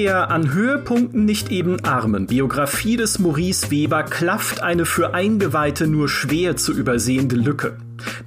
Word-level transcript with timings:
der 0.00 0.30
an 0.30 0.54
Höhepunkten 0.54 1.26
nicht 1.26 1.50
eben 1.50 1.84
armen 1.84 2.26
Biografie 2.26 2.96
des 2.96 3.18
Maurice 3.18 3.70
Weber 3.70 4.02
klafft 4.02 4.62
eine 4.62 4.86
für 4.86 5.12
Eingeweihte 5.12 5.86
nur 5.86 6.08
schwer 6.08 6.56
zu 6.56 6.72
übersehende 6.72 7.36
Lücke. 7.36 7.76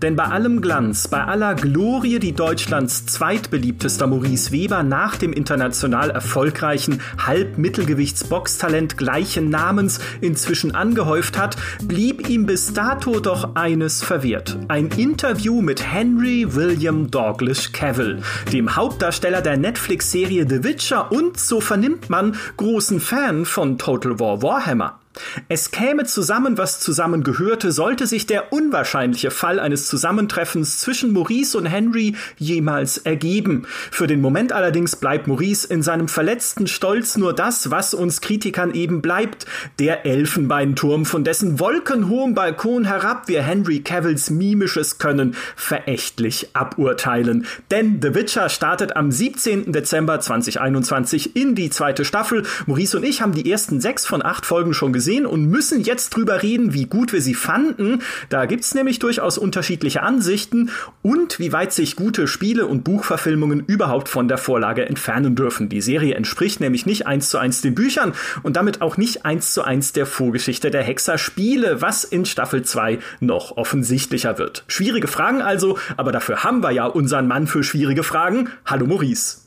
Denn 0.02 0.16
bei 0.16 0.26
allem 0.26 0.62
Glanz, 0.62 1.08
bei 1.08 1.24
aller 1.24 1.56
Glorie, 1.56 2.20
die 2.20 2.34
Deutschlands 2.34 3.06
zweitbeliebtester 3.06 4.08
Maurice 4.08 4.52
Weber 4.52 4.84
nach 4.84 5.16
dem 5.16 5.34
international 5.34 6.10
erfolgreichen 6.10 7.02
Halbmittelgewichtsboxtalent 7.26 8.98
gleichen 8.98 9.50
Namens 9.50 10.00
inzwischen 10.22 10.76
angehäuft 10.76 11.38
hat, 11.38 11.58
blieb 11.84 12.30
ihm 12.30 12.46
bis 12.46 12.74
dato 12.74 13.20
doch 13.20 13.56
eines 13.56 14.04
verwehrt. 14.04 14.58
Ein 14.68 14.88
Interview 14.88 15.62
mit 15.62 15.84
Henry 15.84 16.56
William 16.56 17.10
Douglas 17.12 17.72
Cavill, 17.72 18.22
dem 18.52 18.76
Hauptdarsteller 18.76 19.42
der 19.42 19.58
Netflix-Serie 19.58 20.46
The 20.48 20.64
Witcher 20.64 21.12
und, 21.12 21.40
so 21.40 21.62
vernimmt 21.62 22.10
man, 22.10 22.36
großen 22.58 23.00
Fan 23.00 23.46
von 23.46 23.78
Total 23.78 24.20
War 24.20 24.42
Warhammer. 24.42 25.03
Es 25.48 25.72
käme 25.72 26.06
zusammen, 26.06 26.58
was 26.58 26.80
zusammengehörte, 26.80 27.72
sollte 27.72 28.08
sich 28.08 28.26
der 28.26 28.52
unwahrscheinliche 28.52 29.32
Fall 29.32 29.60
eines 29.60 29.88
Zusammentreffens 29.88 30.80
zwischen 30.80 31.14
Maurice 31.14 31.58
und 31.58 31.66
Henry 31.66 32.16
jemals 32.38 32.98
ergeben. 32.98 33.66
Für 33.92 34.08
den 34.08 34.22
Moment 34.22 34.52
allerdings 34.52 34.96
bleibt 34.96 35.28
Maurice 35.28 35.68
in 35.68 35.84
seinem 35.84 36.08
verletzten 36.08 36.68
Stolz 36.68 37.18
nur 37.18 37.34
das, 37.34 37.70
was 37.70 37.94
uns 37.94 38.22
Kritikern 38.22 38.74
eben 38.74 39.02
bleibt, 39.02 39.46
der 39.80 40.06
Elfenbeinturm, 40.06 41.06
von 41.06 41.24
dessen 41.24 41.60
wolkenhohem 41.60 42.34
Balkon 42.34 42.86
herab 42.86 43.28
wir 43.28 43.44
Henry 43.44 43.82
Cavills 43.82 44.30
mimisches 44.30 44.98
Können 44.98 45.36
verächtlich 45.56 46.50
aburteilen. 46.54 47.46
Denn 47.70 48.00
The 48.02 48.16
Witcher 48.16 48.50
startet 48.50 48.96
am 48.96 49.12
17. 49.12 49.72
Dezember 49.72 50.20
2021 50.20 51.36
in 51.36 51.54
die 51.56 51.70
zweite 51.70 52.04
Staffel. 52.06 52.44
Maurice 52.66 52.98
und 52.98 53.04
ich 53.04 53.22
haben 53.22 53.34
die 53.34 53.50
ersten 53.50 53.80
sechs 53.80 54.06
von 54.06 54.26
acht 54.26 54.46
Folgen 54.46 54.74
schon 54.74 54.92
gesehen 54.94 55.03
gesehen 55.04 55.26
und 55.26 55.48
müssen 55.48 55.84
jetzt 55.84 56.12
drüber 56.12 56.44
reden, 56.44 56.74
wie 56.74 56.86
gut 56.86 57.12
wir 57.12 57.22
sie 57.22 57.34
fanden. 57.34 58.02
Da 58.30 58.46
gibt's 58.46 58.74
nämlich 58.74 59.00
durchaus 59.00 59.38
unterschiedliche 59.38 60.02
Ansichten 60.02 60.70
und 61.02 61.40
wie 61.40 61.52
weit 61.52 61.74
sich 61.74 61.98
gute 61.98 62.26
Spiele 62.26 62.68
und 62.68 62.86
Buchverfilmungen 62.86 63.66
überhaupt 63.68 64.08
von 64.08 64.30
der 64.30 64.38
Vorlage 64.38 64.86
entfernen 64.86 65.36
dürfen. 65.36 65.68
Die 65.68 65.82
Serie 65.82 66.16
entspricht 66.16 66.62
nämlich 66.62 66.86
nicht 66.86 67.06
eins 67.06 67.28
zu 67.30 67.38
eins 67.38 67.60
den 67.60 67.76
Büchern 67.76 68.14
und 68.44 68.56
damit 68.56 68.82
auch 68.82 68.96
nicht 68.96 69.26
eins 69.26 69.54
zu 69.54 69.64
eins 69.64 69.92
der 69.92 70.06
Vorgeschichte 70.06 70.72
der 70.72 70.84
Hexer-Spiele, 70.84 71.82
was 71.82 72.06
in 72.06 72.24
Staffel 72.24 72.62
2 72.62 73.00
noch 73.20 73.58
offensichtlicher 73.58 74.38
wird. 74.38 74.64
Schwierige 74.68 75.10
Fragen 75.10 75.42
also, 75.42 75.78
aber 75.98 76.14
dafür 76.14 76.46
haben 76.46 76.64
wir 76.64 76.72
ja 76.72 76.86
unseren 76.86 77.28
Mann 77.28 77.46
für 77.46 77.62
schwierige 77.62 78.04
Fragen. 78.04 78.48
Hallo 78.66 78.86
Maurice. 78.86 79.43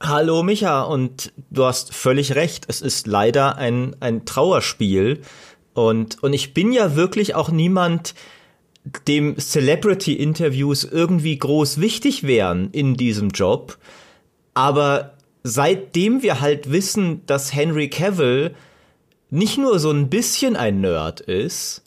Hallo 0.00 0.44
Micha, 0.44 0.82
und 0.82 1.32
du 1.50 1.64
hast 1.64 1.92
völlig 1.92 2.36
recht. 2.36 2.66
Es 2.68 2.80
ist 2.82 3.08
leider 3.08 3.56
ein, 3.56 3.96
ein 3.98 4.24
Trauerspiel. 4.24 5.22
Und, 5.74 6.22
und 6.22 6.32
ich 6.32 6.54
bin 6.54 6.72
ja 6.72 6.94
wirklich 6.94 7.34
auch 7.34 7.50
niemand, 7.50 8.14
dem 9.08 9.36
Celebrity-Interviews 9.36 10.84
irgendwie 10.84 11.36
groß 11.36 11.80
wichtig 11.80 12.22
wären 12.22 12.70
in 12.70 12.96
diesem 12.96 13.30
Job. 13.30 13.76
Aber 14.54 15.14
seitdem 15.42 16.22
wir 16.22 16.40
halt 16.40 16.70
wissen, 16.70 17.26
dass 17.26 17.52
Henry 17.52 17.90
Cavill 17.90 18.54
nicht 19.30 19.58
nur 19.58 19.80
so 19.80 19.90
ein 19.90 20.08
bisschen 20.08 20.54
ein 20.54 20.80
Nerd 20.80 21.20
ist, 21.20 21.82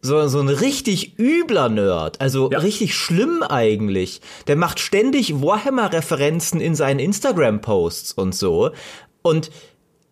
so, 0.00 0.28
so 0.28 0.40
ein 0.40 0.48
richtig 0.48 1.18
übler 1.18 1.68
Nerd, 1.68 2.20
also 2.20 2.50
ja. 2.50 2.58
richtig 2.58 2.94
schlimm 2.94 3.42
eigentlich. 3.42 4.20
Der 4.46 4.56
macht 4.56 4.78
ständig 4.80 5.42
Warhammer-Referenzen 5.42 6.60
in 6.60 6.74
seinen 6.74 7.00
Instagram-Posts 7.00 8.12
und 8.12 8.34
so. 8.34 8.70
Und 9.22 9.50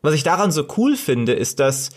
was 0.02 0.14
ich 0.14 0.24
daran 0.24 0.50
so 0.50 0.66
cool 0.76 0.96
finde, 0.96 1.32
ist, 1.32 1.60
dass 1.60 1.90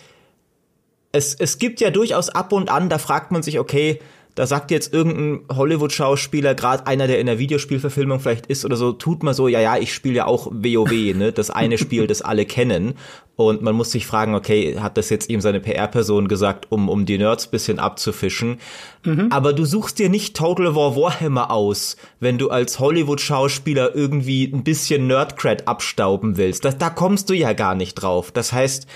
es, 1.12 1.34
es 1.34 1.58
gibt 1.58 1.82
ja 1.82 1.90
durchaus 1.90 2.30
ab 2.30 2.54
und 2.54 2.70
an, 2.70 2.90
da 2.90 3.00
fragt 3.00 3.32
man 3.32 3.42
sich, 3.42 3.60
okay, 3.60 4.00
da 4.40 4.48
sagt 4.48 4.72
jetzt 4.72 4.94
irgendein 4.94 5.54
Hollywood-Schauspieler, 5.54 6.56
gerade 6.56 6.88
einer, 6.88 7.08
der 7.08 7.20
in 7.20 7.26
der 7.26 7.40
Videospielverfilmung 7.40 8.22
vielleicht 8.22 8.46
ist 8.46 8.64
oder 8.64 8.78
so, 8.78 8.94
tut 8.94 9.22
mal 9.22 9.34
so, 9.34 9.50
ja, 9.50 9.60
ja, 9.60 9.76
ich 9.78 9.94
spiele 9.94 10.16
ja 10.16 10.28
auch 10.28 10.48
WoW, 10.50 11.14
ne, 11.14 11.34
das 11.34 11.50
eine 11.50 11.78
Spiel, 11.78 12.08
das 12.08 12.22
alle 12.22 12.46
kennen. 12.46 12.94
Und 13.36 13.62
man 13.62 13.76
muss 13.76 13.92
sich 13.92 14.08
fragen, 14.08 14.36
okay, 14.36 14.80
hat 14.80 14.96
das 14.96 15.10
jetzt 15.10 15.30
ihm 15.30 15.42
seine 15.42 15.60
PR-Person 15.60 16.30
gesagt, 16.30 16.72
um, 16.72 16.88
um 16.88 17.06
die 17.06 17.18
Nerds 17.18 17.48
bisschen 17.48 17.80
abzufischen? 17.80 18.62
Mhm. 19.04 19.28
Aber 19.30 19.52
du 19.52 19.66
suchst 19.66 20.00
dir 20.00 20.08
nicht 20.08 20.38
Total 20.38 20.74
War 20.74 20.96
Warhammer 20.96 21.52
aus, 21.52 21.98
wenn 22.22 22.38
du 22.38 22.50
als 22.50 22.80
Hollywood-Schauspieler 22.80 23.94
irgendwie 23.94 24.46
ein 24.46 24.64
bisschen 24.64 25.06
Nerdcred 25.08 25.68
abstauben 25.68 26.38
willst. 26.38 26.64
Das, 26.64 26.78
da 26.78 26.90
kommst 26.90 27.30
du 27.30 27.34
ja 27.34 27.52
gar 27.52 27.76
nicht 27.76 27.96
drauf. 27.96 28.32
Das 28.32 28.54
heißt, 28.54 28.88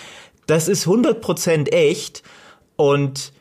das 0.47 0.69
ist 0.69 0.87
100% 0.87 1.69
echt 1.73 2.23
und 2.77 3.32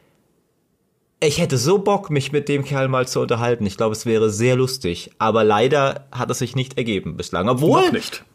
ich 1.25 1.38
hätte 1.38 1.56
so 1.56 1.78
Bock, 1.78 2.10
mich 2.10 2.33
mit 2.33 2.49
dem 2.49 2.65
Kerl 2.65 2.88
mal 2.88 3.06
zu 3.06 3.21
unterhalten. 3.21 3.65
Ich 3.65 3.77
glaube, 3.77 3.93
es 3.93 4.06
wäre 4.06 4.28
sehr 4.28 4.56
lustig. 4.56 5.12
Aber 5.19 5.44
leider 5.44 6.06
hat 6.10 6.31
es 6.31 6.41
sich 6.41 6.56
nicht 6.56 6.77
ergeben 6.78 7.16
bislang. 7.16 7.49
Obwohl 7.49 7.83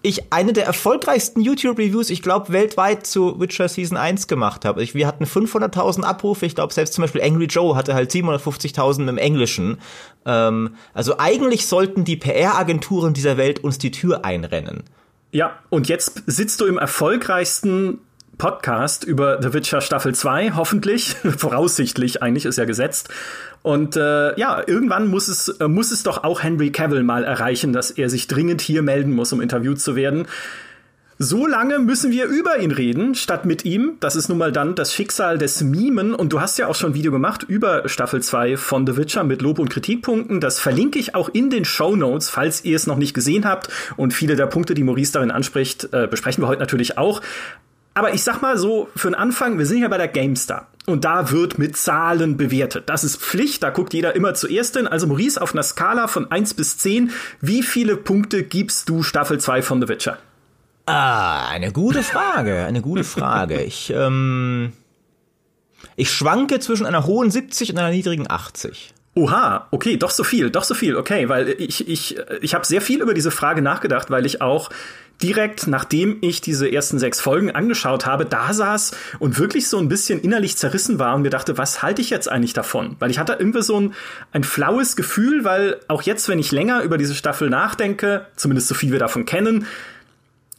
ich 0.03 0.31
eine 0.31 0.53
der 0.53 0.65
erfolgreichsten 0.65 1.41
YouTube-Reviews, 1.41 2.09
ich 2.09 2.21
glaube, 2.21 2.53
weltweit 2.53 3.05
zu 3.05 3.41
Witcher 3.41 3.67
Season 3.67 3.97
1 3.97 4.27
gemacht 4.27 4.63
habe. 4.63 4.81
wir 4.93 5.05
hatten 5.05 5.25
500.000 5.25 6.03
Abrufe. 6.03 6.45
Ich 6.45 6.55
glaube, 6.55 6.73
selbst 6.73 6.93
zum 6.93 7.01
Beispiel 7.01 7.21
Angry 7.21 7.47
Joe 7.47 7.75
hatte 7.75 7.93
halt 7.93 8.09
750.000 8.09 9.09
im 9.09 9.17
Englischen. 9.17 9.79
Ähm, 10.25 10.75
also 10.93 11.17
eigentlich 11.17 11.67
sollten 11.67 12.05
die 12.05 12.15
PR-Agenturen 12.15 13.13
dieser 13.13 13.35
Welt 13.35 13.65
uns 13.65 13.77
die 13.77 13.91
Tür 13.91 14.23
einrennen. 14.23 14.83
Ja, 15.33 15.59
und 15.69 15.89
jetzt 15.89 16.23
sitzt 16.25 16.61
du 16.61 16.65
im 16.65 16.77
erfolgreichsten 16.77 17.99
Podcast 18.37 19.03
über 19.03 19.41
The 19.41 19.53
Witcher 19.53 19.81
Staffel 19.81 20.13
2, 20.13 20.51
hoffentlich, 20.51 21.15
voraussichtlich 21.37 22.21
eigentlich 22.21 22.45
ist 22.45 22.57
ja 22.57 22.65
gesetzt. 22.65 23.09
Und 23.63 23.95
äh, 23.95 24.39
ja, 24.39 24.61
irgendwann 24.65 25.07
muss 25.07 25.27
es, 25.27 25.49
äh, 25.49 25.67
muss 25.67 25.91
es 25.91 26.03
doch 26.03 26.23
auch 26.23 26.43
Henry 26.43 26.71
Cavill 26.71 27.03
mal 27.03 27.23
erreichen, 27.23 27.73
dass 27.73 27.91
er 27.91 28.09
sich 28.09 28.27
dringend 28.27 28.61
hier 28.61 28.81
melden 28.81 29.13
muss, 29.13 29.33
um 29.33 29.41
interviewt 29.41 29.81
zu 29.81 29.95
werden. 29.95 30.27
So 31.19 31.47
lange 31.47 31.79
müssen 31.79 32.11
wir 32.11 32.25
über 32.25 32.59
ihn 32.59 32.69
reden, 32.69 33.15
statt 33.15 33.43
mit 33.43 33.65
ihm. 33.65 33.97
Das 33.99 34.15
ist 34.15 34.29
nun 34.29 34.37
mal 34.37 34.51
dann 34.51 34.75
das 34.75 34.93
Schicksal 34.93 35.39
des 35.39 35.61
Mimen. 35.63 36.13
Und 36.13 36.31
du 36.31 36.39
hast 36.39 36.59
ja 36.59 36.67
auch 36.67 36.75
schon 36.75 36.91
ein 36.91 36.93
Video 36.93 37.11
gemacht 37.11 37.41
über 37.41 37.89
Staffel 37.89 38.21
2 38.21 38.55
von 38.55 38.85
The 38.85 38.97
Witcher 38.97 39.23
mit 39.23 39.41
Lob- 39.41 39.57
und 39.57 39.69
Kritikpunkten. 39.69 40.39
Das 40.39 40.59
verlinke 40.59 40.99
ich 40.99 41.15
auch 41.15 41.29
in 41.29 41.49
den 41.49 41.65
Show 41.65 41.95
Notes, 41.95 42.29
falls 42.29 42.63
ihr 42.63 42.75
es 42.75 42.85
noch 42.85 42.97
nicht 42.97 43.15
gesehen 43.15 43.45
habt. 43.45 43.69
Und 43.95 44.13
viele 44.13 44.35
der 44.35 44.45
Punkte, 44.45 44.75
die 44.75 44.83
Maurice 44.83 45.13
darin 45.13 45.31
anspricht, 45.31 45.91
äh, 45.91 46.05
besprechen 46.05 46.43
wir 46.43 46.47
heute 46.47 46.61
natürlich 46.61 46.99
auch. 46.99 47.21
Aber 47.97 48.13
ich 48.13 48.23
sag 48.23 48.43
mal 48.43 48.59
so, 48.59 48.89
für 48.95 49.07
den 49.07 49.15
Anfang, 49.15 49.57
wir 49.57 49.65
sind 49.65 49.79
ja 49.79 49.87
bei 49.87 49.97
der 49.97 50.07
GameStar. 50.07 50.67
Und 50.85 51.03
da 51.03 51.31
wird 51.31 51.57
mit 51.57 51.75
Zahlen 51.75 52.37
bewertet. 52.37 52.89
Das 52.89 53.03
ist 53.03 53.19
Pflicht, 53.19 53.63
da 53.63 53.71
guckt 53.71 53.91
jeder 53.91 54.15
immer 54.15 54.35
zuerst 54.35 54.77
hin. 54.77 54.85
Also 54.85 55.07
Maurice, 55.07 55.41
auf 55.41 55.53
einer 55.53 55.63
Skala 55.63 56.07
von 56.07 56.29
1 56.29 56.53
bis 56.53 56.77
10, 56.77 57.09
wie 57.41 57.63
viele 57.63 57.97
Punkte 57.97 58.43
gibst 58.43 58.87
du 58.87 59.01
Staffel 59.01 59.39
2 59.39 59.63
von 59.63 59.81
The 59.81 59.87
Witcher? 59.87 60.19
Ah, 60.85 61.47
eine 61.47 61.71
gute 61.71 62.03
Frage, 62.03 62.65
eine 62.65 62.81
gute 62.81 63.03
Frage. 63.15 63.63
Ich, 63.63 63.91
ähm, 63.91 64.73
ich 65.95 66.11
schwanke 66.11 66.59
zwischen 66.59 66.85
einer 66.85 67.07
hohen 67.07 67.31
70 67.31 67.71
und 67.71 67.79
einer 67.79 67.89
niedrigen 67.89 68.29
80. 68.29 68.93
Oha, 69.17 69.67
okay, 69.71 69.97
doch 69.97 70.11
so 70.11 70.23
viel, 70.23 70.51
doch 70.51 70.63
so 70.63 70.75
viel, 70.75 70.95
okay, 70.95 71.27
weil 71.27 71.49
ich, 71.57 71.87
ich, 71.87 72.17
ich 72.39 72.53
habe 72.53 72.67
sehr 72.67 72.81
viel 72.81 73.01
über 73.01 73.15
diese 73.15 73.31
Frage 73.31 73.63
nachgedacht, 73.63 74.11
weil 74.11 74.27
ich 74.27 74.43
auch 74.43 74.69
direkt 75.23 75.65
nachdem 75.65 76.17
ich 76.21 76.39
diese 76.39 76.71
ersten 76.71 76.99
sechs 76.99 77.19
Folgen 77.19 77.49
angeschaut 77.49 78.05
habe, 78.05 78.25
da 78.25 78.53
saß 78.53 78.91
und 79.17 79.39
wirklich 79.39 79.69
so 79.69 79.79
ein 79.79 79.89
bisschen 79.89 80.21
innerlich 80.21 80.55
zerrissen 80.55 80.99
war 80.99 81.15
und 81.15 81.23
mir 81.23 81.31
dachte, 81.31 81.57
was 81.57 81.81
halte 81.81 81.99
ich 81.99 82.11
jetzt 82.11 82.29
eigentlich 82.29 82.53
davon? 82.53 82.95
Weil 82.99 83.09
ich 83.09 83.17
hatte 83.17 83.33
irgendwie 83.39 83.63
so 83.63 83.79
ein, 83.79 83.95
ein 84.33 84.43
flaues 84.43 84.95
Gefühl, 84.95 85.43
weil 85.43 85.79
auch 85.87 86.03
jetzt, 86.03 86.29
wenn 86.29 86.37
ich 86.37 86.51
länger 86.51 86.83
über 86.83 86.99
diese 86.99 87.15
Staffel 87.15 87.49
nachdenke, 87.49 88.27
zumindest 88.35 88.67
so 88.67 88.75
viel 88.75 88.91
wir 88.91 88.99
davon 88.99 89.25
kennen, 89.25 89.65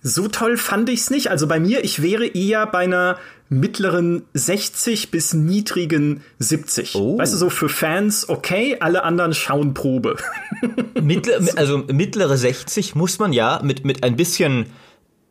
so 0.03 0.27
toll 0.27 0.57
fand 0.57 0.89
ich's 0.89 1.11
nicht. 1.11 1.31
Also 1.31 1.47
bei 1.47 1.61
mir, 1.61 1.85
ich 1.85 2.03
wäre 2.03 2.27
eher 2.27 2.67
bei 2.67 2.81
einer 2.81 3.19
mittleren 3.49 4.25
60 4.35 5.11
bis 5.11 5.33
niedrigen 5.35 6.23
70. 6.39 6.95
Oh. 6.95 7.19
Weißt 7.19 7.33
du, 7.33 7.39
so 7.39 7.51
für 7.51 7.69
Fans 7.69 8.29
okay, 8.29 8.77
alle 8.81 9.05
anderen 9.05 9.35
schauen 9.35 9.75
Probe. 9.75 10.17
Mittler, 11.01 11.41
also 11.57 11.79
mittlere 11.79 12.37
60 12.37 12.95
muss 12.95 13.19
man 13.19 13.33
ja 13.33 13.61
mit, 13.63 13.85
mit 13.85 14.05
ein 14.05 14.17
bisschen, 14.17 14.67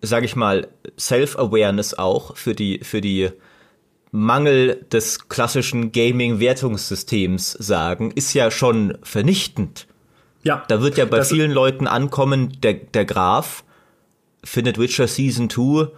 sag 0.01 0.23
ich 0.23 0.35
mal, 0.35 0.67
Self-Awareness 0.99 1.93
auch 1.93 2.35
für 2.35 2.55
die, 2.55 2.79
für 2.83 3.01
die 3.01 3.29
Mangel 4.11 4.85
des 4.91 5.29
klassischen 5.29 5.91
Gaming-Wertungssystems 5.91 7.51
sagen, 7.51 8.11
ist 8.11 8.33
ja 8.33 8.49
schon 8.49 8.97
vernichtend. 9.03 9.87
Ja. 10.43 10.63
Da 10.69 10.81
wird 10.81 10.97
ja 10.97 11.05
bei 11.05 11.23
vielen 11.23 11.51
Leuten 11.51 11.87
ankommen, 11.87 12.57
der, 12.61 12.73
der 12.73 13.05
Graph 13.05 13.63
findet 14.43 14.79
Witcher 14.79 15.07
Season 15.07 15.49
2 15.49 15.89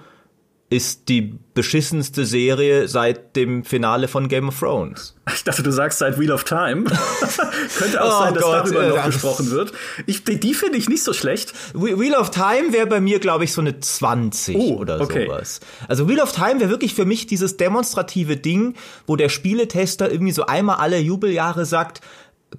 ist 0.72 1.10
die 1.10 1.40
beschissenste 1.56 2.26
Serie 2.26 2.88
seit 2.88 3.36
dem 3.36 3.64
Finale 3.64 4.08
von 4.08 4.28
Game 4.28 4.50
of 4.50 4.60
Thrones. 4.60 5.16
Ich 5.34 5.44
dachte, 5.44 5.64
du 5.64 5.72
sagst 5.72 5.98
seit 5.98 6.20
Wheel 6.20 6.32
of 6.32 6.44
Time. 6.44 6.84
Könnte 7.78 8.04
auch 8.04 8.22
oh 8.22 8.24
sein, 8.24 8.34
dass 8.36 8.44
Gott, 8.44 8.66
darüber 8.66 8.88
noch 8.88 9.06
gesprochen 9.06 9.50
wird. 9.50 9.74
Ich, 10.06 10.24
die, 10.24 10.40
die 10.40 10.54
finde 10.54 10.78
ich 10.78 10.88
nicht 10.88 11.04
so 11.04 11.14
schlecht. 11.14 11.54
Wheel 11.74 12.14
of 12.14 12.30
Time 12.30 12.72
wäre 12.72 12.86
bei 12.86 13.02
mir, 13.02 13.20
glaube 13.20 13.46
ich, 13.46 13.54
so 13.54 13.62
eine 13.62 13.80
20 13.80 14.56
oh, 14.56 14.78
oder 14.78 15.02
okay. 15.02 15.26
sowas. 15.26 15.60
Also 15.88 16.08
Wheel 16.08 16.20
of 16.20 16.34
Time 16.34 16.60
wäre 16.60 16.70
wirklich 16.70 16.94
für 16.94 17.06
mich 17.06 17.26
dieses 17.26 17.58
demonstrative 17.58 18.38
Ding, 18.38 18.76
wo 19.08 19.16
der 19.16 19.30
Spieletester 19.30 20.12
irgendwie 20.12 20.34
so 20.34 20.46
einmal 20.46 20.78
alle 20.78 21.00
Jubeljahre 21.00 21.66
sagt, 21.66 22.02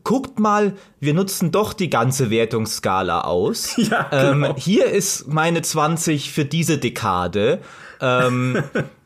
guckt 0.05 0.39
mal, 0.39 0.75
wir 0.99 1.15
nutzen 1.15 1.53
doch 1.53 1.73
die 1.73 1.91
ganze 1.91 2.31
Wertungsskala 2.31 3.23
aus. 3.23 3.77
Ja, 3.81 4.09
genau. 4.11 4.49
ähm, 4.51 4.55
hier 4.57 4.87
ist 4.87 5.29
meine 5.29 5.62
20 5.62 6.31
für 6.31 6.45
diese 6.45 6.79
Dekade. 6.79 7.61
Ähm, 8.00 8.62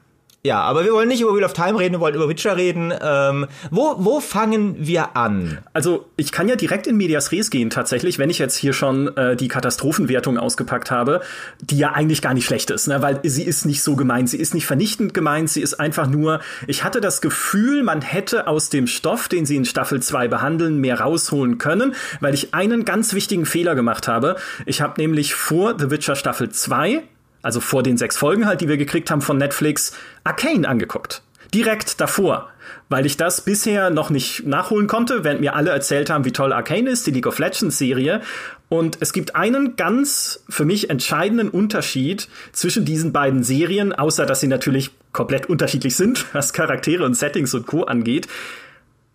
Ja, 0.47 0.61
aber 0.61 0.85
wir 0.85 0.93
wollen 0.93 1.09
nicht 1.09 1.23
über 1.23 1.35
Wheel 1.35 1.45
of 1.45 1.55
Time 1.55 1.79
reden, 1.79 1.95
wir 1.95 2.01
wollen 2.01 2.15
über 2.15 2.29
Witcher 2.29 2.55
reden. 2.59 2.93
Ähm, 3.01 3.47
wo, 3.71 3.95
wo 3.97 4.21
fangen 4.21 4.77
wir 4.79 5.17
an? 5.17 5.57
Also 5.73 6.05
ich 6.19 6.33
kann 6.33 6.51
ja 6.51 6.57
direkt 6.57 6.87
in 6.87 6.99
Medias 6.99 7.33
Res 7.33 7.49
gehen 7.49 7.71
tatsächlich, 7.71 8.19
wenn 8.19 8.29
ich 8.29 8.41
jetzt 8.41 8.57
hier 8.57 8.75
schon 8.75 9.17
äh, 9.17 9.37
die 9.37 9.49
Katastrophenwertung 9.49 10.37
ausgepackt 10.37 10.91
habe, 10.91 11.23
die 11.63 11.79
ja 11.79 11.93
eigentlich 11.93 12.21
gar 12.21 12.35
nicht 12.35 12.45
schlecht 12.45 12.71
ist, 12.71 12.89
ne? 12.89 13.01
weil 13.01 13.21
sie 13.23 13.43
ist 13.43 13.65
nicht 13.65 13.83
so 13.83 13.97
gemeint, 13.97 14.29
sie 14.29 14.37
ist 14.37 14.53
nicht 14.53 14.67
vernichtend 14.67 15.15
gemeint, 15.15 15.49
sie 15.49 15.63
ist 15.63 15.81
einfach 15.81 16.09
nur, 16.09 16.41
ich 16.67 16.85
hatte 16.85 17.01
das 17.01 17.23
Gefühl, 17.23 17.83
man 17.83 18.03
hätte 18.03 18.47
aus 18.47 18.69
dem 18.69 18.87
Stoff, 18.87 19.29
den 19.29 19.47
sie 19.47 19.57
in 19.57 19.65
Staffel 19.65 20.03
2 20.03 20.29
behandeln, 20.29 20.79
mehr 20.79 21.01
rausholen 21.01 21.57
können, 21.57 21.95
weil 22.21 22.35
ich 22.35 22.53
einen 22.53 22.85
ganz 22.85 23.15
wichtigen 23.15 23.47
Fehler 23.47 23.75
gemacht 23.75 24.09
habe. 24.09 24.37
Ich 24.67 24.83
habe 24.83 25.01
nämlich 25.01 25.35
vor 25.35 25.79
The 25.79 25.91
Witcher 25.91 26.17
Staffel 26.17 26.51
2 26.51 27.03
also 27.45 27.61
vor 27.61 27.83
den 27.83 27.99
sechs 27.99 28.17
Folgen 28.17 28.47
halt, 28.47 28.63
die 28.63 28.69
wir 28.69 28.79
gekriegt 28.79 29.11
haben 29.11 29.21
von 29.21 29.37
Netflix, 29.37 29.93
Arcane 30.25 30.67
angeguckt. 30.67 31.23
Direkt 31.53 32.01
davor. 32.01 32.49
Weil 32.89 33.05
ich 33.07 33.17
das 33.17 33.43
bisher 33.43 33.91
noch 33.91 34.11
nicht 34.11 34.47
nachholen 34.47 34.87
konnte, 34.87 35.25
während 35.25 35.41
mir 35.41 35.55
alle 35.55 35.71
erzählt 35.71 36.09
haben, 36.11 36.25
wie 36.25 36.33
toll 36.33 36.53
Arcane 36.53 36.89
ist, 36.89 37.07
die 37.07 37.11
League 37.11 37.27
of 37.27 37.39
Legends 37.39 37.77
Serie. 37.77 38.23
Und 38.71 38.99
es 39.01 39.13
gibt 39.13 39.37
einen 39.37 39.77
ganz 39.77 40.43
für 40.49 40.65
mich 40.65 40.89
entscheidenden 40.89 41.51
Unterschied 41.51 42.29
zwischen 42.53 42.85
diesen 42.85 43.13
beiden 43.13 43.45
Serien, 43.45 43.93
außer 43.93 44.25
dass 44.27 44.41
sie 44.41 44.49
natürlich 44.49 44.91
komplett 45.13 45.47
unterschiedlich 45.47 45.97
sind, 45.97 46.25
was 46.35 46.55
Charaktere 46.55 47.05
und 47.05 47.15
Settings 47.15 47.53
und 47.55 47.67
Co. 47.67 47.85
angeht. 47.85 48.27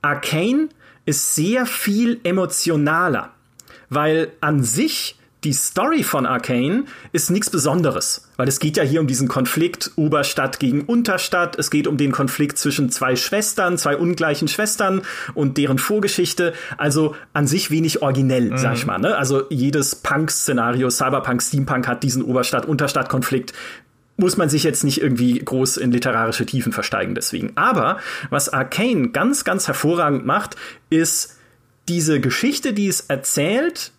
Arcane 0.02 0.70
ist 1.06 1.34
sehr 1.34 1.66
viel 1.66 2.20
emotionaler, 2.24 3.32
weil 3.90 4.32
an 4.40 4.64
sich 4.64 5.19
die 5.46 5.54
Story 5.54 6.04
von 6.04 6.26
Arcane 6.26 6.84
ist 7.14 7.30
nichts 7.30 7.50
Besonderes, 7.50 8.30
weil 8.36 8.50
es 8.50 8.60
geht 8.60 8.76
ja 8.76 8.84
hier 8.84 9.00
um 9.00 9.08
diesen 9.08 9.30
Konflikt 9.30 9.92
Oberstadt 9.96 10.60
gegen 10.60 10.82
Unterstadt. 10.82 11.58
Es 11.58 11.72
geht 11.72 11.88
um 11.88 11.96
den 11.96 12.12
Konflikt 12.12 12.58
zwischen 12.58 12.90
zwei 12.90 13.16
Schwestern, 13.16 13.78
zwei 13.78 13.96
ungleichen 13.96 14.50
Schwestern 14.50 15.02
und 15.36 15.58
deren 15.58 15.78
Vorgeschichte. 15.78 16.54
Also 16.78 17.16
an 17.32 17.48
sich 17.48 17.72
wenig 17.72 18.02
originell, 18.02 18.52
mhm. 18.52 18.58
sag 18.58 18.76
ich 18.76 18.86
mal. 18.86 19.00
Ne? 19.00 19.16
Also 19.16 19.44
jedes 19.50 19.96
Punk-Szenario, 19.96 20.90
Cyberpunk, 20.90 21.42
Steampunk 21.42 21.88
hat 21.88 22.04
diesen 22.04 22.24
Oberstadt-Unterstadt-Konflikt 22.24 23.54
muss 24.18 24.36
man 24.36 24.50
sich 24.50 24.64
jetzt 24.64 24.84
nicht 24.84 25.00
irgendwie 25.02 25.40
groß 25.40 25.78
in 25.78 25.94
literarische 25.94 26.46
Tiefen 26.46 26.74
versteigen 26.74 27.16
deswegen. 27.16 27.54
Aber 27.56 28.00
was 28.30 28.50
Arcane 28.50 29.12
ganz, 29.12 29.46
ganz 29.46 29.68
hervorragend 29.68 30.26
macht, 30.26 30.58
ist 30.90 31.38
diese 31.88 32.20
Geschichte, 32.20 32.74
die 32.74 32.90
es 32.90 33.00
erzählt, 33.00 33.94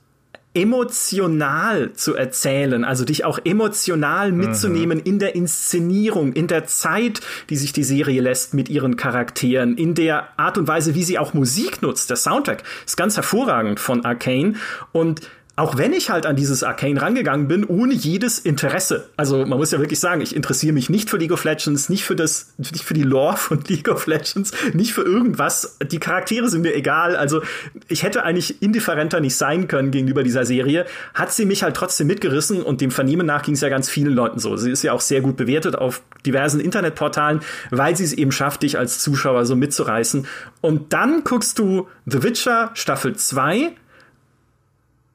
emotional 0.52 1.92
zu 1.92 2.14
erzählen, 2.14 2.84
also 2.84 3.04
dich 3.04 3.24
auch 3.24 3.38
emotional 3.44 4.32
mitzunehmen 4.32 4.98
mhm. 4.98 5.04
in 5.04 5.18
der 5.20 5.34
Inszenierung, 5.36 6.32
in 6.32 6.48
der 6.48 6.66
Zeit, 6.66 7.20
die 7.50 7.56
sich 7.56 7.72
die 7.72 7.84
Serie 7.84 8.20
lässt 8.20 8.52
mit 8.52 8.68
ihren 8.68 8.96
Charakteren, 8.96 9.76
in 9.76 9.94
der 9.94 10.38
Art 10.38 10.58
und 10.58 10.66
Weise, 10.66 10.96
wie 10.96 11.04
sie 11.04 11.18
auch 11.18 11.34
Musik 11.34 11.82
nutzt. 11.82 12.10
Der 12.10 12.16
Soundtrack 12.16 12.64
ist 12.84 12.96
ganz 12.96 13.14
hervorragend 13.16 13.78
von 13.78 14.04
Arcane 14.04 14.56
und 14.90 15.20
auch 15.60 15.76
wenn 15.76 15.92
ich 15.92 16.08
halt 16.08 16.24
an 16.24 16.36
dieses 16.36 16.62
Arcane 16.62 17.00
rangegangen 17.00 17.46
bin, 17.46 17.66
ohne 17.66 17.92
jedes 17.92 18.38
Interesse. 18.38 19.08
Also 19.18 19.44
man 19.44 19.58
muss 19.58 19.72
ja 19.72 19.78
wirklich 19.78 20.00
sagen, 20.00 20.22
ich 20.22 20.34
interessiere 20.34 20.72
mich 20.72 20.88
nicht 20.88 21.10
für 21.10 21.18
League 21.18 21.32
of 21.32 21.44
Legends, 21.44 21.90
nicht 21.90 22.04
für 22.04 22.16
das, 22.16 22.54
nicht 22.56 22.82
für 22.82 22.94
die 22.94 23.02
Lore 23.02 23.36
von 23.36 23.60
League 23.68 23.88
of 23.88 24.06
Legends, 24.06 24.52
nicht 24.72 24.94
für 24.94 25.02
irgendwas. 25.02 25.76
Die 25.82 25.98
Charaktere 25.98 26.48
sind 26.48 26.62
mir 26.62 26.74
egal. 26.74 27.14
Also 27.14 27.42
ich 27.88 28.02
hätte 28.02 28.24
eigentlich 28.24 28.62
indifferenter 28.62 29.20
nicht 29.20 29.36
sein 29.36 29.68
können 29.68 29.90
gegenüber 29.90 30.22
dieser 30.22 30.46
Serie. 30.46 30.86
Hat 31.12 31.30
sie 31.30 31.44
mich 31.44 31.62
halt 31.62 31.76
trotzdem 31.76 32.06
mitgerissen 32.06 32.62
und 32.62 32.80
dem 32.80 32.90
Vernehmen 32.90 33.26
nach 33.26 33.42
ging 33.42 33.52
es 33.52 33.60
ja 33.60 33.68
ganz 33.68 33.90
vielen 33.90 34.14
Leuten 34.14 34.38
so. 34.38 34.56
Sie 34.56 34.70
ist 34.70 34.82
ja 34.82 34.94
auch 34.94 35.02
sehr 35.02 35.20
gut 35.20 35.36
bewertet 35.36 35.76
auf 35.76 36.00
diversen 36.24 36.60
Internetportalen, 36.60 37.40
weil 37.70 37.94
sie 37.96 38.04
es 38.04 38.14
eben 38.14 38.32
schafft, 38.32 38.62
dich 38.62 38.78
als 38.78 39.00
Zuschauer 39.00 39.44
so 39.44 39.56
mitzureißen. 39.56 40.26
Und 40.62 40.94
dann 40.94 41.22
guckst 41.22 41.58
du 41.58 41.86
The 42.06 42.22
Witcher 42.22 42.70
Staffel 42.72 43.14
2 43.14 43.72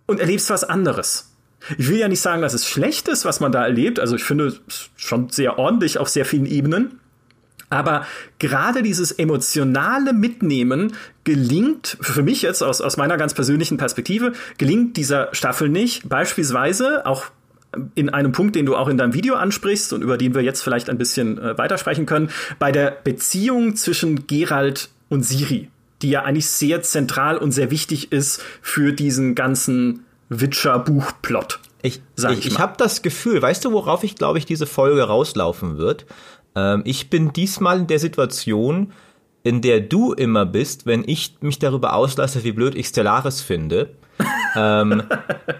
und 0.05 0.19
erlebst 0.19 0.49
was 0.49 0.63
anderes. 0.63 1.31
Ich 1.77 1.89
will 1.89 1.97
ja 1.97 2.07
nicht 2.07 2.21
sagen, 2.21 2.41
dass 2.41 2.53
es 2.53 2.67
schlecht 2.67 3.07
ist, 3.07 3.25
was 3.25 3.39
man 3.39 3.51
da 3.51 3.63
erlebt. 3.63 3.99
Also 3.99 4.15
ich 4.15 4.23
finde 4.23 4.47
es 4.67 4.89
schon 4.95 5.29
sehr 5.29 5.57
ordentlich 5.57 5.97
auf 5.97 6.09
sehr 6.09 6.25
vielen 6.25 6.45
Ebenen. 6.45 6.99
Aber 7.69 8.05
gerade 8.37 8.83
dieses 8.83 9.11
emotionale 9.11 10.13
Mitnehmen 10.13 10.93
gelingt, 11.23 11.97
für 11.99 12.21
mich 12.21 12.43
jetzt 12.43 12.61
aus, 12.61 12.81
aus 12.81 12.97
meiner 12.97 13.17
ganz 13.17 13.33
persönlichen 13.33 13.77
Perspektive, 13.77 14.33
gelingt 14.59 14.97
dieser 14.97 15.29
Staffel 15.33 15.69
nicht. 15.69 16.07
Beispielsweise 16.07 17.05
auch 17.07 17.25
in 17.95 18.09
einem 18.09 18.31
Punkt, 18.31 18.55
den 18.55 18.65
du 18.65 18.75
auch 18.75 18.87
in 18.87 18.97
deinem 18.97 19.13
Video 19.13 19.35
ansprichst 19.35 19.91
und 19.93 20.03
über 20.03 20.17
den 20.17 20.35
wir 20.35 20.41
jetzt 20.41 20.61
vielleicht 20.61 20.89
ein 20.89 20.97
bisschen 20.97 21.39
äh, 21.39 21.57
weitersprechen 21.57 22.05
können, 22.05 22.29
bei 22.59 22.71
der 22.71 22.91
Beziehung 23.03 23.75
zwischen 23.75 24.27
Gerald 24.27 24.89
und 25.09 25.23
Siri 25.23 25.69
die 26.01 26.09
ja 26.09 26.23
eigentlich 26.23 26.47
sehr 26.47 26.81
zentral 26.81 27.37
und 27.37 27.51
sehr 27.51 27.71
wichtig 27.71 28.11
ist 28.11 28.41
für 28.61 28.93
diesen 28.93 29.35
ganzen 29.35 30.05
Witcher-Buchplot. 30.29 31.59
Ich, 31.81 32.01
ich, 32.17 32.23
ich, 32.23 32.45
ich 32.47 32.59
habe 32.59 32.73
das 32.77 33.01
Gefühl, 33.01 33.41
weißt 33.41 33.63
du, 33.63 33.71
worauf 33.71 34.03
ich 34.03 34.15
glaube 34.15 34.39
ich 34.39 34.45
diese 34.45 34.65
Folge 34.65 35.03
rauslaufen 35.03 35.77
wird? 35.77 36.05
Ähm, 36.55 36.81
ich 36.85 37.09
bin 37.09 37.31
diesmal 37.31 37.79
in 37.79 37.87
der 37.87 37.99
Situation, 37.99 38.91
in 39.43 39.61
der 39.61 39.81
du 39.81 40.13
immer 40.13 40.45
bist, 40.45 40.87
wenn 40.87 41.03
ich 41.05 41.37
mich 41.41 41.59
darüber 41.59 41.93
auslasse, 41.93 42.43
wie 42.43 42.51
blöd 42.51 42.75
ich 42.75 42.87
Stellaris 42.87 43.41
finde, 43.41 43.91
ähm, 44.55 45.03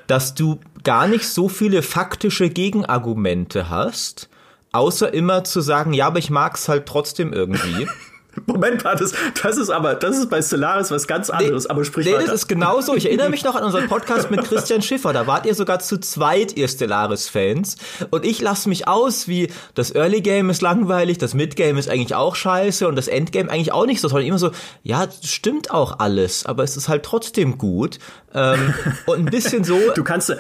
dass 0.08 0.34
du 0.34 0.60
gar 0.84 1.08
nicht 1.08 1.28
so 1.28 1.50
viele 1.50 1.84
faktische 1.84 2.50
Gegenargumente 2.50 3.70
hast, 3.70 4.30
außer 4.72 5.14
immer 5.14 5.44
zu 5.44 5.62
sagen, 5.62 5.94
ja, 5.94 6.08
aber 6.08 6.20
ich 6.20 6.30
mag's 6.30 6.68
halt 6.68 6.88
trotzdem 6.88 7.34
irgendwie. 7.34 7.88
Moment 8.46 8.84
mal, 8.84 8.96
das, 8.96 9.14
das 9.42 9.58
ist 9.58 9.70
aber, 9.70 9.96
das 9.96 10.18
ist 10.18 10.30
bei 10.30 10.42
Stellaris 10.42 10.92
was 10.92 11.08
ganz 11.08 11.30
anderes, 11.30 11.64
nee, 11.64 11.70
aber 11.70 11.86
sprich 11.86 12.06
nee, 12.06 12.14
weiter. 12.14 12.26
das 12.26 12.42
ist 12.42 12.48
genauso. 12.48 12.95
Ich 12.95 13.06
erinnere 13.06 13.30
mich 13.30 13.44
noch 13.44 13.56
an 13.56 13.64
unseren 13.64 13.88
Podcast 13.88 14.30
mit 14.31 14.44
Christian 14.44 14.81
Schiffer. 14.83 15.14
Da 15.14 15.28
wart 15.28 15.45
ihr 15.45 15.56
sogar 15.56 15.80
zu 15.80 15.98
zweit, 16.00 16.56
ihr 16.57 16.68
Stellaris-Fans. 16.68 17.78
Und 18.12 18.26
ich 18.26 18.42
lasse 18.42 18.69
mich 18.69 18.88
aus, 18.88 19.28
wie 19.28 19.52
das 19.74 19.94
Early 19.95 20.21
Game 20.21 20.50
ist 20.50 20.62
langweilig, 20.62 21.18
das 21.18 21.33
Mid 21.33 21.56
Game 21.56 21.78
ist 21.78 21.90
eigentlich 21.90 22.16
auch 22.16 22.36
scheiße 22.36 22.88
und 22.88 22.95
das 22.95 23.07
Endgame 23.07 23.50
eigentlich 23.50 23.71
auch 23.71 23.86
nicht 23.86 24.02
so 24.02 24.09
toll. 24.09 24.24
Immer 24.24 24.40
so, 24.40 24.52
ja, 24.83 25.07
stimmt 25.24 25.71
auch 25.71 26.00
alles, 26.00 26.45
aber 26.45 26.64
es 26.64 26.78
ist 26.78 26.90
halt 26.90 27.04
trotzdem 27.04 27.57
gut. 27.57 28.00
Ähm, 28.33 28.74
und 29.06 29.19
ein 29.19 29.26
bisschen 29.26 29.64
so. 29.64 29.80
Du 29.95 30.04
kannst, 30.04 30.36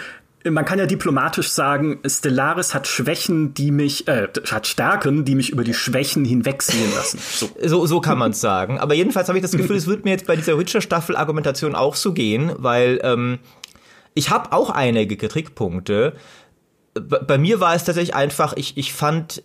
man 0.51 0.65
kann 0.65 0.77
ja 0.77 0.85
diplomatisch 0.85 1.49
sagen, 1.49 1.99
Stellaris 2.05 2.73
hat 2.73 2.87
Schwächen, 2.87 3.53
die 3.53 3.71
mich, 3.71 4.07
äh, 4.07 4.27
hat 4.51 4.67
Stärken, 4.67 5.25
die 5.25 5.33
mich 5.33 5.49
über 5.49 5.63
die 5.63 5.73
Schwächen 5.73 6.25
hinwegsehen 6.25 6.93
lassen. 6.93 7.19
So, 7.35 7.49
so, 7.61 7.85
so 7.85 8.01
kann 8.01 8.17
man 8.17 8.31
es 8.31 8.41
sagen. 8.41 8.79
Aber 8.79 8.93
jedenfalls 8.93 9.27
habe 9.27 9.37
ich 9.37 9.41
das 9.41 9.51
Gefühl, 9.57 9.75
es 9.75 9.87
wird 9.87 10.05
mir 10.05 10.11
jetzt 10.11 10.27
bei 10.27 10.35
dieser 10.35 10.57
Witcher-Staffel-Argumentation 10.57 11.75
auch 11.75 11.95
so 11.95 12.13
gehen, 12.13 12.51
weil 12.57 12.99
ähm, 13.03 13.39
ich 14.13 14.29
habe 14.29 14.53
auch 14.53 14.69
einige 14.69 15.17
Kritikpunkte. 15.17 16.13
Bei 16.93 17.37
mir 17.37 17.59
war 17.59 17.75
es 17.75 17.83
tatsächlich 17.83 18.15
einfach, 18.15 18.53
ich, 18.55 18.77
ich 18.77 18.93
fand, 18.93 19.43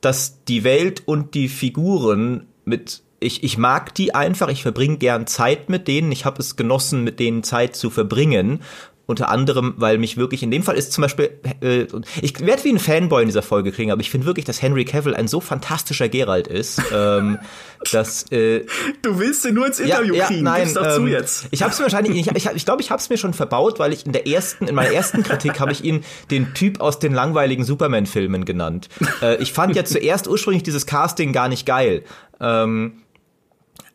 dass 0.00 0.44
die 0.44 0.64
Welt 0.64 1.02
und 1.06 1.34
die 1.34 1.48
Figuren 1.48 2.46
mit 2.64 3.02
ich, 3.20 3.44
ich 3.44 3.58
mag 3.58 3.94
die 3.94 4.14
einfach, 4.14 4.48
ich 4.48 4.62
verbringe 4.62 4.96
gern 4.96 5.26
Zeit 5.26 5.68
mit 5.68 5.86
denen, 5.88 6.10
ich 6.10 6.24
habe 6.24 6.40
es 6.40 6.56
genossen, 6.56 7.04
mit 7.04 7.20
denen 7.20 7.42
Zeit 7.42 7.76
zu 7.76 7.90
verbringen 7.90 8.62
unter 9.06 9.28
anderem, 9.28 9.74
weil 9.76 9.98
mich 9.98 10.16
wirklich 10.16 10.42
in 10.42 10.50
dem 10.50 10.62
Fall 10.62 10.76
ist 10.76 10.92
zum 10.92 11.02
Beispiel, 11.02 11.30
äh, 11.60 11.86
ich 12.22 12.38
werde 12.40 12.64
wie 12.64 12.72
ein 12.72 12.78
Fanboy 12.78 13.22
in 13.22 13.28
dieser 13.28 13.42
Folge 13.42 13.72
kriegen, 13.72 13.90
aber 13.90 14.00
ich 14.00 14.10
finde 14.10 14.26
wirklich, 14.26 14.46
dass 14.46 14.62
Henry 14.62 14.84
Cavill 14.84 15.14
ein 15.14 15.26
so 15.26 15.40
fantastischer 15.40 16.08
Geralt 16.08 16.46
ist, 16.46 16.80
ähm, 16.94 17.38
dass 17.92 18.30
äh, 18.30 18.64
du 19.02 19.18
willst 19.18 19.44
ihn 19.44 19.54
nur 19.54 19.66
ins 19.66 19.80
Interview 19.80 20.14
ja, 20.14 20.20
ja, 20.20 20.26
kriegen. 20.26 20.44
Nein, 20.44 20.72
ähm, 20.82 21.08
jetzt. 21.08 21.48
Ich 21.50 21.62
habe 21.62 21.72
es 21.72 21.80
wahrscheinlich, 21.80 22.16
ich 22.16 22.22
glaube, 22.24 22.38
ich, 22.38 22.46
ich, 22.46 22.64
glaub, 22.64 22.80
ich 22.80 22.90
habe 22.90 23.00
es 23.00 23.10
mir 23.10 23.18
schon 23.18 23.34
verbaut, 23.34 23.78
weil 23.78 23.92
ich 23.92 24.06
in 24.06 24.12
der 24.12 24.26
ersten, 24.26 24.68
in 24.68 24.74
meiner 24.74 24.92
ersten 24.92 25.22
Kritik 25.22 25.58
habe 25.60 25.72
ich 25.72 25.84
ihn 25.84 26.04
den 26.30 26.54
Typ 26.54 26.80
aus 26.80 26.98
den 26.98 27.12
langweiligen 27.12 27.64
Superman-Filmen 27.64 28.44
genannt. 28.44 28.88
Äh, 29.22 29.42
ich 29.42 29.52
fand 29.52 29.74
ja 29.74 29.84
zuerst 29.84 30.28
ursprünglich 30.28 30.62
dieses 30.62 30.86
Casting 30.86 31.32
gar 31.32 31.48
nicht 31.48 31.66
geil, 31.66 32.04
ähm, 32.40 33.02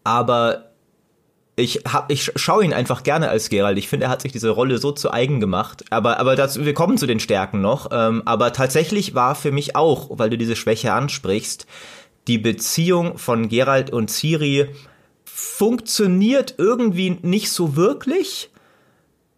aber 0.04 0.65
ich 1.56 1.82
hab, 1.92 2.12
ich 2.12 2.32
schaue 2.36 2.66
ihn 2.66 2.74
einfach 2.74 3.04
gerne 3.04 3.30
als 3.30 3.50
Geralt. 3.50 3.78
Ich 3.78 3.88
finde, 3.88 4.08
er 4.08 4.10
hat 4.10 4.22
sich 4.22 4.34
diese 4.34 4.50
Rolle 4.50 4.78
so 4.78 4.92
zu 4.92 5.12
eigen 5.12 5.40
gemacht. 5.40 5.86
Aber, 5.90 6.20
aber 6.20 6.36
das, 6.36 6.60
wir 6.60 6.74
kommen 6.74 6.98
zu 6.98 7.08
den 7.08 7.20
Stärken 7.20 7.62
noch. 7.62 7.90
Ähm, 7.92 8.24
aber 8.26 8.52
tatsächlich 8.52 9.16
war 9.16 9.36
für 9.36 9.52
mich 9.52 9.76
auch, 9.76 10.10
weil 10.12 10.30
du 10.30 10.38
diese 10.38 10.58
Schwäche 10.58 10.92
ansprichst, 10.92 11.66
die 12.28 12.38
Beziehung 12.38 13.18
von 13.18 13.48
Geralt 13.48 13.92
und 13.92 14.10
Ciri 14.10 14.68
funktioniert 15.24 16.56
irgendwie 16.58 17.18
nicht 17.22 17.52
so 17.52 17.76
wirklich, 17.76 18.50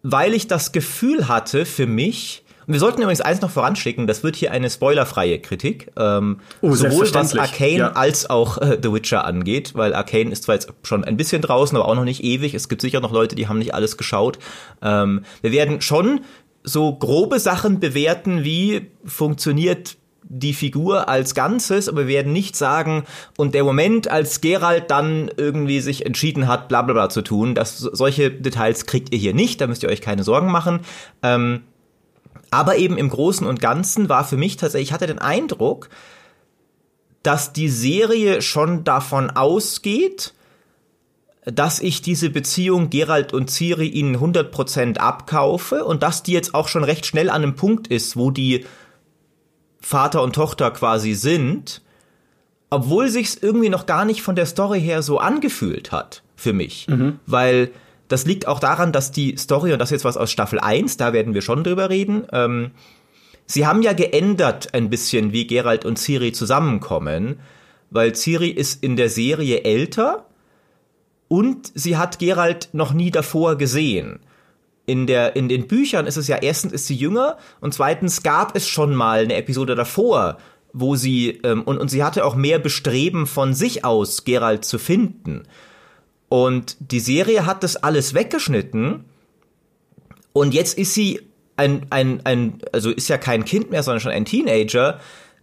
weil 0.02 0.34
ich 0.34 0.48
das 0.48 0.72
Gefühl 0.72 1.28
hatte 1.28 1.66
für 1.66 1.86
mich, 1.86 2.44
wir 2.68 2.78
sollten 2.78 3.00
übrigens 3.00 3.22
eins 3.22 3.40
noch 3.40 3.50
voranschicken, 3.50 4.06
das 4.06 4.22
wird 4.22 4.36
hier 4.36 4.52
eine 4.52 4.68
spoilerfreie 4.68 5.38
Kritik, 5.38 5.90
ähm, 5.96 6.40
oh, 6.60 6.74
sowohl 6.74 7.12
was 7.14 7.36
Arcane 7.36 7.78
ja. 7.78 7.92
als 7.92 8.28
auch 8.28 8.58
äh, 8.58 8.78
The 8.80 8.92
Witcher 8.92 9.24
angeht, 9.24 9.72
weil 9.74 9.94
Arcane 9.94 10.30
ist 10.30 10.44
zwar 10.44 10.54
jetzt 10.54 10.70
schon 10.82 11.02
ein 11.02 11.16
bisschen 11.16 11.40
draußen, 11.40 11.76
aber 11.76 11.88
auch 11.88 11.94
noch 11.94 12.04
nicht 12.04 12.22
ewig. 12.22 12.52
Es 12.52 12.68
gibt 12.68 12.82
sicher 12.82 13.00
noch 13.00 13.10
Leute, 13.10 13.34
die 13.34 13.48
haben 13.48 13.58
nicht 13.58 13.74
alles 13.74 13.96
geschaut. 13.96 14.38
Ähm, 14.82 15.24
wir 15.40 15.50
werden 15.50 15.80
schon 15.80 16.20
so 16.62 16.94
grobe 16.94 17.40
Sachen 17.40 17.80
bewerten, 17.80 18.44
wie 18.44 18.90
funktioniert 19.04 19.96
die 20.28 20.52
Figur 20.52 21.08
als 21.08 21.34
Ganzes, 21.34 21.88
aber 21.88 22.00
wir 22.00 22.08
werden 22.08 22.32
nicht 22.34 22.54
sagen, 22.54 23.04
und 23.38 23.54
der 23.54 23.64
Moment, 23.64 24.10
als 24.10 24.42
Geralt 24.42 24.90
dann 24.90 25.30
irgendwie 25.36 25.80
sich 25.80 26.04
entschieden 26.04 26.46
hat, 26.46 26.68
bla 26.68 26.82
bla 26.82 26.92
bla 26.92 27.08
zu 27.08 27.22
tun, 27.22 27.54
dass 27.54 27.78
solche 27.78 28.30
Details 28.30 28.84
kriegt 28.84 29.12
ihr 29.14 29.18
hier 29.18 29.32
nicht, 29.32 29.60
da 29.60 29.66
müsst 29.66 29.82
ihr 29.82 29.88
euch 29.88 30.02
keine 30.02 30.24
Sorgen 30.24 30.50
machen. 30.50 30.80
Ähm, 31.22 31.62
aber 32.50 32.76
eben 32.76 32.96
im 32.96 33.10
Großen 33.10 33.46
und 33.46 33.60
Ganzen 33.60 34.08
war 34.08 34.24
für 34.24 34.36
mich 34.36 34.56
tatsächlich, 34.56 34.88
ich 34.88 34.92
hatte 34.92 35.06
den 35.06 35.18
Eindruck, 35.18 35.88
dass 37.22 37.52
die 37.52 37.68
Serie 37.68 38.42
schon 38.42 38.84
davon 38.84 39.30
ausgeht, 39.30 40.34
dass 41.44 41.80
ich 41.80 42.02
diese 42.02 42.30
Beziehung 42.30 42.90
Gerald 42.90 43.32
und 43.32 43.50
Ciri 43.50 43.86
ihnen 43.86 44.16
100% 44.16 44.98
abkaufe 44.98 45.84
und 45.84 46.02
dass 46.02 46.22
die 46.22 46.32
jetzt 46.32 46.54
auch 46.54 46.68
schon 46.68 46.84
recht 46.84 47.06
schnell 47.06 47.30
an 47.30 47.42
einem 47.42 47.54
Punkt 47.54 47.88
ist, 47.88 48.16
wo 48.16 48.30
die 48.30 48.64
Vater 49.80 50.22
und 50.22 50.34
Tochter 50.34 50.70
quasi 50.70 51.14
sind, 51.14 51.82
obwohl 52.70 53.08
sich's 53.08 53.34
irgendwie 53.40 53.70
noch 53.70 53.86
gar 53.86 54.04
nicht 54.04 54.22
von 54.22 54.36
der 54.36 54.46
Story 54.46 54.80
her 54.80 55.02
so 55.02 55.18
angefühlt 55.18 55.90
hat 55.90 56.22
für 56.36 56.52
mich, 56.52 56.86
mhm. 56.88 57.18
weil 57.26 57.70
das 58.08 58.24
liegt 58.24 58.48
auch 58.48 58.60
daran, 58.60 58.92
dass 58.92 59.12
die 59.12 59.36
Story, 59.36 59.72
und 59.72 59.78
das 59.78 59.88
ist 59.88 59.96
jetzt 59.96 60.04
was 60.04 60.16
aus 60.16 60.30
Staffel 60.30 60.58
1, 60.58 60.96
da 60.96 61.12
werden 61.12 61.34
wir 61.34 61.42
schon 61.42 61.62
drüber 61.62 61.90
reden, 61.90 62.26
ähm, 62.32 62.72
sie 63.46 63.66
haben 63.66 63.82
ja 63.82 63.92
geändert 63.92 64.74
ein 64.74 64.90
bisschen, 64.90 65.32
wie 65.32 65.46
Geralt 65.46 65.84
und 65.84 65.98
Ciri 65.98 66.32
zusammenkommen, 66.32 67.40
weil 67.90 68.14
Ciri 68.14 68.48
ist 68.48 68.82
in 68.82 68.96
der 68.96 69.10
Serie 69.10 69.62
älter 69.64 70.26
und 71.28 71.70
sie 71.74 71.96
hat 71.96 72.18
Geralt 72.18 72.70
noch 72.72 72.92
nie 72.92 73.10
davor 73.10 73.56
gesehen. 73.56 74.20
In, 74.86 75.06
der, 75.06 75.36
in 75.36 75.50
den 75.50 75.68
Büchern 75.68 76.06
ist 76.06 76.16
es 76.16 76.28
ja 76.28 76.36
erstens 76.36 76.72
ist 76.72 76.86
sie 76.86 76.96
jünger 76.96 77.36
und 77.60 77.74
zweitens 77.74 78.22
gab 78.22 78.56
es 78.56 78.66
schon 78.66 78.94
mal 78.94 79.20
eine 79.20 79.34
Episode 79.34 79.74
davor, 79.74 80.38
wo 80.72 80.96
sie 80.96 81.40
ähm, 81.44 81.62
und, 81.62 81.76
und 81.78 81.90
sie 81.90 82.02
hatte 82.02 82.24
auch 82.24 82.34
mehr 82.34 82.58
Bestreben 82.58 83.26
von 83.26 83.52
sich 83.52 83.84
aus, 83.84 84.24
Geralt 84.24 84.64
zu 84.64 84.78
finden. 84.78 85.42
Und 86.28 86.76
die 86.80 87.00
Serie 87.00 87.46
hat 87.46 87.62
das 87.62 87.76
alles 87.76 88.14
weggeschnitten. 88.14 89.04
Und 90.32 90.54
jetzt 90.54 90.76
ist 90.78 90.94
sie 90.94 91.20
ein, 91.56 91.86
ein, 91.90 92.20
ein, 92.24 92.60
also 92.72 92.90
ist 92.90 93.08
ja 93.08 93.18
kein 93.18 93.44
Kind 93.44 93.70
mehr, 93.70 93.82
sondern 93.82 94.00
schon 94.00 94.12
ein 94.12 94.24
Teenager, 94.24 95.00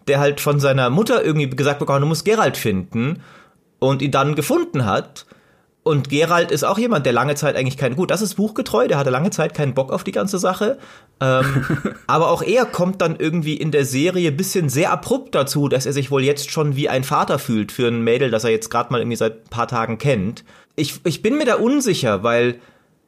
der 0.08 0.20
halt 0.20 0.40
von 0.40 0.60
seiner 0.60 0.90
Mutter 0.90 1.24
irgendwie 1.24 1.50
gesagt 1.50 1.80
bekommen, 1.80 2.02
du 2.02 2.08
musst 2.08 2.26
Geralt 2.26 2.58
finden 2.58 3.22
und 3.80 4.02
ihn 4.02 4.12
dann 4.12 4.36
gefunden 4.36 4.86
hat. 4.86 5.26
Und 5.84 6.10
Geralt 6.10 6.52
ist 6.52 6.64
auch 6.64 6.80
jemand, 6.80 7.06
der 7.06 7.14
lange 7.14 7.36
Zeit 7.36 7.56
eigentlich 7.56 7.78
kein, 7.78 7.96
gut, 7.96 8.10
das 8.10 8.24
ist 8.24 8.36
buchgetreu, 8.36 8.88
der 8.88 8.98
hatte 8.98 9.12
lange 9.12 9.30
Zeit 9.30 9.54
keinen 9.54 9.76
Bock 9.76 9.92
auf 9.92 10.04
die 10.04 10.12
ganze 10.12 10.40
Sache. 10.40 10.80
Ähm, 11.22 11.64
aber 12.08 12.32
auch 12.32 12.42
er 12.42 12.66
kommt 12.66 13.02
dann 13.02 13.18
irgendwie 13.18 13.56
in 13.56 13.70
der 13.70 13.86
Serie 13.86 14.32
bisschen 14.32 14.68
sehr 14.70 14.92
abrupt 14.92 15.36
dazu, 15.36 15.68
dass 15.68 15.86
er 15.86 15.94
sich 15.94 16.10
wohl 16.10 16.24
jetzt 16.24 16.50
schon 16.50 16.76
wie 16.76 16.90
ein 16.90 17.04
Vater 17.04 17.38
fühlt 17.38 17.72
für 17.72 17.88
ein 17.88 18.02
Mädel, 18.02 18.32
das 18.32 18.44
er 18.44 18.50
jetzt 18.50 18.72
gerade 18.72 18.92
mal 18.92 19.00
irgendwie 19.00 19.18
seit 19.18 19.46
ein 19.46 19.50
paar 19.50 19.68
Tagen 19.68 20.00
kennt. 20.00 20.44
Ich, 20.76 21.00
ich 21.06 21.22
bin 21.22 21.38
mir 21.38 21.46
da 21.46 21.56
unsicher, 21.56 22.24
weil 22.24 22.60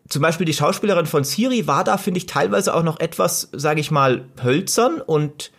zum 0.10 0.22
Beispiel 0.22 0.46
die 0.46 0.54
Schauspielerin 0.54 1.06
von 1.06 1.24
Siri 1.24 1.68
war 1.68 1.84
da, 1.84 1.98
finde 1.98 2.20
ich, 2.20 2.26
teilweise 2.26 2.74
auch 2.74 2.84
noch 2.84 3.00
etwas, 3.00 3.50
sage 3.52 3.82
ich 3.82 3.92
mal, 3.92 4.26
hölzern 4.42 5.02
und 5.02 5.52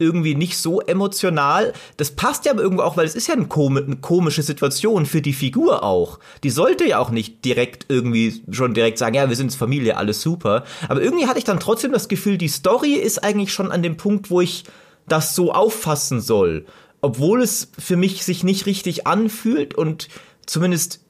irgendwie 0.00 0.34
nicht 0.34 0.56
so 0.56 0.80
emotional. 0.80 1.72
Das 1.98 2.12
passt 2.12 2.46
ja 2.46 2.54
irgendwo 2.54 2.82
auch, 2.82 2.96
weil 2.96 3.04
es 3.04 3.14
ist 3.14 3.28
ja 3.28 3.34
eine, 3.34 3.46
komische 3.46 4.42
Situation 4.42 5.06
für 5.06 5.20
die 5.20 5.34
Figur 5.34 5.84
auch. 5.84 6.18
Die 6.42 6.50
sollte 6.50 6.88
ja 6.88 6.98
auch 6.98 7.10
nicht 7.10 7.44
direkt 7.44 7.86
irgendwie 7.88 8.42
schon 8.50 8.74
direkt 8.74 8.98
sagen, 8.98 9.14
ja, 9.14 9.28
wir 9.28 9.36
sind 9.36 9.54
Familie, 9.54 9.96
alles 9.96 10.22
super. 10.22 10.64
Aber 10.88 11.02
irgendwie 11.02 11.26
hatte 11.26 11.38
ich 11.38 11.44
dann 11.44 11.60
trotzdem 11.60 11.92
das 11.92 12.08
Gefühl, 12.08 12.38
die 12.38 12.48
Story 12.48 12.94
ist 12.94 13.22
eigentlich 13.22 13.52
schon 13.52 13.70
an 13.70 13.82
dem 13.82 13.98
Punkt, 13.98 14.30
wo 14.30 14.40
ich 14.40 14.64
das 15.06 15.34
so 15.34 15.52
auffassen 15.52 16.20
soll. 16.20 16.64
Obwohl 17.02 17.42
es 17.42 17.70
für 17.78 17.96
mich 17.96 18.24
sich 18.24 18.42
nicht 18.42 18.66
richtig 18.66 19.06
anfühlt 19.06 19.74
und 19.74 20.08
zumindest 20.46 21.00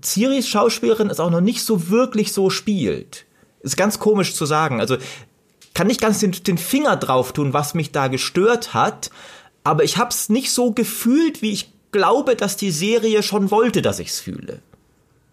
Ciris 0.00 0.48
Schauspielerin 0.48 1.10
es 1.10 1.20
auch 1.20 1.30
noch 1.30 1.40
nicht 1.40 1.64
so 1.64 1.88
wirklich 1.90 2.32
so 2.32 2.50
spielt. 2.50 3.26
Ist 3.60 3.76
ganz 3.76 3.98
komisch 3.98 4.34
zu 4.34 4.46
sagen. 4.46 4.80
Also 4.80 4.96
kann 5.74 5.86
nicht 5.86 6.00
ganz 6.00 6.20
den, 6.20 6.32
den 6.32 6.58
Finger 6.58 6.96
drauf 6.96 7.32
tun, 7.32 7.52
was 7.52 7.74
mich 7.74 7.92
da 7.92 8.08
gestört 8.08 8.74
hat, 8.74 9.10
aber 9.62 9.84
ich 9.84 9.98
habe 9.98 10.10
es 10.10 10.28
nicht 10.28 10.52
so 10.52 10.72
gefühlt, 10.72 11.42
wie 11.42 11.52
ich 11.52 11.72
glaube, 11.92 12.36
dass 12.36 12.56
die 12.56 12.70
Serie 12.70 13.22
schon 13.22 13.50
wollte, 13.50 13.82
dass 13.82 13.98
ich 13.98 14.08
es 14.08 14.20
fühle. 14.20 14.60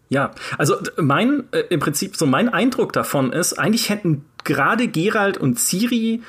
Ja, 0.09 0.31
also 0.57 0.75
mein 0.97 1.43
äh, 1.51 1.59
im 1.69 1.79
Prinzip 1.79 2.15
so 2.15 2.25
mein 2.25 2.49
Eindruck 2.49 2.93
davon 2.93 3.33
ist, 3.33 3.53
eigentlich 3.53 3.89
hätten 3.89 4.25
gerade 4.43 4.87
Gerald 4.87 5.37
und 5.37 5.59
Ciri 5.59 6.21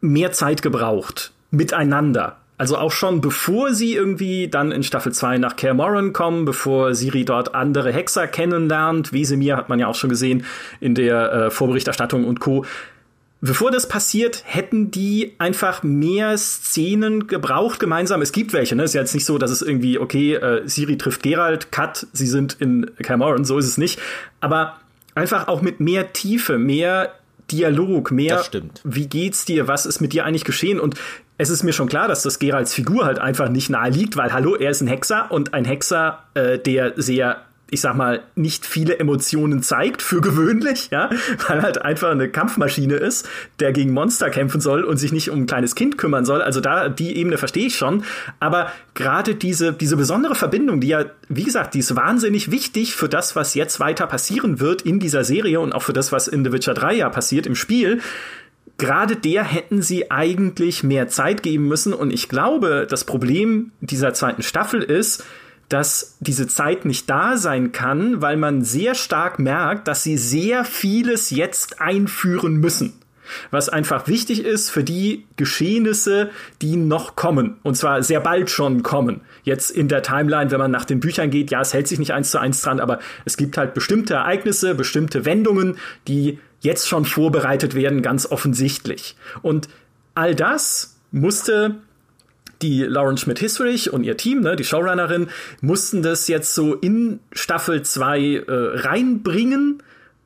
mehr 0.00 0.32
Zeit 0.32 0.60
gebraucht 0.62 1.32
miteinander. 1.50 2.36
Also 2.56 2.76
auch 2.76 2.92
schon 2.92 3.20
bevor 3.20 3.74
sie 3.74 3.94
irgendwie 3.94 4.48
dann 4.48 4.70
in 4.70 4.82
Staffel 4.82 5.12
2 5.12 5.38
nach 5.38 5.56
Kaer 5.56 5.74
Morhen 5.74 6.12
kommen, 6.12 6.44
bevor 6.44 6.94
Siri 6.94 7.24
dort 7.24 7.54
andere 7.54 7.92
Hexer 7.92 8.28
kennenlernt, 8.28 9.12
Wesemir 9.12 9.56
hat 9.56 9.68
man 9.68 9.80
ja 9.80 9.88
auch 9.88 9.96
schon 9.96 10.10
gesehen 10.10 10.44
in 10.80 10.94
der 10.94 11.32
äh, 11.32 11.50
Vorberichterstattung 11.50 12.24
und 12.24 12.40
Co 12.40 12.64
bevor 13.44 13.70
das 13.70 13.86
passiert, 13.86 14.42
hätten 14.46 14.90
die 14.90 15.34
einfach 15.36 15.82
mehr 15.82 16.36
Szenen 16.38 17.26
gebraucht 17.26 17.78
gemeinsam. 17.78 18.22
Es 18.22 18.32
gibt 18.32 18.54
welche, 18.54 18.74
ne? 18.74 18.84
Ist 18.84 18.94
ja 18.94 19.02
jetzt 19.02 19.12
nicht 19.12 19.26
so, 19.26 19.36
dass 19.36 19.50
es 19.50 19.60
irgendwie, 19.60 19.98
okay, 19.98 20.34
äh, 20.34 20.66
Siri 20.66 20.96
trifft 20.96 21.22
Gerald, 21.22 21.70
Cut, 21.70 22.06
sie 22.14 22.26
sind 22.26 22.56
in 22.58 22.90
Cameron, 23.02 23.44
so 23.44 23.58
ist 23.58 23.66
es 23.66 23.76
nicht. 23.76 24.00
Aber 24.40 24.78
einfach 25.14 25.46
auch 25.48 25.60
mit 25.60 25.78
mehr 25.78 26.14
Tiefe, 26.14 26.56
mehr 26.56 27.12
Dialog, 27.50 28.10
mehr, 28.10 28.42
wie 28.84 29.06
geht's 29.06 29.44
dir, 29.44 29.68
was 29.68 29.84
ist 29.84 30.00
mit 30.00 30.14
dir 30.14 30.24
eigentlich 30.24 30.44
geschehen? 30.44 30.80
Und 30.80 30.94
es 31.36 31.50
ist 31.50 31.64
mir 31.64 31.72
schon 31.72 31.88
klar, 31.88 32.08
dass 32.08 32.22
das 32.22 32.38
Geralds 32.38 32.72
Figur 32.74 33.04
halt 33.04 33.18
einfach 33.18 33.48
nicht 33.48 33.70
nahe 33.70 33.90
liegt, 33.90 34.16
weil 34.16 34.32
hallo, 34.32 34.54
er 34.54 34.70
ist 34.70 34.80
ein 34.80 34.86
Hexer 34.86 35.30
und 35.30 35.54
ein 35.54 35.64
Hexer, 35.64 36.20
äh, 36.34 36.58
der 36.58 36.92
sehr 36.96 37.42
ich 37.70 37.80
sag 37.80 37.96
mal, 37.96 38.22
nicht 38.36 38.66
viele 38.66 38.98
Emotionen 38.98 39.62
zeigt, 39.62 40.02
für 40.02 40.20
gewöhnlich, 40.20 40.90
ja, 40.92 41.10
weil 41.48 41.62
halt 41.62 41.82
einfach 41.82 42.10
eine 42.10 42.28
Kampfmaschine 42.28 42.94
ist, 42.94 43.28
der 43.58 43.72
gegen 43.72 43.92
Monster 43.92 44.30
kämpfen 44.30 44.60
soll 44.60 44.84
und 44.84 44.98
sich 44.98 45.12
nicht 45.12 45.30
um 45.30 45.40
ein 45.40 45.46
kleines 45.46 45.74
Kind 45.74 45.98
kümmern 45.98 46.24
soll. 46.24 46.42
Also 46.42 46.60
da, 46.60 46.88
die 46.88 47.16
Ebene 47.16 47.38
verstehe 47.38 47.66
ich 47.66 47.76
schon. 47.76 48.04
Aber 48.38 48.70
gerade 48.92 49.34
diese, 49.34 49.72
diese 49.72 49.96
besondere 49.96 50.34
Verbindung, 50.34 50.80
die 50.80 50.88
ja, 50.88 51.06
wie 51.28 51.42
gesagt, 51.42 51.74
die 51.74 51.80
ist 51.80 51.96
wahnsinnig 51.96 52.50
wichtig 52.50 52.94
für 52.94 53.08
das, 53.08 53.34
was 53.34 53.54
jetzt 53.54 53.80
weiter 53.80 54.06
passieren 54.06 54.60
wird 54.60 54.82
in 54.82 55.00
dieser 55.00 55.24
Serie 55.24 55.58
und 55.58 55.72
auch 55.72 55.82
für 55.82 55.94
das, 55.94 56.12
was 56.12 56.28
in 56.28 56.44
The 56.44 56.52
Witcher 56.52 56.74
3 56.74 56.94
ja 56.94 57.08
passiert 57.08 57.46
im 57.46 57.56
Spiel 57.56 58.00
gerade 58.78 59.16
der 59.16 59.44
hätten 59.44 59.82
sie 59.82 60.10
eigentlich 60.10 60.82
mehr 60.82 61.08
Zeit 61.08 61.42
geben 61.42 61.68
müssen. 61.68 61.92
Und 61.92 62.12
ich 62.12 62.28
glaube, 62.28 62.86
das 62.88 63.04
Problem 63.04 63.72
dieser 63.80 64.14
zweiten 64.14 64.42
Staffel 64.42 64.82
ist, 64.82 65.24
dass 65.68 66.16
diese 66.20 66.46
Zeit 66.46 66.84
nicht 66.84 67.08
da 67.08 67.36
sein 67.36 67.72
kann, 67.72 68.20
weil 68.20 68.36
man 68.36 68.62
sehr 68.62 68.94
stark 68.94 69.38
merkt, 69.38 69.88
dass 69.88 70.02
sie 70.02 70.18
sehr 70.18 70.64
vieles 70.64 71.30
jetzt 71.30 71.80
einführen 71.80 72.56
müssen. 72.56 72.92
Was 73.50 73.70
einfach 73.70 74.06
wichtig 74.06 74.44
ist 74.44 74.68
für 74.68 74.84
die 74.84 75.24
Geschehnisse, 75.36 76.30
die 76.60 76.76
noch 76.76 77.16
kommen. 77.16 77.56
Und 77.62 77.74
zwar 77.76 78.02
sehr 78.02 78.20
bald 78.20 78.50
schon 78.50 78.82
kommen. 78.82 79.22
Jetzt 79.44 79.70
in 79.70 79.88
der 79.88 80.02
Timeline, 80.02 80.50
wenn 80.50 80.58
man 80.58 80.70
nach 80.70 80.84
den 80.84 81.00
Büchern 81.00 81.30
geht, 81.30 81.50
ja, 81.50 81.62
es 81.62 81.72
hält 81.72 81.88
sich 81.88 81.98
nicht 81.98 82.12
eins 82.12 82.30
zu 82.30 82.38
eins 82.38 82.60
dran, 82.60 82.80
aber 82.80 82.98
es 83.24 83.38
gibt 83.38 83.56
halt 83.56 83.72
bestimmte 83.72 84.14
Ereignisse, 84.14 84.74
bestimmte 84.74 85.24
Wendungen, 85.24 85.78
die 86.06 86.38
jetzt 86.64 86.88
schon 86.88 87.04
vorbereitet 87.04 87.74
werden, 87.74 88.02
ganz 88.02 88.26
offensichtlich. 88.26 89.16
Und 89.42 89.68
all 90.14 90.34
das 90.34 90.96
musste 91.12 91.76
die 92.62 92.82
Lauren 92.82 93.18
Schmidt-Hisrich 93.18 93.92
und 93.92 94.04
ihr 94.04 94.16
Team, 94.16 94.40
ne, 94.40 94.56
die 94.56 94.64
Showrunnerin, 94.64 95.28
mussten 95.60 96.02
das 96.02 96.28
jetzt 96.28 96.54
so 96.54 96.74
in 96.74 97.20
Staffel 97.32 97.82
2 97.82 98.18
äh, 98.20 98.42
reinbringen, 98.48 99.82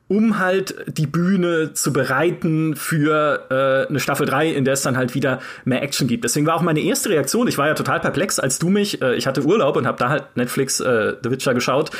um 0.07 0.39
halt 0.39 0.75
die 0.87 1.05
Bühne 1.05 1.73
zu 1.73 1.91
bereiten 1.91 2.75
für 2.75 3.47
äh, 3.51 3.89
eine 3.89 3.99
Staffel 3.99 4.25
3, 4.25 4.49
in 4.49 4.63
der 4.63 4.73
es 4.75 4.81
dann 4.81 4.97
halt 4.97 5.13
wieder 5.13 5.39
mehr 5.65 5.83
Action 5.83 6.07
gibt. 6.07 6.23
Deswegen 6.23 6.47
war 6.47 6.55
auch 6.55 6.61
meine 6.61 6.79
erste 6.79 7.09
Reaktion, 7.09 7.47
ich 7.47 7.57
war 7.57 7.67
ja 7.67 7.73
total 7.73 7.99
perplex, 7.99 8.39
als 8.39 8.57
du 8.57 8.69
mich, 8.69 9.01
äh, 9.01 9.15
ich 9.15 9.27
hatte 9.27 9.43
Urlaub 9.43 9.75
und 9.75 9.85
habe 9.85 9.97
da 9.97 10.09
halt 10.09 10.35
Netflix 10.35 10.79
äh, 10.79 11.15
The 11.21 11.29
Witcher 11.29 11.53
geschaut, 11.53 11.91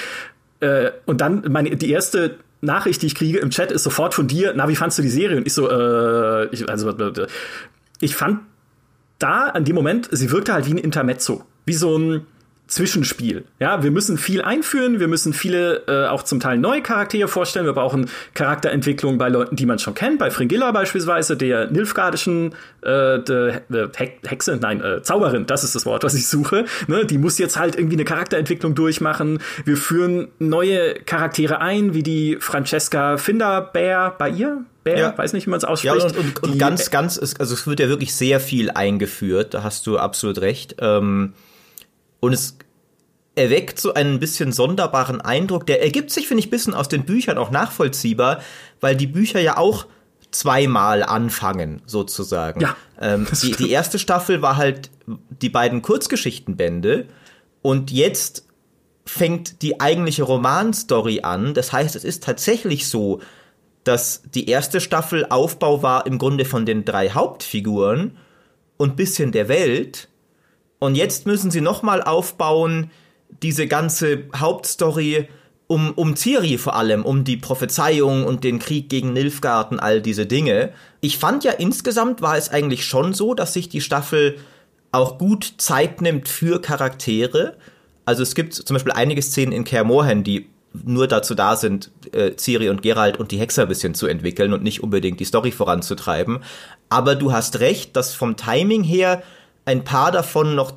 äh, 0.61 0.91
und 1.05 1.21
dann 1.21 1.43
meine, 1.49 1.75
die 1.75 1.91
erste 1.91 2.37
Nachricht, 2.61 3.01
die 3.01 3.07
ich 3.07 3.15
kriege 3.15 3.39
im 3.39 3.49
Chat, 3.49 3.71
ist 3.71 3.83
sofort 3.83 4.13
von 4.13 4.27
dir, 4.27 4.53
na, 4.55 4.67
wie 4.67 4.75
fandst 4.75 4.97
du 4.97 5.01
die 5.01 5.09
Serie? 5.09 5.37
Und 5.37 5.47
ich 5.47 5.53
so, 5.53 5.69
äh, 5.69 6.47
ich, 6.51 6.69
also, 6.69 6.93
ich 8.01 8.15
fand 8.15 8.41
da, 9.17 9.49
an 9.49 9.65
dem 9.65 9.75
Moment, 9.75 10.09
sie 10.11 10.31
wirkte 10.31 10.53
halt 10.53 10.65
wie 10.65 10.73
ein 10.73 10.77
Intermezzo. 10.77 11.45
Wie 11.65 11.73
so 11.73 11.97
ein, 11.97 12.25
Zwischenspiel. 12.69 13.45
Ja, 13.59 13.81
wir 13.81 13.89
müssen 13.89 14.19
viel 14.19 14.43
einführen, 14.43 14.99
wir 14.99 15.07
müssen 15.07 15.33
viele 15.33 15.83
äh, 15.87 16.07
auch 16.07 16.21
zum 16.21 16.39
Teil 16.39 16.59
neue 16.59 16.83
Charaktere 16.83 17.27
vorstellen. 17.27 17.65
Wir 17.65 17.73
brauchen 17.73 18.09
Charakterentwicklung 18.35 19.17
bei 19.17 19.27
Leuten, 19.27 19.55
die 19.55 19.65
man 19.65 19.79
schon 19.79 19.95
kennt, 19.95 20.19
bei 20.19 20.29
Fringilla 20.29 20.71
beispielsweise, 20.71 21.35
der 21.35 21.71
Nilfgaardischen 21.71 22.53
äh, 22.81 23.19
de, 23.19 23.61
de 23.69 23.89
Hexe, 24.27 24.57
nein, 24.61 24.83
äh, 24.83 25.01
Zauberin, 25.01 25.47
das 25.47 25.63
ist 25.63 25.73
das 25.73 25.87
Wort, 25.87 26.03
was 26.03 26.13
ich 26.13 26.27
suche. 26.27 26.65
Ne? 26.87 27.05
Die 27.05 27.17
muss 27.17 27.39
jetzt 27.39 27.57
halt 27.57 27.75
irgendwie 27.75 27.95
eine 27.95 28.05
Charakterentwicklung 28.05 28.75
durchmachen. 28.75 29.39
Wir 29.65 29.75
führen 29.75 30.27
neue 30.37 30.93
Charaktere 30.93 31.61
ein, 31.61 31.95
wie 31.95 32.03
die 32.03 32.37
Francesca 32.39 33.17
Finderbär 33.17 34.13
bei 34.17 34.29
ihr. 34.29 34.63
Bär, 34.83 34.97
ja. 34.97 35.17
weiß 35.17 35.33
nicht, 35.33 35.47
wie 35.47 35.49
man 35.49 35.57
es 35.57 35.65
ausspricht. 35.65 35.95
Ja, 35.95 36.03
und, 36.03 36.17
und, 36.17 36.43
und 36.43 36.59
ganz, 36.59 36.91
ganz, 36.91 37.17
also 37.17 37.53
es 37.53 37.65
wird 37.65 37.79
ja 37.79 37.89
wirklich 37.89 38.13
sehr 38.13 38.39
viel 38.39 38.69
eingeführt, 38.69 39.55
da 39.55 39.63
hast 39.63 39.87
du 39.87 39.97
absolut 39.97 40.39
recht. 40.39 40.75
Ähm 40.79 41.33
und 42.19 42.33
es 42.33 42.57
erweckt 43.35 43.79
so 43.79 43.93
einen 43.93 44.19
bisschen 44.19 44.51
sonderbaren 44.51 45.21
Eindruck. 45.21 45.65
Der 45.65 45.81
ergibt 45.81 46.11
sich, 46.11 46.27
finde 46.27 46.39
ich, 46.39 46.47
ein 46.47 46.51
bisschen 46.51 46.73
aus 46.73 46.89
den 46.89 47.05
Büchern 47.05 47.37
auch 47.37 47.51
nachvollziehbar, 47.51 48.41
weil 48.81 48.95
die 48.95 49.07
Bücher 49.07 49.39
ja 49.39 49.57
auch 49.57 49.85
zweimal 50.31 51.03
anfangen, 51.03 51.81
sozusagen. 51.85 52.61
Ja, 52.61 52.75
ähm, 52.99 53.27
die, 53.41 53.51
die 53.51 53.71
erste 53.71 53.97
Staffel 53.97 54.41
war 54.41 54.57
halt 54.57 54.89
die 55.41 55.49
beiden 55.49 55.81
Kurzgeschichtenbände 55.81 57.07
und 57.61 57.91
jetzt 57.91 58.45
fängt 59.05 59.63
die 59.63 59.79
eigentliche 59.79 60.23
Romanstory 60.23 61.21
an. 61.21 61.53
Das 61.55 61.73
heißt, 61.73 61.95
es 61.95 62.03
ist 62.03 62.23
tatsächlich 62.23 62.87
so, 62.87 63.21
dass 63.83 64.21
die 64.35 64.47
erste 64.47 64.81
Staffel 64.81 65.25
Aufbau 65.29 65.81
war 65.81 66.05
im 66.05 66.19
Grunde 66.19 66.45
von 66.45 66.65
den 66.65 66.85
drei 66.85 67.09
Hauptfiguren 67.09 68.17
und 68.77 68.95
bisschen 68.95 69.31
der 69.31 69.47
Welt 69.47 70.09
und 70.79 70.95
jetzt 70.95 71.25
müssen 71.25 71.51
sie 71.51 71.61
nochmal 71.61 72.01
aufbauen, 72.01 72.89
diese 73.43 73.67
ganze 73.67 74.23
Hauptstory 74.35 75.27
um, 75.67 75.91
um 75.91 76.15
Ciri 76.15 76.57
vor 76.57 76.75
allem, 76.75 77.05
um 77.05 77.23
die 77.23 77.37
Prophezeiung 77.37 78.25
und 78.25 78.43
den 78.43 78.57
Krieg 78.57 78.89
gegen 78.89 79.13
Nilfgaard 79.13 79.71
und 79.71 79.79
all 79.79 80.01
diese 80.01 80.25
Dinge. 80.25 80.71
Ich 80.99 81.19
fand 81.19 81.43
ja 81.43 81.51
insgesamt 81.51 82.21
war 82.21 82.37
es 82.37 82.49
eigentlich 82.49 82.85
schon 82.85 83.13
so, 83.13 83.35
dass 83.35 83.53
sich 83.53 83.69
die 83.69 83.81
Staffel 83.81 84.37
auch 84.91 85.19
gut 85.19 85.53
Zeit 85.57 86.01
nimmt 86.01 86.27
für 86.27 86.59
Charaktere. 86.59 87.55
Also 88.05 88.23
es 88.23 88.33
gibt 88.33 88.55
zum 88.55 88.73
Beispiel 88.73 88.93
einige 88.93 89.21
Szenen 89.21 89.51
in 89.51 89.63
Kaer 89.63 89.83
Morhen, 89.83 90.23
die 90.23 90.49
nur 90.73 91.07
dazu 91.07 91.35
da 91.35 91.55
sind, 91.55 91.91
äh, 92.13 92.35
Ciri 92.35 92.69
und 92.69 92.81
Geralt 92.81 93.17
und 93.17 93.31
die 93.31 93.37
Hexer 93.37 93.63
ein 93.63 93.67
bisschen 93.67 93.93
zu 93.93 94.07
entwickeln 94.07 94.53
und 94.53 94.63
nicht 94.63 94.81
unbedingt 94.81 95.19
die 95.19 95.25
Story 95.25 95.51
voranzutreiben. 95.51 96.39
Aber 96.89 97.13
du 97.13 97.31
hast 97.31 97.59
recht, 97.59 97.95
dass 97.95 98.15
vom 98.15 98.37
Timing 98.37 98.83
her 98.83 99.21
ein 99.69 99.83
paar 99.83 100.11
davon 100.11 100.55
noch. 100.55 100.73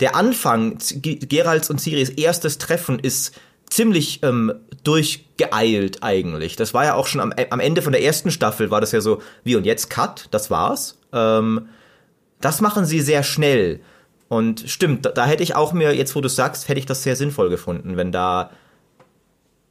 Der 0.00 0.14
Anfang, 0.14 0.78
Geralds 1.02 1.68
und 1.68 1.80
Siris 1.80 2.08
erstes 2.08 2.56
Treffen 2.56 2.98
ist 2.98 3.38
ziemlich 3.68 4.22
ähm, 4.22 4.54
durchgeeilt 4.84 6.02
eigentlich. 6.02 6.56
Das 6.56 6.72
war 6.72 6.84
ja 6.84 6.94
auch 6.94 7.06
schon 7.08 7.20
am, 7.20 7.34
am 7.50 7.60
Ende 7.60 7.82
von 7.82 7.92
der 7.92 8.02
ersten 8.02 8.30
Staffel, 8.30 8.70
war 8.70 8.80
das 8.80 8.92
ja 8.92 9.00
so, 9.00 9.20
wie 9.42 9.56
und 9.56 9.66
jetzt 9.66 9.90
Cut, 9.90 10.28
das 10.30 10.50
war's. 10.50 10.98
Ähm, 11.12 11.68
das 12.40 12.60
machen 12.60 12.84
sie 12.84 13.00
sehr 13.00 13.24
schnell. 13.24 13.80
Und 14.28 14.64
stimmt, 14.66 15.04
da, 15.04 15.10
da 15.10 15.26
hätte 15.26 15.42
ich 15.42 15.56
auch 15.56 15.72
mir, 15.72 15.94
jetzt 15.94 16.14
wo 16.14 16.20
du 16.20 16.28
sagst, 16.28 16.68
hätte 16.68 16.78
ich 16.78 16.86
das 16.86 17.02
sehr 17.02 17.16
sinnvoll 17.16 17.50
gefunden, 17.50 17.96
wenn 17.96 18.12
da 18.12 18.50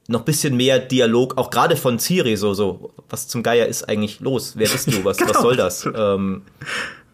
noch 0.07 0.21
bisschen 0.21 0.55
mehr 0.55 0.79
Dialog, 0.79 1.37
auch 1.37 1.49
gerade 1.49 1.75
von 1.77 1.97
Ciri, 1.97 2.35
so, 2.35 2.53
so, 2.53 2.93
was 3.09 3.27
zum 3.27 3.41
Geier 3.41 3.65
ist 3.65 3.89
eigentlich 3.89 4.19
los? 4.19 4.53
Wer 4.55 4.69
bist 4.69 4.93
du? 4.93 5.03
Was, 5.03 5.17
genau. 5.17 5.33
was 5.33 5.41
soll 5.41 5.55
das? 5.55 5.87
Ähm, 5.95 6.43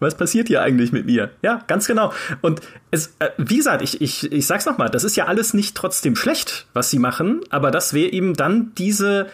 was 0.01 0.15
passiert 0.15 0.48
hier 0.48 0.62
eigentlich 0.62 0.91
mit 0.91 1.05
mir? 1.05 1.29
Ja, 1.41 1.63
ganz 1.67 1.88
genau. 1.88 2.12
Und 2.41 2.62
es, 2.89 3.13
äh, 3.20 3.29
wie 3.38 3.58
gesagt, 3.58 3.81
ich, 3.81 4.01
ich, 4.01 4.31
ich 4.31 4.48
sag's 4.48 4.65
nochmal, 4.65 4.89
das 4.89 5.03
ist 5.03 5.15
ja 5.15 5.27
alles 5.27 5.53
nicht 5.53 5.75
trotzdem 5.75 6.15
schlecht, 6.15 6.67
was 6.74 6.89
sie 6.89 7.00
machen, 7.00 7.41
aber 7.50 7.72
das 7.72 7.93
wäre 7.93 8.12
eben 8.12 8.34
dann 8.34 8.74
diese, 8.77 9.27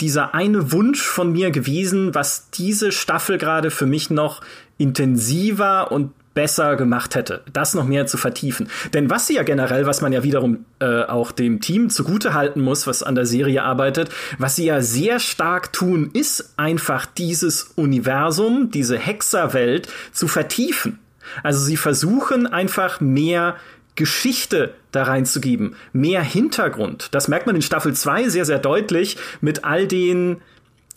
dieser 0.00 0.34
eine 0.34 0.72
Wunsch 0.72 1.02
von 1.02 1.32
mir 1.32 1.50
gewesen, 1.50 2.14
was 2.14 2.50
diese 2.50 2.92
Staffel 2.92 3.38
gerade 3.38 3.70
für 3.70 3.86
mich 3.86 4.10
noch 4.10 4.42
intensiver 4.76 5.90
und 5.92 6.12
besser 6.34 6.76
gemacht 6.76 7.14
hätte, 7.14 7.42
das 7.52 7.74
noch 7.74 7.84
mehr 7.84 8.06
zu 8.06 8.16
vertiefen. 8.16 8.68
Denn 8.94 9.10
was 9.10 9.26
sie 9.26 9.34
ja 9.34 9.42
generell, 9.42 9.86
was 9.86 10.00
man 10.00 10.12
ja 10.12 10.22
wiederum 10.22 10.64
äh, 10.78 11.02
auch 11.02 11.32
dem 11.32 11.60
Team 11.60 11.90
zugute 11.90 12.34
halten 12.34 12.60
muss, 12.60 12.86
was 12.86 13.02
an 13.02 13.14
der 13.14 13.26
Serie 13.26 13.62
arbeitet, 13.62 14.10
was 14.38 14.56
sie 14.56 14.66
ja 14.66 14.80
sehr 14.80 15.18
stark 15.20 15.72
tun, 15.72 16.10
ist 16.12 16.54
einfach 16.56 17.06
dieses 17.06 17.72
Universum, 17.74 18.70
diese 18.70 18.98
Hexerwelt 18.98 19.88
zu 20.12 20.28
vertiefen. 20.28 20.98
Also 21.42 21.60
sie 21.60 21.76
versuchen 21.76 22.46
einfach 22.46 23.00
mehr 23.00 23.56
Geschichte 23.98 24.74
da 24.92 25.02
reinzugeben, 25.02 25.74
mehr 25.92 26.22
Hintergrund. 26.22 27.08
Das 27.10 27.26
merkt 27.26 27.46
man 27.46 27.56
in 27.56 27.62
Staffel 27.62 27.94
2 27.94 28.28
sehr, 28.28 28.44
sehr 28.44 28.60
deutlich 28.60 29.16
mit 29.40 29.64
all 29.64 29.88
den 29.88 30.36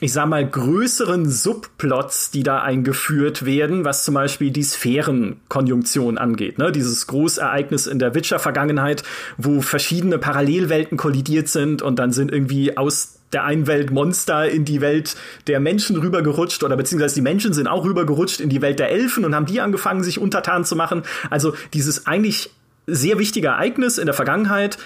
ich 0.04 0.14
sag 0.14 0.26
mal, 0.26 0.46
größeren 0.46 1.30
Subplots, 1.30 2.32
die 2.32 2.42
da 2.42 2.64
eingeführt 2.64 3.46
werden, 3.46 3.86
was 3.86 4.04
zum 4.04 4.16
Beispiel 4.16 4.50
die 4.50 4.64
Sphärenkonjunktion 4.64 6.18
angeht. 6.18 6.58
Ne? 6.58 6.72
Dieses 6.72 7.06
Großereignis 7.06 7.86
in 7.86 8.00
der 8.00 8.16
Witcher-Vergangenheit, 8.16 9.04
wo 9.38 9.62
verschiedene 9.62 10.18
Parallelwelten 10.18 10.98
kollidiert 10.98 11.50
sind 11.50 11.84
und 11.84 12.00
dann 12.00 12.12
sind 12.12 12.32
irgendwie 12.32 12.76
aus 12.78 13.20
der 13.32 13.44
einen 13.44 13.68
Welt 13.68 13.92
Monster 13.92 14.50
in 14.50 14.66
die 14.66 14.82
Welt 14.82 15.16
der 15.46 15.60
Menschen 15.60 15.96
rübergerutscht 15.96 16.64
oder 16.64 16.76
beziehungsweise 16.76 17.14
die 17.14 17.22
Menschen 17.22 17.54
sind 17.54 17.68
auch 17.68 17.86
rübergerutscht 17.86 18.40
in 18.40 18.50
die 18.50 18.64
Welt 18.64 18.80
der 18.80 18.90
Elfen 18.90 19.24
und 19.24 19.36
haben 19.36 19.46
die 19.46 19.62
angefangen, 19.62 20.04
sich 20.04 20.18
untertan 20.18 20.66
zu 20.66 20.76
machen. 20.76 21.04
Also 21.30 21.54
dieses 21.76 22.08
eigentlich 22.08 22.50
sehr 22.88 23.20
wichtige 23.20 23.50
Ereignis 23.50 24.00
in 24.00 24.08
der 24.08 24.16
Vergangenheit 24.16 24.80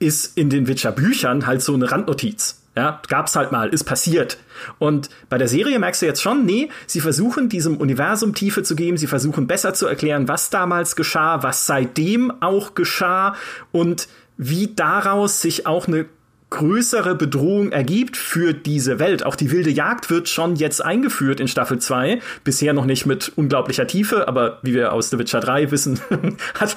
ist 0.00 0.36
in 0.36 0.50
den 0.50 0.66
Witcher-Büchern 0.66 1.46
halt 1.46 1.62
so 1.62 1.72
eine 1.72 1.92
Randnotiz. 1.92 2.63
Ja, 2.76 3.00
gab's 3.06 3.36
halt 3.36 3.52
mal, 3.52 3.68
ist 3.68 3.84
passiert. 3.84 4.38
Und 4.80 5.08
bei 5.28 5.38
der 5.38 5.46
Serie 5.46 5.78
merkst 5.78 6.02
du 6.02 6.06
jetzt 6.06 6.22
schon, 6.22 6.44
nee, 6.44 6.70
sie 6.86 7.00
versuchen 7.00 7.48
diesem 7.48 7.76
Universum 7.76 8.34
Tiefe 8.34 8.64
zu 8.64 8.74
geben, 8.74 8.96
sie 8.96 9.06
versuchen 9.06 9.46
besser 9.46 9.74
zu 9.74 9.86
erklären, 9.86 10.26
was 10.26 10.50
damals 10.50 10.96
geschah, 10.96 11.44
was 11.44 11.66
seitdem 11.66 12.32
auch 12.42 12.74
geschah 12.74 13.36
und 13.70 14.08
wie 14.36 14.74
daraus 14.74 15.40
sich 15.40 15.66
auch 15.66 15.86
eine 15.86 16.06
größere 16.54 17.16
Bedrohung 17.16 17.72
ergibt 17.72 18.16
für 18.16 18.54
diese 18.54 19.00
Welt. 19.00 19.26
Auch 19.26 19.34
die 19.34 19.50
wilde 19.50 19.70
Jagd 19.70 20.08
wird 20.08 20.28
schon 20.28 20.54
jetzt 20.54 20.84
eingeführt 20.84 21.40
in 21.40 21.48
Staffel 21.48 21.80
2. 21.80 22.20
Bisher 22.44 22.72
noch 22.72 22.84
nicht 22.84 23.06
mit 23.06 23.32
unglaublicher 23.34 23.88
Tiefe, 23.88 24.28
aber 24.28 24.60
wie 24.62 24.72
wir 24.72 24.92
aus 24.92 25.10
The 25.10 25.18
Witcher 25.18 25.40
3 25.40 25.72
wissen, 25.72 25.98
hat, 26.54 26.76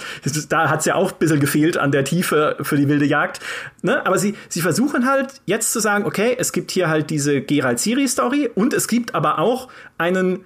da 0.49 0.71
hat 0.71 0.79
es 0.79 0.85
ja 0.85 0.95
auch 0.95 1.11
ein 1.11 1.19
bisschen 1.19 1.39
gefehlt 1.39 1.77
an 1.77 1.91
der 1.91 2.03
Tiefe 2.03 2.57
für 2.61 2.75
die 2.75 2.89
wilde 2.89 3.05
Jagd. 3.05 3.39
Ne? 3.83 4.03
Aber 4.03 4.17
sie, 4.17 4.33
sie 4.49 4.61
versuchen 4.61 5.07
halt 5.07 5.41
jetzt 5.45 5.71
zu 5.71 5.79
sagen, 5.79 6.05
okay, 6.05 6.35
es 6.39 6.51
gibt 6.51 6.71
hier 6.71 6.89
halt 6.89 7.11
diese 7.11 7.41
Geralt-Siri-Story 7.41 8.49
und 8.55 8.73
es 8.73 8.87
gibt 8.87 9.13
aber 9.13 9.37
auch 9.37 9.67
einen 9.99 10.39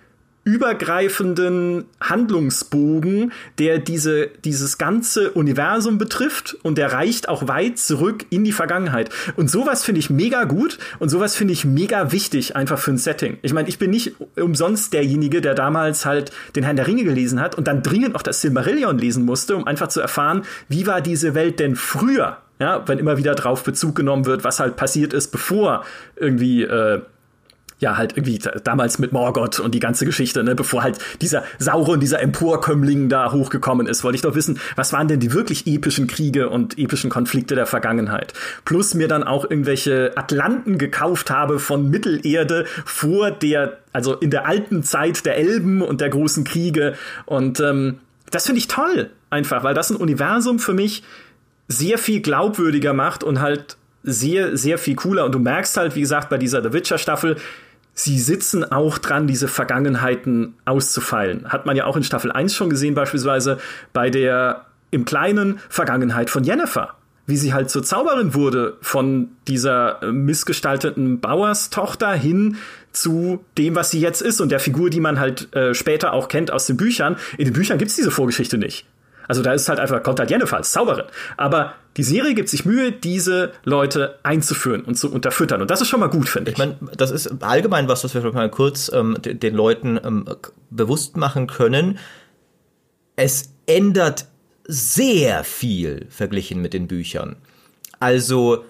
übergreifenden 0.43 1.85
Handlungsbogen, 1.99 3.31
der 3.59 3.77
diese, 3.77 4.27
dieses 4.43 4.79
ganze 4.79 5.31
Universum 5.31 5.99
betrifft 5.99 6.57
und 6.63 6.79
der 6.79 6.91
reicht 6.93 7.29
auch 7.29 7.47
weit 7.47 7.77
zurück 7.77 8.25
in 8.31 8.43
die 8.43 8.51
Vergangenheit. 8.51 9.11
Und 9.35 9.51
sowas 9.51 9.83
finde 9.83 9.99
ich 9.99 10.09
mega 10.09 10.45
gut 10.45 10.79
und 10.97 11.09
sowas 11.09 11.35
finde 11.35 11.53
ich 11.53 11.63
mega 11.63 12.11
wichtig 12.11 12.55
einfach 12.55 12.79
für 12.79 12.91
ein 12.91 12.97
Setting. 12.97 13.37
Ich 13.43 13.53
meine, 13.53 13.69
ich 13.69 13.77
bin 13.77 13.91
nicht 13.91 14.15
umsonst 14.35 14.93
derjenige, 14.93 15.41
der 15.41 15.53
damals 15.53 16.05
halt 16.07 16.31
den 16.55 16.63
Herrn 16.63 16.75
der 16.75 16.87
Ringe 16.87 17.03
gelesen 17.03 17.39
hat 17.39 17.53
und 17.55 17.67
dann 17.67 17.83
dringend 17.83 18.15
auch 18.15 18.23
das 18.23 18.41
Silmarillion 18.41 18.97
lesen 18.97 19.25
musste, 19.25 19.55
um 19.55 19.67
einfach 19.67 19.89
zu 19.89 20.01
erfahren, 20.01 20.43
wie 20.67 20.87
war 20.87 21.01
diese 21.01 21.35
Welt 21.35 21.59
denn 21.59 21.75
früher? 21.75 22.37
Ja, 22.59 22.87
wenn 22.87 22.99
immer 22.99 23.17
wieder 23.17 23.33
drauf 23.33 23.63
Bezug 23.63 23.95
genommen 23.95 24.25
wird, 24.27 24.43
was 24.43 24.59
halt 24.59 24.75
passiert 24.75 25.13
ist, 25.13 25.31
bevor 25.31 25.83
irgendwie 26.15 26.61
äh, 26.61 27.01
ja, 27.81 27.97
halt 27.97 28.15
irgendwie 28.15 28.39
damals 28.63 28.99
mit 28.99 29.11
Morgoth 29.11 29.59
und 29.59 29.73
die 29.73 29.79
ganze 29.79 30.05
Geschichte, 30.05 30.43
ne, 30.43 30.53
bevor 30.53 30.83
halt 30.83 30.99
dieser 31.19 31.43
Sauron, 31.57 31.99
dieser 31.99 32.21
Emporkömmling 32.21 33.09
da 33.09 33.31
hochgekommen 33.31 33.87
ist, 33.87 34.03
wollte 34.03 34.17
ich 34.17 34.21
doch 34.21 34.35
wissen, 34.35 34.59
was 34.75 34.93
waren 34.93 35.07
denn 35.07 35.19
die 35.19 35.33
wirklich 35.33 35.65
epischen 35.65 36.05
Kriege 36.05 36.49
und 36.49 36.77
epischen 36.77 37.09
Konflikte 37.09 37.55
der 37.55 37.65
Vergangenheit? 37.65 38.33
Plus 38.65 38.93
mir 38.93 39.07
dann 39.07 39.23
auch 39.23 39.49
irgendwelche 39.49 40.13
Atlanten 40.15 40.77
gekauft 40.77 41.31
habe 41.31 41.57
von 41.57 41.89
Mittelerde 41.89 42.65
vor 42.85 43.31
der, 43.31 43.79
also 43.93 44.15
in 44.15 44.29
der 44.29 44.47
alten 44.47 44.83
Zeit 44.83 45.25
der 45.25 45.37
Elben 45.37 45.81
und 45.81 46.01
der 46.01 46.09
großen 46.09 46.43
Kriege 46.43 46.93
und 47.25 47.59
ähm, 47.59 47.97
das 48.29 48.45
finde 48.45 48.59
ich 48.59 48.67
toll, 48.67 49.09
einfach, 49.31 49.63
weil 49.63 49.73
das 49.73 49.89
ein 49.89 49.97
Universum 49.97 50.59
für 50.59 50.73
mich 50.73 51.03
sehr 51.67 51.97
viel 51.97 52.21
glaubwürdiger 52.21 52.93
macht 52.93 53.23
und 53.23 53.41
halt 53.41 53.75
sehr, 54.03 54.57
sehr 54.57 54.77
viel 54.77 54.95
cooler. 54.95 55.25
Und 55.25 55.33
du 55.33 55.39
merkst 55.39 55.77
halt, 55.77 55.95
wie 55.95 56.01
gesagt, 56.01 56.29
bei 56.29 56.37
dieser 56.37 56.63
The 56.63 56.73
Witcher 56.73 56.97
Staffel, 56.97 57.37
sie 57.93 58.19
sitzen 58.19 58.63
auch 58.63 58.97
dran, 58.97 59.27
diese 59.27 59.47
Vergangenheiten 59.47 60.55
auszufeilen. 60.65 61.49
Hat 61.49 61.65
man 61.65 61.75
ja 61.75 61.85
auch 61.85 61.97
in 61.97 62.03
Staffel 62.03 62.31
1 62.31 62.55
schon 62.55 62.69
gesehen, 62.69 62.95
beispielsweise 62.95 63.57
bei 63.93 64.09
der 64.09 64.65
im 64.91 65.05
kleinen 65.05 65.59
Vergangenheit 65.69 66.29
von 66.29 66.43
Jennifer. 66.43 66.95
wie 67.27 67.37
sie 67.37 67.53
halt 67.53 67.69
zur 67.69 67.83
Zauberin 67.83 68.33
wurde, 68.33 68.77
von 68.81 69.29
dieser 69.47 70.03
äh, 70.03 70.11
missgestalteten 70.11 71.21
Bauerstochter 71.21 72.11
hin 72.11 72.57
zu 72.91 73.45
dem, 73.57 73.75
was 73.75 73.91
sie 73.91 74.01
jetzt 74.01 74.21
ist 74.21 74.41
und 74.41 74.49
der 74.49 74.59
Figur, 74.59 74.89
die 74.89 74.99
man 74.99 75.19
halt 75.19 75.55
äh, 75.55 75.73
später 75.73 76.11
auch 76.11 76.27
kennt 76.27 76.51
aus 76.51 76.65
den 76.65 76.75
Büchern. 76.77 77.15
In 77.37 77.45
den 77.45 77.53
Büchern 77.53 77.77
gibt's 77.77 77.95
diese 77.95 78.11
Vorgeschichte 78.11 78.57
nicht. 78.57 78.85
Also 79.31 79.43
da 79.43 79.53
ist 79.53 79.69
halt 79.69 79.79
einfach, 79.79 80.03
kommt 80.03 80.19
halt 80.19 80.29
Jennifer 80.29 80.57
als 80.57 80.73
Zauberin. 80.73 81.05
Aber 81.37 81.75
die 81.95 82.03
Serie 82.03 82.33
gibt 82.33 82.49
sich 82.49 82.65
Mühe, 82.65 82.91
diese 82.91 83.53
Leute 83.63 84.19
einzuführen 84.23 84.81
und 84.81 84.95
zu 84.95 85.09
unterfüttern. 85.09 85.61
Und 85.61 85.71
das 85.71 85.79
ist 85.79 85.87
schon 85.87 86.01
mal 86.01 86.09
gut, 86.09 86.27
finde 86.27 86.51
ich. 86.51 86.55
Ich 86.55 86.59
meine, 86.59 86.75
das 86.97 87.11
ist 87.11 87.41
allgemein 87.41 87.87
was, 87.87 88.03
was 88.03 88.13
wir 88.13 88.29
mal 88.33 88.51
kurz 88.51 88.91
ähm, 88.93 89.15
den 89.21 89.55
Leuten 89.55 89.97
ähm, 90.03 90.25
bewusst 90.69 91.15
machen 91.15 91.47
können. 91.47 91.97
Es 93.15 93.53
ändert 93.67 94.25
sehr 94.67 95.45
viel 95.45 96.07
verglichen 96.09 96.61
mit 96.61 96.73
den 96.73 96.87
Büchern. 96.89 97.37
Also 98.01 98.65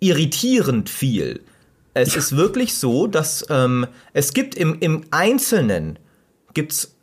irritierend 0.00 0.90
viel. 0.90 1.44
Es 1.94 2.14
ja. 2.14 2.18
ist 2.18 2.36
wirklich 2.36 2.74
so, 2.74 3.06
dass 3.06 3.46
ähm, 3.48 3.86
es 4.12 4.34
gibt 4.34 4.56
im, 4.56 4.76
im 4.80 5.04
Einzelnen 5.12 6.00
gibt's 6.52 6.96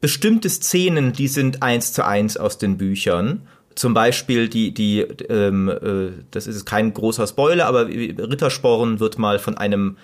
bestimmte 0.00 0.48
Szenen, 0.48 1.12
die 1.12 1.28
sind 1.28 1.62
eins 1.62 1.92
zu 1.92 2.04
eins 2.04 2.36
aus 2.36 2.58
den 2.58 2.78
Büchern. 2.78 3.46
Zum 3.74 3.94
Beispiel 3.94 4.48
die, 4.48 4.72
die, 4.74 5.00
ähm, 5.00 5.68
äh, 5.68 6.10
das 6.30 6.46
ist 6.46 6.64
kein 6.64 6.92
großer 6.92 7.26
Spoiler, 7.26 7.66
aber 7.66 7.86
Rittersporn 7.86 9.00
wird 9.00 9.18
mal 9.18 9.38
von 9.38 9.56
einem 9.56 9.96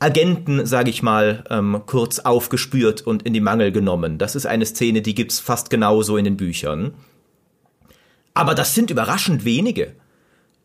Agenten, 0.00 0.64
sage 0.64 0.90
ich 0.90 1.02
mal, 1.02 1.44
ähm, 1.50 1.82
kurz 1.86 2.20
aufgespürt 2.20 3.02
und 3.02 3.24
in 3.24 3.32
die 3.32 3.40
Mangel 3.40 3.72
genommen. 3.72 4.18
Das 4.18 4.36
ist 4.36 4.46
eine 4.46 4.64
Szene, 4.64 5.02
die 5.02 5.14
gibt's 5.14 5.40
fast 5.40 5.70
genauso 5.70 6.16
in 6.16 6.24
den 6.24 6.36
Büchern. 6.36 6.94
Aber 8.32 8.54
das 8.54 8.74
sind 8.74 8.90
überraschend 8.90 9.44
wenige. 9.44 9.94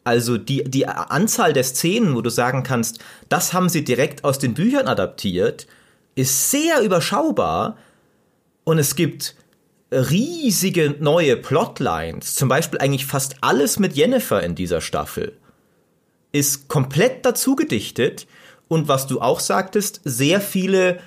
Also 0.03 0.37
die, 0.37 0.63
die 0.65 0.87
Anzahl 0.87 1.53
der 1.53 1.63
Szenen, 1.63 2.15
wo 2.15 2.21
du 2.21 2.29
sagen 2.29 2.63
kannst, 2.63 2.99
das 3.29 3.53
haben 3.53 3.69
sie 3.69 3.83
direkt 3.83 4.23
aus 4.23 4.37
den 4.37 4.53
Büchern 4.53 4.87
adaptiert, 4.87 5.65
ist 6.15 6.51
sehr 6.51 6.81
überschaubar. 6.81 7.77
Und 8.63 8.77
es 8.77 8.95
gibt 8.95 9.35
riesige 9.91 10.95
neue 10.99 11.37
Plotlines. 11.37 12.35
Zum 12.35 12.49
Beispiel 12.49 12.79
eigentlich 12.79 13.05
fast 13.05 13.35
alles 13.41 13.79
mit 13.79 13.93
Jennifer 13.93 14.41
in 14.41 14.55
dieser 14.55 14.81
Staffel. 14.81 15.37
Ist 16.31 16.67
komplett 16.67 17.25
dazu 17.25 17.55
gedichtet 17.55 18.27
und 18.67 18.87
was 18.87 19.05
du 19.05 19.21
auch 19.21 19.39
sagtest, 19.39 20.01
sehr 20.03 20.41
viele 20.41 20.99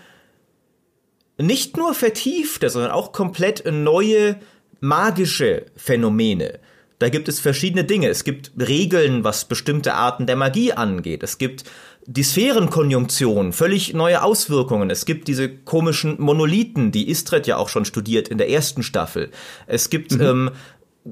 nicht 1.39 1.77
nur 1.77 1.95
vertiefte, 1.95 2.71
sondern 2.71 2.93
auch 2.93 3.13
komplett 3.13 3.65
neue 3.71 4.37
magische 4.81 5.67
Phänomene. 5.77 6.61
Da 6.99 7.11
gibt 7.11 7.29
es 7.29 7.41
verschiedene 7.41 7.85
Dinge. 7.85 8.09
Es 8.09 8.25
gibt 8.25 8.53
Regeln, 8.59 9.23
was 9.23 9.45
bestimmte 9.45 9.95
Arten 9.95 10.27
der 10.27 10.37
Magie 10.37 10.73
angeht. 10.73 11.23
Es 11.23 11.37
gibt 11.37 11.65
die 12.07 12.23
Sphärenkonjunktion, 12.23 13.53
völlig 13.53 13.93
neue 13.93 14.23
Auswirkungen. 14.23 14.91
Es 14.91 15.05
gibt 15.07 15.27
diese 15.29 15.49
komischen 15.49 16.21
Monolithen, 16.21 16.93
die 16.93 17.09
Istred 17.09 17.47
ja 17.47 17.57
auch 17.57 17.69
schon 17.69 17.85
studiert 17.85 18.29
in 18.29 18.39
der 18.39 18.49
ersten 18.49 18.83
Staffel. 18.83 19.31
Es 19.67 19.91
gibt 19.91 20.13
mhm. 20.13 20.51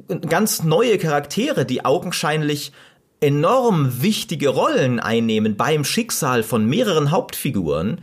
ähm, 0.09 0.19
ganz 0.29 0.63
neue 0.63 0.99
Charaktere, 0.99 1.67
die 1.67 1.85
augenscheinlich 1.85 2.73
enorm 3.21 4.03
wichtige 4.03 4.51
Rollen 4.51 5.01
einnehmen 5.01 5.57
beim 5.57 5.85
Schicksal 5.85 6.43
von 6.43 6.67
mehreren 6.67 7.11
Hauptfiguren, 7.11 8.01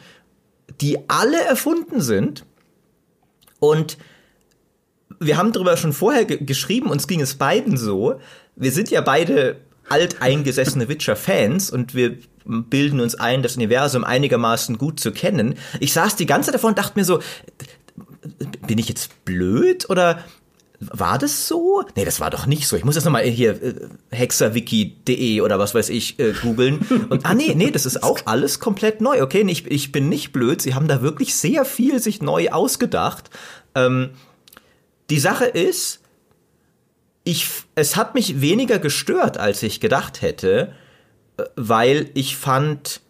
die 0.82 0.97
alle 1.08 1.41
erfunden 1.43 2.01
sind. 2.01 2.45
Und 3.60 3.97
wir 5.19 5.38
haben 5.38 5.54
darüber 5.54 5.77
schon 5.77 5.93
vorher 5.93 6.25
geschrieben, 6.25 6.89
uns 6.89 7.08
ging 7.08 7.21
es 7.21 7.36
beiden 7.36 7.77
so. 7.77 8.19
Wir 8.56 8.71
sind 8.71 8.89
ja 8.89 9.01
beide 9.01 9.62
alteingesessene 9.91 10.88
Witcher-Fans 10.88 11.69
und 11.69 11.93
wir 11.93 12.17
bilden 12.45 12.99
uns 12.99 13.15
ein, 13.15 13.43
das 13.43 13.56
Universum 13.56 14.04
einigermaßen 14.04 14.77
gut 14.77 14.99
zu 14.99 15.12
kennen. 15.12 15.56
Ich 15.80 15.93
saß 15.93 16.15
die 16.15 16.25
ganze 16.25 16.47
Zeit 16.47 16.56
davon 16.56 16.69
und 16.69 16.77
dachte 16.77 16.97
mir 16.97 17.06
so, 17.06 17.19
bin 18.67 18.77
ich 18.77 18.89
jetzt 18.89 19.25
blöd 19.25 19.89
oder 19.89 20.23
war 20.80 21.19
das 21.19 21.47
so? 21.47 21.84
Nee, 21.95 22.06
das 22.06 22.19
war 22.19 22.32
doch 22.32 22.47
nicht 22.47 22.67
so. 22.67 22.75
Ich 22.75 22.84
muss 22.84 22.95
jetzt 22.95 23.06
nochmal 23.06 23.23
hier 23.23 23.62
äh, 23.62 23.75
hexerwiki.de 24.10 25.41
oder 25.41 25.60
was 25.60 25.75
weiß 25.75 25.89
ich 25.89 26.19
äh, 26.19 26.34
googeln. 26.41 26.80
Und 27.10 27.25
ah 27.25 27.36
nee, 27.36 27.54
nee, 27.54 27.69
das 27.69 27.86
ist 27.86 28.01
auch 28.01 28.19
alles 28.25 28.60
komplett 28.60 28.99
neu. 28.99 29.21
Okay, 29.21 29.45
ich, 29.47 29.69
ich 29.69 29.91
bin 29.91 30.10
nicht 30.10 30.32
blöd. 30.32 30.60
Sie 30.62 30.73
haben 30.73 30.88
da 30.88 31.04
wirklich 31.04 31.36
sehr 31.36 31.65
viel 31.65 31.99
sich 31.99 32.21
neu 32.23 32.49
ausgedacht. 32.49 33.30
Ähm, 33.75 34.12
die 35.12 35.19
Sache 35.19 35.45
ist, 35.45 36.00
ich, 37.23 37.47
es 37.75 37.95
hat 37.95 38.15
mich 38.15 38.41
weniger 38.41 38.79
gestört, 38.79 39.38
als 39.38 39.63
ich 39.63 39.79
gedacht 39.79 40.21
hätte, 40.21 40.73
äh, 41.38 41.43
weil 41.55 42.10
ich 42.13 42.38
fand, 42.38 43.01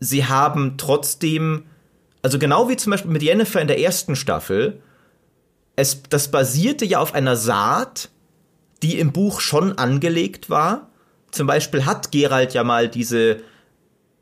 sie 0.00 0.26
haben 0.26 0.76
trotzdem, 0.78 1.64
also 2.22 2.38
genau 2.38 2.68
wie 2.68 2.76
zum 2.76 2.90
Beispiel 2.90 3.10
mit 3.10 3.22
Jennifer 3.22 3.60
in 3.60 3.68
der 3.68 3.80
ersten 3.80 4.16
Staffel, 4.16 4.80
es, 5.76 6.02
das 6.02 6.30
basierte 6.30 6.84
ja 6.84 6.98
auf 6.98 7.14
einer 7.14 7.36
Saat, 7.36 8.10
die 8.82 8.98
im 8.98 9.12
Buch 9.12 9.40
schon 9.40 9.78
angelegt 9.78 10.50
war. 10.50 10.90
Zum 11.30 11.46
Beispiel 11.46 11.84
hat 11.84 12.10
Gerald 12.10 12.54
ja 12.54 12.64
mal 12.64 12.88
diese, 12.88 13.42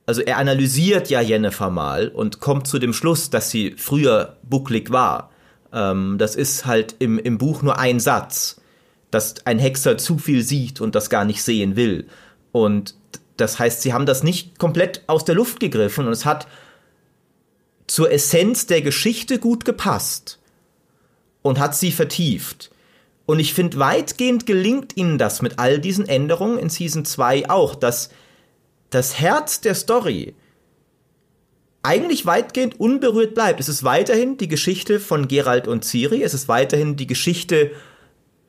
also 0.05 0.21
er 0.21 0.37
analysiert 0.37 1.09
ja 1.09 1.21
Jennifer 1.21 1.71
mal 1.71 2.09
und 2.09 2.41
kommt 2.41 2.67
zu 2.67 2.79
dem 2.79 2.93
Schluss, 2.93 3.31
dass 3.31 3.51
sie 3.51 3.75
früher 3.79 4.37
bucklig 4.43 4.91
war. 4.91 5.31
Ähm, 5.73 6.17
das 6.19 6.37
ist 6.37 6.67
halt 6.67 6.97
im, 6.99 7.19
im 7.19 7.39
Buch 7.39 7.63
nur 7.63 7.79
ein 7.79 8.01
Satz, 8.01 8.61
dass 9.17 9.47
ein 9.47 9.59
Hexer 9.59 9.97
zu 9.97 10.19
viel 10.19 10.43
sieht 10.43 10.83
und 10.83 10.95
das 10.95 11.09
gar 11.09 11.25
nicht 11.25 11.43
sehen 11.43 11.75
will. 11.75 12.07
Und 12.53 12.95
das 13.39 13.59
heißt, 13.59 13.81
sie 13.81 13.95
haben 13.95 14.05
das 14.05 14.23
nicht 14.23 14.59
komplett 14.59 15.03
aus 15.07 15.25
der 15.25 15.35
Luft 15.35 15.59
gegriffen 15.59 16.07
und 16.07 16.13
es 16.13 16.27
hat 16.27 16.47
zur 17.87 18.13
Essenz 18.13 18.67
der 18.67 18.83
Geschichte 18.83 19.39
gut 19.39 19.65
gepasst 19.65 20.39
und 21.41 21.59
hat 21.59 21.75
sie 21.75 21.93
vertieft. 21.93 22.71
Und 23.25 23.39
ich 23.39 23.55
finde, 23.55 23.79
weitgehend 23.79 24.45
gelingt 24.45 24.99
ihnen 24.99 25.17
das 25.17 25.41
mit 25.41 25.59
all 25.59 25.79
diesen 25.79 26.07
Änderungen 26.07 26.59
in 26.59 26.69
Season 26.69 27.07
2 27.07 27.49
auch, 27.49 27.75
dass 27.75 28.11
das 28.91 29.19
Herz 29.19 29.63
der 29.63 29.75
Story 29.75 30.35
eigentlich 31.83 32.27
weitgehend 32.27 32.79
unberührt 32.79 33.35
bleibt. 33.35 33.61
Es 33.61 33.71
ist 33.71 33.83
weiterhin 33.83 34.37
die 34.37 34.49
Geschichte 34.49 35.01
von 35.01 35.27
Gerald 35.27 35.69
und 35.69 35.87
Ciri, 35.87 36.23
es 36.23 36.35
ist 36.35 36.49
weiterhin 36.49 36.97
die 36.97 37.07
Geschichte 37.07 37.71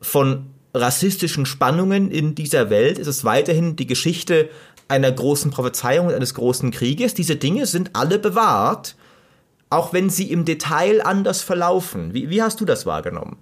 von 0.02 0.48
rassistischen 0.82 1.46
Spannungen 1.46 2.12
in 2.12 2.36
dieser 2.36 2.70
Welt, 2.70 3.00
es 3.00 3.08
ist 3.08 3.24
weiterhin 3.24 3.76
die 3.76 3.88
Geschichte 3.88 4.50
einer 4.88 5.12
großen 5.12 5.52
Prophezeiung, 5.52 6.12
eines 6.12 6.34
großen 6.34 6.72
Krieges. 6.72 7.14
Diese 7.14 7.36
Dinge 7.36 7.66
sind 7.66 7.92
alle 7.94 8.20
bewahrt 8.20 8.96
auch 9.70 9.94
wenn 9.94 10.10
sie 10.10 10.32
im 10.32 10.46
Detail 10.46 11.02
anders 11.04 11.42
verlaufen. 11.42 12.14
Wie, 12.14 12.30
wie 12.30 12.42
hast 12.42 12.62
du 12.62 12.66
das 12.66 12.86
wahrgenommen? 12.86 13.38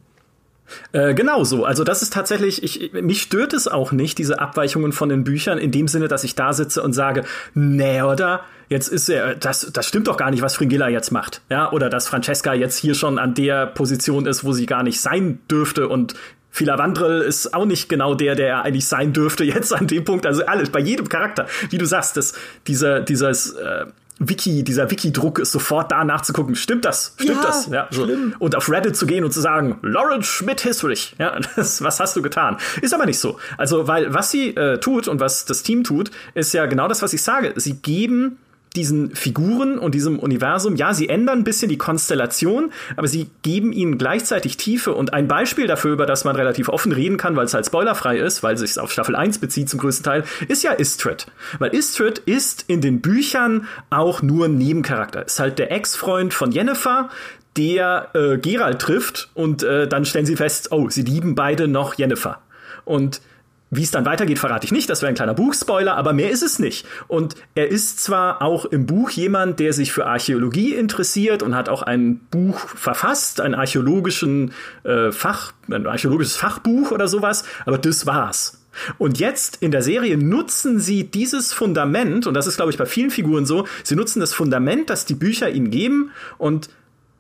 Äh, 0.93 1.13
genau 1.13 1.43
so. 1.43 1.63
Also 1.63 1.84
das 1.84 2.02
ist 2.02 2.13
tatsächlich, 2.13 2.63
ich, 2.63 2.91
mich 2.93 3.21
stört 3.21 3.54
es 3.54 3.67
auch 3.67 3.91
nicht, 3.91 4.17
diese 4.17 4.39
Abweichungen 4.39 4.93
von 4.93 5.10
den 5.10 5.24
Büchern, 5.24 5.60
in 5.60 5.71
dem 5.71 5.88
Sinne, 5.88 6.08
dass 6.08 6.24
ich 6.24 6.34
da 6.34 6.54
sitze 6.54 6.82
und 6.82 6.93
sage, 6.93 7.24
nee, 7.54 8.02
oder? 8.02 8.41
Jetzt 8.67 8.88
ist 8.88 9.10
er, 9.10 9.36
das, 9.36 9.71
das 9.71 9.86
stimmt 9.86 10.08
doch 10.08 10.17
gar 10.17 10.32
nicht, 10.32 10.41
was 10.41 10.56
Fringilla 10.56 10.89
jetzt 10.89 11.12
macht. 11.12 11.41
Ja, 11.52 11.71
oder 11.71 11.91
dass 11.91 12.08
Francesca 12.08 12.56
jetzt 12.56 12.78
hier 12.78 12.95
schon 12.95 13.19
an 13.19 13.36
der 13.36 13.67
Position 13.67 14.26
ist, 14.26 14.43
wo 14.43 14.54
sie 14.54 14.65
gar 14.65 14.82
nicht 14.82 15.00
sein 15.00 15.38
dürfte 15.52 15.88
und 15.88 16.15
Fila 16.56 16.78
Wandrel 16.78 17.22
ist 17.22 17.54
auch 17.54 17.65
nicht 17.65 17.89
genau 17.89 18.15
der, 18.15 18.36
der 18.36 18.48
er 18.48 18.62
eigentlich 18.63 18.88
sein 18.88 19.12
dürfte 19.12 19.44
jetzt 19.56 19.74
an 19.74 19.88
dem 19.88 20.06
Punkt. 20.06 20.26
Also 20.26 20.46
alles, 20.46 20.70
bei 20.70 20.80
jedem 20.80 21.10
Charakter, 21.10 21.48
wie 21.70 21.78
du 21.78 21.86
sagst, 21.86 22.15
das, 22.15 22.34
dieser, 22.65 23.02
dieses, 23.02 23.52
äh, 23.52 23.88
Wiki, 24.20 24.63
dieser 24.63 24.89
Wiki-Druck 24.89 25.39
ist 25.39 25.52
sofort 25.52 25.91
da 25.91 26.06
nachzugucken, 26.06 26.56
stimmt 26.56 26.86
das? 26.86 27.15
Stimmt 27.18 27.41
ja, 27.41 27.46
das? 27.46 27.68
Ja, 27.68 27.88
so. 27.91 28.08
Und 28.39 28.56
auf 28.56 28.72
Reddit 28.72 28.96
zu 28.96 29.06
gehen 29.06 29.26
und 29.26 29.32
zu 29.32 29.41
sagen, 29.41 29.78
Lawrence 29.82 30.30
Schmidt 30.30 30.62
History, 30.62 30.98
ja, 31.20 31.38
das, 31.58 31.84
was 31.84 32.00
hast 32.00 32.15
du 32.15 32.22
getan? 32.22 32.56
Ist 32.82 32.94
aber 32.94 33.06
nicht 33.06 33.20
so. 33.20 33.38
Also, 33.58 33.89
weil 33.89 34.13
was 34.13 34.32
sie 34.32 34.56
äh, 34.56 34.80
tut 34.80 35.10
und 35.10 35.20
was 35.20 35.44
das 35.44 35.63
Team 35.63 35.84
tut, 35.84 36.12
ist 36.34 36.54
ja 36.54 36.65
genau 36.68 36.88
das, 36.88 37.02
was 37.02 37.12
ich 37.12 37.22
sage. 37.22 37.52
Sie 37.58 37.74
geben 37.74 38.38
diesen 38.76 39.16
Figuren 39.16 39.80
und 39.80 39.96
diesem 39.96 40.20
Universum, 40.20 40.76
ja, 40.76 40.94
sie 40.94 41.10
ändern 41.10 41.40
ein 41.40 41.44
bisschen 41.44 41.70
die 41.70 41.78
Konstellation, 41.78 42.72
aber 42.96 43.08
sie 43.08 43.30
geben 43.42 43.74
ihnen 43.74 43.98
gleichzeitig 43.98 44.58
Tiefe. 44.58 44.94
Und 44.94 45.14
ein 45.14 45.28
Beispiel 45.28 45.68
dafür, 45.68 45.94
über 45.94 46.06
das 46.06 46.26
man 46.26 46.36
relativ 46.36 46.70
offen 46.70 46.92
reden 46.92 47.18
kann, 47.18 47.36
weil 47.36 47.46
es 47.46 47.54
halt 47.54 47.66
spoilerfrei 47.66 48.18
ist, 48.18 48.44
weil 48.44 48.56
es 48.56 48.62
sich 48.62 48.80
auf 48.80 48.92
Staffel 48.92 49.16
1 49.16 49.40
bezieht 49.40 49.70
zum 49.70 49.80
größten 49.80 50.04
Teil, 50.04 50.24
ist 50.48 50.64
ja 50.64 50.72
Istrid. 50.72 51.28
Weil 51.60 51.74
Istrid 51.74 52.20
ist 52.20 52.66
in 52.68 52.82
den 52.82 53.02
Büchern 53.02 53.68
auch 53.90 54.22
nur 54.22 54.46
ein 54.46 54.58
Nebencharakter. 54.58 55.26
Ist 55.26 55.40
halt 55.40 55.60
der 55.60 55.72
Ex-Freund 55.72 56.34
von 56.34 56.52
Jennifer, 56.52 57.10
der 57.58 58.10
äh, 58.14 58.38
Gerald 58.38 58.80
trifft 58.80 59.30
und 59.34 59.64
äh, 59.64 59.88
dann 59.88 60.06
stellen 60.06 60.26
sie 60.26 60.36
fest, 60.36 60.72
oh, 60.72 60.90
sie 60.90 61.04
lieben 61.04 61.36
beide 61.36 61.68
noch 61.68 61.96
Jennifer. 61.96 62.42
Und 62.84 63.22
wie 63.71 63.84
es 63.84 63.91
dann 63.91 64.06
weitergeht, 64.06 64.39
verrate 64.39 64.65
ich 64.65 64.71
nicht. 64.71 64.89
Das 64.89 65.01
wäre 65.01 65.10
ein 65.10 65.15
kleiner 65.15 65.34
Buchspoiler, 65.34 65.95
aber 65.95 66.13
mehr 66.13 66.30
ist 66.30 66.43
es 66.43 66.60
nicht. 66.60 66.86
Und 67.08 67.36
er 67.56 67.69
ist 67.69 68.04
zwar 68.04 68.41
auch 68.41 68.65
im 68.65 68.86
Buch 68.86 69.10
jemand, 69.10 69.60
der 69.60 69.73
sich 69.73 69.91
für 69.91 70.06
Archäologie 70.06 70.73
interessiert 70.73 71.43
und 71.43 71.56
hat 71.56 71.69
auch 71.69 71.82
ein 71.82 72.19
Buch 72.32 72.60
verfasst, 72.60 73.41
ein 73.41 73.56
archäologischen 73.56 74.54
äh, 74.84 75.12
Fach, 75.12 75.54
ein 75.69 75.88
archäologisches 75.88 76.38
Fachbuch 76.38 76.91
oder 76.91 77.08
sowas, 77.08 77.43
aber 77.65 77.78
das 77.78 78.06
war's. 78.06 78.62
Und 78.97 79.19
jetzt 79.19 79.58
in 79.62 79.71
der 79.71 79.82
Serie 79.82 80.17
nutzen 80.17 80.80
sie 80.80 81.06
dieses 81.06 81.54
Fundament, 81.54 82.28
und 82.28 82.34
das 82.34 82.47
ist, 82.47 82.58
glaube 82.58 82.71
ich, 82.71 82.78
bei 82.78 82.86
vielen 82.86 83.10
Figuren 83.10 83.45
so, 83.45 83.65
sie 83.84 83.95
nutzen 83.95 84.19
das 84.19 84.34
Fundament, 84.34 84.89
das 84.89 85.06
die 85.06 85.15
Bücher 85.15 85.49
ihnen 85.49 85.71
geben 85.71 86.12
und 86.38 86.69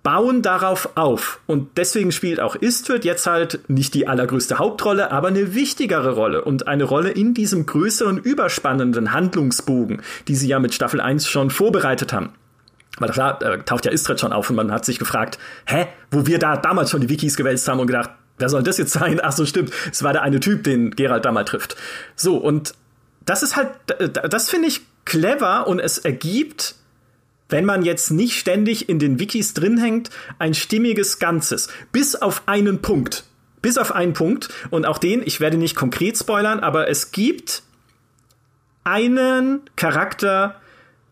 bauen 0.05 0.43
darauf 0.43 0.89
auf. 0.93 1.39
Und 1.47 1.77
deswegen 1.77 2.11
spielt 2.11 2.39
auch 2.39 2.55
Istrid 2.55 3.05
jetzt 3.05 3.25
halt 3.25 3.61
nicht 3.67 3.95
die 3.95 4.07
allergrößte 4.07 4.59
Hauptrolle, 4.59 5.11
aber 5.11 5.29
eine 5.29 5.55
wichtigere 5.55 6.11
Rolle 6.11 6.43
und 6.43 6.67
eine 6.67 6.83
Rolle 6.83 7.09
in 7.09 7.33
diesem 7.33 7.65
größeren, 7.65 8.19
überspannenden 8.19 9.13
Handlungsbogen, 9.13 10.03
die 10.27 10.35
sie 10.35 10.47
ja 10.47 10.59
mit 10.59 10.75
Staffel 10.75 11.01
1 11.01 11.27
schon 11.27 11.49
vorbereitet 11.49 12.13
haben. 12.13 12.29
Weil 12.99 13.09
da 13.09 13.39
äh, 13.39 13.63
taucht 13.63 13.85
ja 13.85 13.91
Istrid 13.91 14.19
schon 14.19 14.31
auf 14.31 14.47
und 14.51 14.55
man 14.55 14.71
hat 14.71 14.85
sich 14.85 14.99
gefragt, 14.99 15.39
hä, 15.65 15.87
wo 16.11 16.27
wir 16.27 16.37
da 16.37 16.55
damals 16.55 16.91
schon 16.91 17.01
die 17.01 17.09
Wikis 17.09 17.35
gewälzt 17.35 17.67
haben 17.67 17.79
und 17.79 17.87
gedacht, 17.87 18.11
wer 18.37 18.49
soll 18.49 18.61
das 18.61 18.77
jetzt 18.77 18.93
sein? 18.93 19.19
Ach 19.23 19.31
so, 19.31 19.43
stimmt, 19.47 19.73
es 19.91 20.03
war 20.03 20.13
der 20.13 20.21
eine 20.21 20.39
Typ, 20.39 20.63
den 20.65 20.91
Gerald 20.91 21.25
da 21.25 21.31
mal 21.31 21.45
trifft. 21.45 21.77
So, 22.15 22.37
und 22.37 22.75
das 23.25 23.41
ist 23.41 23.55
halt, 23.55 23.69
das 24.29 24.51
finde 24.51 24.67
ich 24.67 24.81
clever 25.03 25.65
und 25.65 25.79
es 25.79 25.97
ergibt 25.97 26.75
wenn 27.49 27.65
man 27.65 27.83
jetzt 27.83 28.11
nicht 28.11 28.37
ständig 28.39 28.89
in 28.89 28.99
den 28.99 29.19
Wikis 29.19 29.53
drin 29.53 29.77
hängt, 29.77 30.09
ein 30.39 30.53
stimmiges 30.53 31.19
Ganzes. 31.19 31.67
Bis 31.91 32.15
auf 32.15 32.47
einen 32.47 32.81
Punkt. 32.81 33.23
Bis 33.61 33.77
auf 33.77 33.93
einen 33.93 34.13
Punkt. 34.13 34.49
Und 34.71 34.85
auch 34.85 34.97
den, 34.97 35.21
ich 35.25 35.39
werde 35.39 35.57
nicht 35.57 35.75
konkret 35.75 36.17
spoilern, 36.17 36.59
aber 36.59 36.89
es 36.89 37.11
gibt 37.11 37.63
einen 38.83 39.61
Charakter, 39.75 40.61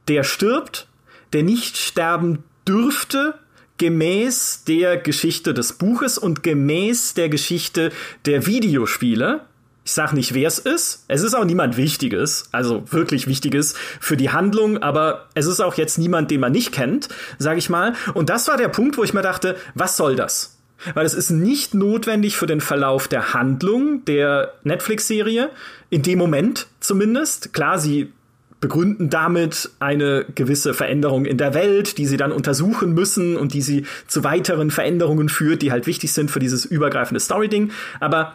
der 0.07 0.23
stirbt, 0.23 0.87
der 1.33 1.43
nicht 1.43 1.77
sterben 1.77 2.43
dürfte, 2.67 3.35
gemäß 3.77 4.63
der 4.65 4.97
Geschichte 4.97 5.53
des 5.53 5.73
Buches 5.73 6.17
und 6.17 6.43
gemäß 6.43 7.15
der 7.15 7.29
Geschichte 7.29 7.91
der 8.25 8.45
Videospiele. 8.45 9.41
Ich 9.85 9.91
sag 9.91 10.13
nicht, 10.13 10.33
wer 10.33 10.47
es 10.47 10.59
ist. 10.59 11.03
Es 11.09 11.23
ist 11.23 11.33
auch 11.33 11.43
niemand 11.43 11.75
Wichtiges, 11.75 12.47
also 12.51 12.83
wirklich 12.91 13.27
Wichtiges 13.27 13.75
für 13.99 14.15
die 14.15 14.29
Handlung, 14.29 14.77
aber 14.77 15.27
es 15.33 15.45
ist 15.45 15.59
auch 15.59 15.75
jetzt 15.75 15.97
niemand, 15.97 16.31
den 16.31 16.39
man 16.39 16.53
nicht 16.53 16.71
kennt, 16.71 17.09
sag 17.37 17.57
ich 17.57 17.69
mal. 17.69 17.93
Und 18.13 18.29
das 18.29 18.47
war 18.47 18.55
der 18.55 18.69
Punkt, 18.69 18.97
wo 18.97 19.03
ich 19.03 19.13
mir 19.13 19.21
dachte, 19.21 19.57
was 19.75 19.97
soll 19.97 20.15
das? 20.15 20.57
Weil 20.93 21.05
es 21.05 21.13
ist 21.13 21.31
nicht 21.31 21.73
notwendig 21.73 22.37
für 22.37 22.47
den 22.47 22.61
Verlauf 22.61 23.07
der 23.07 23.33
Handlung 23.33 24.05
der 24.05 24.53
Netflix-Serie, 24.63 25.49
in 25.89 26.01
dem 26.01 26.17
Moment 26.17 26.67
zumindest. 26.79 27.53
Klar, 27.53 27.77
sie 27.77 28.11
begründen 28.59 29.09
damit 29.09 29.71
eine 29.79 30.25
gewisse 30.35 30.73
Veränderung 30.73 31.25
in 31.25 31.37
der 31.37 31.53
Welt, 31.53 31.97
die 31.97 32.05
sie 32.05 32.15
dann 32.15 32.31
untersuchen 32.31 32.93
müssen 32.93 33.35
und 33.35 33.53
die 33.53 33.61
sie 33.61 33.85
zu 34.07 34.23
weiteren 34.23 34.71
Veränderungen 34.71 35.27
führt, 35.27 35.61
die 35.61 35.73
halt 35.73 35.85
wichtig 35.85 36.13
sind 36.13 36.31
für 36.31 36.39
dieses 36.39 36.63
übergreifende 36.63 37.19
Story-Ding. 37.19 37.71
Aber 37.99 38.33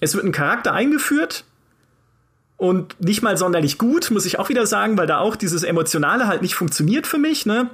es 0.00 0.14
wird 0.14 0.24
ein 0.24 0.32
Charakter 0.32 0.72
eingeführt 0.72 1.44
und 2.56 3.00
nicht 3.00 3.22
mal 3.22 3.36
sonderlich 3.36 3.78
gut, 3.78 4.10
muss 4.10 4.26
ich 4.26 4.38
auch 4.38 4.48
wieder 4.48 4.66
sagen, 4.66 4.96
weil 4.96 5.06
da 5.06 5.18
auch 5.18 5.36
dieses 5.36 5.62
Emotionale 5.62 6.26
halt 6.26 6.42
nicht 6.42 6.54
funktioniert 6.54 7.06
für 7.06 7.18
mich, 7.18 7.46
ne? 7.46 7.70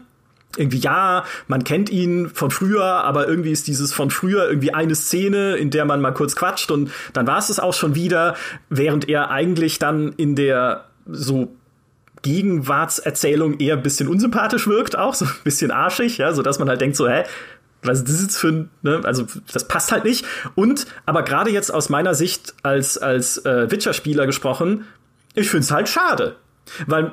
Irgendwie, 0.57 0.79
ja, 0.79 1.25
man 1.47 1.65
kennt 1.65 1.89
ihn 1.89 2.29
von 2.29 2.51
früher, 2.51 2.85
aber 2.85 3.27
irgendwie 3.27 3.53
ist 3.53 3.69
dieses 3.69 3.95
von 3.95 4.11
früher 4.11 4.47
irgendwie 4.47 4.75
eine 4.75 4.95
Szene, 4.95 5.57
in 5.57 5.71
der 5.71 5.87
man 5.87 6.03
mal 6.03 6.13
kurz 6.13 6.37
quatscht 6.37 6.71
und 6.71 6.91
dann 7.15 7.27
war 7.27 7.39
es 7.39 7.49
es 7.49 7.59
auch 7.59 7.73
schon 7.73 7.95
wieder, 7.95 8.37
während 8.69 9.09
er 9.09 9.31
eigentlich 9.31 9.79
dann 9.79 10.13
in 10.13 10.37
der 10.37 10.85
so 11.07 11.57
Gegenwartserzählung 12.21 13.59
eher 13.61 13.77
ein 13.77 13.83
bisschen 13.83 14.09
unsympathisch 14.09 14.67
wirkt, 14.67 14.97
auch 14.97 15.15
so 15.15 15.25
ein 15.25 15.33
bisschen 15.43 15.71
arschig, 15.71 16.19
ja, 16.19 16.33
so 16.33 16.43
dass 16.43 16.59
man 16.59 16.69
halt 16.69 16.81
denkt 16.81 16.97
so, 16.97 17.09
hä, 17.09 17.25
was 17.83 17.99
ist 17.99 18.09
das 18.09 18.23
jetzt 18.23 18.37
für 18.38 18.49
ein, 18.49 18.71
ne? 18.83 19.01
also 19.05 19.27
das 19.53 19.66
passt 19.66 19.92
halt 19.92 20.05
nicht. 20.05 20.25
Und, 20.55 20.87
aber 21.05 21.23
gerade 21.23 21.51
jetzt 21.51 21.73
aus 21.73 21.88
meiner 21.88 22.14
Sicht 22.14 22.55
als, 22.62 22.99
als 22.99 23.38
äh, 23.45 23.71
Witcher-Spieler 23.71 24.27
gesprochen, 24.27 24.87
ich 25.35 25.51
find's 25.51 25.71
halt 25.71 25.88
schade. 25.88 26.37
Weil 26.87 27.12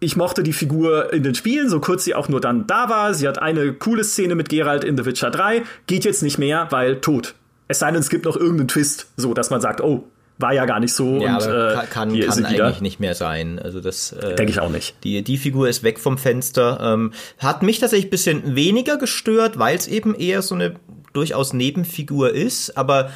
ich 0.00 0.16
mochte 0.16 0.42
die 0.42 0.52
Figur 0.52 1.12
in 1.12 1.22
den 1.22 1.34
Spielen, 1.34 1.70
so 1.70 1.80
kurz 1.80 2.04
sie 2.04 2.14
auch 2.14 2.28
nur 2.28 2.40
dann 2.40 2.66
da 2.66 2.90
war. 2.90 3.14
Sie 3.14 3.26
hat 3.26 3.40
eine 3.40 3.72
coole 3.72 4.04
Szene 4.04 4.34
mit 4.34 4.50
Geralt 4.50 4.84
in 4.84 4.98
The 4.98 5.06
Witcher 5.06 5.30
3, 5.30 5.62
geht 5.86 6.04
jetzt 6.04 6.22
nicht 6.22 6.38
mehr, 6.38 6.66
weil 6.70 7.00
tot. 7.00 7.34
Es 7.68 7.78
sei 7.78 7.90
denn, 7.90 8.00
es 8.00 8.10
gibt 8.10 8.26
noch 8.26 8.36
irgendeinen 8.36 8.68
Twist, 8.68 9.06
so 9.16 9.32
dass 9.32 9.48
man 9.48 9.62
sagt, 9.62 9.80
oh, 9.80 10.06
war 10.44 10.52
ja 10.52 10.66
gar 10.66 10.78
nicht 10.78 10.92
so. 10.92 11.22
Ja, 11.22 11.38
und, 11.38 11.46
äh, 11.46 11.86
kann, 11.88 12.10
hier 12.10 12.26
kann 12.26 12.44
eigentlich 12.44 12.82
nicht 12.82 13.00
mehr 13.00 13.14
sein. 13.14 13.58
Also 13.58 13.80
das 13.80 14.12
äh, 14.12 14.34
denke 14.34 14.52
ich 14.52 14.60
auch 14.60 14.68
nicht. 14.68 14.94
Die, 15.02 15.24
die 15.24 15.38
Figur 15.38 15.70
ist 15.70 15.82
weg 15.82 15.98
vom 15.98 16.18
Fenster. 16.18 16.78
Ähm, 16.82 17.12
hat 17.38 17.62
mich 17.62 17.78
tatsächlich 17.78 18.08
ein 18.08 18.10
bisschen 18.10 18.54
weniger 18.54 18.98
gestört, 18.98 19.58
weil 19.58 19.74
es 19.74 19.88
eben 19.88 20.14
eher 20.14 20.42
so 20.42 20.54
eine 20.54 20.74
durchaus 21.14 21.54
Nebenfigur 21.54 22.34
ist, 22.34 22.76
aber 22.76 23.10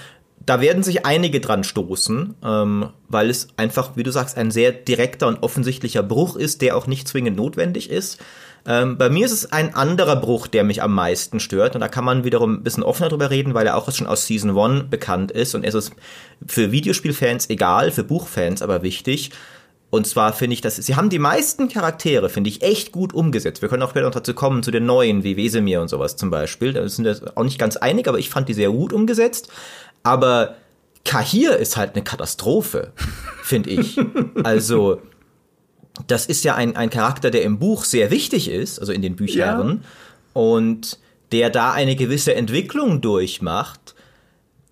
da 0.47 0.63
werden 0.63 0.83
sich 0.83 1.05
einige 1.05 1.41
dran 1.41 1.65
stoßen, 1.65 2.37
ähm, 2.43 2.89
weil 3.09 3.29
es 3.29 3.49
einfach, 3.59 3.97
wie 3.97 4.05
du 4.05 4.11
sagst, 4.11 4.39
ein 4.39 4.51
sehr 4.51 4.73
direkter 4.73 5.27
und 5.27 5.43
offensichtlicher 5.43 6.03
Bruch 6.03 6.37
ist, 6.37 6.63
der 6.63 6.79
auch 6.79 6.87
nicht 6.87 7.07
zwingend 7.07 7.37
notwendig 7.37 7.91
ist. 7.91 8.19
Ähm, 8.69 8.99
bei 8.99 9.09
mir 9.09 9.25
ist 9.25 9.33
es 9.33 9.51
ein 9.51 9.75
anderer 9.75 10.17
Bruch, 10.17 10.47
der 10.47 10.63
mich 10.63 10.83
am 10.83 10.95
meisten 10.95 11.41
stört. 11.41 11.75
Und 11.75 11.81
da 11.81 11.89
kann 11.89 12.05
man 12.05 12.23
wiederum 12.23 12.57
ein 12.57 12.63
bisschen 12.63 12.83
offener 12.83 13.09
drüber 13.09 13.31
reden, 13.31 13.55
weil 13.55 13.67
er 13.67 13.77
auch 13.77 13.91
schon 13.91 14.07
aus 14.07 14.27
Season 14.27 14.57
1 14.57 14.91
bekannt 14.91 15.33
ist. 15.33 15.55
Und 15.55 15.65
es 15.65 15.75
ist 15.75 15.93
für 16.47 16.71
Videospielfans 16.71 17.49
egal, 17.49 17.91
für 17.91 18.05
Buchfans 18.05 18.61
aber 18.61 18.83
wichtig. 18.83 19.31
Und 19.91 20.07
zwar 20.07 20.35
finde 20.35 20.53
ich, 20.53 20.61
dass 20.61 20.77
sie 20.77 20.97
haben 20.97 21.09
die 21.09 21.19
meisten 21.19 21.71
Charaktere, 21.71 22.29
finde 22.29 22.51
ich, 22.51 22.61
echt 22.61 22.93
gut 22.93 23.15
umgesetzt. 23.15 23.63
Wir 23.63 23.71
können 23.71 23.83
auch 23.83 23.91
später 23.91 24.05
noch 24.05 24.15
dazu 24.15 24.35
kommen, 24.35 24.63
zu 24.63 24.71
den 24.71 24.85
neuen, 24.85 25.25
wie 25.25 25.39
Wesemir 25.39 25.81
und 25.81 25.89
sowas 25.89 26.17
zum 26.17 26.29
Beispiel. 26.29 26.75
Da 26.75 26.87
sind 26.87 27.07
wir 27.07 27.33
auch 27.37 27.45
nicht 27.45 27.59
ganz 27.59 27.79
einig, 27.79 28.07
aber 28.07 28.19
ich 28.19 28.29
fand 28.29 28.51
die 28.51 28.55
sehr 28.55 28.69
gut 28.69 28.93
umgesetzt. 28.93 29.49
Aber 30.03 30.57
Kahir 31.07 31.57
ist 31.57 31.79
halt 31.79 31.95
eine 31.95 32.05
Katastrophe, 32.05 32.93
finde 33.43 33.71
ich. 33.71 33.99
Also, 34.45 35.01
das 36.07 36.27
ist 36.27 36.45
ja 36.45 36.55
ein, 36.55 36.77
ein 36.77 36.91
Charakter, 36.91 37.31
der 37.31 37.43
im 37.43 37.59
Buch 37.59 37.85
sehr 37.85 38.11
wichtig 38.11 38.49
ist, 38.49 38.79
also 38.79 38.93
in 38.93 39.03
den 39.03 39.17
Büchern, 39.17 39.83
ja. 39.83 40.41
und 40.41 40.99
der 41.33 41.51
da 41.51 41.73
eine 41.73 41.97
gewisse 41.97 42.35
Entwicklung 42.35 43.01
durchmacht, 43.01 43.95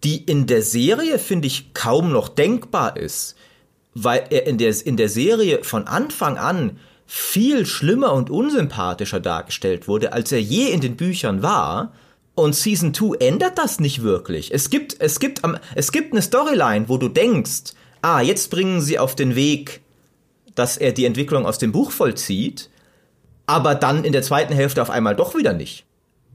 die 0.04 0.22
in 0.24 0.46
der 0.46 0.62
Serie, 0.62 1.18
finde 1.18 1.46
ich, 1.46 1.74
kaum 1.74 2.12
noch 2.12 2.28
denkbar 2.28 2.96
ist, 2.96 3.34
weil 3.94 4.24
er 4.30 4.46
in 4.46 4.58
der, 4.58 4.74
in 4.86 4.96
der 4.96 5.08
Serie 5.08 5.64
von 5.64 5.86
Anfang 5.86 6.38
an 6.38 6.78
viel 7.06 7.66
schlimmer 7.66 8.12
und 8.12 8.30
unsympathischer 8.30 9.20
dargestellt 9.20 9.88
wurde, 9.88 10.12
als 10.12 10.32
er 10.32 10.40
je 10.40 10.68
in 10.68 10.80
den 10.80 10.96
Büchern 10.96 11.42
war. 11.42 11.92
Und 12.34 12.54
Season 12.54 12.92
2 12.92 13.16
ändert 13.24 13.56
das 13.56 13.80
nicht 13.80 14.02
wirklich. 14.02 14.52
Es 14.52 14.68
gibt, 14.68 15.00
es 15.00 15.18
gibt, 15.20 15.40
es 15.74 15.92
gibt 15.92 16.12
eine 16.12 16.20
Storyline, 16.20 16.88
wo 16.88 16.98
du 16.98 17.08
denkst, 17.08 17.72
ah, 18.02 18.20
jetzt 18.20 18.50
bringen 18.50 18.82
sie 18.82 18.98
auf 18.98 19.14
den 19.14 19.34
Weg 19.34 19.80
dass 20.56 20.76
er 20.76 20.90
die 20.90 21.04
Entwicklung 21.04 21.46
aus 21.46 21.58
dem 21.58 21.70
Buch 21.70 21.92
vollzieht, 21.92 22.68
aber 23.46 23.76
dann 23.76 24.04
in 24.04 24.12
der 24.12 24.22
zweiten 24.22 24.52
Hälfte 24.52 24.82
auf 24.82 24.90
einmal 24.90 25.14
doch 25.14 25.36
wieder 25.36 25.52
nicht. 25.52 25.84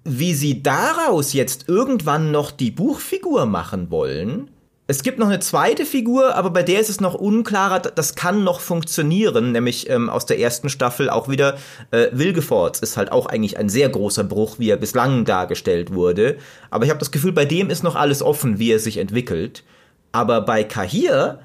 Wie 0.06 0.34
sie 0.34 0.64
daraus 0.64 1.34
jetzt 1.34 1.68
irgendwann 1.68 2.32
noch 2.32 2.52
die 2.52 2.72
Buchfigur 2.72 3.46
machen 3.46 3.92
wollen, 3.92 4.50
es 4.92 5.04
gibt 5.04 5.20
noch 5.20 5.28
eine 5.28 5.40
zweite 5.40 5.86
Figur, 5.86 6.36
aber 6.36 6.50
bei 6.50 6.64
der 6.64 6.82
ist 6.82 6.90
es 6.90 7.00
noch 7.00 7.14
unklarer, 7.14 7.80
das 7.80 8.16
kann 8.16 8.44
noch 8.44 8.60
funktionieren, 8.60 9.54
nämlich 9.54 9.90
ähm, 9.90 10.10
aus 10.10 10.26
der 10.26 10.38
ersten 10.38 10.68
Staffel 10.68 11.10
auch 11.10 11.30
wieder 11.30 11.58
äh, 11.92 12.08
Wilgefortz 12.12 12.80
ist 12.80 12.98
halt 12.98 13.10
auch 13.10 13.26
eigentlich 13.28 13.58
ein 13.58 13.70
sehr 13.70 13.88
großer 13.88 14.26
Bruch, 14.26 14.60
wie 14.60 14.70
er 14.70 14.76
bislang 14.76 15.24
dargestellt 15.24 15.94
wurde. 15.94 16.36
Aber 16.72 16.84
ich 16.84 16.90
habe 16.90 17.00
das 17.00 17.12
Gefühl, 17.12 17.32
bei 17.32 17.46
dem 17.46 17.70
ist 17.70 17.84
noch 17.84 17.96
alles 17.96 18.22
offen, 18.22 18.60
wie 18.60 18.72
er 18.72 18.80
sich 18.80 18.98
entwickelt. 18.98 19.64
Aber 20.12 20.42
bei 20.42 20.66
Kahir, 20.66 21.40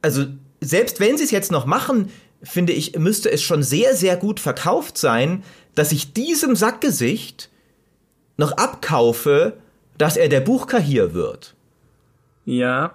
also 0.00 0.26
selbst 0.60 1.00
wenn 1.00 1.16
sie 1.16 1.24
es 1.24 1.30
jetzt 1.30 1.52
noch 1.52 1.66
machen, 1.66 2.10
finde 2.42 2.72
ich, 2.72 2.98
müsste 2.98 3.30
es 3.30 3.42
schon 3.42 3.62
sehr, 3.62 3.94
sehr 3.94 4.16
gut 4.16 4.40
verkauft 4.40 4.98
sein, 4.98 5.42
dass 5.74 5.92
ich 5.92 6.12
diesem 6.12 6.56
Sackgesicht 6.56 7.50
noch 8.36 8.52
abkaufe, 8.52 9.54
dass 9.98 10.16
er 10.16 10.28
der 10.28 10.40
Buchkahir 10.40 11.14
wird. 11.14 11.54
Ja, 12.46 12.92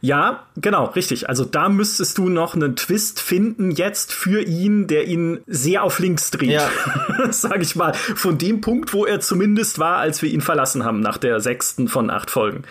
ja, 0.00 0.46
genau, 0.56 0.86
richtig. 0.86 1.28
Also 1.28 1.44
da 1.44 1.68
müsstest 1.68 2.18
du 2.18 2.28
noch 2.28 2.54
einen 2.54 2.76
Twist 2.76 3.20
finden 3.20 3.70
jetzt 3.70 4.12
für 4.12 4.42
ihn, 4.42 4.88
der 4.88 5.06
ihn 5.06 5.40
sehr 5.46 5.84
auf 5.84 6.00
links 6.00 6.30
dreht, 6.30 6.50
ja. 6.50 6.70
sag 7.30 7.62
ich 7.62 7.76
mal, 7.76 7.94
von 7.94 8.36
dem 8.36 8.60
Punkt, 8.60 8.92
wo 8.92 9.06
er 9.06 9.20
zumindest 9.20 9.78
war, 9.78 9.98
als 9.98 10.20
wir 10.20 10.30
ihn 10.30 10.42
verlassen 10.42 10.84
haben 10.84 11.00
nach 11.00 11.16
der 11.16 11.40
sechsten 11.40 11.88
von 11.88 12.10
acht 12.10 12.30
Folgen. 12.30 12.64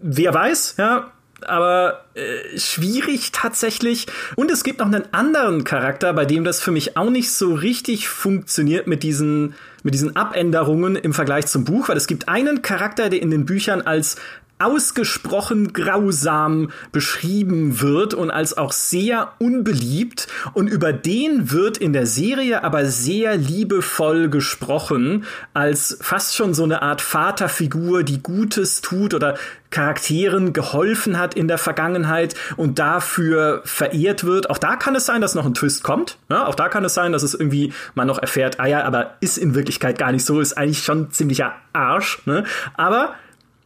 Wer 0.00 0.32
weiß, 0.32 0.76
ja, 0.78 1.10
aber 1.42 2.04
äh, 2.14 2.58
schwierig 2.58 3.32
tatsächlich. 3.32 4.06
Und 4.36 4.50
es 4.50 4.64
gibt 4.64 4.78
noch 4.78 4.86
einen 4.86 5.12
anderen 5.12 5.64
Charakter, 5.64 6.12
bei 6.12 6.24
dem 6.24 6.44
das 6.44 6.60
für 6.60 6.70
mich 6.70 6.96
auch 6.96 7.10
nicht 7.10 7.30
so 7.30 7.54
richtig 7.54 8.08
funktioniert 8.08 8.86
mit 8.86 9.02
diesen, 9.02 9.54
mit 9.82 9.94
diesen 9.94 10.16
Abänderungen 10.16 10.96
im 10.96 11.12
Vergleich 11.12 11.46
zum 11.46 11.64
Buch, 11.64 11.88
weil 11.88 11.96
es 11.96 12.06
gibt 12.06 12.28
einen 12.28 12.62
Charakter, 12.62 13.08
der 13.10 13.20
in 13.20 13.30
den 13.30 13.44
Büchern 13.44 13.82
als 13.82 14.16
ausgesprochen 14.58 15.72
grausam 15.74 16.70
beschrieben 16.90 17.80
wird 17.80 18.14
und 18.14 18.30
als 18.30 18.56
auch 18.56 18.72
sehr 18.72 19.32
unbeliebt. 19.38 20.28
Und 20.54 20.68
über 20.68 20.92
den 20.92 21.50
wird 21.50 21.76
in 21.76 21.92
der 21.92 22.06
Serie 22.06 22.64
aber 22.64 22.86
sehr 22.86 23.36
liebevoll 23.36 24.30
gesprochen, 24.30 25.24
als 25.52 25.98
fast 26.00 26.36
schon 26.36 26.54
so 26.54 26.64
eine 26.64 26.80
Art 26.82 27.02
Vaterfigur, 27.02 28.02
die 28.02 28.22
Gutes 28.22 28.80
tut 28.80 29.12
oder 29.12 29.36
Charakteren 29.76 30.54
geholfen 30.54 31.18
hat 31.18 31.34
in 31.34 31.48
der 31.48 31.58
Vergangenheit 31.58 32.34
und 32.56 32.78
dafür 32.78 33.60
verehrt 33.66 34.24
wird. 34.24 34.48
Auch 34.48 34.56
da 34.56 34.76
kann 34.76 34.96
es 34.96 35.04
sein, 35.04 35.20
dass 35.20 35.34
noch 35.34 35.44
ein 35.44 35.52
Twist 35.52 35.82
kommt. 35.82 36.16
Ja, 36.30 36.46
auch 36.46 36.54
da 36.54 36.70
kann 36.70 36.82
es 36.86 36.94
sein, 36.94 37.12
dass 37.12 37.22
es 37.22 37.34
irgendwie 37.34 37.74
man 37.94 38.06
noch 38.06 38.18
erfährt, 38.18 38.58
ah 38.58 38.64
ja, 38.64 38.84
aber 38.84 39.16
ist 39.20 39.36
in 39.36 39.54
Wirklichkeit 39.54 39.98
gar 39.98 40.12
nicht 40.12 40.24
so, 40.24 40.40
ist 40.40 40.56
eigentlich 40.56 40.82
schon 40.82 41.10
ziemlicher 41.10 41.52
Arsch. 41.74 42.24
Ne? 42.24 42.44
Aber 42.72 43.16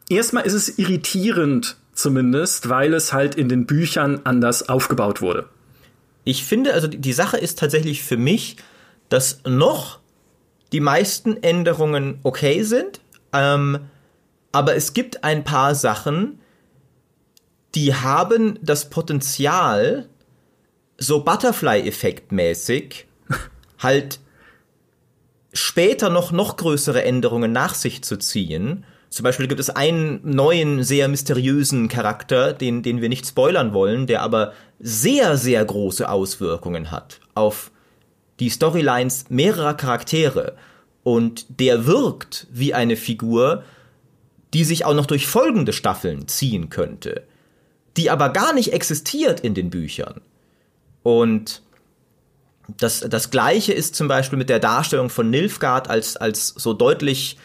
erstmal 0.08 0.44
ist 0.44 0.54
es 0.54 0.80
irritierend 0.80 1.76
zumindest, 1.92 2.68
weil 2.68 2.92
es 2.92 3.12
halt 3.12 3.36
in 3.36 3.48
den 3.48 3.66
Büchern 3.66 4.22
anders 4.24 4.68
aufgebaut 4.68 5.22
wurde. 5.22 5.44
Ich 6.24 6.42
finde, 6.42 6.74
also 6.74 6.88
die 6.88 7.12
Sache 7.12 7.36
ist 7.36 7.60
tatsächlich 7.60 8.02
für 8.02 8.16
mich, 8.16 8.56
dass 9.10 9.42
noch 9.44 10.00
die 10.72 10.80
meisten 10.80 11.40
Änderungen 11.40 12.18
okay 12.24 12.64
sind, 12.64 13.00
ähm, 13.32 13.78
aber 14.52 14.76
es 14.76 14.92
gibt 14.92 15.24
ein 15.24 15.44
paar 15.44 15.74
Sachen, 15.74 16.40
die 17.74 17.94
haben 17.94 18.58
das 18.62 18.90
Potenzial, 18.90 20.08
so 20.98 21.24
Butterfly-Effekt 21.24 22.32
mäßig, 22.32 23.06
halt 23.78 24.20
später 25.52 26.10
noch 26.10 26.32
noch 26.32 26.56
größere 26.56 27.02
Änderungen 27.02 27.52
nach 27.52 27.74
sich 27.74 28.02
zu 28.02 28.18
ziehen 28.18 28.84
zum 29.10 29.24
Beispiel 29.24 29.48
gibt 29.48 29.60
es 29.60 29.70
einen 29.70 30.20
neuen, 30.22 30.84
sehr 30.84 31.08
mysteriösen 31.08 31.88
Charakter, 31.88 32.52
den, 32.52 32.84
den 32.84 33.00
wir 33.00 33.08
nicht 33.08 33.26
spoilern 33.26 33.74
wollen, 33.74 34.06
der 34.06 34.22
aber 34.22 34.52
sehr, 34.78 35.36
sehr 35.36 35.64
große 35.64 36.08
Auswirkungen 36.08 36.92
hat 36.92 37.20
auf 37.34 37.72
die 38.38 38.50
Storylines 38.50 39.24
mehrerer 39.28 39.74
Charaktere. 39.74 40.56
Und 41.02 41.60
der 41.60 41.86
wirkt 41.86 42.46
wie 42.52 42.72
eine 42.72 42.96
Figur, 42.96 43.64
die 44.54 44.64
sich 44.64 44.84
auch 44.84 44.94
noch 44.94 45.06
durch 45.06 45.26
folgende 45.26 45.72
Staffeln 45.72 46.28
ziehen 46.28 46.70
könnte, 46.70 47.24
die 47.96 48.10
aber 48.10 48.30
gar 48.30 48.52
nicht 48.52 48.72
existiert 48.72 49.40
in 49.40 49.54
den 49.54 49.70
Büchern. 49.70 50.20
Und 51.02 51.62
das, 52.78 53.00
das 53.00 53.30
gleiche 53.30 53.72
ist 53.72 53.94
zum 53.94 54.08
Beispiel 54.08 54.38
mit 54.38 54.48
der 54.48 54.60
Darstellung 54.60 55.10
von 55.10 55.30
Nilfgaard 55.30 55.88
als, 55.88 56.16
als 56.16 56.48
so 56.48 56.72
deutlich 56.72 57.36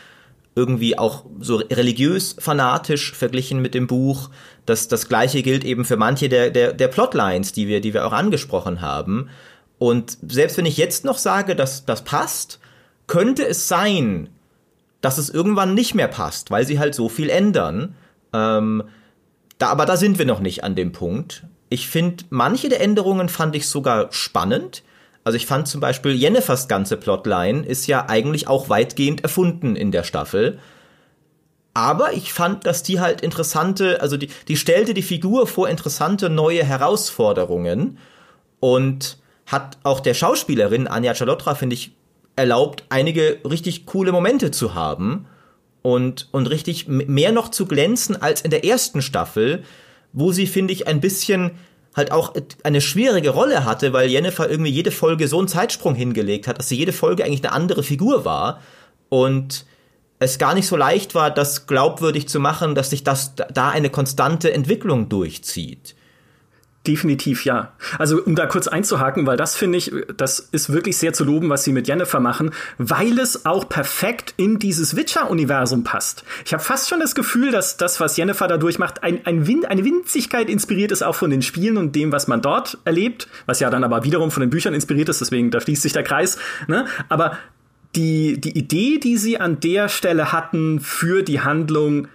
irgendwie 0.55 0.97
auch 0.97 1.25
so 1.39 1.57
religiös 1.57 2.35
fanatisch 2.39 3.13
verglichen 3.13 3.61
mit 3.61 3.73
dem 3.73 3.87
Buch. 3.87 4.29
Das, 4.65 4.87
das 4.87 5.09
gleiche 5.09 5.43
gilt 5.43 5.65
eben 5.65 5.83
für 5.83 5.97
manche 5.97 6.29
der, 6.29 6.49
der, 6.49 6.73
der 6.73 6.87
Plotlines, 6.87 7.51
die 7.51 7.67
wir, 7.67 7.81
die 7.81 7.93
wir 7.93 8.05
auch 8.07 8.13
angesprochen 8.13 8.81
haben. 8.81 9.29
Und 9.77 10.17
selbst 10.25 10.57
wenn 10.57 10.65
ich 10.65 10.77
jetzt 10.77 11.03
noch 11.03 11.17
sage, 11.17 11.55
dass 11.55 11.85
das 11.85 12.03
passt, 12.03 12.59
könnte 13.07 13.45
es 13.45 13.67
sein, 13.67 14.29
dass 15.05 15.19
es 15.19 15.29
irgendwann 15.29 15.75
nicht 15.75 15.93
mehr 15.93 16.07
passt, 16.07 16.49
weil 16.49 16.65
sie 16.65 16.79
halt 16.79 16.95
so 16.95 17.09
viel 17.09 17.29
ändern. 17.29 17.93
Ähm, 18.33 18.81
da, 19.59 19.67
aber 19.67 19.85
da 19.85 19.97
sind 19.97 20.17
wir 20.17 20.25
noch 20.25 20.39
nicht 20.39 20.63
an 20.63 20.73
dem 20.73 20.93
Punkt. 20.93 21.43
Ich 21.69 21.87
finde, 21.87 22.23
manche 22.31 22.69
der 22.69 22.81
Änderungen 22.81 23.29
fand 23.29 23.55
ich 23.55 23.69
sogar 23.69 24.11
spannend. 24.11 24.81
Also 25.23 25.35
ich 25.35 25.45
fand 25.45 25.67
zum 25.67 25.79
Beispiel 25.79 26.13
Jennifers 26.13 26.67
ganze 26.67 26.97
Plotline 26.97 27.63
ist 27.67 27.85
ja 27.85 28.09
eigentlich 28.09 28.47
auch 28.47 28.67
weitgehend 28.67 29.21
erfunden 29.21 29.75
in 29.75 29.91
der 29.91 30.01
Staffel. 30.01 30.57
Aber 31.75 32.13
ich 32.13 32.33
fand, 32.33 32.65
dass 32.65 32.81
die 32.81 32.99
halt 32.99 33.21
interessante, 33.21 34.01
also 34.01 34.17
die, 34.17 34.29
die 34.47 34.57
stellte 34.57 34.95
die 34.95 35.03
Figur 35.03 35.45
vor 35.45 35.69
interessante 35.69 36.31
neue 36.31 36.63
Herausforderungen 36.63 37.99
und 38.59 39.19
hat 39.45 39.77
auch 39.83 39.99
der 39.99 40.15
Schauspielerin 40.15 40.87
Anja 40.87 41.13
Chalotra, 41.13 41.53
finde 41.53 41.75
ich, 41.75 41.91
erlaubt, 42.35 42.83
einige 42.89 43.39
richtig 43.49 43.85
coole 43.85 44.11
Momente 44.11 44.51
zu 44.51 44.73
haben 44.73 45.27
und, 45.81 46.29
und 46.31 46.49
richtig 46.49 46.87
mehr 46.87 47.31
noch 47.31 47.49
zu 47.49 47.65
glänzen 47.65 48.21
als 48.21 48.41
in 48.41 48.51
der 48.51 48.65
ersten 48.65 49.01
Staffel, 49.01 49.63
wo 50.13 50.31
sie, 50.31 50.47
finde 50.47 50.73
ich, 50.73 50.87
ein 50.87 51.01
bisschen 51.01 51.51
halt 51.95 52.11
auch 52.11 52.33
eine 52.63 52.81
schwierige 52.81 53.29
Rolle 53.29 53.63
hatte, 53.63 53.93
weil 53.93 54.09
Jennifer 54.09 54.49
irgendwie 54.49 54.71
jede 54.71 54.91
Folge 54.91 55.27
so 55.27 55.39
einen 55.39 55.47
Zeitsprung 55.47 55.95
hingelegt 55.95 56.47
hat, 56.47 56.59
dass 56.59 56.69
sie 56.69 56.75
jede 56.75 56.91
Folge 56.91 57.23
eigentlich 57.23 57.43
eine 57.43 57.53
andere 57.53 57.83
Figur 57.83 58.25
war 58.25 58.61
und 59.09 59.65
es 60.19 60.37
gar 60.37 60.53
nicht 60.53 60.67
so 60.67 60.75
leicht 60.75 61.15
war, 61.15 61.31
das 61.31 61.67
glaubwürdig 61.67 62.27
zu 62.27 62.39
machen, 62.39 62.75
dass 62.75 62.89
sich 62.89 63.03
das 63.03 63.35
da 63.35 63.69
eine 63.69 63.89
konstante 63.89 64.51
Entwicklung 64.51 65.07
durchzieht. 65.07 65.95
Definitiv 66.87 67.45
ja. 67.45 67.71
Also 67.97 68.21
um 68.21 68.35
da 68.35 68.45
kurz 68.45 68.67
einzuhaken, 68.67 69.25
weil 69.25 69.37
das 69.37 69.55
finde 69.55 69.77
ich, 69.77 69.91
das 70.17 70.39
ist 70.39 70.71
wirklich 70.71 70.97
sehr 70.97 71.13
zu 71.13 71.23
loben, 71.23 71.49
was 71.49 71.63
sie 71.63 71.71
mit 71.71 71.87
Jennifer 71.87 72.19
machen, 72.19 72.51
weil 72.77 73.17
es 73.17 73.45
auch 73.45 73.67
perfekt 73.67 74.35
in 74.37 74.59
dieses 74.59 74.95
Witcher-Universum 74.95 75.83
passt. 75.83 76.23
Ich 76.45 76.53
habe 76.53 76.63
fast 76.63 76.89
schon 76.89 76.99
das 76.99 77.15
Gefühl, 77.15 77.51
dass 77.51 77.77
das, 77.77 77.99
was 77.99 78.17
Jennifer 78.17 78.47
dadurch 78.47 78.77
macht, 78.77 79.03
ein, 79.03 79.25
ein 79.25 79.47
Win 79.47 79.65
eine 79.65 79.83
Winzigkeit 79.83 80.49
inspiriert 80.49 80.91
ist 80.91 81.01
auch 81.01 81.15
von 81.15 81.31
den 81.31 81.41
Spielen 81.41 81.77
und 81.77 81.95
dem, 81.95 82.11
was 82.11 82.27
man 82.27 82.41
dort 82.41 82.77
erlebt, 82.85 83.27
was 83.45 83.59
ja 83.59 83.69
dann 83.69 83.83
aber 83.83 84.03
wiederum 84.03 84.29
von 84.29 84.41
den 84.41 84.49
Büchern 84.49 84.73
inspiriert 84.73 85.09
ist, 85.09 85.21
deswegen 85.21 85.49
da 85.49 85.59
schließt 85.59 85.81
sich 85.81 85.93
der 85.93 86.03
Kreis. 86.03 86.37
Ne? 86.67 86.85
Aber 87.09 87.37
die, 87.95 88.39
die 88.39 88.57
Idee, 88.57 88.99
die 88.99 89.17
sie 89.17 89.39
an 89.39 89.59
der 89.59 89.89
Stelle 89.89 90.31
hatten 90.31 90.79
für 90.79 91.23
die 91.23 91.41
Handlung, 91.41 92.09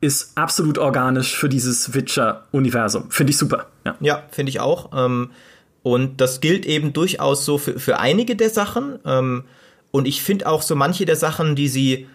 ist 0.00 0.32
absolut 0.36 0.78
organisch 0.78 1.36
für 1.36 1.48
dieses 1.48 1.92
Witcher-Universum. 1.92 3.10
Finde 3.10 3.30
ich 3.30 3.38
super. 3.38 3.66
Ja, 3.84 3.96
ja 4.00 4.22
finde 4.30 4.50
ich 4.50 4.60
auch. 4.60 4.90
Ähm, 4.94 5.30
und 5.82 6.20
das 6.20 6.40
gilt 6.40 6.66
eben 6.66 6.92
durchaus 6.92 7.44
so 7.44 7.58
für, 7.58 7.78
für 7.78 7.98
einige 7.98 8.36
der 8.36 8.50
Sachen. 8.50 8.98
Ähm, 9.04 9.44
und 9.90 10.06
ich 10.06 10.22
finde 10.22 10.46
auch 10.46 10.62
so 10.62 10.76
manche 10.76 11.04
der 11.04 11.16
Sachen, 11.16 11.56
die 11.56 11.68
sie, 11.68 12.06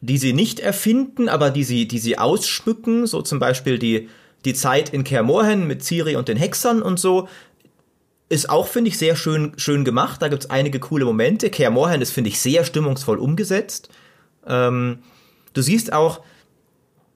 die 0.00 0.18
sie 0.18 0.32
nicht 0.32 0.60
erfinden, 0.60 1.28
aber 1.28 1.50
die 1.50 1.64
sie, 1.64 1.86
die 1.86 1.98
sie 1.98 2.18
ausschmücken, 2.18 3.06
so 3.06 3.20
zum 3.20 3.38
Beispiel 3.38 3.78
die, 3.78 4.08
die 4.44 4.54
Zeit 4.54 4.90
in 4.90 5.04
Kaer 5.04 5.22
mit 5.56 5.84
Ciri 5.84 6.16
und 6.16 6.28
den 6.28 6.36
Hexern 6.36 6.80
und 6.80 6.98
so, 6.98 7.28
ist 8.28 8.48
auch, 8.48 8.66
finde 8.66 8.88
ich, 8.88 8.96
sehr 8.96 9.16
schön, 9.16 9.52
schön 9.56 9.84
gemacht. 9.84 10.22
Da 10.22 10.28
gibt 10.28 10.44
es 10.44 10.50
einige 10.50 10.80
coole 10.80 11.04
Momente. 11.04 11.50
Kaer 11.50 12.00
ist, 12.00 12.12
finde 12.12 12.30
ich, 12.30 12.40
sehr 12.40 12.64
stimmungsvoll 12.64 13.18
umgesetzt. 13.18 13.90
Ähm, 14.46 15.00
du 15.52 15.60
siehst 15.60 15.92
auch, 15.92 16.22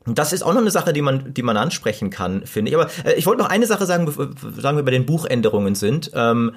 das 0.07 0.33
ist 0.33 0.43
auch 0.43 0.53
noch 0.53 0.61
eine 0.61 0.71
Sache, 0.71 0.93
die 0.93 1.03
man, 1.03 1.35
die 1.35 1.43
man 1.43 1.57
ansprechen 1.57 2.11
kann, 2.11 2.47
finde 2.47 2.71
ich. 2.71 2.77
Aber 2.77 2.89
äh, 3.05 3.15
ich 3.15 3.27
wollte 3.27 3.43
noch 3.43 3.51
eine 3.51 3.67
Sache 3.67 3.87
sagen, 3.87 4.11
sagen 4.57 4.77
wir 4.77 4.85
bei 4.85 4.91
den 4.91 5.07
Buchänderungen 5.07 5.75
sind. 5.75 6.11
Ähm, 6.15 6.53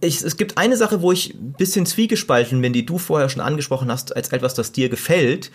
ich, 0.00 0.22
es 0.22 0.36
gibt 0.36 0.58
eine 0.58 0.76
Sache, 0.76 1.00
wo 1.02 1.12
ich 1.12 1.34
ein 1.34 1.52
bisschen 1.52 1.86
zwiegespalten 1.86 2.60
bin, 2.60 2.72
die 2.72 2.86
du 2.86 2.98
vorher 2.98 3.28
schon 3.28 3.42
angesprochen 3.42 3.90
hast, 3.90 4.14
als 4.14 4.32
etwas, 4.32 4.54
das 4.54 4.72
dir 4.72 4.88
gefällt. 4.88 5.50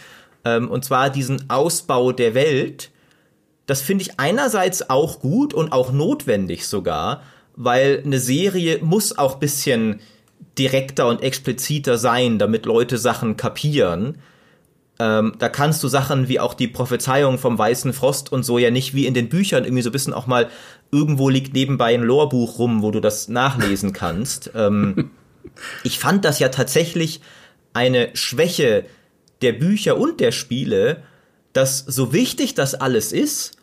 Ähm, 0.45 0.69
und 0.69 0.85
zwar 0.85 1.09
diesen 1.09 1.49
Ausbau 1.49 2.11
der 2.11 2.33
Welt. 2.33 2.91
Das 3.65 3.81
finde 3.81 4.03
ich 4.03 4.19
einerseits 4.19 4.89
auch 4.89 5.19
gut 5.19 5.53
und 5.53 5.71
auch 5.71 5.91
notwendig 5.91 6.67
sogar, 6.67 7.21
weil 7.55 8.01
eine 8.03 8.19
Serie 8.19 8.79
muss 8.81 9.17
auch 9.17 9.35
bisschen 9.35 9.99
direkter 10.57 11.07
und 11.07 11.21
expliziter 11.21 11.97
sein, 11.97 12.39
damit 12.39 12.65
Leute 12.65 12.97
Sachen 12.97 13.37
kapieren. 13.37 14.17
Ähm, 15.01 15.33
da 15.39 15.49
kannst 15.49 15.81
du 15.81 15.87
Sachen 15.87 16.27
wie 16.27 16.39
auch 16.39 16.53
die 16.53 16.67
Prophezeiung 16.67 17.39
vom 17.39 17.57
weißen 17.57 17.91
Frost 17.91 18.31
und 18.31 18.43
so 18.43 18.59
ja 18.59 18.69
nicht 18.69 18.93
wie 18.93 19.07
in 19.07 19.15
den 19.15 19.29
Büchern 19.29 19.63
irgendwie 19.63 19.81
so 19.81 19.89
ein 19.89 19.93
bisschen 19.93 20.13
auch 20.13 20.27
mal 20.27 20.47
irgendwo 20.91 21.27
liegt 21.27 21.55
nebenbei 21.55 21.95
ein 21.95 22.03
Lorbuch 22.03 22.59
rum, 22.59 22.83
wo 22.83 22.91
du 22.91 22.99
das 22.99 23.27
nachlesen 23.27 23.93
kannst. 23.93 24.51
ähm, 24.55 25.09
ich 25.83 25.97
fand 25.97 26.23
das 26.23 26.37
ja 26.37 26.49
tatsächlich 26.49 27.21
eine 27.73 28.09
Schwäche 28.13 28.85
der 29.41 29.53
Bücher 29.53 29.97
und 29.97 30.19
der 30.19 30.31
Spiele, 30.31 31.01
dass 31.51 31.79
so 31.79 32.13
wichtig 32.13 32.53
das 32.53 32.75
alles 32.75 33.11
ist, 33.11 33.57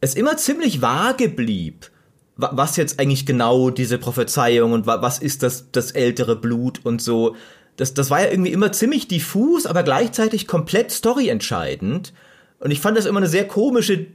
es 0.00 0.16
immer 0.16 0.38
ziemlich 0.38 0.82
vage 0.82 1.28
blieb, 1.28 1.88
was 2.36 2.76
jetzt 2.76 2.98
eigentlich 2.98 3.26
genau 3.26 3.70
diese 3.70 3.98
Prophezeiung 3.98 4.72
und 4.72 4.86
was 4.86 5.20
ist 5.20 5.44
das, 5.44 5.70
das 5.70 5.92
ältere 5.92 6.34
Blut 6.34 6.80
und 6.84 7.00
so 7.00 7.36
das, 7.78 7.94
das 7.94 8.10
war 8.10 8.20
ja 8.20 8.30
irgendwie 8.30 8.52
immer 8.52 8.72
ziemlich 8.72 9.06
diffus, 9.06 9.64
aber 9.64 9.84
gleichzeitig 9.84 10.48
komplett 10.48 10.90
storyentscheidend. 10.90 12.12
Und 12.58 12.72
ich 12.72 12.80
fand 12.80 12.98
das 12.98 13.06
immer 13.06 13.18
eine 13.18 13.28
sehr 13.28 13.46
komische 13.46 14.06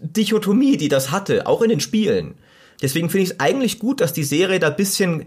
Dichotomie, 0.00 0.76
die 0.76 0.88
das 0.88 1.12
hatte, 1.12 1.46
auch 1.46 1.62
in 1.62 1.68
den 1.68 1.78
Spielen. 1.78 2.34
Deswegen 2.82 3.10
finde 3.10 3.22
ich 3.22 3.30
es 3.30 3.40
eigentlich 3.40 3.78
gut, 3.78 4.00
dass 4.00 4.12
die 4.12 4.24
Serie 4.24 4.58
da 4.58 4.70
bisschen 4.70 5.26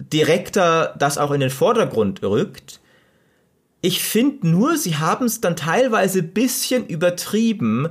direkter 0.00 0.96
das 0.98 1.16
auch 1.16 1.30
in 1.30 1.38
den 1.38 1.50
Vordergrund 1.50 2.24
rückt. 2.24 2.80
Ich 3.80 4.02
finde 4.02 4.48
nur, 4.48 4.76
sie 4.76 4.96
haben 4.96 5.26
es 5.26 5.40
dann 5.40 5.54
teilweise 5.54 6.24
bisschen 6.24 6.86
übertrieben 6.88 7.90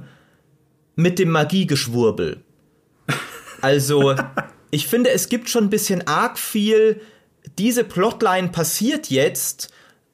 mit 0.97 1.19
dem 1.19 1.29
Magiegeschwurbel. 1.29 2.43
Also, 3.61 4.15
ich 4.71 4.87
finde, 4.87 5.11
es 5.11 5.29
gibt 5.29 5.49
schon 5.49 5.65
ein 5.65 5.69
bisschen 5.69 6.05
arg 6.05 6.37
viel 6.37 6.99
diese 7.57 7.83
Plotline 7.83 8.49
passiert 8.49 9.09
jetzt, 9.09 9.69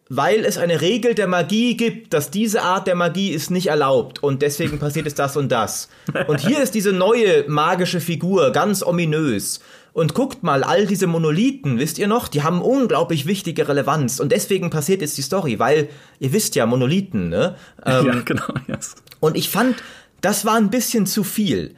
weil 0.10 0.44
es 0.44 0.58
eine 0.58 0.82
Regel 0.82 1.14
der 1.14 1.28
Magie 1.28 1.78
gibt, 1.78 2.14
dass 2.14 2.32
diese 2.32 2.64
Art 2.64 2.88
der 2.88 2.96
Magie 2.96 3.30
ist 3.30 3.52
nicht 3.52 3.68
erlaubt 3.68 4.22
und 4.24 4.42
deswegen 4.42 4.80
passiert 4.80 5.06
es 5.08 5.16
das 5.16 5.38
und 5.38 5.52
das. 5.52 5.90
Und 6.28 6.42
hier 6.42 6.62
ist 6.62 6.74
diese 6.74 6.92
neue 6.92 7.48
magische 7.48 8.02
Figur, 8.02 8.52
ganz 8.52 8.84
ominös. 8.84 9.60
Und 9.92 10.14
guckt 10.14 10.44
mal, 10.44 10.64
all 10.64 10.86
diese 10.86 11.08
Monolithen, 11.08 11.80
wisst 11.80 11.98
ihr 11.98 12.08
noch, 12.08 12.28
die 12.28 12.44
haben 12.44 12.62
unglaublich 12.62 13.26
wichtige 13.26 13.68
Relevanz. 13.68 14.20
Und 14.20 14.32
deswegen 14.32 14.70
passiert 14.70 15.02
jetzt 15.02 15.18
die 15.18 15.24
Story, 15.24 15.58
weil 15.58 15.90
ihr 16.20 16.32
wisst 16.32 16.56
ja, 16.56 16.66
Monolithen, 16.68 17.30
ne? 17.30 17.56
Ähm, 17.86 18.06
ja, 18.06 18.22
genau. 18.22 18.46
Yes. 18.68 18.96
Und 19.20 19.36
ich 19.36 19.50
fand, 19.50 19.76
das 20.22 20.46
war 20.46 20.56
ein 20.56 20.70
bisschen 20.70 21.06
zu 21.06 21.24
viel, 21.24 21.76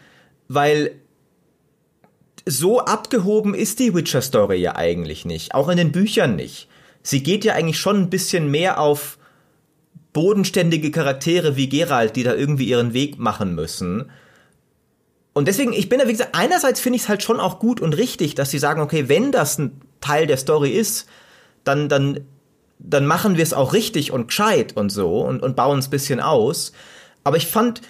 weil 0.49 1.00
so 2.45 2.79
abgehoben 2.79 3.53
ist 3.53 3.79
die 3.79 3.93
Witcher-Story 3.93 4.57
ja 4.57 4.75
eigentlich 4.75 5.25
nicht. 5.25 5.53
Auch 5.53 5.69
in 5.69 5.77
den 5.77 5.91
Büchern 5.91 6.35
nicht 6.35 6.67
sie 7.03 7.23
geht 7.23 7.45
ja 7.45 7.53
eigentlich 7.53 7.79
schon 7.79 7.97
ein 7.97 8.09
bisschen 8.09 8.49
mehr 8.49 8.79
auf 8.79 9.17
bodenständige 10.13 10.91
Charaktere 10.91 11.55
wie 11.55 11.69
Geralt, 11.69 12.15
die 12.15 12.23
da 12.23 12.33
irgendwie 12.33 12.65
ihren 12.65 12.93
Weg 12.93 13.17
machen 13.17 13.55
müssen. 13.55 14.11
Und 15.33 15.47
deswegen, 15.47 15.71
ich 15.71 15.87
bin 15.87 15.99
da, 15.99 16.07
wie 16.07 16.11
gesagt, 16.11 16.35
einerseits 16.35 16.81
finde 16.81 16.97
ich 16.97 17.03
es 17.03 17.09
halt 17.09 17.23
schon 17.23 17.39
auch 17.39 17.59
gut 17.59 17.79
und 17.79 17.93
richtig, 17.93 18.35
dass 18.35 18.51
sie 18.51 18.59
sagen, 18.59 18.81
okay, 18.81 19.07
wenn 19.07 19.31
das 19.31 19.57
ein 19.57 19.79
Teil 20.01 20.27
der 20.27 20.37
Story 20.37 20.71
ist, 20.71 21.07
dann, 21.63 21.87
dann, 21.87 22.25
dann 22.79 23.05
machen 23.05 23.37
wir 23.37 23.43
es 23.43 23.53
auch 23.53 23.71
richtig 23.71 24.11
und 24.11 24.27
gescheit 24.27 24.75
und 24.75 24.89
so 24.89 25.21
und, 25.21 25.41
und 25.41 25.55
bauen 25.55 25.79
es 25.79 25.87
ein 25.87 25.91
bisschen 25.91 26.19
aus. 26.19 26.73
Aber 27.23 27.37
ich 27.37 27.47
fand, 27.47 27.81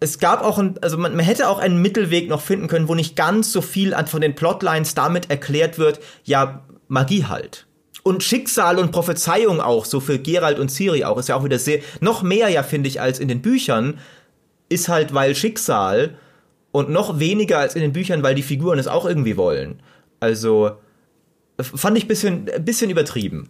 es 0.00 0.18
gab 0.18 0.42
auch 0.42 0.58
ein, 0.58 0.78
also 0.80 0.96
man, 0.96 1.14
man 1.14 1.24
hätte 1.24 1.48
auch 1.48 1.58
einen 1.58 1.80
Mittelweg 1.80 2.28
noch 2.28 2.40
finden 2.40 2.68
können, 2.68 2.88
wo 2.88 2.94
nicht 2.94 3.16
ganz 3.16 3.52
so 3.52 3.60
viel 3.60 3.94
von 4.06 4.20
den 4.20 4.34
Plotlines 4.34 4.94
damit 4.94 5.30
erklärt 5.30 5.78
wird, 5.78 6.00
ja, 6.24 6.64
Magie 6.88 7.26
halt 7.26 7.66
und 8.02 8.22
Schicksal 8.22 8.78
und 8.78 8.92
Prophezeiung 8.92 9.60
auch, 9.60 9.84
so 9.84 10.00
für 10.00 10.18
Gerald 10.18 10.58
und 10.58 10.70
Ciri 10.70 11.04
auch, 11.04 11.18
ist 11.18 11.28
ja 11.28 11.36
auch 11.36 11.44
wieder 11.44 11.58
sehr, 11.58 11.80
noch 12.00 12.22
mehr 12.22 12.48
ja, 12.48 12.62
finde 12.62 12.88
ich, 12.88 13.00
als 13.00 13.18
in 13.18 13.28
den 13.28 13.42
Büchern, 13.42 13.98
ist 14.68 14.88
halt, 14.88 15.14
weil 15.14 15.34
Schicksal 15.34 16.16
und 16.72 16.90
noch 16.90 17.18
weniger 17.18 17.58
als 17.58 17.74
in 17.74 17.82
den 17.82 17.92
Büchern, 17.92 18.22
weil 18.22 18.34
die 18.34 18.42
Figuren 18.42 18.78
es 18.78 18.86
auch 18.86 19.04
irgendwie 19.04 19.36
wollen. 19.36 19.82
Also, 20.20 20.72
fand 21.60 21.98
ich 21.98 22.06
bisschen, 22.06 22.48
bisschen 22.60 22.90
übertrieben. 22.90 23.48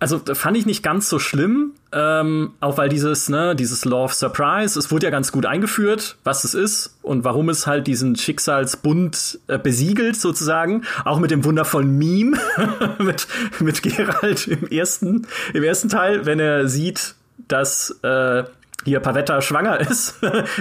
Also 0.00 0.18
fand 0.32 0.56
ich 0.56 0.64
nicht 0.64 0.82
ganz 0.82 1.10
so 1.10 1.18
schlimm, 1.18 1.72
ähm, 1.92 2.52
auch 2.60 2.78
weil 2.78 2.88
dieses, 2.88 3.28
ne, 3.28 3.54
dieses 3.54 3.84
Law 3.84 4.04
of 4.04 4.14
Surprise, 4.14 4.78
es 4.78 4.90
wurde 4.90 5.06
ja 5.06 5.10
ganz 5.10 5.30
gut 5.30 5.44
eingeführt, 5.44 6.16
was 6.24 6.44
es 6.44 6.54
ist 6.54 6.96
und 7.02 7.22
warum 7.22 7.50
es 7.50 7.66
halt 7.66 7.86
diesen 7.86 8.16
Schicksalsbund 8.16 9.40
äh, 9.46 9.58
besiegelt 9.58 10.16
sozusagen, 10.16 10.84
auch 11.04 11.20
mit 11.20 11.30
dem 11.30 11.44
wundervollen 11.44 11.98
Meme 11.98 12.38
mit 12.98 13.28
mit 13.60 13.82
Gerald 13.82 14.48
im 14.48 14.66
ersten 14.68 15.26
im 15.52 15.62
ersten 15.62 15.90
Teil, 15.90 16.24
wenn 16.24 16.40
er 16.40 16.66
sieht, 16.66 17.14
dass 17.48 17.90
äh, 18.02 18.44
hier 18.84 19.00
Pavetta 19.00 19.42
schwanger 19.42 19.80
ist. 19.90 20.14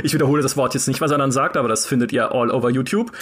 ich 0.03 0.13
wiederhole 0.13 0.41
das 0.41 0.57
Wort 0.57 0.73
jetzt 0.73 0.89
nicht, 0.89 0.99
was 0.99 1.11
er 1.11 1.17
dann 1.17 1.31
sagt, 1.31 1.55
aber 1.55 1.69
das 1.69 1.85
findet 1.85 2.11
ihr 2.11 2.33
all 2.33 2.51
over 2.51 2.69
YouTube. 2.69 3.13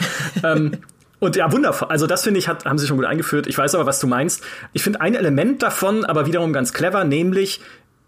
ähm, 0.43 0.71
und 1.19 1.35
ja, 1.35 1.51
wundervoll. 1.51 1.87
Also 1.89 2.05
das 2.05 2.23
finde 2.23 2.39
ich, 2.39 2.47
hat, 2.47 2.65
haben 2.65 2.77
sie 2.77 2.87
schon 2.87 2.97
gut 2.97 3.05
eingeführt. 3.05 3.47
Ich 3.47 3.57
weiß 3.57 3.75
aber, 3.75 3.85
was 3.85 3.99
du 3.99 4.07
meinst. 4.07 4.43
Ich 4.73 4.83
finde 4.83 5.01
ein 5.01 5.15
Element 5.15 5.63
davon 5.63 6.05
aber 6.05 6.25
wiederum 6.25 6.53
ganz 6.53 6.73
clever, 6.73 7.03
nämlich 7.03 7.61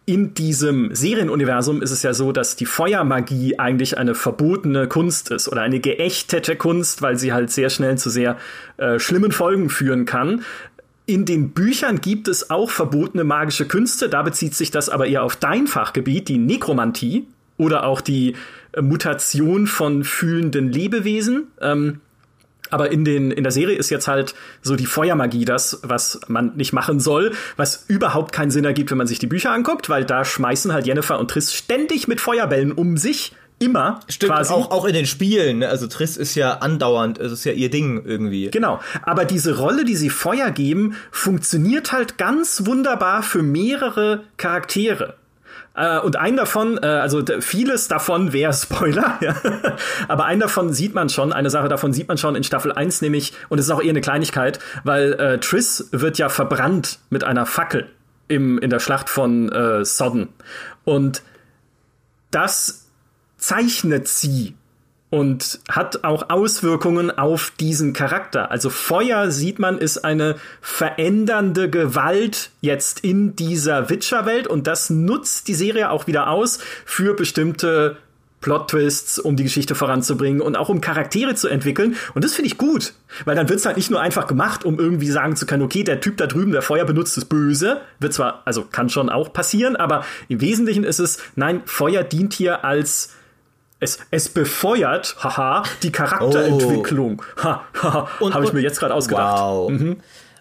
in 0.06 0.34
diesem 0.34 0.96
Serienuniversum 0.96 1.84
ist 1.84 1.92
es 1.92 2.02
ja 2.02 2.16
so, 2.16 2.32
dass 2.32 2.56
die 2.56 2.66
Feuermagie 2.66 3.60
eigentlich 3.60 4.00
eine 4.00 4.16
verbotene 4.16 4.88
Kunst 4.88 5.30
ist 5.30 5.48
oder 5.48 5.62
eine 5.62 5.80
geächtete 5.80 6.56
Kunst, 6.56 7.04
weil 7.04 7.16
sie 7.18 7.32
halt 7.32 7.52
sehr 7.52 7.70
schnell 7.70 7.98
zu 8.00 8.10
sehr 8.10 8.38
äh, 8.78 8.98
schlimmen 8.98 9.32
Folgen 9.32 9.70
führen 9.70 10.06
kann. 10.06 10.44
In 11.06 11.26
den 11.26 11.52
Büchern 11.52 12.02
gibt 12.02 12.28
es 12.28 12.50
auch 12.50 12.72
verbotene 12.72 13.24
magische 13.24 13.68
Künste, 13.68 14.10
da 14.10 14.24
bezieht 14.24 14.56
sich 14.56 14.72
das 14.72 14.90
aber 14.90 15.06
eher 15.06 15.24
auf 15.24 15.36
dein 15.36 15.68
Fachgebiet, 15.68 16.28
die 16.28 16.40
Nekromantie 16.40 17.28
oder 17.58 17.84
auch 17.84 18.02
die 18.02 18.36
äh, 18.72 18.82
Mutation 18.82 19.68
von 19.68 20.04
fühlenden 20.04 20.72
Lebewesen. 20.72 21.50
Ähm, 21.62 22.02
aber 22.70 22.92
in, 22.92 23.06
den, 23.06 23.32
in 23.32 23.44
der 23.44 23.52
Serie 23.52 23.78
ist 23.78 23.90
jetzt 23.90 24.08
halt 24.08 24.36
so 24.62 24.76
die 24.76 24.86
Feuermagie 24.86 25.46
das, 25.46 25.80
was 25.84 26.20
man 26.28 26.56
nicht 26.56 26.74
machen 26.74 27.00
soll, 27.00 27.34
was 27.58 27.86
überhaupt 27.88 28.32
keinen 28.32 28.52
Sinn 28.52 28.66
ergibt, 28.66 28.92
wenn 28.92 28.98
man 28.98 29.08
sich 29.08 29.20
die 29.20 29.28
Bücher 29.28 29.52
anguckt, 29.52 29.90
weil 29.90 30.06
da 30.06 30.26
schmeißen 30.26 30.74
halt 30.74 30.86
Jennifer 30.86 31.20
und 31.20 31.32
Triss 31.32 31.54
ständig 31.54 32.08
mit 32.08 32.22
Feuerbällen 32.22 32.72
um 32.72 32.98
sich. 32.98 33.34
Immer. 33.62 34.00
Stimmt, 34.08 34.32
quasi. 34.32 34.54
Auch, 34.54 34.72
auch 34.72 34.86
in 34.86 34.94
den 34.94 35.06
Spielen. 35.06 35.60
Ne? 35.60 35.68
Also 35.68 35.88
Triss 35.88 36.16
ist 36.16 36.34
ja 36.36 36.60
andauernd, 36.60 37.20
es 37.20 37.34
ist 37.34 37.44
ja 37.44 37.52
ihr 37.52 37.70
Ding 37.70 38.02
irgendwie. 38.06 38.50
Genau. 38.52 38.80
Aber 39.02 39.26
diese 39.26 39.58
Rolle, 39.58 39.84
die 39.84 39.98
sie 39.98 40.10
Feuer 40.10 40.50
geben, 40.52 40.96
funktioniert 41.12 41.92
halt 41.92 42.18
ganz 42.18 42.66
wunderbar 42.66 43.22
für 43.22 43.44
mehrere 43.44 44.24
Charaktere. 44.38 45.16
Äh, 45.80 46.00
und 46.00 46.18
einen 46.18 46.36
davon, 46.36 46.78
äh, 46.78 46.86
also 46.86 47.24
vieles 47.40 47.88
davon 47.88 48.34
wäre 48.34 48.54
Spoiler, 48.60 49.18
ja. 49.22 49.36
aber 50.10 50.26
einen 50.26 50.42
davon 50.42 50.74
sieht 50.74 50.94
man 50.94 51.08
schon, 51.10 51.32
eine 51.32 51.50
Sache 51.50 51.70
davon 51.70 51.94
sieht 51.94 52.10
man 52.10 52.18
schon 52.18 52.36
in 52.36 52.44
Staffel 52.44 52.74
1, 52.74 53.02
nämlich, 53.02 53.34
und 53.48 53.60
es 53.60 53.66
ist 53.66 53.72
auch 53.72 53.82
eher 53.82 53.92
eine 53.92 54.02
Kleinigkeit, 54.02 54.60
weil 54.84 55.14
äh, 55.14 55.40
Triss 55.40 55.88
wird 55.92 56.18
ja 56.18 56.28
verbrannt 56.28 57.00
mit 57.10 57.24
einer 57.24 57.46
Fackel 57.46 57.88
im, 58.28 58.60
in 58.60 58.70
der 58.70 58.80
Schlacht 58.80 59.10
von 59.10 59.50
äh, 59.54 59.86
Sodden. 59.86 60.28
Und 60.84 61.24
das 62.30 62.90
zeichnet 63.38 64.10
sie 64.10 64.56
und 65.10 65.60
hat 65.70 66.04
auch 66.04 66.30
Auswirkungen 66.30 67.18
auf 67.18 67.52
diesen 67.60 67.94
Charakter. 67.94 68.52
Also 68.52 68.70
Feuer 68.70 69.32
sieht 69.32 69.58
man 69.58 69.80
ist 69.80 70.06
eine 70.06 70.36
verändernde 70.62 71.70
Gewalt 71.70 72.52
jetzt 72.62 73.00
in 73.00 73.36
dieser 73.36 73.90
Witcher-Welt 73.90 74.48
und 74.48 74.68
das 74.68 74.90
nutzt 74.90 75.48
die 75.48 75.56
Serie 75.56 75.90
auch 75.90 76.08
wieder 76.08 76.30
aus 76.30 76.60
für 76.86 77.16
bestimmte 77.16 77.98
Plot-Twists, 78.42 79.20
um 79.20 79.36
die 79.36 79.44
Geschichte 79.44 79.76
voranzubringen 79.76 80.42
und 80.42 80.56
auch 80.56 80.70
um 80.70 80.80
Charaktere 80.80 81.36
zu 81.36 81.48
entwickeln. 81.50 81.96
Und 82.14 82.24
das 82.24 82.34
finde 82.36 82.48
ich 82.48 82.58
gut, 82.58 82.94
weil 83.26 83.36
dann 83.36 83.50
wird's 83.50 83.66
halt 83.66 83.76
nicht 83.76 83.92
nur 83.92 84.00
einfach 84.00 84.28
gemacht, 84.28 84.64
um 84.64 84.80
irgendwie 84.80 85.10
sagen 85.10 85.36
zu 85.36 85.46
können, 85.46 85.64
okay, 85.64 85.84
der 85.84 86.00
Typ 86.00 86.18
da 86.18 86.28
drüben, 86.28 86.52
der 86.52 86.62
Feuer 86.62 86.86
benutzt, 86.86 87.18
ist 87.18 87.26
böse. 87.26 87.82
Wird 88.00 88.14
zwar, 88.14 88.44
also 88.46 88.64
kann 88.64 88.90
schon 88.90 89.10
auch 89.10 89.34
passieren, 89.34 89.76
aber 89.76 90.06
im 90.30 90.40
Wesentlichen 90.40 90.84
ist 90.84 91.00
es, 91.00 91.18
nein, 91.36 91.62
Feuer 91.66 92.04
dient 92.04 92.34
hier 92.34 92.64
als 92.64 93.14
es, 93.80 94.00
es 94.12 94.30
befeuert, 94.30 95.16
haha, 95.24 95.64
die 95.84 95.92
Charakterentwicklung. 95.92 97.24
Oh. 97.38 97.44
Ha, 97.44 97.64
ha, 97.82 98.10
Habe 98.34 98.46
ich 98.46 98.54
mir 98.54 98.62
jetzt 98.62 98.80
gerade 98.80 98.94
ausgedacht. 98.94 99.40
Wow. 99.40 99.70
Mhm. 99.70 99.98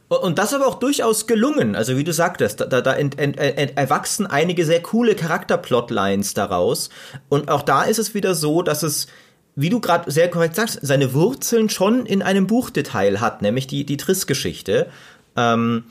Und 0.08 0.38
das 0.38 0.54
aber 0.54 0.66
auch 0.66 0.76
durchaus 0.76 1.26
gelungen. 1.26 1.76
Also 1.76 1.96
wie 1.98 2.04
du 2.04 2.12
sagtest, 2.12 2.60
da, 2.60 2.64
da, 2.64 2.80
da 2.80 2.94
ent, 2.94 3.18
ent, 3.18 3.38
ent, 3.38 3.76
erwachsen 3.76 4.26
einige 4.26 4.64
sehr 4.64 4.82
coole 4.82 5.14
Charakterplotlines 5.14 6.32
daraus. 6.32 6.88
Und 7.28 7.50
auch 7.50 7.62
da 7.62 7.82
ist 7.82 7.98
es 7.98 8.14
wieder 8.14 8.34
so, 8.34 8.62
dass 8.62 8.82
es, 8.82 9.06
wie 9.54 9.68
du 9.68 9.80
gerade 9.80 10.10
sehr 10.10 10.30
korrekt 10.30 10.56
sagst, 10.56 10.78
seine 10.82 11.12
Wurzeln 11.12 11.68
schon 11.68 12.06
in 12.06 12.22
einem 12.22 12.46
Buchdetail 12.46 13.20
hat, 13.20 13.42
nämlich 13.42 13.66
die, 13.66 13.84
die 13.84 13.98
Triss-Geschichte. 13.98 14.88
Ähm, 15.36 15.84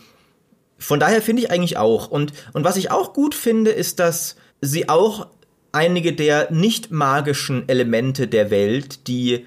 von 0.79 0.99
daher 0.99 1.21
finde 1.21 1.43
ich 1.43 1.51
eigentlich 1.51 1.77
auch. 1.77 2.07
Und, 2.09 2.33
und 2.53 2.63
was 2.63 2.75
ich 2.75 2.89
auch 2.89 3.13
gut 3.13 3.35
finde, 3.35 3.69
ist, 3.69 3.99
dass 3.99 4.35
sie 4.61 4.89
auch 4.89 5.27
einige 5.78 6.13
der 6.13 6.51
nicht 6.51 6.91
magischen 6.91 7.69
Elemente 7.69 8.28
der 8.28 8.49
Welt, 8.49 9.07
die 9.07 9.45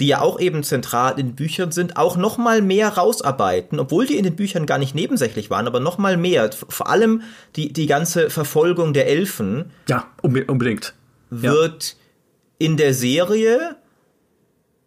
die 0.00 0.06
ja 0.06 0.20
auch 0.20 0.38
eben 0.38 0.62
zentral 0.62 1.18
in 1.18 1.34
Büchern 1.34 1.72
sind, 1.72 1.96
auch 1.96 2.16
noch 2.16 2.38
mal 2.38 2.62
mehr 2.62 2.88
rausarbeiten, 2.88 3.80
obwohl 3.80 4.06
die 4.06 4.16
in 4.16 4.22
den 4.22 4.36
Büchern 4.36 4.64
gar 4.64 4.78
nicht 4.78 4.94
nebensächlich 4.94 5.50
waren, 5.50 5.66
aber 5.66 5.80
noch 5.80 5.98
mal 5.98 6.16
mehr. 6.16 6.50
Vor 6.52 6.88
allem 6.88 7.22
die 7.56 7.72
die 7.72 7.86
ganze 7.86 8.30
Verfolgung 8.30 8.92
der 8.92 9.08
Elfen. 9.08 9.72
Ja, 9.88 10.06
unbedingt. 10.22 10.94
Wird 11.30 11.96
ja. 11.98 12.66
in 12.66 12.76
der 12.76 12.94
Serie 12.94 13.76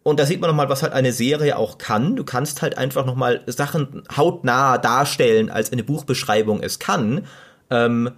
und 0.02 0.18
da 0.18 0.26
sieht 0.26 0.40
man 0.40 0.48
noch 0.48 0.56
mal, 0.56 0.68
was 0.68 0.82
halt 0.82 0.94
eine 0.94 1.12
Serie 1.12 1.56
auch 1.56 1.78
kann. 1.78 2.16
Du 2.16 2.24
kannst 2.24 2.62
halt 2.62 2.76
einfach 2.76 3.04
noch 3.04 3.14
mal 3.14 3.42
Sachen 3.46 4.02
hautnah 4.16 4.78
darstellen, 4.78 5.50
als 5.50 5.70
eine 5.70 5.84
Buchbeschreibung 5.84 6.62
es 6.62 6.78
kann. 6.78 7.26
Ähm, 7.70 8.10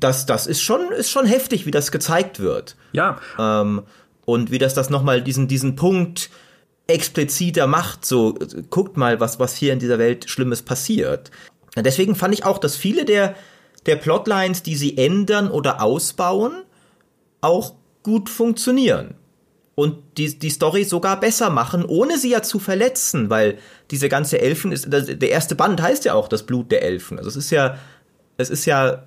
das, 0.00 0.26
das 0.26 0.46
ist 0.46 0.62
schon, 0.62 0.90
ist 0.92 1.10
schon 1.10 1.26
heftig, 1.26 1.66
wie 1.66 1.70
das 1.70 1.92
gezeigt 1.92 2.40
wird. 2.40 2.76
Ja. 2.92 3.20
Ähm, 3.38 3.82
und 4.24 4.50
wie 4.50 4.58
das 4.58 4.74
das 4.74 4.90
nochmal 4.90 5.22
diesen, 5.22 5.48
diesen 5.48 5.76
Punkt 5.76 6.30
expliziter 6.86 7.66
macht, 7.66 8.04
so, 8.04 8.34
guckt 8.70 8.96
mal, 8.96 9.20
was, 9.20 9.38
was 9.38 9.54
hier 9.54 9.72
in 9.72 9.78
dieser 9.78 9.98
Welt 9.98 10.28
Schlimmes 10.28 10.62
passiert. 10.62 11.30
Deswegen 11.76 12.16
fand 12.16 12.34
ich 12.34 12.44
auch, 12.44 12.58
dass 12.58 12.76
viele 12.76 13.04
der, 13.04 13.36
der 13.86 13.96
Plotlines, 13.96 14.62
die 14.62 14.74
sie 14.74 14.98
ändern 14.98 15.50
oder 15.50 15.82
ausbauen, 15.82 16.64
auch 17.40 17.74
gut 18.02 18.28
funktionieren. 18.28 19.14
Und 19.76 20.18
die, 20.18 20.38
die 20.38 20.50
Story 20.50 20.84
sogar 20.84 21.20
besser 21.20 21.48
machen, 21.48 21.84
ohne 21.84 22.18
sie 22.18 22.30
ja 22.30 22.42
zu 22.42 22.58
verletzen, 22.58 23.30
weil 23.30 23.58
diese 23.90 24.08
ganze 24.08 24.40
Elfen 24.40 24.72
ist, 24.72 24.88
der 24.90 25.30
erste 25.30 25.54
Band 25.54 25.80
heißt 25.80 26.04
ja 26.04 26.14
auch 26.14 26.28
das 26.28 26.44
Blut 26.44 26.70
der 26.70 26.82
Elfen. 26.82 27.18
Also 27.18 27.30
es 27.30 27.36
ist 27.36 27.50
ja, 27.50 27.78
es 28.36 28.50
ist 28.50 28.66
ja 28.66 29.04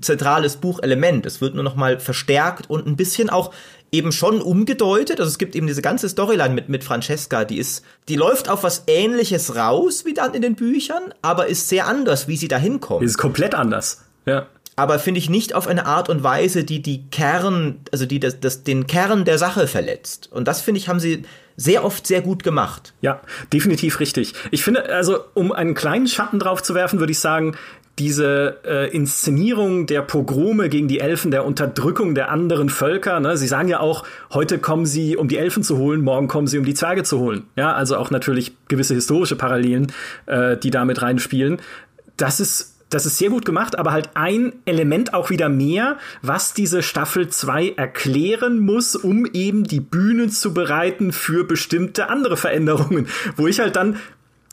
zentrales 0.00 0.56
Buchelement. 0.56 1.26
Es 1.26 1.40
wird 1.40 1.54
nur 1.54 1.64
noch 1.64 1.76
mal 1.76 1.98
verstärkt 2.00 2.68
und 2.70 2.86
ein 2.86 2.96
bisschen 2.96 3.30
auch 3.30 3.52
eben 3.92 4.12
schon 4.12 4.40
umgedeutet. 4.40 5.20
Also 5.20 5.30
es 5.30 5.38
gibt 5.38 5.54
eben 5.54 5.66
diese 5.66 5.82
ganze 5.82 6.08
Storyline 6.08 6.54
mit, 6.54 6.68
mit 6.68 6.84
Francesca, 6.84 7.44
die 7.44 7.58
ist, 7.58 7.84
die 8.08 8.16
läuft 8.16 8.48
auf 8.48 8.62
was 8.62 8.84
ähnliches 8.86 9.56
raus 9.56 10.04
wie 10.04 10.14
dann 10.14 10.34
in 10.34 10.42
den 10.42 10.54
Büchern, 10.54 11.14
aber 11.22 11.46
ist 11.46 11.68
sehr 11.68 11.86
anders, 11.86 12.28
wie 12.28 12.36
sie 12.36 12.48
da 12.48 12.58
hinkommt. 12.58 13.04
Ist 13.04 13.18
komplett 13.18 13.54
anders. 13.54 14.04
Ja. 14.26 14.46
Aber 14.78 14.98
finde 14.98 15.18
ich 15.18 15.30
nicht 15.30 15.54
auf 15.54 15.68
eine 15.68 15.86
Art 15.86 16.10
und 16.10 16.22
Weise, 16.22 16.62
die 16.62 16.82
die 16.82 17.08
Kern, 17.08 17.80
also 17.92 18.04
die 18.04 18.20
das, 18.20 18.40
das 18.40 18.62
den 18.62 18.86
Kern 18.86 19.24
der 19.24 19.38
Sache 19.38 19.66
verletzt. 19.66 20.28
Und 20.30 20.46
das 20.46 20.60
finde 20.60 20.78
ich, 20.78 20.88
haben 20.88 21.00
sie 21.00 21.22
sehr 21.56 21.82
oft 21.82 22.06
sehr 22.06 22.20
gut 22.20 22.42
gemacht. 22.42 22.92
Ja, 23.00 23.22
definitiv 23.50 24.00
richtig. 24.00 24.34
Ich 24.50 24.62
finde, 24.62 24.84
also 24.94 25.20
um 25.32 25.52
einen 25.52 25.72
kleinen 25.72 26.06
Schatten 26.06 26.38
drauf 26.38 26.62
zu 26.62 26.74
werfen, 26.74 26.98
würde 26.98 27.12
ich 27.12 27.18
sagen, 27.18 27.56
diese 27.98 28.58
äh, 28.64 28.94
Inszenierung 28.94 29.86
der 29.86 30.02
Pogrome 30.02 30.68
gegen 30.68 30.86
die 30.86 31.00
Elfen, 31.00 31.30
der 31.30 31.46
Unterdrückung 31.46 32.14
der 32.14 32.30
anderen 32.30 32.68
Völker. 32.68 33.20
Ne? 33.20 33.36
Sie 33.36 33.46
sagen 33.46 33.68
ja 33.68 33.80
auch, 33.80 34.04
heute 34.32 34.58
kommen 34.58 34.84
sie, 34.84 35.16
um 35.16 35.28
die 35.28 35.38
Elfen 35.38 35.62
zu 35.62 35.78
holen, 35.78 36.02
morgen 36.02 36.28
kommen 36.28 36.46
sie, 36.46 36.58
um 36.58 36.64
die 36.64 36.74
Zwerge 36.74 37.04
zu 37.04 37.18
holen. 37.18 37.44
Ja, 37.56 37.72
also 37.72 37.96
auch 37.96 38.10
natürlich 38.10 38.54
gewisse 38.68 38.94
historische 38.94 39.36
Parallelen, 39.36 39.92
äh, 40.26 40.58
die 40.58 40.70
damit 40.70 41.00
reinspielen. 41.00 41.58
Das 42.16 42.40
ist 42.40 42.76
das 42.88 43.04
ist 43.04 43.18
sehr 43.18 43.30
gut 43.30 43.44
gemacht, 43.44 43.78
aber 43.78 43.90
halt 43.92 44.10
ein 44.14 44.52
Element 44.64 45.12
auch 45.12 45.28
wieder 45.28 45.48
mehr, 45.48 45.98
was 46.22 46.54
diese 46.54 46.82
Staffel 46.84 47.28
2 47.28 47.74
erklären 47.76 48.60
muss, 48.60 48.94
um 48.94 49.26
eben 49.26 49.64
die 49.64 49.80
Bühne 49.80 50.28
zu 50.28 50.54
bereiten 50.54 51.12
für 51.12 51.44
bestimmte 51.44 52.08
andere 52.08 52.36
Veränderungen, 52.36 53.08
wo 53.36 53.48
ich 53.48 53.58
halt 53.58 53.74
dann 53.74 53.96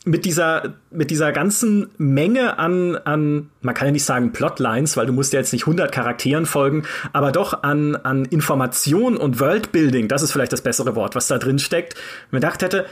mit 0.04 0.26
dieser, 0.26 0.74
mit 0.90 1.10
dieser 1.10 1.32
ganzen 1.32 1.88
Menge 1.96 2.58
an, 2.58 2.96
an, 2.96 3.48
man 3.62 3.74
kann 3.74 3.88
ja 3.88 3.92
nicht 3.92 4.04
sagen 4.04 4.32
Plotlines, 4.32 4.96
weil 4.96 5.06
du 5.06 5.14
musst 5.14 5.32
ja 5.32 5.40
jetzt 5.40 5.52
nicht 5.52 5.62
100 5.62 5.90
Charakteren 5.90 6.44
folgen, 6.44 6.84
aber 7.14 7.32
doch 7.32 7.62
an, 7.62 7.96
an 7.96 8.26
Information 8.26 9.16
und 9.16 9.40
Worldbuilding, 9.40 10.08
das 10.08 10.22
ist 10.22 10.32
vielleicht 10.32 10.52
das 10.52 10.60
bessere 10.60 10.94
Wort, 10.94 11.14
was 11.14 11.26
da 11.26 11.38
drin 11.38 11.58
steckt, 11.58 11.94
mir 12.30 12.40
gedacht 12.40 12.62
hätte, 12.62 12.84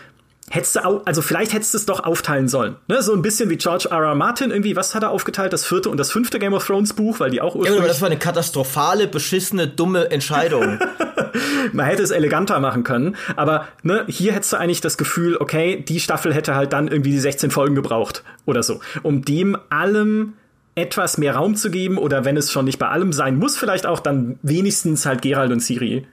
hättest 0.53 0.77
du 0.77 0.85
auch, 0.85 1.03
also 1.07 1.23
vielleicht 1.23 1.55
hättest 1.55 1.73
du 1.73 1.79
es 1.79 1.87
doch 1.87 2.05
aufteilen 2.05 2.47
sollen. 2.47 2.77
Ne? 2.87 3.03
So 3.03 3.15
ein 3.15 3.23
bisschen 3.23 3.49
wie 3.49 3.57
George 3.57 3.89
R. 3.91 4.03
R. 4.03 4.15
Martin 4.15 4.51
irgendwie, 4.51 4.77
was 4.77 4.95
hat 4.95 5.03
er 5.03 5.11
aufgeteilt? 5.11 5.53
Das 5.55 5.65
vierte 5.65 5.89
und 5.89 5.97
das 5.97 6.13
fünfte 6.13 6.39
Game 6.39 6.53
of 6.53 6.67
Thrones 6.67 6.93
Buch, 6.93 7.21
weil 7.21 7.31
die 7.31 7.41
auch 7.41 7.55
ursprünglich. 7.55 7.75
Ja, 7.75 7.79
aber 7.79 7.89
das 7.89 8.03
war 8.03 8.11
eine 8.11 8.19
katastrophale, 8.19 9.09
beschissene, 9.09 9.67
dumme 9.67 10.11
Entscheidung. 10.11 10.79
Man 11.73 11.87
hätte 11.87 12.03
es 12.03 12.11
eleganter 12.11 12.61
machen 12.61 12.85
können, 12.85 13.17
aber 13.35 13.67
ne, 13.83 14.05
hier 14.09 14.35
hättest 14.35 14.53
du 14.53 14.59
eigentlich 14.59 14.83
das 14.83 14.99
Gefühl, 14.99 15.39
okay, 15.39 15.83
die 15.89 16.01
Staffel 16.01 16.35
hätte 16.35 16.55
halt 16.55 16.75
dann 16.75 16.89
irgendwie 16.89 17.13
die 17.13 17.19
16 17.19 17.51
Folgen 17.51 17.75
gebraucht 17.75 18.23
oder 18.45 18.63
so, 18.63 18.81
um 19.03 19.25
dem 19.25 19.57
allem 19.71 20.35
etwas 20.75 21.17
mehr 21.17 21.35
Raum 21.35 21.55
zu 21.55 21.71
geben 21.71 21.97
oder 21.97 22.27
wenn 22.27 22.37
es 22.37 22.53
schon 22.53 22.67
nicht 22.67 22.79
bei 22.79 22.89
allem 22.89 23.13
sein 23.15 23.37
muss, 23.37 23.57
vielleicht 23.57 23.87
auch 23.87 24.01
dann 24.01 24.39
wenigstens 24.43 25.07
halt 25.07 25.23
Gerald 25.23 25.51
und 25.51 25.61
Siri 25.61 26.07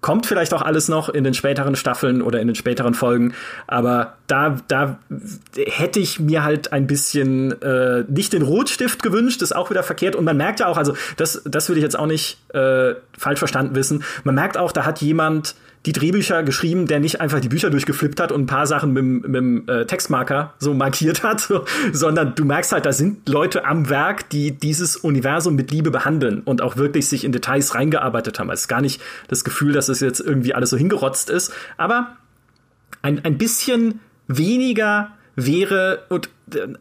Kommt 0.00 0.26
vielleicht 0.26 0.54
auch 0.54 0.62
alles 0.62 0.88
noch 0.88 1.08
in 1.08 1.24
den 1.24 1.34
späteren 1.34 1.74
Staffeln 1.74 2.22
oder 2.22 2.40
in 2.40 2.46
den 2.46 2.54
späteren 2.54 2.94
Folgen, 2.94 3.34
aber 3.66 4.14
da, 4.28 4.56
da 4.68 4.98
hätte 5.56 5.98
ich 5.98 6.20
mir 6.20 6.44
halt 6.44 6.72
ein 6.72 6.86
bisschen 6.86 7.60
äh, 7.62 8.04
nicht 8.08 8.32
den 8.32 8.42
Rotstift 8.42 9.02
gewünscht, 9.02 9.42
ist 9.42 9.56
auch 9.56 9.70
wieder 9.70 9.82
verkehrt. 9.82 10.14
Und 10.14 10.24
man 10.24 10.36
merkt 10.36 10.60
ja 10.60 10.66
auch, 10.66 10.76
also 10.76 10.94
das, 11.16 11.42
das 11.44 11.68
würde 11.68 11.80
ich 11.80 11.82
jetzt 11.82 11.98
auch 11.98 12.06
nicht 12.06 12.38
äh, 12.54 12.94
falsch 13.16 13.40
verstanden 13.40 13.74
wissen, 13.74 14.04
man 14.22 14.36
merkt 14.36 14.56
auch, 14.56 14.70
da 14.70 14.84
hat 14.84 15.00
jemand 15.00 15.56
die 15.86 15.92
Drehbücher 15.92 16.42
geschrieben, 16.42 16.86
der 16.86 17.00
nicht 17.00 17.20
einfach 17.20 17.40
die 17.40 17.48
Bücher 17.48 17.70
durchgeflippt 17.70 18.20
hat 18.20 18.32
und 18.32 18.42
ein 18.42 18.46
paar 18.46 18.66
Sachen 18.66 18.92
mit, 18.92 19.34
dem 19.34 19.68
äh, 19.68 19.86
Textmarker 19.86 20.54
so 20.58 20.74
markiert 20.74 21.22
hat, 21.22 21.40
so, 21.40 21.64
sondern 21.92 22.34
du 22.34 22.44
merkst 22.44 22.72
halt, 22.72 22.86
da 22.86 22.92
sind 22.92 23.28
Leute 23.28 23.64
am 23.64 23.88
Werk, 23.88 24.28
die 24.30 24.52
dieses 24.52 24.96
Universum 24.96 25.54
mit 25.54 25.70
Liebe 25.70 25.90
behandeln 25.90 26.42
und 26.44 26.62
auch 26.62 26.76
wirklich 26.76 27.08
sich 27.08 27.24
in 27.24 27.32
Details 27.32 27.74
reingearbeitet 27.74 28.38
haben. 28.38 28.50
Es 28.50 28.62
ist 28.62 28.68
gar 28.68 28.80
nicht 28.80 29.00
das 29.28 29.44
Gefühl, 29.44 29.72
dass 29.72 29.88
es 29.88 30.00
jetzt 30.00 30.20
irgendwie 30.20 30.54
alles 30.54 30.70
so 30.70 30.76
hingerotzt 30.76 31.30
ist, 31.30 31.52
aber 31.76 32.16
ein, 33.02 33.24
ein 33.24 33.38
bisschen 33.38 34.00
weniger 34.26 35.10
wäre 35.38 36.04
und 36.08 36.28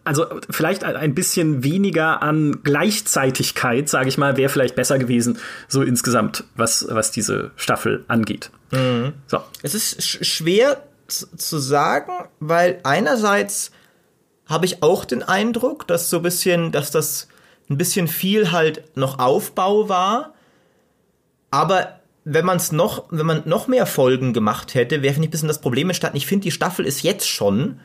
also 0.03 0.25
vielleicht 0.49 0.83
ein 0.83 1.13
bisschen 1.13 1.63
weniger 1.63 2.21
an 2.21 2.63
Gleichzeitigkeit, 2.63 3.87
sage 3.89 4.09
ich 4.09 4.17
mal, 4.17 4.37
wäre 4.37 4.49
vielleicht 4.49 4.75
besser 4.75 4.97
gewesen, 4.97 5.37
so 5.67 5.83
insgesamt, 5.83 6.43
was, 6.55 6.87
was 6.89 7.11
diese 7.11 7.51
Staffel 7.55 8.03
angeht. 8.07 8.49
Mhm. 8.71 9.13
So. 9.27 9.39
Es 9.61 9.75
ist 9.75 10.01
sch 10.01 10.25
schwer 10.25 10.81
zu 11.07 11.59
sagen, 11.59 12.11
weil 12.39 12.79
einerseits 12.83 13.71
habe 14.47 14.65
ich 14.65 14.81
auch 14.81 15.05
den 15.05 15.23
Eindruck, 15.23 15.87
dass 15.87 16.09
so 16.09 16.17
ein 16.17 16.23
bisschen, 16.23 16.71
dass 16.71 16.91
das 16.91 17.27
ein 17.69 17.77
bisschen 17.77 18.07
viel 18.07 18.51
halt 18.51 18.97
noch 18.97 19.19
Aufbau 19.19 19.89
war, 19.89 20.33
aber 21.51 21.99
wenn 22.23 22.45
man 22.45 22.57
es 22.57 22.71
noch, 22.71 23.05
wenn 23.09 23.25
man 23.25 23.43
noch 23.45 23.67
mehr 23.67 23.85
Folgen 23.85 24.33
gemacht 24.33 24.73
hätte, 24.73 25.01
wäre 25.01 25.13
ich 25.13 25.19
ein 25.19 25.29
bisschen 25.29 25.47
das 25.47 25.61
Problem 25.61 25.89
entstanden. 25.89 26.17
Ich 26.17 26.27
finde, 26.27 26.43
die 26.43 26.51
Staffel 26.51 26.85
ist 26.85 27.03
jetzt 27.03 27.27
schon 27.27 27.79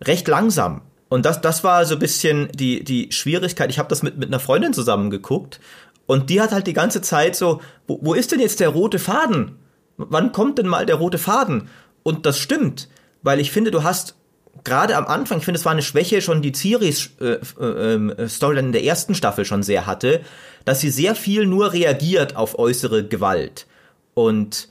recht 0.00 0.28
langsam. 0.28 0.82
Und 1.08 1.24
das, 1.24 1.40
das 1.40 1.62
war 1.62 1.84
so 1.84 1.94
ein 1.94 2.00
bisschen 2.00 2.48
die, 2.52 2.82
die 2.82 3.12
Schwierigkeit. 3.12 3.70
Ich 3.70 3.78
habe 3.78 3.88
das 3.88 4.02
mit, 4.02 4.18
mit 4.18 4.28
einer 4.28 4.40
Freundin 4.40 4.72
zusammen 4.72 5.10
geguckt 5.10 5.60
und 6.06 6.30
die 6.30 6.40
hat 6.40 6.52
halt 6.52 6.66
die 6.66 6.72
ganze 6.72 7.00
Zeit 7.00 7.36
so, 7.36 7.60
wo, 7.86 7.98
wo 8.02 8.14
ist 8.14 8.32
denn 8.32 8.40
jetzt 8.40 8.60
der 8.60 8.70
rote 8.70 8.98
Faden? 8.98 9.56
Wann 9.96 10.32
kommt 10.32 10.58
denn 10.58 10.66
mal 10.66 10.86
der 10.86 10.96
rote 10.96 11.18
Faden? 11.18 11.68
Und 12.02 12.26
das 12.26 12.38
stimmt, 12.38 12.88
weil 13.22 13.40
ich 13.40 13.50
finde, 13.50 13.70
du 13.70 13.82
hast 13.82 14.16
gerade 14.64 14.96
am 14.96 15.06
Anfang, 15.06 15.38
ich 15.38 15.44
finde, 15.44 15.58
es 15.58 15.64
war 15.64 15.72
eine 15.72 15.82
Schwäche 15.82 16.22
schon 16.22 16.42
die 16.42 16.52
Ciris 16.52 17.10
äh, 17.20 17.38
äh, 17.60 17.94
äh, 17.94 18.28
Storyline 18.28 18.68
in 18.68 18.72
der 18.72 18.84
ersten 18.84 19.14
Staffel 19.14 19.44
schon 19.44 19.62
sehr 19.62 19.86
hatte, 19.86 20.22
dass 20.64 20.80
sie 20.80 20.90
sehr 20.90 21.14
viel 21.14 21.46
nur 21.46 21.72
reagiert 21.72 22.36
auf 22.36 22.58
äußere 22.58 23.06
Gewalt 23.06 23.66
und 24.14 24.68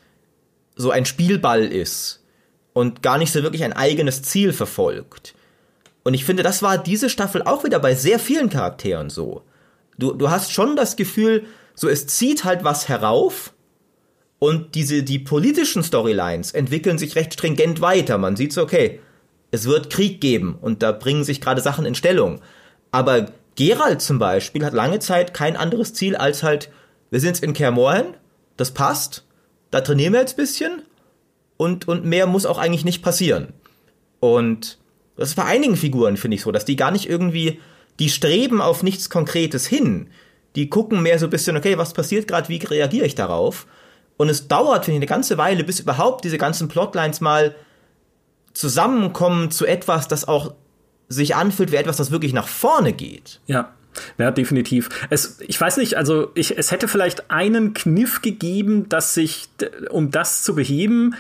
so 0.76 0.92
ein 0.92 1.06
Spielball 1.06 1.64
ist 1.64 2.25
und 2.76 3.02
gar 3.02 3.18
nicht 3.18 3.32
so 3.32 3.42
wirklich 3.42 3.64
ein 3.64 3.72
eigenes 3.72 4.22
Ziel 4.22 4.52
verfolgt. 4.52 5.34
Und 6.04 6.14
ich 6.14 6.26
finde, 6.26 6.44
das 6.44 6.62
war 6.62 6.78
diese 6.78 7.10
Staffel 7.10 7.42
auch 7.42 7.64
wieder 7.64 7.80
bei 7.80 7.96
sehr 7.96 8.20
vielen 8.20 8.50
Charakteren 8.50 9.10
so. 9.10 9.44
Du, 9.98 10.12
du 10.12 10.30
hast 10.30 10.52
schon 10.52 10.76
das 10.76 10.98
Gefühl, 10.98 11.46
so 11.74 11.88
es 11.88 12.06
zieht 12.06 12.44
halt 12.44 12.66
was 12.66 12.90
herauf 12.90 13.54
und 14.40 14.76
diese, 14.76 15.04
die 15.04 15.20
politischen 15.20 15.84
Storylines 15.84 16.52
entwickeln 16.52 16.98
sich 16.98 17.16
recht 17.16 17.34
stringent 17.34 17.80
weiter. 17.80 18.18
Man 18.18 18.36
sieht 18.36 18.52
so, 18.52 18.62
okay, 18.62 19.00
es 19.52 19.66
wird 19.66 19.90
Krieg 19.90 20.20
geben 20.20 20.58
und 20.60 20.84
da 20.84 20.92
bringen 20.92 21.24
sich 21.24 21.40
gerade 21.40 21.62
Sachen 21.62 21.86
in 21.86 21.96
Stellung. 21.96 22.42
Aber 22.92 23.28
Gerald 23.56 24.02
zum 24.02 24.20
Beispiel 24.20 24.66
hat 24.66 24.74
lange 24.74 25.00
Zeit 25.00 25.34
kein 25.34 25.56
anderes 25.56 25.94
Ziel 25.94 26.18
als 26.18 26.44
halt, 26.44 26.70
wir 27.10 27.22
sind 27.22 27.42
in 27.42 27.54
Kermorhen, 27.54 28.16
das 28.58 28.72
passt, 28.72 29.26
da 29.72 29.80
trainieren 29.80 30.12
wir 30.12 30.20
jetzt 30.20 30.34
ein 30.34 30.44
bisschen 30.44 30.82
und, 31.58 31.88
und 31.88 32.06
mehr 32.06 32.28
muss 32.28 32.46
auch 32.46 32.58
eigentlich 32.58 32.86
nicht 32.86 33.02
passieren. 33.02 33.54
Und 34.20 34.78
das 35.16 35.30
ist 35.30 35.36
bei 35.36 35.46
einigen 35.46 35.76
Figuren, 35.76 36.18
finde 36.18 36.36
ich 36.36 36.42
so, 36.42 36.52
dass 36.52 36.66
die 36.66 36.76
gar 36.76 36.92
nicht 36.92 37.10
irgendwie, 37.10 37.60
die 38.00 38.10
streben 38.10 38.62
auf 38.62 38.84
nichts 38.84 39.10
Konkretes 39.10 39.66
hin. 39.66 40.08
Die 40.56 40.70
gucken 40.70 41.02
mehr 41.02 41.20
so 41.20 41.28
ein 41.28 41.30
bisschen, 41.30 41.58
okay, 41.58 41.78
was 41.78 41.94
passiert 41.94 42.28
gerade, 42.28 42.50
wie 42.50 42.58
reagiere 42.58 43.06
ich 43.06 43.16
darauf? 43.16 43.68
Und 44.18 44.30
es 44.30 44.48
dauert, 44.48 44.86
finde 44.86 44.96
ich, 44.96 45.00
eine 45.00 45.08
ganze 45.08 45.38
Weile, 45.38 45.64
bis 45.64 45.80
überhaupt 45.80 46.24
diese 46.24 46.38
ganzen 46.38 46.68
Plotlines 46.68 47.22
mal 47.22 47.56
zusammenkommen 48.54 49.52
zu 49.52 49.66
etwas, 49.66 50.08
das 50.08 50.28
auch 50.28 50.54
sich 51.10 51.36
anfühlt 51.36 51.72
wie 51.72 51.76
etwas, 51.76 51.98
das 51.98 52.12
wirklich 52.12 52.34
nach 52.34 52.48
vorne 52.48 52.94
geht. 52.94 53.42
Ja. 53.48 53.74
Ja, 54.18 54.32
definitiv. 54.32 54.90
Es, 55.10 55.40
ich 55.48 55.60
weiß 55.60 55.78
nicht, 55.78 55.96
also 55.96 56.32
ich, 56.36 56.58
es 56.58 56.72
hätte 56.72 56.90
vielleicht 56.90 57.32
einen 57.32 57.74
Kniff 57.74 58.22
gegeben, 58.22 58.90
dass 58.90 59.14
sich, 59.14 59.48
um 59.90 60.12
das 60.12 60.44
zu 60.44 60.54
beheben, 60.54 61.16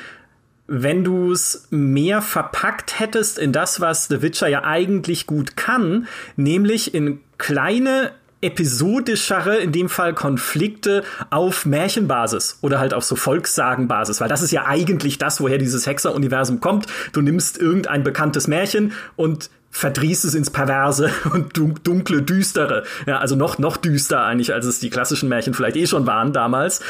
wenn 0.67 1.03
du 1.03 1.31
es 1.31 1.67
mehr 1.69 2.21
verpackt 2.21 2.99
hättest 2.99 3.37
in 3.37 3.51
das, 3.51 3.81
was 3.81 4.07
The 4.07 4.21
Witcher 4.21 4.47
ja 4.47 4.63
eigentlich 4.63 5.27
gut 5.27 5.55
kann, 5.55 6.07
nämlich 6.35 6.93
in 6.93 7.19
kleine 7.37 8.11
episodischere, 8.41 9.57
in 9.57 9.71
dem 9.71 9.89
Fall 9.89 10.13
Konflikte 10.13 11.03
auf 11.29 11.65
Märchenbasis 11.65 12.59
oder 12.61 12.79
halt 12.79 12.93
auf 12.93 13.03
so 13.03 13.15
Volkssagenbasis, 13.15 14.21
weil 14.21 14.29
das 14.29 14.41
ist 14.41 14.51
ja 14.51 14.65
eigentlich 14.65 15.17
das, 15.17 15.41
woher 15.41 15.57
dieses 15.57 15.87
Hexer-Universum 15.87 16.59
kommt. 16.59 16.85
Du 17.11 17.21
nimmst 17.21 17.57
irgendein 17.57 18.03
bekanntes 18.03 18.47
Märchen 18.47 18.93
und 19.15 19.49
verdrießt 19.71 20.25
es 20.25 20.35
ins 20.35 20.51
Perverse 20.51 21.09
und 21.33 21.57
dunkle, 21.57 22.21
düstere. 22.21 22.83
Ja, 23.05 23.17
also 23.17 23.35
noch, 23.35 23.57
noch 23.57 23.77
düster 23.77 24.23
eigentlich, 24.23 24.53
als 24.53 24.65
es 24.65 24.79
die 24.79 24.89
klassischen 24.89 25.27
Märchen 25.27 25.53
vielleicht 25.53 25.75
eh 25.75 25.87
schon 25.87 26.05
waren 26.05 26.31
damals. 26.31 26.81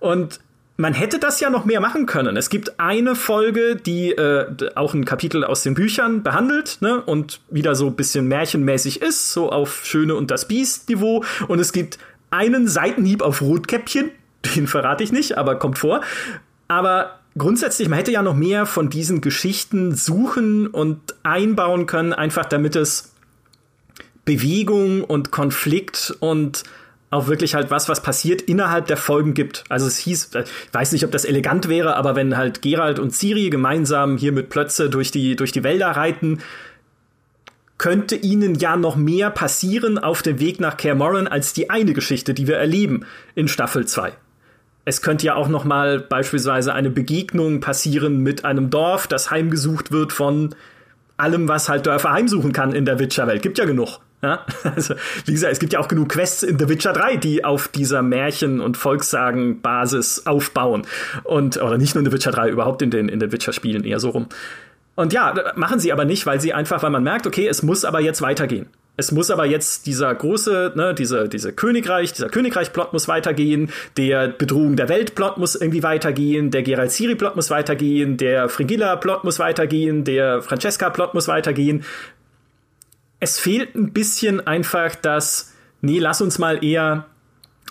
Und 0.00 0.40
man 0.76 0.94
hätte 0.94 1.18
das 1.18 1.40
ja 1.40 1.50
noch 1.50 1.64
mehr 1.64 1.80
machen 1.80 2.06
können. 2.06 2.36
Es 2.36 2.48
gibt 2.48 2.80
eine 2.80 3.14
Folge, 3.14 3.76
die 3.76 4.12
äh, 4.12 4.46
auch 4.74 4.94
ein 4.94 5.04
Kapitel 5.04 5.44
aus 5.44 5.62
den 5.62 5.74
Büchern 5.74 6.22
behandelt 6.22 6.78
ne, 6.80 7.00
und 7.02 7.40
wieder 7.50 7.74
so 7.74 7.88
ein 7.88 7.94
bisschen 7.94 8.26
märchenmäßig 8.26 9.02
ist, 9.02 9.32
so 9.32 9.52
auf 9.52 9.84
Schöne 9.84 10.14
und 10.14 10.30
das 10.30 10.48
Biest-Niveau. 10.48 11.24
Und 11.48 11.58
es 11.58 11.72
gibt 11.72 11.98
einen 12.30 12.68
Seitenhieb 12.68 13.22
auf 13.22 13.42
Rotkäppchen, 13.42 14.10
den 14.56 14.66
verrate 14.66 15.04
ich 15.04 15.12
nicht, 15.12 15.36
aber 15.36 15.56
kommt 15.56 15.78
vor. 15.78 16.00
Aber 16.68 17.20
grundsätzlich, 17.36 17.88
man 17.88 17.98
hätte 17.98 18.12
ja 18.12 18.22
noch 18.22 18.34
mehr 18.34 18.64
von 18.64 18.88
diesen 18.88 19.20
Geschichten 19.20 19.94
suchen 19.94 20.66
und 20.66 21.00
einbauen 21.22 21.86
können, 21.86 22.14
einfach 22.14 22.46
damit 22.46 22.76
es 22.76 23.12
Bewegung 24.24 25.04
und 25.04 25.30
Konflikt 25.30 26.14
und 26.20 26.64
auch 27.12 27.26
wirklich 27.28 27.54
halt 27.54 27.70
was, 27.70 27.88
was 27.90 28.02
passiert 28.02 28.40
innerhalb 28.40 28.86
der 28.86 28.96
Folgen 28.96 29.34
gibt. 29.34 29.64
Also 29.68 29.86
es 29.86 29.98
hieß, 29.98 30.34
äh, 30.34 30.42
ich 30.42 30.74
weiß 30.74 30.92
nicht, 30.92 31.04
ob 31.04 31.12
das 31.12 31.24
elegant 31.24 31.68
wäre, 31.68 31.94
aber 31.94 32.16
wenn 32.16 32.36
halt 32.36 32.62
Gerald 32.62 32.98
und 32.98 33.12
Ciri 33.12 33.50
gemeinsam 33.50 34.16
hier 34.16 34.32
mit 34.32 34.48
Plötze 34.48 34.88
durch 34.88 35.10
die, 35.10 35.36
durch 35.36 35.52
die 35.52 35.62
Wälder 35.62 35.88
reiten, 35.88 36.38
könnte 37.76 38.16
ihnen 38.16 38.54
ja 38.54 38.76
noch 38.76 38.96
mehr 38.96 39.28
passieren 39.28 39.98
auf 39.98 40.22
dem 40.22 40.40
Weg 40.40 40.58
nach 40.58 40.76
Kaer 40.76 40.94
Morhen 40.94 41.28
als 41.28 41.52
die 41.52 41.68
eine 41.68 41.92
Geschichte, 41.92 42.32
die 42.32 42.46
wir 42.46 42.56
erleben 42.56 43.04
in 43.34 43.46
Staffel 43.46 43.86
2. 43.86 44.12
Es 44.86 45.02
könnte 45.02 45.26
ja 45.26 45.34
auch 45.34 45.48
noch 45.48 45.64
mal 45.64 46.00
beispielsweise 46.00 46.72
eine 46.72 46.90
Begegnung 46.90 47.60
passieren 47.60 48.20
mit 48.20 48.46
einem 48.46 48.70
Dorf, 48.70 49.06
das 49.06 49.30
heimgesucht 49.30 49.92
wird 49.92 50.12
von 50.12 50.54
allem, 51.18 51.46
was 51.46 51.68
halt 51.68 51.86
Dörfer 51.86 52.12
heimsuchen 52.12 52.52
kann 52.52 52.72
in 52.72 52.86
der 52.86 52.98
Witcher-Welt. 52.98 53.42
Gibt 53.42 53.58
ja 53.58 53.66
genug. 53.66 54.00
Ja? 54.22 54.46
Also, 54.64 54.94
wie 55.26 55.32
gesagt, 55.32 55.52
es 55.52 55.58
gibt 55.58 55.72
ja 55.72 55.80
auch 55.80 55.88
genug 55.88 56.08
Quests 56.08 56.42
in 56.42 56.58
The 56.58 56.68
Witcher 56.68 56.92
3, 56.92 57.16
die 57.16 57.44
auf 57.44 57.68
dieser 57.68 58.02
Märchen- 58.02 58.60
und 58.60 58.76
Volkssagen-Basis 58.76 60.26
aufbauen. 60.26 60.86
Und, 61.24 61.60
oder 61.60 61.78
nicht 61.78 61.94
nur 61.94 62.04
in 62.04 62.10
The 62.10 62.16
Witcher 62.16 62.30
3, 62.30 62.48
überhaupt 62.48 62.82
in 62.82 62.90
den, 62.90 63.08
in 63.08 63.20
den 63.20 63.32
Witcher-Spielen 63.32 63.84
eher 63.84 64.00
so 64.00 64.10
rum. 64.10 64.28
Und 64.94 65.12
ja, 65.12 65.52
machen 65.56 65.80
sie 65.80 65.92
aber 65.92 66.04
nicht, 66.04 66.26
weil 66.26 66.40
sie 66.40 66.52
einfach, 66.52 66.82
weil 66.82 66.90
man 66.90 67.02
merkt, 67.02 67.26
okay, 67.26 67.48
es 67.48 67.62
muss 67.62 67.84
aber 67.84 68.00
jetzt 68.00 68.22
weitergehen. 68.22 68.66
Es 68.94 69.10
muss 69.10 69.30
aber 69.30 69.46
jetzt 69.46 69.86
dieser 69.86 70.14
große, 70.14 70.74
ne, 70.76 70.92
diese, 70.92 71.26
diese 71.26 71.54
Königreich, 71.54 72.12
dieser 72.12 72.28
Königreich-Plot 72.28 72.92
muss 72.92 73.08
weitergehen, 73.08 73.70
der 73.96 74.28
Bedrohung 74.28 74.76
der 74.76 74.90
Welt-Plot 74.90 75.38
muss 75.38 75.54
irgendwie 75.54 75.82
weitergehen, 75.82 76.50
der 76.50 76.62
Geralt 76.62 76.90
Ciri-Plot 76.90 77.34
muss 77.34 77.48
weitergehen, 77.48 78.18
der 78.18 78.50
Fringilla-Plot 78.50 79.24
muss 79.24 79.38
weitergehen, 79.38 80.04
der 80.04 80.42
Francesca-Plot 80.42 81.14
muss 81.14 81.26
weitergehen 81.26 81.84
es 83.22 83.38
fehlt 83.38 83.76
ein 83.76 83.92
bisschen 83.92 84.44
einfach 84.44 84.96
das, 84.96 85.52
nee, 85.80 86.00
lass 86.00 86.20
uns 86.20 86.40
mal 86.40 86.62
eher 86.64 87.06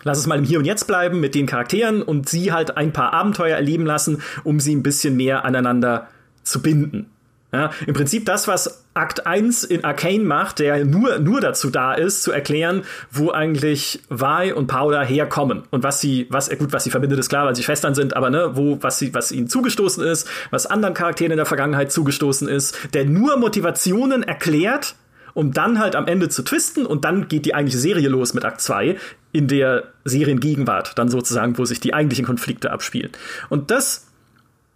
lass 0.03 0.17
es 0.17 0.25
mal 0.25 0.39
im 0.39 0.45
Hier 0.45 0.59
und 0.59 0.65
Jetzt 0.65 0.87
bleiben 0.87 1.19
mit 1.19 1.35
den 1.35 1.45
Charakteren 1.45 2.01
und 2.01 2.27
sie 2.27 2.51
halt 2.51 2.77
ein 2.77 2.93
paar 2.93 3.13
Abenteuer 3.13 3.55
erleben 3.55 3.85
lassen, 3.85 4.23
um 4.43 4.59
sie 4.59 4.73
ein 4.73 4.81
bisschen 4.81 5.15
mehr 5.15 5.45
aneinander 5.45 6.07
zu 6.41 6.61
binden. 6.61 7.11
Ja, 7.53 7.71
Im 7.85 7.93
Prinzip 7.93 8.25
das, 8.25 8.47
was 8.47 8.85
Akt 8.93 9.27
1 9.27 9.65
in 9.65 9.83
Arcane 9.83 10.23
macht, 10.23 10.59
der 10.59 10.85
nur, 10.85 11.19
nur 11.19 11.41
dazu 11.41 11.69
da 11.69 11.93
ist, 11.93 12.23
zu 12.23 12.31
erklären, 12.31 12.83
wo 13.11 13.31
eigentlich 13.31 14.01
Vi 14.09 14.53
und 14.53 14.67
Paula 14.67 15.01
herkommen 15.03 15.63
und 15.69 15.83
was 15.83 15.99
sie, 15.99 16.27
was, 16.29 16.49
gut, 16.57 16.71
was 16.71 16.85
sie 16.85 16.91
verbindet, 16.91 17.19
ist 17.19 17.27
klar, 17.27 17.45
weil 17.45 17.55
sie 17.55 17.63
Schwestern 17.63 17.93
sind, 17.93 18.15
aber 18.15 18.29
ne, 18.29 18.51
wo, 18.53 18.77
was 18.81 18.99
sie, 18.99 19.13
was 19.13 19.33
ihnen 19.33 19.49
zugestoßen 19.49 20.01
ist, 20.01 20.29
was 20.49 20.65
anderen 20.65 20.93
Charakteren 20.93 21.31
in 21.31 21.37
der 21.37 21.45
Vergangenheit 21.45 21.91
zugestoßen 21.91 22.47
ist, 22.47 22.77
der 22.93 23.03
nur 23.03 23.35
Motivationen 23.35 24.23
erklärt, 24.23 24.95
um 25.33 25.53
dann 25.53 25.79
halt 25.79 25.95
am 25.95 26.07
Ende 26.07 26.29
zu 26.29 26.43
twisten 26.43 26.85
und 26.85 27.05
dann 27.05 27.27
geht 27.27 27.45
die 27.45 27.53
eigentliche 27.53 27.79
Serie 27.79 28.09
los 28.09 28.33
mit 28.33 28.45
Akt 28.45 28.61
2 28.61 28.97
in 29.31 29.47
der 29.47 29.85
Seriengegenwart, 30.03 30.97
dann 30.97 31.09
sozusagen, 31.09 31.57
wo 31.57 31.65
sich 31.65 31.79
die 31.79 31.93
eigentlichen 31.93 32.25
Konflikte 32.25 32.71
abspielen. 32.71 33.11
Und 33.49 33.71
das 33.71 34.07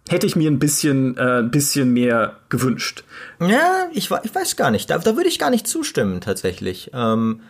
hätte 0.08 0.26
ich 0.26 0.36
mir 0.36 0.50
ein 0.50 0.58
bisschen, 0.58 1.16
äh, 1.16 1.40
ein 1.40 1.50
bisschen 1.50 1.92
mehr 1.92 2.36
gewünscht. 2.48 3.04
Ja, 3.40 3.88
ich, 3.92 4.10
ich 4.10 4.34
weiß 4.34 4.56
gar 4.56 4.70
nicht. 4.70 4.88
Da, 4.90 4.98
da 4.98 5.16
würde 5.16 5.28
ich 5.28 5.38
gar 5.38 5.50
nicht 5.50 5.66
zustimmen, 5.66 6.20
tatsächlich. 6.20 6.90
Ähm, 6.94 7.40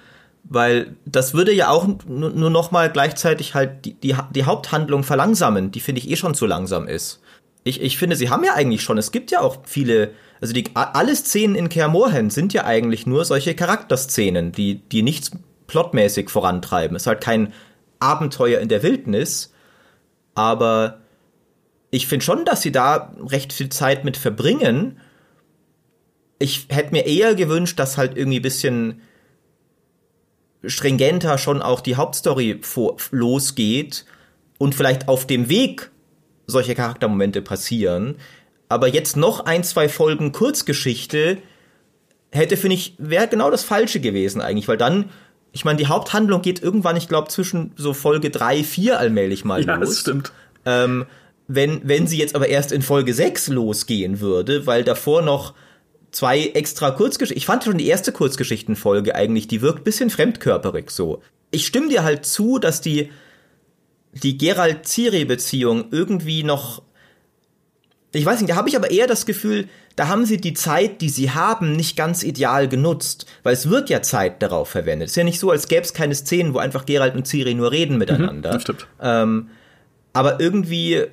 weil 0.48 0.96
das 1.04 1.34
würde 1.34 1.52
ja 1.52 1.68
auch 1.68 1.88
nur 2.06 2.50
noch 2.50 2.70
mal 2.70 2.90
gleichzeitig 2.90 3.54
halt 3.54 3.84
die, 3.84 3.94
die, 3.94 4.14
die 4.34 4.44
Haupthandlung 4.44 5.02
verlangsamen, 5.02 5.72
die 5.72 5.80
finde 5.80 6.00
ich 6.00 6.10
eh 6.10 6.16
schon 6.16 6.34
zu 6.34 6.46
langsam 6.46 6.86
ist. 6.86 7.20
Ich, 7.66 7.80
ich 7.80 7.98
finde, 7.98 8.16
sie 8.16 8.30
haben 8.30 8.44
ja 8.44 8.54
eigentlich 8.54 8.82
schon, 8.82 8.98
es 8.98 9.12
gibt 9.12 9.30
ja 9.30 9.40
auch 9.40 9.58
viele 9.66 10.12
also 10.40 10.52
die, 10.52 10.64
alle 10.74 11.16
Szenen 11.16 11.54
in 11.54 11.68
Kaer 11.68 11.88
Morhen 11.88 12.30
sind 12.30 12.52
ja 12.52 12.64
eigentlich 12.64 13.06
nur 13.06 13.24
solche 13.24 13.54
Charakterszenen, 13.54 14.52
die, 14.52 14.80
die 14.88 15.02
nichts 15.02 15.30
plotmäßig 15.66 16.30
vorantreiben. 16.30 16.96
Es 16.96 17.02
ist 17.02 17.06
halt 17.06 17.22
kein 17.22 17.52
Abenteuer 17.98 18.60
in 18.60 18.68
der 18.68 18.82
Wildnis, 18.82 19.52
aber 20.34 21.00
ich 21.90 22.06
finde 22.06 22.24
schon, 22.24 22.44
dass 22.44 22.62
sie 22.62 22.72
da 22.72 23.14
recht 23.18 23.52
viel 23.52 23.70
Zeit 23.70 24.04
mit 24.04 24.16
verbringen. 24.16 25.00
Ich 26.38 26.66
hätte 26.68 26.92
mir 26.92 27.06
eher 27.06 27.34
gewünscht, 27.34 27.78
dass 27.78 27.96
halt 27.96 28.16
irgendwie 28.16 28.40
bisschen 28.40 29.00
stringenter 30.64 31.38
schon 31.38 31.62
auch 31.62 31.80
die 31.80 31.96
Hauptstory 31.96 32.60
losgeht 33.10 34.04
und 34.58 34.74
vielleicht 34.74 35.08
auf 35.08 35.26
dem 35.26 35.48
Weg 35.48 35.90
solche 36.46 36.74
Charaktermomente 36.74 37.42
passieren, 37.42 38.16
aber 38.68 38.88
jetzt 38.88 39.16
noch 39.16 39.44
ein, 39.46 39.64
zwei 39.64 39.88
Folgen 39.88 40.32
Kurzgeschichte 40.32 41.38
hätte, 42.30 42.56
finde 42.56 42.76
ich, 42.76 42.94
wäre 42.98 43.28
genau 43.28 43.50
das 43.50 43.64
Falsche 43.64 44.00
gewesen 44.00 44.40
eigentlich, 44.40 44.68
weil 44.68 44.76
dann, 44.76 45.10
ich 45.52 45.64
meine, 45.64 45.78
die 45.78 45.86
Haupthandlung 45.86 46.42
geht 46.42 46.62
irgendwann, 46.62 46.96
ich 46.96 47.08
glaube, 47.08 47.28
zwischen 47.28 47.72
so 47.76 47.92
Folge 47.92 48.30
drei, 48.30 48.64
vier 48.64 48.98
allmählich 48.98 49.44
mal 49.44 49.64
ja, 49.64 49.76
los. 49.76 49.88
Das 49.88 50.00
stimmt. 50.00 50.32
Ähm, 50.64 51.06
wenn, 51.48 51.80
wenn 51.84 52.06
sie 52.06 52.18
jetzt 52.18 52.34
aber 52.34 52.48
erst 52.48 52.72
in 52.72 52.82
Folge 52.82 53.14
6 53.14 53.48
losgehen 53.48 54.20
würde, 54.20 54.66
weil 54.66 54.82
davor 54.82 55.22
noch 55.22 55.54
zwei 56.10 56.46
extra 56.54 56.90
Kurzgeschichten. 56.90 57.38
Ich 57.38 57.46
fand 57.46 57.62
schon 57.64 57.78
die 57.78 57.86
erste 57.86 58.10
Kurzgeschichtenfolge 58.10 59.14
eigentlich, 59.14 59.48
die 59.48 59.60
wirkt 59.60 59.84
bisschen 59.84 60.10
fremdkörperig 60.10 60.90
so. 60.90 61.22
Ich 61.50 61.66
stimme 61.66 61.88
dir 61.88 62.02
halt 62.02 62.26
zu, 62.26 62.58
dass 62.58 62.80
die, 62.80 63.10
die 64.22 64.38
Gerald-Ciri-Beziehung 64.38 65.86
irgendwie 65.90 66.42
noch 66.42 66.82
ich 68.12 68.24
weiß 68.24 68.40
nicht, 68.40 68.50
da 68.50 68.56
habe 68.56 68.68
ich 68.68 68.76
aber 68.76 68.90
eher 68.90 69.06
das 69.06 69.26
Gefühl, 69.26 69.68
da 69.94 70.08
haben 70.08 70.26
sie 70.26 70.38
die 70.38 70.54
Zeit, 70.54 71.00
die 71.00 71.08
sie 71.08 71.30
haben, 71.30 71.72
nicht 71.72 71.96
ganz 71.96 72.22
ideal 72.22 72.68
genutzt, 72.68 73.26
weil 73.42 73.52
es 73.52 73.68
wird 73.68 73.90
ja 73.90 74.02
Zeit 74.02 74.42
darauf 74.42 74.68
verwendet. 74.68 75.06
Es 75.06 75.12
ist 75.12 75.16
ja 75.16 75.24
nicht 75.24 75.40
so, 75.40 75.50
als 75.50 75.68
gäbe 75.68 75.82
es 75.82 75.92
keine 75.92 76.14
Szenen, 76.14 76.54
wo 76.54 76.58
einfach 76.58 76.86
Geralt 76.86 77.14
und 77.14 77.26
Ciri 77.26 77.54
nur 77.54 77.72
reden 77.72 77.98
miteinander. 77.98 78.50
Mhm, 78.50 78.54
das 78.54 78.62
stimmt. 78.62 78.86
Ähm, 79.00 79.48
aber 80.12 80.40
irgendwie 80.40 81.04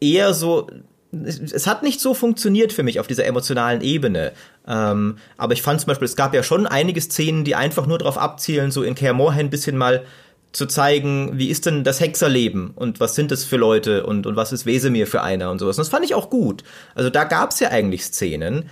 eher 0.00 0.34
so, 0.34 0.68
es 1.12 1.66
hat 1.66 1.82
nicht 1.82 2.00
so 2.00 2.14
funktioniert 2.14 2.72
für 2.72 2.82
mich 2.82 3.00
auf 3.00 3.06
dieser 3.06 3.24
emotionalen 3.26 3.80
Ebene. 3.80 4.32
Ähm, 4.68 5.18
aber 5.36 5.52
ich 5.52 5.62
fand 5.62 5.80
zum 5.80 5.88
Beispiel, 5.88 6.06
es 6.06 6.16
gab 6.16 6.34
ja 6.34 6.42
schon 6.42 6.66
einige 6.66 7.00
Szenen, 7.00 7.44
die 7.44 7.54
einfach 7.54 7.86
nur 7.86 7.98
darauf 7.98 8.18
abzielen, 8.18 8.70
so 8.70 8.82
in 8.82 8.94
Kaer 8.94 9.14
Morhen 9.14 9.46
ein 9.46 9.50
bisschen 9.50 9.76
mal 9.76 10.04
zu 10.52 10.66
zeigen, 10.66 11.32
wie 11.34 11.48
ist 11.48 11.66
denn 11.66 11.84
das 11.84 12.00
Hexerleben 12.00 12.70
und 12.70 12.98
was 13.00 13.14
sind 13.14 13.30
es 13.32 13.44
für 13.44 13.56
Leute 13.56 14.06
und, 14.06 14.26
und 14.26 14.36
was 14.36 14.52
ist 14.52 14.64
Wesemir 14.66 15.06
für 15.06 15.22
einer 15.22 15.50
und 15.50 15.58
sowas. 15.58 15.76
Und 15.76 15.82
das 15.82 15.90
fand 15.90 16.04
ich 16.04 16.14
auch 16.14 16.30
gut. 16.30 16.64
Also 16.94 17.10
da 17.10 17.24
gab 17.24 17.50
es 17.50 17.60
ja 17.60 17.70
eigentlich 17.70 18.04
Szenen. 18.04 18.68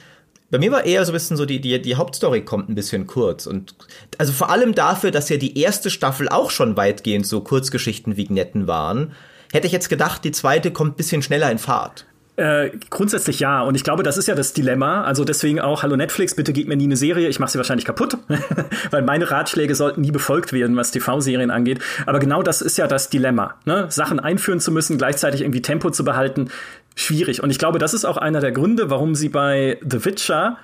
Bei 0.50 0.58
mir 0.58 0.70
war 0.70 0.84
eher 0.84 1.04
so 1.04 1.12
ein 1.12 1.14
bisschen 1.14 1.36
so, 1.36 1.46
die, 1.46 1.60
die, 1.60 1.82
die 1.82 1.96
Hauptstory 1.96 2.42
kommt 2.42 2.68
ein 2.68 2.74
bisschen 2.74 3.06
kurz. 3.06 3.46
Und 3.46 3.74
also 4.18 4.32
vor 4.32 4.50
allem 4.50 4.74
dafür, 4.74 5.10
dass 5.10 5.28
ja 5.28 5.36
die 5.36 5.58
erste 5.58 5.90
Staffel 5.90 6.28
auch 6.28 6.50
schon 6.50 6.76
weitgehend 6.76 7.26
so 7.26 7.40
Kurzgeschichten-Vignetten 7.40 8.66
waren, 8.66 9.12
hätte 9.52 9.66
ich 9.66 9.72
jetzt 9.72 9.88
gedacht, 9.88 10.24
die 10.24 10.32
zweite 10.32 10.70
kommt 10.70 10.94
ein 10.94 10.96
bisschen 10.96 11.22
schneller 11.22 11.50
in 11.50 11.58
Fahrt. 11.58 12.06
Äh, 12.36 12.70
grundsätzlich 12.90 13.38
ja. 13.38 13.62
Und 13.62 13.76
ich 13.76 13.84
glaube, 13.84 14.02
das 14.02 14.16
ist 14.16 14.26
ja 14.26 14.34
das 14.34 14.52
Dilemma. 14.52 15.04
Also 15.04 15.24
deswegen 15.24 15.60
auch, 15.60 15.82
hallo 15.84 15.94
Netflix, 15.94 16.34
bitte 16.34 16.52
gebt 16.52 16.68
mir 16.68 16.76
nie 16.76 16.84
eine 16.84 16.96
Serie. 16.96 17.28
Ich 17.28 17.38
mache 17.38 17.52
sie 17.52 17.58
wahrscheinlich 17.58 17.84
kaputt. 17.84 18.18
Weil 18.90 19.02
meine 19.02 19.30
Ratschläge 19.30 19.74
sollten 19.74 20.00
nie 20.00 20.10
befolgt 20.10 20.52
werden, 20.52 20.76
was 20.76 20.90
TV-Serien 20.90 21.50
angeht. 21.50 21.80
Aber 22.06 22.18
genau 22.18 22.42
das 22.42 22.60
ist 22.60 22.76
ja 22.76 22.88
das 22.88 23.08
Dilemma. 23.08 23.54
Ne? 23.66 23.86
Sachen 23.90 24.18
einführen 24.18 24.58
zu 24.58 24.72
müssen, 24.72 24.98
gleichzeitig 24.98 25.42
irgendwie 25.42 25.62
Tempo 25.62 25.90
zu 25.90 26.04
behalten. 26.04 26.50
Schwierig. 26.96 27.42
Und 27.42 27.50
ich 27.50 27.58
glaube, 27.58 27.78
das 27.78 27.94
ist 27.94 28.04
auch 28.04 28.16
einer 28.16 28.40
der 28.40 28.52
Gründe, 28.52 28.90
warum 28.90 29.14
sie 29.14 29.28
bei 29.28 29.78
The 29.88 30.04
Witcher 30.04 30.58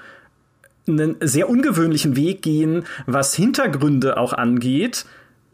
einen 0.88 1.16
sehr 1.20 1.48
ungewöhnlichen 1.48 2.16
Weg 2.16 2.42
gehen, 2.42 2.84
was 3.06 3.34
Hintergründe 3.34 4.16
auch 4.16 4.32
angeht 4.32 5.04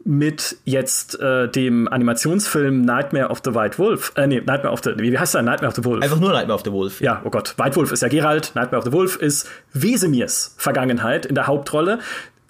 mit 0.07 0.55
jetzt 0.63 1.19
äh, 1.19 1.49
dem 1.49 1.89
Animationsfilm 1.89 2.81
Nightmare 2.81 3.27
of 3.27 3.41
the 3.43 3.53
White 3.53 3.77
Wolf. 3.77 4.13
Äh, 4.15 4.25
nee, 4.25 4.37
Nightmare 4.37 4.71
of 4.71 4.79
the. 4.81 4.93
Wie 4.95 5.17
heißt 5.17 5.35
der? 5.35 5.41
Nightmare 5.41 5.67
of 5.67 5.75
the 5.75 5.83
Wolf. 5.83 6.01
Einfach 6.01 6.19
nur 6.19 6.31
Nightmare 6.31 6.55
of 6.55 6.61
the 6.63 6.71
Wolf. 6.71 7.01
Ja, 7.01 7.21
oh 7.25 7.29
Gott. 7.29 7.55
White 7.57 7.75
Wolf 7.75 7.91
ist 7.91 8.01
ja 8.01 8.07
Geralt, 8.07 8.53
Nightmare 8.55 8.77
of 8.77 8.85
the 8.85 8.93
Wolf 8.93 9.17
ist 9.17 9.49
Wesemirs 9.73 10.55
Vergangenheit 10.57 11.25
in 11.25 11.35
der 11.35 11.47
Hauptrolle. 11.47 11.99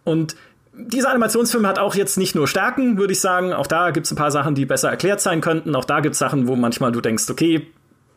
Und 0.03 0.35
dieser 0.73 1.09
Animationsfilm 1.09 1.65
hat 1.65 1.79
auch 1.79 1.95
jetzt 1.95 2.19
nicht 2.19 2.35
nur 2.35 2.47
Stärken, 2.47 2.99
würde 2.99 3.13
ich 3.13 3.21
sagen. 3.21 3.53
Auch 3.53 3.65
da 3.65 3.89
gibt 3.89 4.05
es 4.05 4.11
ein 4.11 4.17
paar 4.17 4.29
Sachen, 4.29 4.53
die 4.53 4.67
besser 4.67 4.91
erklärt 4.91 5.19
sein 5.19 5.41
könnten. 5.41 5.75
Auch 5.75 5.85
da 5.85 6.01
gibt 6.01 6.13
es 6.13 6.19
Sachen, 6.19 6.47
wo 6.47 6.55
manchmal 6.55 6.91
du 6.91 7.01
denkst, 7.01 7.27
okay, 7.31 7.65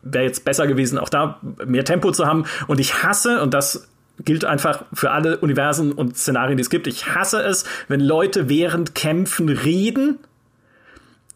wäre 0.03 0.23
jetzt 0.23 0.45
besser 0.45 0.67
gewesen, 0.67 0.99
auch 0.99 1.09
da 1.09 1.39
mehr 1.65 1.83
Tempo 1.83 2.11
zu 2.11 2.27
haben. 2.27 2.45
Und 2.67 2.79
ich 2.79 3.01
hasse, 3.01 3.41
und 3.41 3.55
das 3.55 3.90
gilt 4.23 4.45
einfach 4.45 4.85
für 4.93 5.11
alle 5.11 5.37
Universen 5.37 5.91
und 5.91 6.17
Szenarien, 6.17 6.57
die 6.57 6.61
es 6.61 6.69
gibt. 6.69 6.87
Ich 6.87 7.15
hasse 7.15 7.41
es, 7.41 7.65
wenn 7.87 7.99
Leute 7.99 8.49
während 8.49 8.95
Kämpfen 8.95 9.49
reden. 9.49 10.19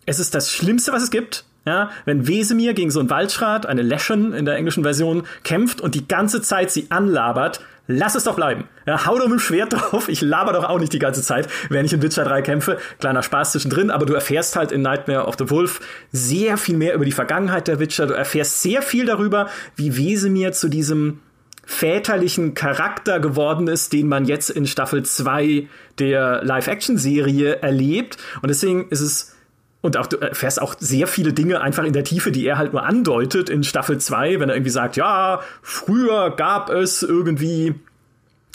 Es 0.05 0.19
ist 0.19 0.35
das 0.35 0.51
Schlimmste, 0.51 0.91
was 0.91 1.03
es 1.03 1.11
gibt. 1.11 1.45
Ja, 1.67 1.89
wenn 2.05 2.27
Wesemir 2.27 2.75
gegen 2.75 2.91
so 2.91 2.99
einen 2.99 3.09
Waldschrat, 3.09 3.65
eine 3.65 3.81
Leschen 3.81 4.33
in 4.33 4.45
der 4.45 4.55
englischen 4.55 4.83
Version, 4.83 5.23
kämpft 5.43 5.81
und 5.81 5.95
die 5.95 6.07
ganze 6.07 6.43
Zeit 6.43 6.69
sie 6.69 6.91
anlabert, 6.91 7.59
lass 7.87 8.13
es 8.13 8.23
doch 8.23 8.35
bleiben. 8.35 8.65
Ja, 8.85 9.07
hau 9.07 9.17
doch 9.17 9.25
mit 9.25 9.33
dem 9.33 9.39
Schwert 9.39 9.73
drauf. 9.91 10.07
Ich 10.07 10.21
laber 10.21 10.53
doch 10.53 10.63
auch 10.63 10.79
nicht 10.79 10.93
die 10.93 10.99
ganze 10.99 11.23
Zeit, 11.23 11.47
wenn 11.69 11.83
ich 11.83 11.93
in 11.93 12.03
Witcher 12.03 12.23
3 12.23 12.43
kämpfe. 12.43 12.77
Kleiner 12.99 13.23
Spaß 13.23 13.53
zwischendrin, 13.53 13.89
aber 13.89 14.05
du 14.05 14.13
erfährst 14.13 14.55
halt 14.55 14.71
in 14.71 14.83
Nightmare 14.83 15.25
of 15.25 15.37
the 15.39 15.49
Wolf 15.49 15.79
sehr 16.11 16.57
viel 16.57 16.77
mehr 16.77 16.93
über 16.93 17.05
die 17.05 17.11
Vergangenheit 17.11 17.67
der 17.67 17.79
Witcher. 17.79 18.05
Du 18.05 18.13
erfährst 18.13 18.61
sehr 18.61 18.83
viel 18.83 19.07
darüber, 19.07 19.49
wie 19.75 19.97
Wesemir 19.97 20.51
zu 20.51 20.69
diesem 20.69 21.19
väterlichen 21.65 22.53
Charakter 22.53 23.19
geworden 23.19 23.67
ist, 23.67 23.93
den 23.93 24.07
man 24.07 24.25
jetzt 24.25 24.49
in 24.49 24.67
Staffel 24.67 25.03
2 25.03 25.67
der 25.99 26.43
Live-Action-Serie 26.43 27.57
erlebt. 27.57 28.17
Und 28.41 28.49
deswegen 28.49 28.87
ist 28.89 29.01
es 29.01 29.35
und 29.85 29.97
auch 29.97 30.07
du 30.07 30.17
erfährst 30.17 30.59
auch 30.59 30.75
sehr 30.79 31.05
viele 31.05 31.31
Dinge 31.31 31.61
einfach 31.61 31.83
in 31.83 31.93
der 31.93 32.03
Tiefe, 32.03 32.31
die 32.31 32.47
er 32.47 32.57
halt 32.57 32.73
nur 32.73 32.83
andeutet 32.83 33.51
in 33.51 33.63
Staffel 33.63 33.99
2, 33.99 34.39
wenn 34.39 34.49
er 34.49 34.55
irgendwie 34.55 34.71
sagt, 34.71 34.95
ja, 34.95 35.41
früher 35.61 36.31
gab 36.31 36.71
es 36.71 37.03
irgendwie 37.03 37.75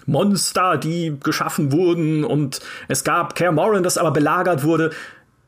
Monster, 0.07 0.77
die 0.77 1.17
geschaffen 1.23 1.71
wurden 1.71 2.25
und 2.25 2.61
es 2.89 3.05
gab 3.05 3.37
Care 3.37 3.53
Moran, 3.53 3.85
das 3.85 3.97
aber 3.97 4.11
belagert 4.11 4.65
wurde. 4.65 4.91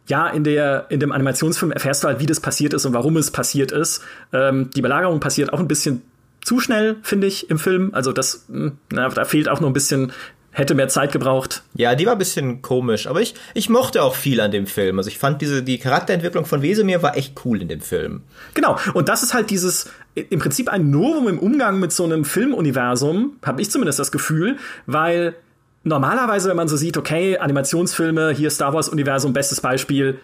Ja, 0.06 0.28
in, 0.28 0.44
der, 0.44 0.86
in 0.88 1.00
dem 1.00 1.10
Animationsfilm 1.10 1.72
erfährst 1.72 2.04
du 2.04 2.08
halt, 2.08 2.20
wie 2.20 2.26
das 2.26 2.38
passiert 2.38 2.74
ist 2.74 2.84
und 2.86 2.92
warum 2.92 3.16
es 3.16 3.32
passiert 3.32 3.72
ist. 3.72 4.02
Ähm, 4.32 4.70
die 4.76 4.82
Belagerung 4.82 5.18
passiert 5.18 5.52
auch 5.52 5.58
ein 5.58 5.68
bisschen 5.68 6.02
zu 6.42 6.60
schnell, 6.60 6.96
finde 7.02 7.26
ich, 7.26 7.50
im 7.50 7.58
Film. 7.58 7.90
Also 7.94 8.12
das, 8.12 8.46
hm, 8.48 8.78
na, 8.90 9.08
da 9.08 9.24
fehlt 9.24 9.48
auch 9.48 9.60
noch 9.60 9.68
ein 9.68 9.74
bisschen 9.74 10.12
hätte 10.52 10.74
mehr 10.74 10.88
Zeit 10.88 11.12
gebraucht. 11.12 11.62
Ja, 11.74 11.94
die 11.94 12.04
war 12.06 12.12
ein 12.12 12.18
bisschen 12.18 12.60
komisch, 12.60 13.06
aber 13.06 13.22
ich, 13.22 13.34
ich 13.54 13.70
mochte 13.70 14.02
auch 14.02 14.14
viel 14.14 14.40
an 14.40 14.50
dem 14.50 14.66
Film. 14.66 14.98
Also 14.98 15.08
ich 15.08 15.18
fand 15.18 15.40
diese, 15.40 15.62
die 15.62 15.78
Charakterentwicklung 15.78 16.44
von 16.44 16.62
Wesemir 16.62 17.02
war 17.02 17.16
echt 17.16 17.40
cool 17.44 17.62
in 17.62 17.68
dem 17.68 17.80
Film. 17.80 18.22
Genau. 18.52 18.78
Und 18.92 19.08
das 19.08 19.22
ist 19.22 19.32
halt 19.32 19.48
dieses, 19.48 19.90
im 20.14 20.38
Prinzip 20.38 20.68
ein 20.68 20.90
Novum 20.90 21.26
im 21.28 21.38
Umgang 21.38 21.80
mit 21.80 21.92
so 21.92 22.04
einem 22.04 22.24
Filmuniversum, 22.24 23.38
habe 23.42 23.62
ich 23.62 23.70
zumindest 23.70 23.98
das 23.98 24.12
Gefühl, 24.12 24.58
weil 24.86 25.34
normalerweise, 25.84 26.50
wenn 26.50 26.56
man 26.56 26.68
so 26.68 26.76
sieht, 26.76 26.98
okay, 26.98 27.38
Animationsfilme, 27.38 28.30
hier 28.30 28.50
Star 28.50 28.74
Wars 28.74 28.90
Universum, 28.90 29.32
bestes 29.32 29.62
Beispiel, 29.62 30.20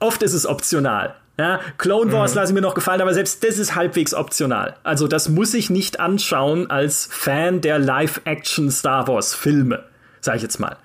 oft 0.00 0.22
ist 0.22 0.34
es 0.34 0.46
optional. 0.46 1.16
Ja, 1.36 1.60
Clone 1.78 2.12
Wars 2.12 2.32
mhm. 2.32 2.36
lasse 2.36 2.52
ich 2.52 2.54
mir 2.54 2.60
noch 2.60 2.74
gefallen, 2.74 3.00
aber 3.00 3.12
selbst 3.12 3.42
das 3.42 3.58
ist 3.58 3.74
halbwegs 3.74 4.14
optional. 4.14 4.76
Also 4.84 5.08
das 5.08 5.28
muss 5.28 5.52
ich 5.54 5.68
nicht 5.68 5.98
anschauen 5.98 6.70
als 6.70 7.08
Fan 7.10 7.60
der 7.60 7.78
Live-Action 7.78 8.70
Star 8.70 9.08
Wars 9.08 9.34
Filme, 9.34 9.84
sage 10.20 10.36
ich 10.36 10.42
jetzt 10.42 10.60
mal. 10.60 10.76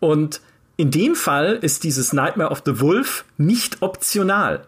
Und 0.00 0.40
in 0.76 0.90
dem 0.90 1.14
Fall 1.14 1.58
ist 1.60 1.84
dieses 1.84 2.12
Nightmare 2.12 2.50
of 2.50 2.62
the 2.66 2.80
Wolf 2.80 3.24
nicht 3.36 3.82
optional. 3.82 4.66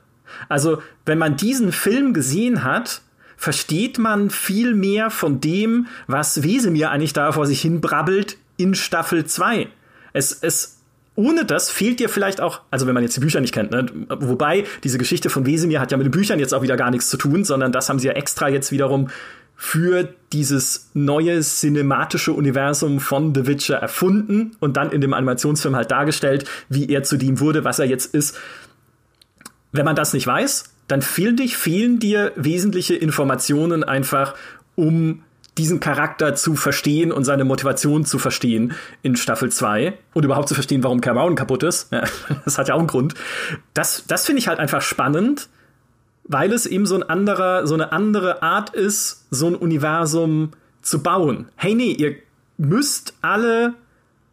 Also 0.49 0.81
wenn 1.05 1.19
man 1.19 1.37
diesen 1.37 1.73
Film 1.73 2.15
gesehen 2.15 2.63
hat, 2.63 3.01
versteht 3.37 3.99
man 3.99 4.31
viel 4.31 4.75
mehr 4.75 5.11
von 5.11 5.41
dem, 5.41 5.89
was 6.07 6.45
Wesemir 6.45 6.91
eigentlich 6.91 7.13
da 7.13 7.33
vor 7.33 7.47
sich 7.47 7.61
hin 7.61 7.81
brabbelt 7.81 8.37
in 8.57 8.75
Staffel 8.75 9.25
2. 9.25 9.69
Es, 10.13 10.33
es 10.33 10.74
ohne 11.17 11.45
das 11.45 11.71
fehlt 11.71 12.01
dir 12.01 12.09
vielleicht 12.09 12.41
auch, 12.41 12.61
also 12.71 12.87
wenn 12.87 12.95
man 12.95 13.03
jetzt 13.03 13.17
die 13.17 13.21
Bücher 13.21 13.41
nicht 13.41 13.55
kennt, 13.55 13.71
ne? 13.71 13.87
wobei 14.09 14.65
diese 14.83 14.99
Geschichte 14.99 15.31
von 15.31 15.47
Wesemir 15.47 15.81
hat 15.81 15.93
ja 15.93 15.97
mit 15.97 16.07
den 16.07 16.11
Büchern 16.11 16.41
jetzt 16.41 16.53
auch 16.53 16.63
wieder 16.63 16.77
gar 16.77 16.91
nichts 16.91 17.09
zu 17.09 17.17
tun, 17.17 17.45
sondern 17.45 17.73
das 17.73 17.89
haben 17.89 17.99
sie 17.99 18.09
ja 18.09 18.15
extra 18.15 18.49
jetzt 18.49 18.73
wiederum 18.73 19.09
für 19.57 20.13
dieses 20.33 20.91
neue 20.95 21.41
cinematische 21.41 22.33
Universum 22.33 22.99
von 22.99 23.35
The 23.35 23.47
Witcher 23.47 23.77
erfunden 23.77 24.57
und 24.59 24.77
dann 24.77 24.91
in 24.91 25.01
dem 25.01 25.15
Animationsfilm 25.15 25.77
halt 25.77 25.93
dargestellt, 25.93 26.49
wie 26.69 26.89
er 26.89 27.05
zu 27.05 27.17
dem 27.17 27.39
wurde, 27.39 27.65
was 27.65 27.79
er 27.79 27.87
jetzt 27.87 28.13
ist. 28.15 28.37
Wenn 29.71 29.85
man 29.85 29.95
das 29.95 30.13
nicht 30.13 30.27
weiß, 30.27 30.75
dann 30.89 31.03
fehlen 31.03 31.37
dich, 31.37 31.57
fehlen 31.57 32.01
dir 32.01 32.33
wesentliche 32.35 32.97
Informationen 32.97 33.85
einfach, 33.85 34.35
um 34.75 35.23
diesen 35.59 35.81
Charakter 35.81 36.35
zu 36.35 36.57
verstehen 36.57 37.13
und 37.13 37.25
seine 37.25 37.45
Motivation 37.45 38.05
zu 38.05 38.19
verstehen 38.19 38.75
in 39.03 39.17
Staffel 39.17 39.53
2 39.53 39.97
und 40.13 40.25
überhaupt 40.25 40.49
zu 40.49 40.55
verstehen, 40.55 40.83
warum 40.83 41.01
Cameron 41.01 41.37
kaputt 41.37 41.63
ist. 41.63 41.91
Das 42.45 42.59
hat 42.59 42.69
ja 42.69 42.75
auch 42.75 42.79
einen 42.79 42.89
Grund. 42.89 43.15
Das, 43.73 44.05
das 44.07 44.27
finde 44.27 44.41
ich 44.41 44.49
halt 44.49 44.59
einfach 44.59 44.83
spannend, 44.83 45.49
weil 46.25 46.53
es 46.53 46.67
eben 46.67 46.87
so 46.87 46.95
ein 46.97 47.03
anderer, 47.03 47.67
so 47.67 47.75
eine 47.75 47.93
andere 47.93 48.43
Art 48.43 48.71
ist, 48.71 49.27
so 49.31 49.47
ein 49.47 49.55
Universum 49.55 50.51
zu 50.83 51.03
bauen. 51.03 51.49
Hey, 51.57 51.75
nee, 51.75 51.93
ihr 51.93 52.17
müsst 52.57 53.15
alle 53.23 53.75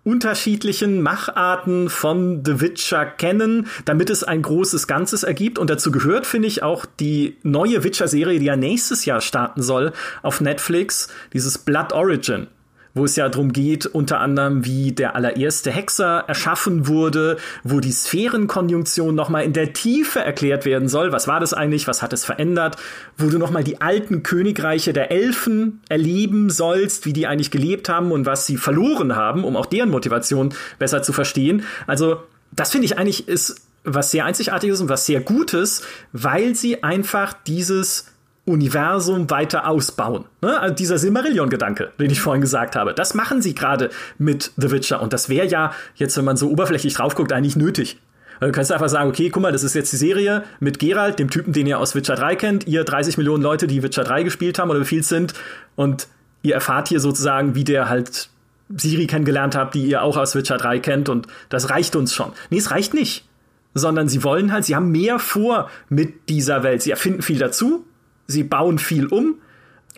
unterschiedlichen 0.04 1.02
Macharten 1.02 1.90
von 1.90 2.44
The 2.46 2.60
Witcher 2.62 3.06
kennen, 3.06 3.68
damit 3.86 4.10
es 4.10 4.24
ein 4.24 4.42
großes 4.42 4.88
Ganzes 4.88 5.24
ergibt. 5.24 5.60
Und 5.60 5.70
dazu 5.70 5.92
gehört, 5.92 6.26
finde 6.26 6.48
ich, 6.48 6.64
auch 6.64 6.86
die 6.86 7.38
neue 7.44 7.84
Witcher-Serie, 7.84 8.40
die 8.40 8.46
ja 8.46 8.56
nächstes 8.56 9.06
Jahr 9.06 9.22
starten 9.22 9.62
soll 9.62 9.94
auf 10.24 10.42
Netflix, 10.42 11.08
dieses 11.34 11.58
Blood 11.58 11.94
Origin 11.94 12.48
wo 12.94 13.06
es 13.06 13.16
ja 13.16 13.30
darum 13.30 13.54
geht, 13.54 13.86
unter 13.86 14.20
anderem, 14.20 14.66
wie 14.66 14.92
der 14.92 15.16
allererste 15.16 15.72
Hexer 15.72 16.26
erschaffen 16.28 16.88
wurde, 16.88 17.38
wo 17.64 17.80
die 17.80 17.92
Sphärenkonjunktion 17.92 19.16
nochmal 19.16 19.44
in 19.44 19.54
der 19.54 19.74
Tiefe 19.74 20.20
erklärt 20.20 20.66
werden 20.66 20.88
soll. 20.88 21.12
Was 21.12 21.28
war 21.28 21.40
das 21.40 21.54
eigentlich? 21.54 21.88
Was 21.88 22.02
hat 22.02 22.14
es 22.14 22.26
verändert? 22.26 22.78
Wo 23.18 23.30
du 23.30 23.38
nochmal 23.38 23.64
die 23.64 23.82
alten 23.82 24.24
Königreiche 24.24 24.94
der 24.94 25.12
Elfen 25.12 25.82
erleben 25.90 26.50
sollst, 26.50 27.06
wie 27.06 27.14
die 27.14 27.28
eigentlich 27.28 27.52
gelebt 27.52 27.90
haben 27.90 28.12
und 28.12 28.26
was 28.26 28.46
sie 28.46 28.58
verloren 28.58 29.16
haben, 29.16 29.44
um 29.44 29.56
auch 29.56 29.66
deren 29.66 29.90
Motivation 29.90 30.54
besser 30.80 31.04
zu 31.04 31.14
verstehen. 31.14 31.64
Also, 31.88 32.18
das 32.52 32.72
finde 32.72 32.86
ich 32.86 32.98
eigentlich 32.98 33.28
ist 33.28 33.62
was 33.84 34.12
sehr 34.12 34.26
einzigartiges 34.26 34.82
und 34.82 34.90
was 34.90 35.06
sehr 35.06 35.22
Gutes, 35.22 35.84
weil 36.12 36.56
sie 36.56 36.84
einfach 36.84 37.34
dieses 37.34 38.11
Universum 38.46 39.30
weiter 39.30 39.68
ausbauen. 39.68 40.26
Ne? 40.42 40.60
Also 40.60 40.74
dieser 40.74 40.98
Silmarillion-Gedanke, 40.98 41.92
den 42.00 42.10
ich 42.10 42.22
vorhin 42.22 42.42
gesagt 42.42 42.76
habe. 42.76 42.94
Das 42.94 43.14
machen 43.14 43.42
sie 43.42 43.54
gerade 43.54 43.92
mit 44.18 44.52
The 44.58 44.72
Witcher. 44.72 45.02
Und 45.02 45.14
das 45.14 45.30
wäre 45.30 45.48
ja, 45.48 45.74
jetzt, 45.96 46.18
wenn 46.18 46.26
man 46.26 46.38
so 46.38 46.50
oberflächlich 46.50 46.96
drauf 46.96 47.14
guckt, 47.16 47.32
eigentlich 47.32 47.56
nötig. 47.56 48.00
du 48.40 48.52
kannst 48.52 48.72
einfach 48.72 48.90
sagen, 48.90 49.10
okay, 49.10 49.30
guck 49.30 49.44
mal, 49.44 49.52
das 49.52 49.64
ist 49.64 49.76
jetzt 49.76 49.92
die 49.94 49.98
Serie 49.98 50.44
mit 50.60 50.80
Geralt, 50.80 51.20
dem 51.20 51.30
Typen, 51.30 51.54
den 51.54 51.68
ihr 51.68 51.78
aus 51.78 51.94
Witcher 51.94 52.16
3 52.16 52.36
kennt. 52.36 52.68
Ihr 52.68 52.84
30 52.84 53.18
Millionen 53.18 53.44
Leute, 53.44 53.68
die 53.68 53.84
Witcher 53.84 54.04
3 54.04 54.24
gespielt 54.24 54.58
haben 54.58 54.72
oder 54.72 54.84
viel 54.86 55.04
sind. 55.04 55.36
Und 55.76 56.08
ihr 56.42 56.56
erfahrt 56.56 56.88
hier 56.88 57.00
sozusagen, 57.00 57.54
wie 57.54 57.64
der 57.64 57.90
halt 57.90 58.30
Siri 58.76 59.06
kennengelernt 59.06 59.56
habt, 59.56 59.76
die 59.76 59.86
ihr 59.86 60.02
auch 60.02 60.18
aus 60.18 60.34
Witcher 60.34 60.58
3 60.58 60.80
kennt. 60.80 61.10
Und 61.10 61.28
das 61.50 61.70
reicht 61.70 61.96
uns 61.96 62.16
schon. 62.16 62.32
Nee, 62.50 62.58
es 62.58 62.72
reicht 62.72 62.96
nicht 62.96 63.26
sondern 63.74 64.10
sie 64.10 64.24
wollen 64.24 64.52
halt, 64.52 64.66
sie 64.66 64.76
haben 64.76 64.92
mehr 64.92 65.18
vor 65.18 65.70
mit 65.88 66.28
dieser 66.28 66.64
Welt. 66.64 66.82
Sie 66.82 66.92
erfinden 66.92 67.22
viel 67.22 67.40
dazu, 67.40 67.86
sie 68.32 68.44
bauen 68.44 68.80
viel 68.80 69.08
um. 69.08 69.36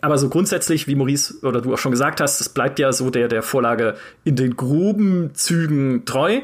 Aber 0.04 0.18
so 0.18 0.28
grundsätzlich, 0.28 0.86
wie 0.86 0.96
Maurice 0.96 1.36
oder 1.42 1.62
du 1.62 1.72
auch 1.72 1.78
schon 1.78 1.92
gesagt 1.92 2.20
hast, 2.20 2.40
es 2.40 2.50
bleibt 2.50 2.78
ja 2.78 2.92
so 2.92 3.08
der, 3.08 3.28
der 3.28 3.42
Vorlage 3.42 3.96
in 4.22 4.36
den 4.36 4.54
groben 4.54 5.34
Zügen 5.34 6.04
treu 6.04 6.42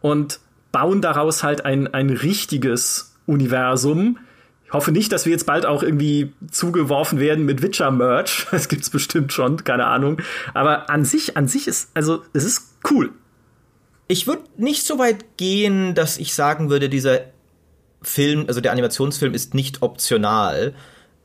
und 0.00 0.40
bauen 0.72 1.02
daraus 1.02 1.42
halt 1.42 1.66
ein, 1.66 1.92
ein 1.92 2.08
richtiges 2.08 3.14
Universum. 3.26 4.18
Ich 4.64 4.72
hoffe 4.72 4.90
nicht, 4.90 5.12
dass 5.12 5.26
wir 5.26 5.32
jetzt 5.32 5.44
bald 5.44 5.66
auch 5.66 5.82
irgendwie 5.82 6.32
zugeworfen 6.50 7.20
werden 7.20 7.44
mit 7.44 7.62
Witcher-Merch. 7.62 8.46
Das 8.50 8.68
gibt's 8.68 8.90
bestimmt 8.90 9.32
schon, 9.32 9.62
keine 9.64 9.86
Ahnung. 9.86 10.22
Aber 10.54 10.88
an 10.88 11.04
sich, 11.04 11.36
an 11.36 11.46
sich 11.46 11.68
ist, 11.68 11.90
also, 11.94 12.22
es 12.32 12.44
ist 12.44 12.74
cool. 12.90 13.10
Ich 14.08 14.26
würde 14.26 14.42
nicht 14.56 14.84
so 14.86 14.98
weit 14.98 15.36
gehen, 15.36 15.94
dass 15.94 16.18
ich 16.18 16.34
sagen 16.34 16.70
würde, 16.70 16.88
dieser 16.88 17.20
Film, 18.02 18.44
also 18.48 18.60
der 18.60 18.72
Animationsfilm 18.72 19.34
ist 19.34 19.54
nicht 19.54 19.82
optional 19.82 20.74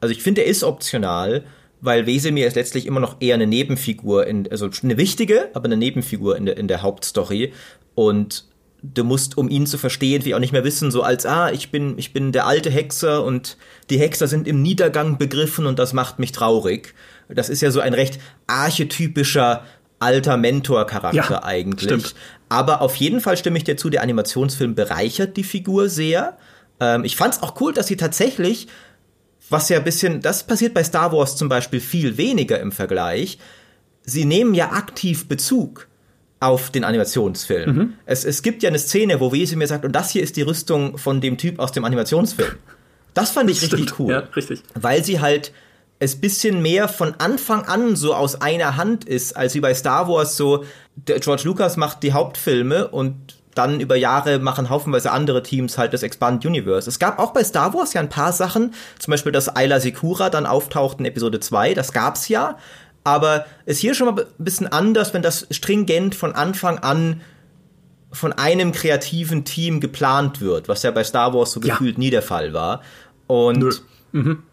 also 0.01 0.11
ich 0.11 0.23
finde, 0.23 0.41
er 0.41 0.47
ist 0.47 0.63
optional, 0.63 1.43
weil 1.81 2.05
Wesemir 2.05 2.47
ist 2.47 2.55
letztlich 2.55 2.85
immer 2.85 2.99
noch 2.99 3.17
eher 3.19 3.35
eine 3.35 3.47
Nebenfigur, 3.47 4.27
in, 4.27 4.49
also 4.51 4.69
eine 4.83 4.97
wichtige, 4.97 5.49
aber 5.53 5.65
eine 5.65 5.77
Nebenfigur 5.77 6.35
in 6.37 6.45
der, 6.45 6.57
in 6.57 6.67
der 6.67 6.81
Hauptstory. 6.81 7.53
Und 7.95 8.45
du 8.81 9.03
musst, 9.03 9.37
um 9.37 9.49
ihn 9.49 9.65
zu 9.65 9.77
verstehen, 9.77 10.25
wie 10.25 10.35
auch 10.35 10.39
nicht 10.39 10.53
mehr 10.53 10.63
wissen, 10.63 10.91
so 10.91 11.03
als, 11.03 11.25
ah, 11.25 11.51
ich 11.51 11.71
bin, 11.71 11.97
ich 11.97 12.13
bin 12.13 12.31
der 12.31 12.45
alte 12.45 12.69
Hexer 12.69 13.23
und 13.23 13.57
die 13.89 13.99
Hexer 13.99 14.27
sind 14.27 14.47
im 14.47 14.61
Niedergang 14.61 15.17
begriffen 15.17 15.65
und 15.65 15.79
das 15.79 15.93
macht 15.93 16.19
mich 16.19 16.31
traurig. 16.31 16.93
Das 17.27 17.49
ist 17.49 17.61
ja 17.61 17.71
so 17.71 17.79
ein 17.79 17.93
recht 17.93 18.19
archetypischer 18.47 19.63
alter 19.99 20.37
Mentor-Charakter 20.37 21.31
ja, 21.31 21.43
eigentlich. 21.43 21.89
Stimmt. 21.89 22.15
Aber 22.47 22.81
auf 22.81 22.95
jeden 22.95 23.21
Fall 23.21 23.37
stimme 23.37 23.57
ich 23.57 23.65
dir 23.65 23.77
zu, 23.77 23.89
der 23.89 24.01
Animationsfilm 24.01 24.75
bereichert 24.75 25.37
die 25.37 25.43
Figur 25.43 25.89
sehr. 25.89 26.37
Ähm, 26.79 27.03
ich 27.03 27.15
fand's 27.15 27.43
auch 27.43 27.59
cool, 27.61 27.73
dass 27.73 27.87
sie 27.87 27.97
tatsächlich 27.97 28.67
was 29.49 29.69
ja 29.69 29.77
ein 29.77 29.83
bisschen, 29.83 30.21
das 30.21 30.43
passiert 30.43 30.73
bei 30.73 30.83
Star 30.83 31.11
Wars 31.11 31.35
zum 31.35 31.49
Beispiel 31.49 31.79
viel 31.79 32.17
weniger 32.17 32.59
im 32.59 32.71
Vergleich. 32.71 33.39
Sie 34.03 34.25
nehmen 34.25 34.53
ja 34.53 34.71
aktiv 34.71 35.27
Bezug 35.27 35.87
auf 36.39 36.69
den 36.69 36.83
Animationsfilm. 36.83 37.75
Mhm. 37.75 37.93
Es, 38.05 38.23
es 38.23 38.41
gibt 38.41 38.63
ja 38.63 38.69
eine 38.69 38.79
Szene, 38.79 39.19
wo 39.19 39.31
Wesemir 39.31 39.67
sagt, 39.67 39.85
und 39.85 39.91
das 39.91 40.11
hier 40.11 40.23
ist 40.23 40.37
die 40.37 40.41
Rüstung 40.41 40.97
von 40.97 41.21
dem 41.21 41.37
Typ 41.37 41.59
aus 41.59 41.71
dem 41.71 41.83
Animationsfilm. 41.83 42.55
Das 43.13 43.31
fand 43.31 43.49
ich 43.49 43.61
richtig 43.61 43.81
Stimmt. 43.81 43.99
cool. 43.99 44.11
Ja, 44.13 44.19
richtig. 44.35 44.61
Weil 44.75 45.03
sie 45.03 45.19
halt 45.19 45.51
es 45.99 46.15
bisschen 46.15 46.61
mehr 46.61 46.87
von 46.87 47.15
Anfang 47.17 47.63
an 47.63 47.97
so 47.97 48.13
aus 48.13 48.39
einer 48.39 48.77
Hand 48.77 49.03
ist, 49.03 49.35
als 49.35 49.53
wie 49.53 49.59
bei 49.59 49.73
Star 49.73 50.07
Wars 50.07 50.37
so, 50.37 50.63
George 51.05 51.43
Lucas 51.43 51.75
macht 51.75 52.03
die 52.03 52.13
Hauptfilme 52.13 52.87
und 52.87 53.38
dann 53.55 53.79
über 53.79 53.95
Jahre 53.95 54.39
machen 54.39 54.69
haufenweise 54.69 55.11
andere 55.11 55.43
Teams 55.43 55.77
halt 55.77 55.93
das 55.93 56.03
Expand 56.03 56.45
Universe. 56.45 56.89
Es 56.89 56.99
gab 56.99 57.19
auch 57.19 57.31
bei 57.31 57.43
Star 57.43 57.73
Wars 57.73 57.93
ja 57.93 58.01
ein 58.01 58.09
paar 58.09 58.31
Sachen, 58.31 58.73
zum 58.99 59.11
Beispiel, 59.11 59.31
dass 59.31 59.55
Ayla 59.55 59.79
Sekura 59.79 60.29
dann 60.29 60.45
auftaucht 60.45 60.99
in 60.99 61.05
Episode 61.05 61.39
2, 61.39 61.73
das 61.73 61.91
gab's 61.91 62.27
ja, 62.27 62.57
aber 63.03 63.45
ist 63.65 63.79
hier 63.79 63.95
schon 63.95 64.13
mal 64.13 64.21
ein 64.21 64.43
bisschen 64.43 64.67
anders, 64.67 65.13
wenn 65.13 65.21
das 65.21 65.47
stringent 65.51 66.15
von 66.15 66.33
Anfang 66.33 66.79
an 66.79 67.21
von 68.11 68.33
einem 68.33 68.71
kreativen 68.71 69.45
Team 69.45 69.79
geplant 69.79 70.41
wird, 70.41 70.67
was 70.67 70.83
ja 70.83 70.91
bei 70.91 71.03
Star 71.03 71.33
Wars 71.33 71.51
so 71.51 71.59
gefühlt 71.59 71.95
ja. 71.95 71.99
nie 71.99 72.09
der 72.09 72.21
Fall 72.21 72.53
war. 72.53 72.81
Und 73.27 73.81
mhm. 74.11 74.43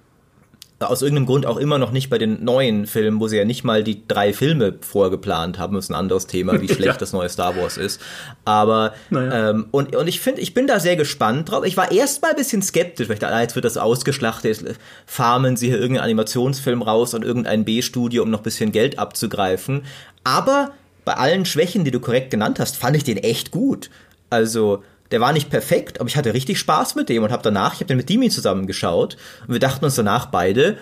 Aus 0.79 1.01
irgendeinem 1.01 1.27
Grund 1.27 1.47
auch 1.47 1.57
immer 1.57 1.79
noch 1.79 1.91
nicht 1.91 2.11
bei 2.11 2.19
den 2.19 2.45
neuen 2.45 2.87
Filmen, 2.87 3.19
wo 3.19 3.29
sie 3.29 3.39
ja 3.39 3.47
nicht 3.47 3.65
mal 3.65 3.83
die 3.83 4.07
drei 4.07 4.35
Filme 4.35 4.75
vorgeplant 4.81 5.59
haben. 5.59 5.75
Das 5.75 5.87
ist 5.87 5.91
ein 5.91 5.95
anderes 5.95 6.27
Thema, 6.27 6.61
wie 6.61 6.69
schlecht 6.73 6.83
ja. 6.85 6.93
das 6.93 7.15
neue 7.15 7.31
Star 7.31 7.57
Wars 7.57 7.79
ist. 7.79 8.01
Aber 8.45 8.93
naja. 9.09 9.51
ähm, 9.51 9.69
und, 9.71 9.97
und 9.97 10.07
ich 10.07 10.21
finde, 10.21 10.43
ich 10.43 10.53
bin 10.53 10.67
da 10.67 10.79
sehr 10.79 10.97
gespannt 10.97 11.51
drauf. 11.51 11.65
Ich 11.65 11.79
war 11.79 11.91
erst 11.91 12.21
mal 12.21 12.31
ein 12.31 12.37
bisschen 12.37 12.61
skeptisch, 12.61 13.09
weil 13.09 13.15
ich 13.15 13.21
dachte, 13.21 13.35
ah, 13.35 13.41
jetzt 13.41 13.55
wird 13.55 13.65
das 13.65 13.79
ausgeschlachtet, 13.79 14.63
jetzt 14.63 14.81
farmen 15.07 15.57
sie 15.57 15.69
hier 15.69 15.79
irgendeinen 15.79 16.05
Animationsfilm 16.05 16.83
raus 16.83 17.15
und 17.15 17.25
irgendein 17.25 17.65
B-Studio, 17.65 18.23
um 18.23 18.31
noch 18.31 18.41
ein 18.41 18.45
bisschen 18.45 18.71
Geld 18.71 18.99
abzugreifen. 18.99 19.83
Aber 20.25 20.73
bei 21.07 21.15
allen 21.15 21.47
Schwächen, 21.47 21.85
die 21.85 21.91
du 21.91 22.01
korrekt 22.01 22.31
genannt 22.31 22.61
hast, 22.61 22.77
fand 22.77 22.97
ich 22.97 23.05
den 23.05 23.17
echt 23.17 23.51
gut. 23.51 23.89
Also 24.29 24.83
der 25.11 25.21
war 25.21 25.33
nicht 25.33 25.51
perfekt, 25.51 26.01
aber 26.01 26.09
ich 26.09 26.17
hatte 26.17 26.35
richtig 26.35 26.59
Spaß 26.59 26.95
mit 26.95 27.09
dem 27.09 27.23
und 27.23 27.33
habe 27.33 27.43
danach, 27.43 27.75
ich 27.75 27.81
habe 27.81 27.87
den 27.87 27.97
mit 27.97 28.09
Dimi 28.09 28.31
zusammen 28.31 28.67
geschaut 28.67 29.17
und 29.47 29.53
wir 29.55 29.61
dachten 29.61 29.85
uns 29.85 29.95
danach 29.95 30.27
beide, 30.27 30.79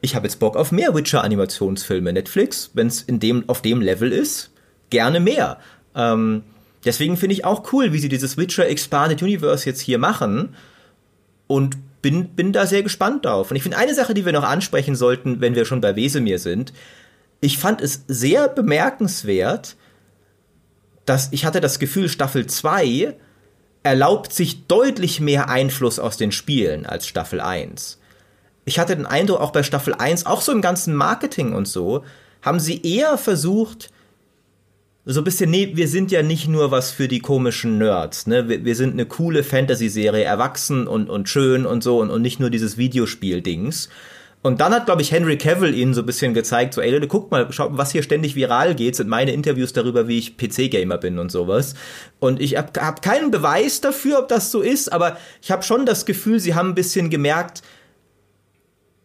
ich 0.00 0.14
habe 0.14 0.26
jetzt 0.26 0.40
Bock 0.40 0.56
auf 0.56 0.72
mehr 0.72 0.94
Witcher-Animationsfilme. 0.94 2.12
Netflix, 2.12 2.70
wenn 2.74 2.86
es 2.86 3.04
dem 3.06 3.48
auf 3.48 3.62
dem 3.62 3.80
Level 3.80 4.12
ist, 4.12 4.50
gerne 4.88 5.20
mehr. 5.20 5.58
Ähm, 5.94 6.42
deswegen 6.84 7.16
finde 7.16 7.34
ich 7.34 7.44
auch 7.44 7.72
cool, 7.72 7.92
wie 7.92 7.98
sie 7.98 8.08
dieses 8.08 8.36
Witcher 8.36 8.66
Expanded 8.68 9.22
Universe 9.22 9.66
jetzt 9.66 9.80
hier 9.80 9.98
machen 9.98 10.54
und 11.46 11.76
bin, 12.02 12.30
bin 12.30 12.52
da 12.52 12.66
sehr 12.66 12.82
gespannt 12.82 13.26
drauf. 13.26 13.50
Und 13.50 13.56
ich 13.56 13.62
finde 13.62 13.76
eine 13.76 13.94
Sache, 13.94 14.14
die 14.14 14.24
wir 14.24 14.32
noch 14.32 14.44
ansprechen 14.44 14.94
sollten, 14.94 15.40
wenn 15.40 15.54
wir 15.54 15.66
schon 15.66 15.82
bei 15.82 15.96
Wesemir 15.96 16.38
sind, 16.38 16.72
ich 17.42 17.58
fand 17.58 17.80
es 17.80 18.04
sehr 18.06 18.48
bemerkenswert, 18.48 19.76
dass 21.06 21.28
ich 21.32 21.44
hatte 21.44 21.60
das 21.60 21.78
Gefühl, 21.78 22.08
Staffel 22.08 22.46
2 22.46 23.16
erlaubt 23.82 24.32
sich 24.32 24.66
deutlich 24.66 25.20
mehr 25.20 25.48
Einfluss 25.48 25.98
aus 25.98 26.16
den 26.16 26.32
Spielen 26.32 26.86
als 26.86 27.06
Staffel 27.06 27.40
1. 27.40 27.98
Ich 28.64 28.78
hatte 28.78 28.94
den 28.94 29.06
Eindruck, 29.06 29.40
auch 29.40 29.52
bei 29.52 29.62
Staffel 29.62 29.94
1, 29.94 30.26
auch 30.26 30.42
so 30.42 30.52
im 30.52 30.60
ganzen 30.60 30.94
Marketing 30.94 31.54
und 31.54 31.66
so, 31.66 32.04
haben 32.42 32.60
sie 32.60 32.82
eher 32.82 33.18
versucht, 33.18 33.90
so 35.06 35.20
ein 35.20 35.24
bisschen, 35.24 35.50
nee, 35.50 35.72
wir 35.74 35.88
sind 35.88 36.10
ja 36.10 36.22
nicht 36.22 36.46
nur 36.46 36.70
was 36.70 36.90
für 36.90 37.08
die 37.08 37.20
komischen 37.20 37.78
Nerds, 37.78 38.26
ne? 38.26 38.48
Wir, 38.48 38.64
wir 38.64 38.76
sind 38.76 38.92
eine 38.92 39.06
coole 39.06 39.42
Fantasy-Serie, 39.42 40.24
erwachsen 40.24 40.86
und, 40.86 41.08
und 41.08 41.28
schön 41.28 41.64
und 41.64 41.82
so 41.82 42.00
und, 42.00 42.10
und 42.10 42.20
nicht 42.22 42.38
nur 42.38 42.50
dieses 42.50 42.76
Videospiel-Dings. 42.76 43.88
Und 44.42 44.62
dann 44.62 44.72
hat, 44.72 44.86
glaube 44.86 45.02
ich, 45.02 45.12
Henry 45.12 45.36
Cavill 45.36 45.74
ihnen 45.74 45.92
so 45.92 46.00
ein 46.00 46.06
bisschen 46.06 46.32
gezeigt, 46.32 46.72
so, 46.72 46.80
ey 46.80 46.90
Leute, 46.90 47.08
guck 47.08 47.30
mal, 47.30 47.52
schaut, 47.52 47.76
was 47.76 47.92
hier 47.92 48.02
ständig 48.02 48.34
viral 48.34 48.74
geht, 48.74 48.96
sind 48.96 49.08
meine 49.08 49.32
Interviews 49.32 49.74
darüber, 49.74 50.08
wie 50.08 50.18
ich 50.18 50.38
PC-Gamer 50.38 50.96
bin 50.96 51.18
und 51.18 51.30
sowas. 51.30 51.74
Und 52.20 52.40
ich 52.40 52.56
habe 52.56 52.80
hab 52.80 53.02
keinen 53.02 53.30
Beweis 53.30 53.82
dafür, 53.82 54.18
ob 54.18 54.28
das 54.28 54.50
so 54.50 54.62
ist, 54.62 54.92
aber 54.92 55.18
ich 55.42 55.50
habe 55.50 55.62
schon 55.62 55.84
das 55.84 56.06
Gefühl, 56.06 56.40
sie 56.40 56.54
haben 56.54 56.70
ein 56.70 56.74
bisschen 56.74 57.10
gemerkt, 57.10 57.62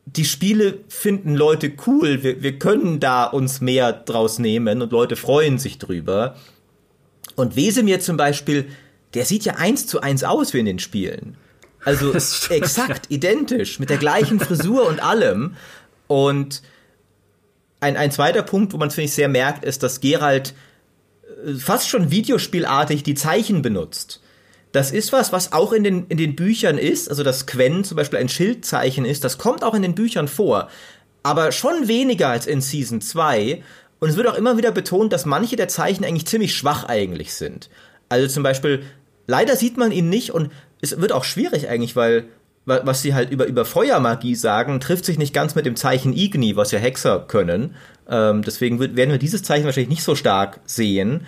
die 0.05 0.23
Spiele 0.23 0.79
finden 0.87 1.35
Leute 1.35 1.73
cool, 1.85 2.23
wir, 2.23 2.41
wir 2.41 2.57
können 2.57 3.01
da 3.01 3.25
uns 3.25 3.59
mehr 3.59 3.91
draus 3.91 4.39
nehmen 4.39 4.81
und 4.81 4.93
Leute 4.93 5.17
freuen 5.17 5.57
sich 5.57 5.79
drüber. 5.79 6.35
Und 7.35 7.57
Wesemir 7.57 7.99
zum 7.99 8.15
Beispiel, 8.15 8.67
der 9.15 9.25
sieht 9.25 9.43
ja 9.43 9.55
eins 9.55 9.85
zu 9.85 9.99
eins 9.99 10.23
aus 10.23 10.53
wie 10.53 10.59
in 10.59 10.65
den 10.65 10.79
Spielen. 10.79 11.35
Also 11.85 12.13
exakt 12.49 13.05
identisch, 13.09 13.79
mit 13.79 13.89
der 13.89 13.97
gleichen 13.97 14.39
Frisur 14.39 14.87
und 14.87 15.01
allem. 15.01 15.55
Und 16.07 16.61
ein, 17.79 17.95
ein 17.95 18.11
zweiter 18.11 18.43
Punkt, 18.43 18.73
wo 18.73 18.77
man 18.77 18.91
finde 18.91 19.05
ich 19.05 19.13
sehr 19.13 19.29
merkt, 19.29 19.63
ist, 19.63 19.83
dass 19.83 20.01
Gerald 20.01 20.53
äh, 21.45 21.53
fast 21.53 21.87
schon 21.87 22.11
videospielartig 22.11 23.03
die 23.03 23.15
Zeichen 23.15 23.61
benutzt. 23.61 24.21
Das 24.71 24.91
ist 24.91 25.13
was, 25.13 25.31
was 25.31 25.53
auch 25.53 25.71
in 25.71 25.85
den, 25.85 26.07
in 26.07 26.17
den 26.17 26.35
Büchern 26.35 26.77
ist, 26.77 27.09
also 27.09 27.23
dass 27.23 27.45
Quen 27.45 27.85
zum 27.85 27.95
Beispiel 27.95 28.19
ein 28.19 28.27
Schildzeichen 28.27 29.05
ist, 29.05 29.23
das 29.23 29.37
kommt 29.37 29.63
auch 29.63 29.73
in 29.73 29.81
den 29.81 29.95
Büchern 29.95 30.27
vor, 30.27 30.69
aber 31.23 31.53
schon 31.53 31.87
weniger 31.87 32.27
als 32.27 32.45
in 32.45 32.59
Season 32.59 32.99
2. 32.99 33.63
Und 33.99 34.09
es 34.09 34.17
wird 34.17 34.27
auch 34.27 34.35
immer 34.35 34.57
wieder 34.57 34.71
betont, 34.71 35.13
dass 35.13 35.25
manche 35.25 35.55
der 35.55 35.69
Zeichen 35.69 36.03
eigentlich 36.03 36.27
ziemlich 36.27 36.53
schwach 36.53 36.83
eigentlich 36.83 37.33
sind. 37.33 37.69
Also 38.09 38.27
zum 38.27 38.43
Beispiel, 38.43 38.83
leider 39.27 39.55
sieht 39.55 39.77
man 39.77 39.91
ihn 39.91 40.09
nicht 40.09 40.31
und 40.31 40.51
es 40.91 41.01
wird 41.01 41.11
auch 41.11 41.23
schwierig 41.23 41.69
eigentlich, 41.69 41.95
weil 41.95 42.25
was 42.65 43.03
sie 43.03 43.13
halt 43.13 43.29
über, 43.29 43.45
über 43.45 43.63
Feuermagie 43.63 44.33
sagen, 44.33 44.79
trifft 44.79 45.05
sich 45.05 45.19
nicht 45.19 45.33
ganz 45.33 45.53
mit 45.53 45.67
dem 45.67 45.75
Zeichen 45.75 46.13
Igni, 46.13 46.55
was 46.55 46.71
ja 46.71 46.79
Hexer 46.79 47.23
können. 47.27 47.75
Ähm, 48.09 48.41
deswegen 48.41 48.79
wird, 48.79 48.95
werden 48.95 49.11
wir 49.11 49.19
dieses 49.19 49.43
Zeichen 49.43 49.65
wahrscheinlich 49.65 49.89
nicht 49.89 50.03
so 50.03 50.15
stark 50.15 50.59
sehen. 50.65 51.27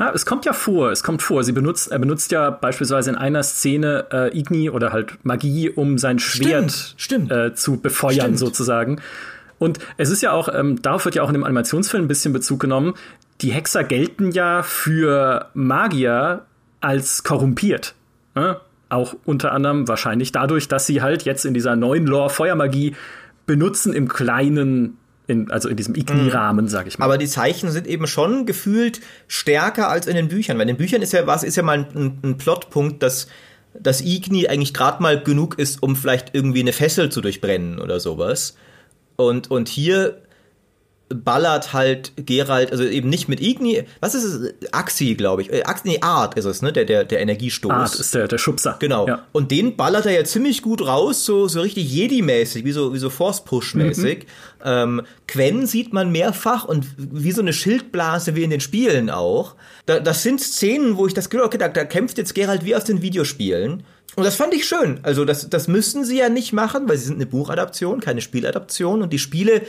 Ja, 0.00 0.10
es 0.12 0.26
kommt 0.26 0.46
ja 0.46 0.52
vor, 0.52 0.90
es 0.90 1.02
kommt 1.02 1.22
vor. 1.22 1.44
Sie 1.44 1.52
benutzt, 1.52 1.92
er 1.92 1.98
benutzt 1.98 2.32
ja 2.32 2.50
beispielsweise 2.50 3.10
in 3.10 3.16
einer 3.16 3.42
Szene 3.42 4.06
äh, 4.10 4.36
Igni 4.36 4.70
oder 4.70 4.92
halt 4.92 5.24
Magie, 5.24 5.70
um 5.70 5.98
sein 5.98 6.18
Schwert 6.18 6.72
stimmt, 6.72 7.28
stimmt. 7.28 7.32
Äh, 7.32 7.54
zu 7.54 7.78
befeuern, 7.80 8.14
stimmt. 8.14 8.38
sozusagen. 8.38 9.00
Und 9.58 9.78
es 9.98 10.08
ist 10.08 10.22
ja 10.22 10.32
auch, 10.32 10.48
ähm, 10.52 10.80
darauf 10.80 11.04
wird 11.04 11.14
ja 11.16 11.22
auch 11.22 11.28
in 11.28 11.34
dem 11.34 11.44
Animationsfilm 11.44 12.06
ein 12.06 12.08
bisschen 12.08 12.32
Bezug 12.32 12.60
genommen, 12.60 12.94
die 13.42 13.52
Hexer 13.52 13.84
gelten 13.84 14.32
ja 14.32 14.62
für 14.62 15.50
Magier 15.54 16.46
als 16.80 17.22
korrumpiert. 17.22 17.94
Äh? 18.34 18.54
Auch 18.88 19.14
unter 19.24 19.52
anderem 19.52 19.86
wahrscheinlich 19.86 20.32
dadurch, 20.32 20.66
dass 20.68 20.86
sie 20.86 21.00
halt 21.00 21.22
jetzt 21.22 21.44
in 21.44 21.54
dieser 21.54 21.76
neuen 21.76 22.06
Lore 22.06 22.30
Feuermagie 22.30 22.96
benutzen 23.46 23.92
im 23.92 24.08
kleinen 24.08 24.96
in, 25.30 25.50
also 25.50 25.68
in 25.68 25.76
diesem 25.76 25.94
Igni-Rahmen, 25.94 26.66
sag 26.66 26.88
ich 26.88 26.98
mal. 26.98 27.04
Aber 27.04 27.16
die 27.16 27.28
Zeichen 27.28 27.70
sind 27.70 27.86
eben 27.86 28.08
schon 28.08 28.46
gefühlt 28.46 29.00
stärker 29.28 29.88
als 29.88 30.08
in 30.08 30.16
den 30.16 30.26
Büchern. 30.26 30.56
Weil 30.58 30.62
in 30.62 30.74
den 30.74 30.76
Büchern 30.76 31.02
ist 31.02 31.12
ja 31.12 31.26
was, 31.26 31.44
ist 31.44 31.56
ja 31.56 31.62
mal 31.62 31.86
ein, 31.94 32.18
ein 32.24 32.36
Plotpunkt, 32.36 33.00
dass 33.02 33.28
das 33.78 34.00
Igni 34.00 34.48
eigentlich 34.48 34.74
gerade 34.74 35.00
mal 35.00 35.22
genug 35.22 35.56
ist, 35.56 35.82
um 35.82 35.94
vielleicht 35.94 36.34
irgendwie 36.34 36.60
eine 36.60 36.72
Fessel 36.72 37.10
zu 37.10 37.20
durchbrennen 37.20 37.78
oder 37.78 38.00
sowas. 38.00 38.56
Und, 39.14 39.50
und 39.52 39.68
hier 39.68 40.20
ballert 41.12 41.72
halt 41.72 42.12
Gerald, 42.16 42.70
also 42.70 42.84
eben 42.84 43.08
nicht 43.08 43.28
mit 43.28 43.40
Igni, 43.40 43.84
was 43.98 44.14
ist 44.14 44.24
es? 44.24 44.54
Axi, 44.72 45.16
glaube 45.16 45.42
ich. 45.42 45.52
Äh, 45.52 45.64
Axi, 45.64 45.88
nee, 45.88 45.98
Art 46.00 46.36
ist 46.36 46.44
es, 46.44 46.62
ne? 46.62 46.72
Der, 46.72 46.84
der, 46.84 47.04
der 47.04 47.20
Energiestoß. 47.20 47.72
Art 47.72 47.94
ist 47.96 48.14
der, 48.14 48.28
der 48.28 48.38
Schubser. 48.38 48.76
Genau. 48.78 49.08
Ja. 49.08 49.26
Und 49.32 49.50
den 49.50 49.76
ballert 49.76 50.06
er 50.06 50.12
ja 50.12 50.24
ziemlich 50.24 50.62
gut 50.62 50.86
raus, 50.86 51.24
so, 51.24 51.48
so 51.48 51.60
richtig 51.60 51.90
Jedi-mäßig, 51.90 52.64
wie 52.64 52.72
so, 52.72 52.94
wie 52.94 52.98
so 52.98 53.10
Force-Push-mäßig. 53.10 54.18
Mhm. 54.18 54.24
Ähm, 54.64 55.02
Quen 55.26 55.66
sieht 55.66 55.92
man 55.92 56.12
mehrfach 56.12 56.64
und 56.64 56.86
wie 56.96 57.32
so 57.32 57.42
eine 57.42 57.52
Schildblase 57.52 58.36
wie 58.36 58.44
in 58.44 58.50
den 58.50 58.60
Spielen 58.60 59.10
auch. 59.10 59.56
Da, 59.86 59.98
das 59.98 60.22
sind 60.22 60.40
Szenen, 60.40 60.96
wo 60.96 61.08
ich 61.08 61.14
das 61.14 61.28
Gefühl, 61.28 61.44
okay, 61.44 61.58
da, 61.58 61.68
da 61.68 61.84
kämpft 61.84 62.18
jetzt 62.18 62.34
Gerald 62.34 62.64
wie 62.64 62.76
aus 62.76 62.84
den 62.84 63.02
Videospielen. 63.02 63.82
Und 64.16 64.24
das 64.24 64.36
fand 64.36 64.54
ich 64.54 64.66
schön. 64.66 65.00
Also 65.02 65.24
das, 65.24 65.48
das 65.48 65.68
müssen 65.68 66.04
sie 66.04 66.18
ja 66.18 66.28
nicht 66.28 66.52
machen, 66.52 66.88
weil 66.88 66.98
sie 66.98 67.06
sind 67.06 67.16
eine 67.16 67.26
Buchadaption, 67.26 68.00
keine 68.00 68.20
Spieladaption. 68.20 69.02
Und 69.02 69.12
die 69.12 69.18
Spiele 69.18 69.62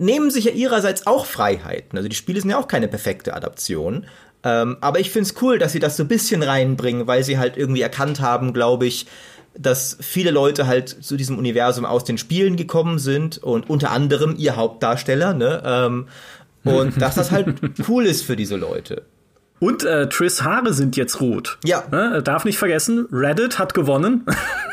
nehmen 0.00 0.30
sich 0.30 0.46
ja 0.46 0.52
ihrerseits 0.52 1.06
auch 1.06 1.26
Freiheiten. 1.26 1.96
Also 1.96 2.08
die 2.08 2.16
Spiele 2.16 2.40
sind 2.40 2.50
ja 2.50 2.58
auch 2.58 2.68
keine 2.68 2.88
perfekte 2.88 3.34
Adaption. 3.34 4.06
Ähm, 4.42 4.78
aber 4.80 4.98
ich 4.98 5.10
finde 5.10 5.28
es 5.28 5.42
cool, 5.42 5.58
dass 5.58 5.72
sie 5.72 5.78
das 5.78 5.98
so 5.98 6.04
ein 6.04 6.08
bisschen 6.08 6.42
reinbringen, 6.42 7.06
weil 7.06 7.22
sie 7.22 7.38
halt 7.38 7.58
irgendwie 7.58 7.82
erkannt 7.82 8.20
haben, 8.20 8.54
glaube 8.54 8.86
ich, 8.86 9.06
dass 9.54 9.98
viele 10.00 10.30
Leute 10.30 10.66
halt 10.66 10.88
zu 10.88 11.16
diesem 11.16 11.36
Universum 11.36 11.84
aus 11.84 12.04
den 12.04 12.16
Spielen 12.16 12.56
gekommen 12.56 12.98
sind 12.98 13.38
und 13.38 13.68
unter 13.68 13.90
anderem 13.90 14.36
ihr 14.38 14.56
Hauptdarsteller, 14.56 15.34
ne? 15.34 15.62
Ähm, 15.64 16.08
und 16.64 17.00
dass 17.00 17.16
das 17.16 17.30
halt 17.30 17.56
cool 17.88 18.06
ist 18.06 18.22
für 18.22 18.36
diese 18.36 18.56
Leute. 18.56 19.02
Und 19.58 19.84
äh, 19.84 20.08
Triss 20.08 20.42
Haare 20.42 20.72
sind 20.72 20.96
jetzt 20.96 21.20
rot. 21.20 21.58
Ja. 21.64 21.84
Ne? 21.90 22.22
Darf 22.22 22.46
nicht 22.46 22.56
vergessen, 22.56 23.06
Reddit 23.12 23.58
hat 23.58 23.74
gewonnen. 23.74 24.24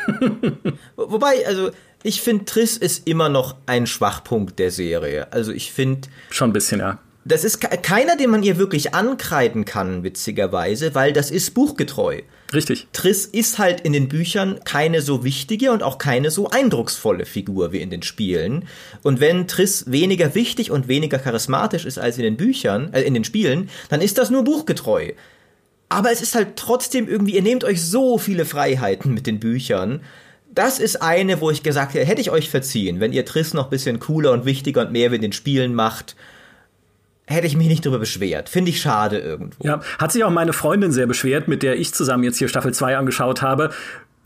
Wobei, 0.96 1.46
also 1.46 1.70
ich 2.02 2.20
finde, 2.20 2.44
Triss 2.44 2.76
ist 2.76 3.08
immer 3.08 3.28
noch 3.28 3.56
ein 3.66 3.86
Schwachpunkt 3.86 4.58
der 4.58 4.70
Serie. 4.70 5.32
Also 5.32 5.52
ich 5.52 5.72
finde. 5.72 6.08
Schon 6.30 6.50
ein 6.50 6.52
bisschen, 6.52 6.80
ja. 6.80 6.98
Das 7.24 7.44
ist 7.44 7.60
keiner, 7.60 8.16
den 8.16 8.30
man 8.30 8.42
ihr 8.42 8.56
wirklich 8.56 8.94
ankreiden 8.94 9.66
kann, 9.66 10.02
witzigerweise, 10.02 10.94
weil 10.94 11.12
das 11.12 11.30
ist 11.30 11.52
buchgetreu. 11.52 12.22
Richtig. 12.54 12.88
Triss 12.94 13.26
ist 13.26 13.58
halt 13.58 13.82
in 13.82 13.92
den 13.92 14.08
Büchern 14.08 14.60
keine 14.64 15.02
so 15.02 15.24
wichtige 15.24 15.72
und 15.72 15.82
auch 15.82 15.98
keine 15.98 16.30
so 16.30 16.48
eindrucksvolle 16.48 17.26
Figur 17.26 17.72
wie 17.72 17.82
in 17.82 17.90
den 17.90 18.02
Spielen. 18.02 18.66
Und 19.02 19.20
wenn 19.20 19.46
Triss 19.46 19.90
weniger 19.90 20.34
wichtig 20.34 20.70
und 20.70 20.88
weniger 20.88 21.18
charismatisch 21.18 21.84
ist 21.84 21.98
als 21.98 22.16
in 22.16 22.24
den 22.24 22.38
Büchern, 22.38 22.94
äh, 22.94 23.02
in 23.02 23.12
den 23.12 23.24
Spielen, 23.24 23.68
dann 23.90 24.00
ist 24.00 24.16
das 24.16 24.30
nur 24.30 24.44
buchgetreu. 24.44 25.12
Aber 25.90 26.10
es 26.10 26.22
ist 26.22 26.34
halt 26.34 26.56
trotzdem 26.56 27.08
irgendwie, 27.08 27.34
ihr 27.34 27.42
nehmt 27.42 27.64
euch 27.64 27.82
so 27.82 28.16
viele 28.16 28.46
Freiheiten 28.46 29.12
mit 29.12 29.26
den 29.26 29.40
Büchern 29.40 30.00
das 30.58 30.78
ist 30.78 31.00
eine, 31.02 31.40
wo 31.40 31.50
ich 31.50 31.62
gesagt 31.62 31.94
hätte, 31.94 32.04
hätte 32.04 32.20
ich 32.20 32.30
euch 32.30 32.50
verziehen, 32.50 33.00
wenn 33.00 33.12
ihr 33.12 33.24
Triss 33.24 33.54
noch 33.54 33.64
ein 33.64 33.70
bisschen 33.70 34.00
cooler 34.00 34.32
und 34.32 34.44
wichtiger 34.44 34.82
und 34.82 34.92
mehr 34.92 35.10
mit 35.10 35.22
den 35.22 35.32
Spielen 35.32 35.74
macht 35.74 36.16
hätte 37.28 37.46
ich 37.46 37.56
mich 37.56 37.68
nicht 37.68 37.84
drüber 37.84 37.98
beschwert. 37.98 38.48
Finde 38.48 38.70
ich 38.70 38.80
schade 38.80 39.18
irgendwo. 39.18 39.62
Ja, 39.62 39.80
hat 39.98 40.12
sich 40.12 40.24
auch 40.24 40.30
meine 40.30 40.54
Freundin 40.54 40.92
sehr 40.92 41.06
beschwert, 41.06 41.46
mit 41.46 41.62
der 41.62 41.78
ich 41.78 41.92
zusammen 41.92 42.24
jetzt 42.24 42.38
hier 42.38 42.48
Staffel 42.48 42.72
2 42.72 42.96
angeschaut 42.96 43.42
habe. 43.42 43.70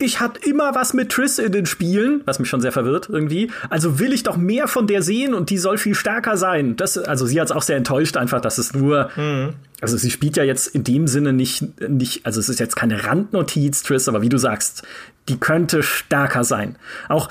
Ich 0.03 0.19
hatte 0.19 0.41
immer 0.47 0.75
was 0.75 0.93
mit 0.93 1.13
Triss 1.13 1.39
in 1.39 1.53
den 1.53 1.65
Spielen, 1.65 2.21
was 2.25 2.37
mich 2.37 2.49
schon 2.49 2.59
sehr 2.59 2.73
verwirrt 2.73 3.07
irgendwie. 3.09 3.49
Also 3.69 3.99
will 3.99 4.11
ich 4.11 4.23
doch 4.23 4.35
mehr 4.35 4.67
von 4.67 4.85
der 4.85 5.01
sehen 5.01 5.33
und 5.33 5.49
die 5.49 5.57
soll 5.57 5.77
viel 5.77 5.95
stärker 5.95 6.35
sein. 6.35 6.75
Das, 6.75 6.97
also 6.97 7.25
sie 7.25 7.39
hat 7.39 7.47
es 7.47 7.51
auch 7.53 7.61
sehr 7.61 7.77
enttäuscht, 7.77 8.17
einfach, 8.17 8.41
dass 8.41 8.57
es 8.57 8.73
nur, 8.73 9.09
mhm. 9.15 9.53
also 9.79 9.95
sie 9.95 10.11
spielt 10.11 10.35
ja 10.35 10.43
jetzt 10.43 10.67
in 10.67 10.83
dem 10.83 11.07
Sinne 11.07 11.31
nicht, 11.31 11.79
nicht, 11.79 12.25
also 12.25 12.41
es 12.41 12.49
ist 12.49 12.59
jetzt 12.59 12.75
keine 12.75 13.05
Randnotiz, 13.05 13.83
Triss, 13.83 14.09
aber 14.09 14.21
wie 14.21 14.29
du 14.29 14.37
sagst, 14.37 14.83
die 15.29 15.39
könnte 15.39 15.83
stärker 15.83 16.43
sein. 16.43 16.75
Auch 17.07 17.29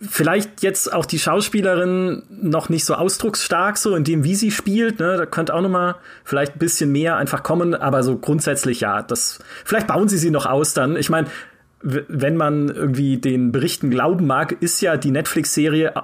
vielleicht 0.00 0.62
jetzt 0.62 0.92
auch 0.92 1.04
die 1.06 1.18
Schauspielerin 1.18 2.22
noch 2.28 2.68
nicht 2.68 2.84
so 2.84 2.94
ausdrucksstark, 2.94 3.76
so 3.76 3.94
in 3.94 4.04
dem, 4.04 4.24
wie 4.24 4.34
sie 4.34 4.50
spielt. 4.50 4.98
Ne? 4.98 5.16
Da 5.16 5.26
könnte 5.26 5.54
auch 5.54 5.60
noch 5.60 5.68
mal 5.70 5.96
vielleicht 6.24 6.56
ein 6.56 6.58
bisschen 6.58 6.92
mehr 6.92 7.16
einfach 7.16 7.42
kommen, 7.42 7.74
aber 7.74 8.02
so 8.02 8.16
grundsätzlich 8.16 8.80
ja. 8.80 9.02
Das, 9.02 9.40
vielleicht 9.64 9.86
bauen 9.86 10.08
sie 10.08 10.18
sie 10.18 10.30
noch 10.30 10.46
aus 10.46 10.74
dann. 10.74 10.96
Ich 10.96 11.10
meine, 11.10 11.28
wenn 11.82 12.36
man 12.36 12.68
irgendwie 12.68 13.16
den 13.16 13.52
Berichten 13.52 13.90
glauben 13.90 14.26
mag, 14.26 14.52
ist 14.60 14.80
ja 14.82 14.96
die 14.96 15.10
Netflix-Serie 15.10 15.94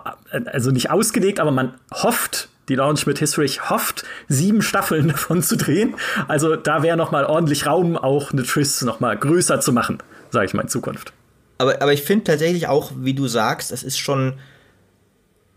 also 0.46 0.70
nicht 0.70 0.90
ausgelegt, 0.90 1.38
aber 1.38 1.50
man 1.50 1.74
hofft, 1.92 2.48
die 2.68 2.74
Launch 2.74 3.06
mit 3.06 3.18
History 3.18 3.48
hofft, 3.48 4.04
sieben 4.28 4.62
Staffeln 4.62 5.08
davon 5.08 5.42
zu 5.42 5.56
drehen. 5.56 5.94
Also 6.28 6.56
da 6.56 6.82
wäre 6.82 6.96
noch 6.96 7.10
mal 7.10 7.26
ordentlich 7.26 7.66
Raum, 7.66 7.96
auch 7.96 8.32
eine 8.32 8.42
Triss 8.42 8.82
noch 8.82 9.00
mal 9.00 9.16
größer 9.16 9.60
zu 9.60 9.72
machen, 9.72 9.98
sage 10.30 10.46
ich 10.46 10.54
mal 10.54 10.62
in 10.62 10.68
Zukunft. 10.68 11.12
Aber, 11.58 11.80
aber 11.82 11.92
ich 11.92 12.02
finde 12.02 12.24
tatsächlich 12.24 12.68
auch, 12.68 12.92
wie 12.96 13.14
du 13.14 13.28
sagst, 13.28 13.70
es 13.70 13.82
ist 13.82 13.98
schon 13.98 14.34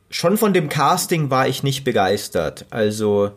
schon 0.09 0.38
von 0.38 0.53
dem 0.53 0.70
Casting 0.70 1.30
war 1.30 1.47
ich 1.47 1.63
nicht 1.63 1.84
begeistert. 1.84 2.65
Also 2.72 3.32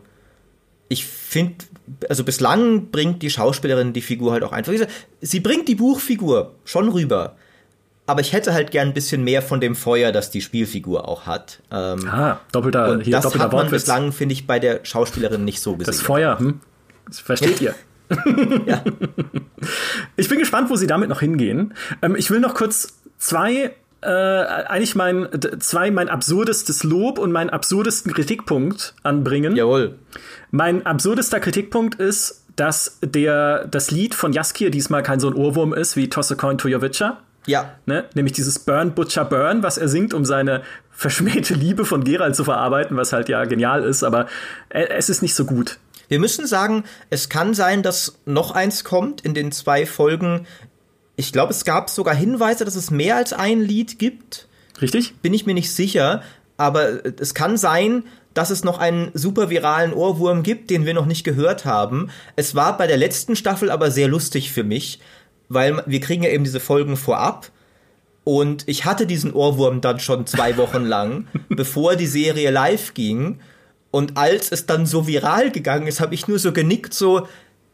ich 0.93 1.05
finde, 1.05 1.65
also 2.09 2.23
bislang 2.23 2.89
bringt 2.91 3.21
die 3.21 3.29
Schauspielerin 3.29 3.93
die 3.93 4.01
Figur 4.01 4.31
halt 4.31 4.43
auch 4.43 4.51
einfach. 4.51 4.73
Sie 5.21 5.39
bringt 5.39 5.67
die 5.67 5.75
Buchfigur 5.75 6.55
schon 6.63 6.89
rüber. 6.89 7.35
Aber 8.05 8.19
ich 8.19 8.33
hätte 8.33 8.53
halt 8.53 8.71
gern 8.71 8.89
ein 8.89 8.93
bisschen 8.93 9.23
mehr 9.23 9.41
von 9.41 9.61
dem 9.61 9.75
Feuer, 9.75 10.11
das 10.11 10.29
die 10.29 10.41
Spielfigur 10.41 11.07
auch 11.07 11.25
hat. 11.25 11.61
Ähm, 11.71 12.07
ah, 12.09 12.39
doppelter, 12.51 12.91
und 12.91 13.01
hier, 13.01 13.13
das 13.13 13.23
doppelter 13.23 13.45
hat 13.45 13.51
man 13.53 13.61
Wortwitz. 13.63 13.83
bislang, 13.83 14.11
finde 14.11 14.33
ich, 14.33 14.45
bei 14.45 14.59
der 14.59 14.81
Schauspielerin 14.83 15.45
nicht 15.45 15.61
so 15.61 15.77
gesehen. 15.77 15.93
Das 15.93 16.01
Feuer, 16.01 16.37
hm? 16.37 16.59
Das 17.07 17.19
versteht 17.19 17.61
ihr. 17.61 17.75
ja. 18.65 18.83
Ich 20.17 20.27
bin 20.27 20.39
gespannt, 20.39 20.69
wo 20.69 20.75
sie 20.75 20.87
damit 20.87 21.09
noch 21.09 21.21
hingehen. 21.21 21.73
Ähm, 22.01 22.15
ich 22.15 22.29
will 22.29 22.39
noch 22.39 22.53
kurz 22.55 22.99
zwei 23.17 23.73
äh, 24.03 24.65
eigentlich 24.67 24.95
mein 24.95 25.27
zwei 25.59 25.91
mein 25.91 26.09
absurdestes 26.09 26.83
Lob 26.83 27.19
und 27.19 27.31
meinen 27.31 27.49
absurdesten 27.49 28.13
Kritikpunkt 28.13 28.95
anbringen. 29.03 29.55
Jawohl. 29.55 29.95
Mein 30.51 30.85
absurdester 30.85 31.39
Kritikpunkt 31.39 31.95
ist, 31.95 32.45
dass 32.55 32.99
der 33.03 33.65
das 33.65 33.91
Lied 33.91 34.15
von 34.15 34.33
Jaskier 34.33 34.69
diesmal 34.69 35.03
kein 35.03 35.19
so 35.19 35.27
ein 35.27 35.33
Ohrwurm 35.33 35.73
ist 35.73 35.95
wie 35.95 36.09
Toss 36.09 36.31
a 36.31 36.35
Coin 36.35 36.57
to 36.57 36.67
Your 36.67 36.81
Witcher. 36.81 37.19
Ja. 37.45 37.75
Ne? 37.85 38.05
Nämlich 38.13 38.33
dieses 38.33 38.59
Burn 38.59 38.93
Butcher 38.93 39.25
Burn, 39.25 39.63
was 39.63 39.77
er 39.77 39.89
singt, 39.89 40.13
um 40.13 40.23
seine 40.25 40.61
verschmähte 40.91 41.53
Liebe 41.53 41.85
von 41.85 42.03
Geralt 42.03 42.35
zu 42.35 42.43
verarbeiten, 42.43 42.95
was 42.95 43.13
halt 43.13 43.29
ja 43.29 43.43
genial 43.45 43.83
ist, 43.83 44.03
aber 44.03 44.27
es 44.69 45.09
ist 45.09 45.21
nicht 45.21 45.35
so 45.35 45.45
gut. 45.45 45.79
Wir 46.07 46.19
müssen 46.19 46.45
sagen, 46.45 46.83
es 47.09 47.29
kann 47.29 47.53
sein, 47.53 47.81
dass 47.81 48.19
noch 48.25 48.51
eins 48.51 48.83
kommt 48.83 49.21
in 49.21 49.33
den 49.33 49.51
zwei 49.51 49.85
Folgen. 49.85 50.45
Ich 51.15 51.31
glaube, 51.31 51.51
es 51.51 51.65
gab 51.65 51.89
sogar 51.89 52.15
Hinweise, 52.15 52.65
dass 52.65 52.75
es 52.75 52.91
mehr 52.91 53.15
als 53.15 53.33
ein 53.33 53.61
Lied 53.61 53.99
gibt. 53.99 54.47
Richtig? 54.81 55.15
Bin 55.21 55.33
ich 55.33 55.45
mir 55.45 55.53
nicht 55.53 55.71
sicher, 55.71 56.23
aber 56.57 57.05
es 57.19 57.33
kann 57.33 57.57
sein, 57.57 58.03
dass 58.33 58.49
es 58.49 58.63
noch 58.63 58.79
einen 58.79 59.11
super 59.13 59.49
viralen 59.49 59.93
Ohrwurm 59.93 60.43
gibt, 60.43 60.69
den 60.69 60.85
wir 60.85 60.93
noch 60.93 61.05
nicht 61.05 61.23
gehört 61.23 61.65
haben. 61.65 62.09
Es 62.35 62.55
war 62.55 62.77
bei 62.77 62.87
der 62.87 62.97
letzten 62.97 63.35
Staffel 63.35 63.69
aber 63.69 63.91
sehr 63.91 64.07
lustig 64.07 64.51
für 64.51 64.63
mich, 64.63 64.99
weil 65.49 65.83
wir 65.85 65.99
kriegen 65.99 66.23
ja 66.23 66.29
eben 66.29 66.43
diese 66.43 66.59
Folgen 66.59 66.97
vorab. 66.97 67.51
Und 68.23 68.67
ich 68.67 68.85
hatte 68.85 69.05
diesen 69.05 69.33
Ohrwurm 69.33 69.81
dann 69.81 69.99
schon 69.99 70.25
zwei 70.25 70.57
Wochen 70.57 70.83
lang, 70.83 71.27
bevor 71.49 71.95
die 71.95 72.07
Serie 72.07 72.49
live 72.49 72.93
ging. 72.93 73.39
Und 73.91 74.17
als 74.17 74.51
es 74.51 74.65
dann 74.65 74.87
so 74.87 75.05
viral 75.05 75.51
gegangen 75.51 75.85
ist, 75.85 75.99
habe 75.99 76.15
ich 76.15 76.27
nur 76.27 76.39
so 76.39 76.51
genickt, 76.51 76.93
so, 76.93 77.27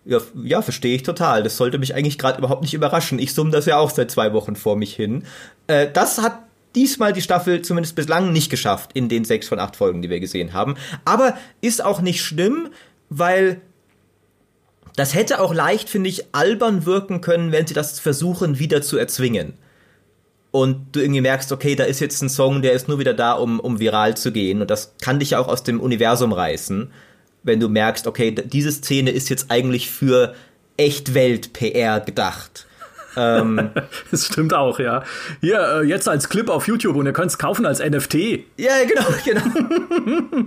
ja, 0.10 0.20
ja 0.44 0.62
verstehe 0.62 0.96
ich 0.96 1.04
total. 1.04 1.44
Das 1.44 1.58
sollte 1.58 1.78
mich 1.78 1.96
eigentlich 1.96 2.18
gerade 2.18 2.40
überhaupt 2.40 2.62
nicht 2.62 2.74
überraschen. 2.74 3.20
Ich 3.20 3.34
summe 3.34 3.52
das 3.52 3.66
ja 3.66 3.78
auch 3.78 3.90
seit 3.90 4.12
zwei 4.12 4.34
Wochen 4.34 4.56
vor 4.56 4.76
mich 4.76 4.96
hin. 4.96 5.24
Äh, 5.68 5.88
das 5.92 6.22
hat 6.22 6.40
diesmal 6.76 7.14
die 7.14 7.22
Staffel 7.22 7.62
zumindest 7.62 7.96
bislang 7.96 8.32
nicht 8.32 8.50
geschafft 8.50 8.92
in 8.94 9.10
den 9.10 9.26
sechs 9.26 9.48
von 9.48 9.60
acht 9.60 9.76
Folgen, 9.76 10.02
die 10.02 10.10
wir 10.10 10.20
gesehen 10.20 10.54
haben. 10.54 10.76
Aber 11.06 11.36
ist 11.62 11.84
auch 11.84 12.02
nicht 12.02 12.22
schlimm, 12.22 12.70
weil 13.10 13.62
das 14.96 15.14
hätte 15.14 15.40
auch 15.40 15.54
leicht, 15.54 15.90
finde 15.90 16.10
ich, 16.10 16.34
albern 16.34 16.86
wirken 16.86 17.22
können, 17.22 17.52
wenn 17.52 17.68
sie 17.68 17.74
das 17.74 18.00
versuchen, 18.00 18.60
wieder 18.60 18.82
zu 18.82 18.98
erzwingen 18.98 19.54
und 20.52 20.96
du 20.96 21.00
irgendwie 21.00 21.22
merkst, 21.22 21.52
okay, 21.52 21.76
da 21.76 21.84
ist 21.84 22.00
jetzt 22.00 22.22
ein 22.22 22.30
Song, 22.30 22.62
der 22.62 22.74
ist 22.74 22.88
nur 22.88 23.00
wieder 23.00 23.14
da, 23.14 23.34
um, 23.34 23.60
um 23.60 23.80
viral 23.80 24.18
zu 24.18 24.32
gehen. 24.32 24.62
Und 24.62 24.70
das 24.70 24.96
kann 25.02 25.20
dich 25.20 25.32
ja 25.32 25.40
auch 25.40 25.48
aus 25.48 25.64
dem 25.64 25.80
Universum 25.80 26.34
reißen, 26.34 26.92
wenn 27.44 27.60
du 27.60 27.70
merkst, 27.70 28.08
okay, 28.08 28.32
diese 28.32 28.72
Szene 28.72 29.12
ist 29.12 29.30
jetzt 29.30 29.50
eigentlich 29.50 29.90
für 29.90 30.36
Echtwelt-PR 30.78 32.00
gedacht. 32.02 32.68
ähm, 33.18 33.72
das 34.12 34.28
stimmt 34.28 34.54
auch, 34.54 34.80
ja. 34.80 35.04
Hier, 35.42 35.82
äh, 35.82 35.84
jetzt 35.84 36.08
als 36.08 36.30
Clip 36.30 36.50
auf 36.50 36.68
YouTube 36.68 36.96
und 36.96 37.06
ihr 37.06 37.14
könnt 37.14 37.32
es 37.32 37.38
kaufen 37.38 37.66
als 37.66 37.80
NFT. 37.80 38.16
Ja, 38.58 38.74
genau, 38.88 39.06
genau. 39.26 40.46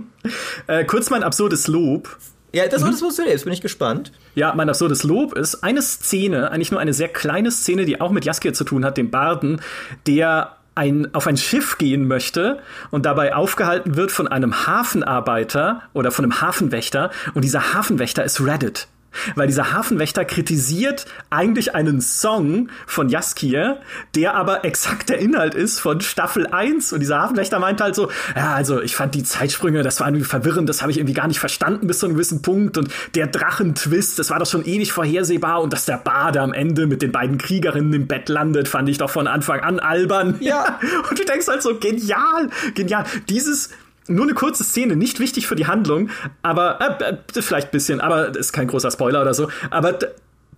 äh, 0.67 0.85
kurz 0.85 1.09
mein 1.09 1.23
absurdes 1.23 1.67
Lob. 1.67 2.17
Ja, 2.55 2.67
das, 2.67 2.83
mhm. 2.83 2.91
das 2.91 3.01
musst 3.01 3.17
du 3.17 3.23
jetzt 3.23 3.45
bin 3.45 3.53
ich 3.53 3.61
gespannt. 3.61 4.11
Ja, 4.35 4.53
mein 4.55 4.69
absurdes 4.69 5.03
Lob 5.03 5.33
ist 5.33 5.63
eine 5.63 5.81
Szene, 5.81 6.51
eigentlich 6.51 6.71
nur 6.71 6.79
eine 6.79 6.93
sehr 6.93 7.09
kleine 7.09 7.49
Szene, 7.51 7.85
die 7.85 7.99
auch 7.99 8.11
mit 8.11 8.25
Jaskier 8.25 8.53
zu 8.53 8.63
tun 8.63 8.85
hat, 8.85 8.95
dem 8.95 9.09
Barden, 9.09 9.59
der 10.05 10.55
ein, 10.75 11.13
auf 11.13 11.27
ein 11.27 11.37
Schiff 11.37 11.77
gehen 11.77 12.07
möchte 12.07 12.59
und 12.91 13.05
dabei 13.05 13.35
aufgehalten 13.35 13.95
wird 13.95 14.11
von 14.11 14.27
einem 14.27 14.67
Hafenarbeiter 14.67 15.83
oder 15.93 16.11
von 16.11 16.25
einem 16.25 16.41
Hafenwächter 16.41 17.11
und 17.33 17.43
dieser 17.43 17.73
Hafenwächter 17.73 18.23
ist 18.23 18.41
Reddit. 18.41 18.87
Weil 19.35 19.47
dieser 19.47 19.73
Hafenwächter 19.73 20.25
kritisiert 20.25 21.05
eigentlich 21.29 21.75
einen 21.75 22.01
Song 22.01 22.69
von 22.85 23.09
Jaskier, 23.09 23.79
der 24.15 24.35
aber 24.35 24.65
exakt 24.65 25.09
der 25.09 25.19
Inhalt 25.19 25.55
ist 25.55 25.79
von 25.79 26.01
Staffel 26.01 26.47
1. 26.47 26.93
Und 26.93 26.99
dieser 26.99 27.21
Hafenwächter 27.21 27.59
meint 27.59 27.81
halt 27.81 27.95
so, 27.95 28.09
ja, 28.35 28.53
also 28.53 28.81
ich 28.81 28.95
fand 28.95 29.15
die 29.15 29.23
Zeitsprünge, 29.23 29.83
das 29.83 29.99
war 29.99 30.07
irgendwie 30.07 30.25
verwirrend, 30.25 30.69
das 30.69 30.81
habe 30.81 30.91
ich 30.91 30.97
irgendwie 30.97 31.13
gar 31.13 31.27
nicht 31.27 31.39
verstanden 31.39 31.87
bis 31.87 31.99
zu 31.99 32.05
einem 32.05 32.15
gewissen 32.15 32.41
Punkt. 32.41 32.77
Und 32.77 32.89
der 33.15 33.27
Drachentwist, 33.27 34.19
das 34.19 34.29
war 34.29 34.39
doch 34.39 34.47
schon 34.47 34.65
ewig 34.65 34.91
vorhersehbar. 34.91 35.61
Und 35.61 35.73
dass 35.73 35.85
der 35.85 35.97
Bade 35.97 36.41
am 36.41 36.53
Ende 36.53 36.87
mit 36.87 37.01
den 37.01 37.11
beiden 37.11 37.37
Kriegerinnen 37.37 37.93
im 37.93 38.07
Bett 38.07 38.29
landet, 38.29 38.67
fand 38.67 38.89
ich 38.89 38.97
doch 38.97 39.09
von 39.09 39.27
Anfang 39.27 39.59
an 39.61 39.79
albern. 39.79 40.37
Ja. 40.39 40.79
Und 41.09 41.19
du 41.19 41.25
denkst 41.25 41.47
halt 41.47 41.61
so, 41.61 41.77
genial, 41.77 42.49
genial. 42.73 43.05
Dieses 43.29 43.69
nur 44.07 44.23
eine 44.23 44.33
kurze 44.33 44.63
Szene, 44.63 44.95
nicht 44.95 45.19
wichtig 45.19 45.47
für 45.47 45.55
die 45.55 45.67
Handlung, 45.67 46.09
aber 46.41 46.79
äh, 46.99 47.41
vielleicht 47.41 47.69
ein 47.69 47.71
bisschen, 47.71 48.01
aber 48.01 48.27
das 48.27 48.47
ist 48.47 48.53
kein 48.53 48.67
großer 48.67 48.91
Spoiler 48.91 49.21
oder 49.21 49.33
so. 49.33 49.49
Aber 49.69 49.97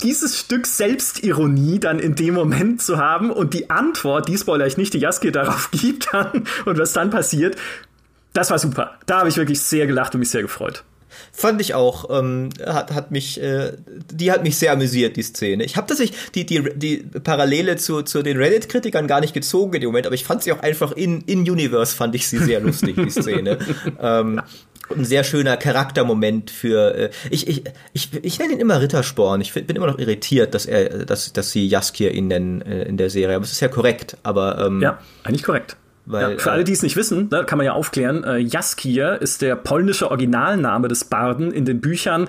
dieses 0.02 0.40
Stück 0.40 0.68
Selbstironie 0.68 1.80
dann 1.80 2.00
in 2.00 2.16
dem 2.16 2.34
Moment 2.34 2.82
zu 2.82 2.98
haben 2.98 3.32
und 3.32 3.54
die 3.54 3.70
Antwort, 3.70 4.28
die 4.28 4.38
spoiler 4.38 4.68
ich 4.68 4.78
nicht, 4.78 4.94
die 4.94 5.00
Jaske 5.00 5.32
darauf 5.32 5.70
gibt 5.72 6.14
dann 6.14 6.46
und 6.66 6.78
was 6.78 6.94
dann 6.94 7.10
passiert, 7.10 7.56
das 8.34 8.52
war 8.52 8.60
super. 8.60 8.98
Da 9.06 9.20
habe 9.20 9.30
ich 9.30 9.38
wirklich 9.38 9.62
sehr 9.62 9.88
gelacht 9.88 10.14
und 10.14 10.20
mich 10.20 10.30
sehr 10.30 10.42
gefreut. 10.42 10.84
Fand 11.32 11.62
ich 11.62 11.74
auch. 11.74 12.10
Ähm, 12.10 12.50
hat, 12.66 12.94
hat 12.94 13.12
mich, 13.12 13.42
äh, 13.42 13.74
die 14.12 14.32
hat 14.32 14.44
mich 14.44 14.58
sehr 14.58 14.72
amüsiert, 14.72 15.18
die 15.18 15.24
Szene. 15.24 15.64
Ich 15.64 15.78
habe 15.78 15.88
tatsächlich 15.88 16.18
die, 16.34 16.46
die, 16.46 16.64
die 16.76 16.98
Parallele 16.98 17.78
zu, 17.78 18.02
zu 18.02 18.22
den 18.24 18.38
Reddit-Kritikern 18.38 19.08
gar 19.08 19.22
nicht 19.22 19.34
gezogen 19.34 19.74
in 19.74 19.82
dem 19.82 19.88
Moment, 19.88 20.06
aber 20.06 20.16
ich 20.16 20.26
fand 20.26 20.44
sie 20.44 20.52
auch 20.52 20.60
einfach 20.60 20.92
in, 20.92 21.22
in 21.22 21.40
Universe 21.40 21.96
fand 21.96 22.16
ich 22.16 22.28
sie 22.28 22.38
sehr 22.38 22.60
lustig, 22.60 22.96
die 22.96 23.10
Szene. 23.10 23.58
ähm, 24.02 24.42
ein 24.96 25.06
sehr 25.06 25.24
schöner 25.24 25.58
Charaktermoment 25.58 26.52
für 26.52 26.96
äh, 26.96 27.10
ich, 27.30 27.48
ich, 27.48 27.64
ich, 27.94 28.10
ich 28.22 28.40
nenne 28.40 28.54
ihn 28.54 28.60
immer 28.60 28.82
Rittersporn. 28.82 29.42
Ich 29.42 29.54
bin 29.54 29.76
immer 29.76 29.88
noch 29.88 29.98
irritiert, 29.98 30.54
dass 30.54 30.66
er 30.66 31.06
dass, 31.06 31.34
dass 31.34 31.52
sie 31.52 31.68
Jaskier 31.68 32.12
ihn 32.12 32.28
nennen 32.28 32.62
äh, 32.62 32.84
in 32.84 32.98
der 32.98 33.10
Serie. 33.10 33.36
Aber 33.36 33.46
es 33.46 33.52
ist 33.52 33.62
ja 33.62 33.68
korrekt, 33.68 34.18
aber 34.24 34.64
ähm, 34.66 34.82
Ja, 34.82 35.00
eigentlich 35.24 35.44
korrekt. 35.44 35.78
Weil, 36.06 36.34
ja, 36.34 36.38
für 36.38 36.52
alle, 36.52 36.62
äh, 36.62 36.66
die 36.66 36.74
es 36.74 36.84
nicht 36.84 36.96
wissen, 36.96 37.30
ne, 37.32 37.46
kann 37.46 37.58
man 37.58 37.66
ja 37.66 37.74
aufklären, 37.74 38.24
äh, 38.24 38.38
Jaskier 38.38 39.22
ist 39.22 39.42
der 39.42 39.56
polnische 39.56 40.12
Originalname 40.12 40.88
des 40.88 41.06
Barden 41.06 41.52
in 41.52 41.66
den 41.66 41.82
Büchern. 41.82 42.28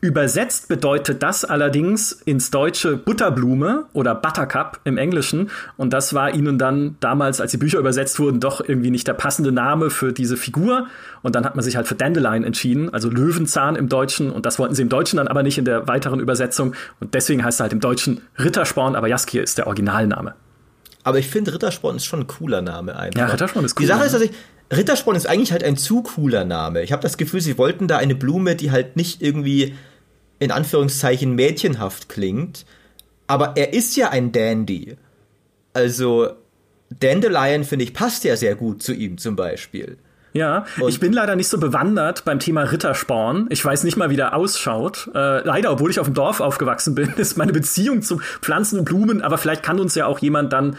Übersetzt 0.00 0.68
bedeutet 0.68 1.22
das 1.22 1.44
allerdings 1.44 2.12
ins 2.12 2.50
Deutsche 2.50 2.96
Butterblume 2.96 3.84
oder 3.92 4.14
Buttercup 4.14 4.80
im 4.84 4.96
Englischen. 4.96 5.50
Und 5.76 5.92
das 5.92 6.14
war 6.14 6.32
ihnen 6.34 6.56
dann 6.56 6.96
damals, 7.00 7.40
als 7.40 7.50
die 7.50 7.56
Bücher 7.56 7.80
übersetzt 7.80 8.18
wurden, 8.18 8.40
doch 8.40 8.66
irgendwie 8.66 8.90
nicht 8.90 9.08
der 9.08 9.14
passende 9.14 9.52
Name 9.52 9.90
für 9.90 10.12
diese 10.12 10.36
Figur. 10.36 10.86
Und 11.22 11.34
dann 11.34 11.44
hat 11.44 11.56
man 11.56 11.64
sich 11.64 11.76
halt 11.76 11.88
für 11.88 11.96
Dandelion 11.96 12.44
entschieden, 12.44 12.94
also 12.94 13.10
Löwenzahn 13.10 13.76
im 13.76 13.88
Deutschen. 13.88 14.30
Und 14.30 14.46
das 14.46 14.58
wollten 14.58 14.74
sie 14.74 14.82
im 14.82 14.88
Deutschen 14.88 15.18
dann 15.18 15.28
aber 15.28 15.42
nicht 15.42 15.58
in 15.58 15.64
der 15.64 15.88
weiteren 15.88 16.20
Übersetzung. 16.20 16.74
Und 17.00 17.14
deswegen 17.14 17.44
heißt 17.44 17.60
er 17.60 17.64
halt 17.64 17.72
im 17.72 17.80
Deutschen 17.80 18.22
Rittersporn, 18.38 18.94
aber 18.94 19.08
Jaskier 19.08 19.42
ist 19.42 19.58
der 19.58 19.66
Originalname. 19.66 20.34
Aber 21.08 21.18
ich 21.18 21.28
finde, 21.28 21.54
Rittersporn 21.54 21.96
ist 21.96 22.04
schon 22.04 22.20
ein 22.20 22.26
cooler 22.26 22.60
Name 22.60 22.94
einfach. 22.94 23.18
Ja, 23.18 23.26
Rittersporn 23.28 23.64
ist 23.64 23.78
cool. 23.78 23.80
Die 23.80 23.86
Sache 23.86 24.04
ist, 24.04 24.12
dass 24.12 24.20
ich, 24.20 24.30
Rittersporn 24.70 25.16
ist 25.16 25.26
eigentlich 25.26 25.52
halt 25.52 25.64
ein 25.64 25.78
zu 25.78 26.02
cooler 26.02 26.44
Name. 26.44 26.82
Ich 26.82 26.92
habe 26.92 27.00
das 27.00 27.16
Gefühl, 27.16 27.40
sie 27.40 27.56
wollten 27.56 27.88
da 27.88 27.96
eine 27.96 28.14
Blume, 28.14 28.56
die 28.56 28.70
halt 28.70 28.96
nicht 28.96 29.22
irgendwie 29.22 29.74
in 30.38 30.50
Anführungszeichen 30.50 31.34
mädchenhaft 31.34 32.10
klingt. 32.10 32.66
Aber 33.26 33.56
er 33.56 33.72
ist 33.72 33.96
ja 33.96 34.10
ein 34.10 34.32
Dandy. 34.32 34.98
Also 35.72 36.28
Dandelion, 36.90 37.64
finde 37.64 37.86
ich, 37.86 37.94
passt 37.94 38.24
ja 38.24 38.36
sehr 38.36 38.54
gut 38.54 38.82
zu 38.82 38.92
ihm 38.92 39.16
zum 39.16 39.34
Beispiel. 39.34 39.96
Ja, 40.32 40.66
und 40.78 40.88
ich 40.88 41.00
bin 41.00 41.12
leider 41.12 41.36
nicht 41.36 41.48
so 41.48 41.58
bewandert 41.58 42.24
beim 42.24 42.38
Thema 42.38 42.62
Rittersporn. 42.62 43.46
Ich 43.50 43.64
weiß 43.64 43.84
nicht 43.84 43.96
mal, 43.96 44.10
wie 44.10 44.16
der 44.16 44.34
ausschaut. 44.34 45.10
Äh, 45.14 45.44
leider, 45.46 45.72
obwohl 45.72 45.90
ich 45.90 46.00
auf 46.00 46.06
dem 46.06 46.14
Dorf 46.14 46.40
aufgewachsen 46.40 46.94
bin, 46.94 47.12
ist 47.16 47.36
meine 47.36 47.52
Beziehung 47.52 48.02
zu 48.02 48.20
Pflanzen 48.42 48.78
und 48.78 48.84
Blumen, 48.84 49.22
aber 49.22 49.38
vielleicht 49.38 49.62
kann 49.62 49.80
uns 49.80 49.94
ja 49.94 50.06
auch 50.06 50.18
jemand 50.18 50.52
dann 50.52 50.76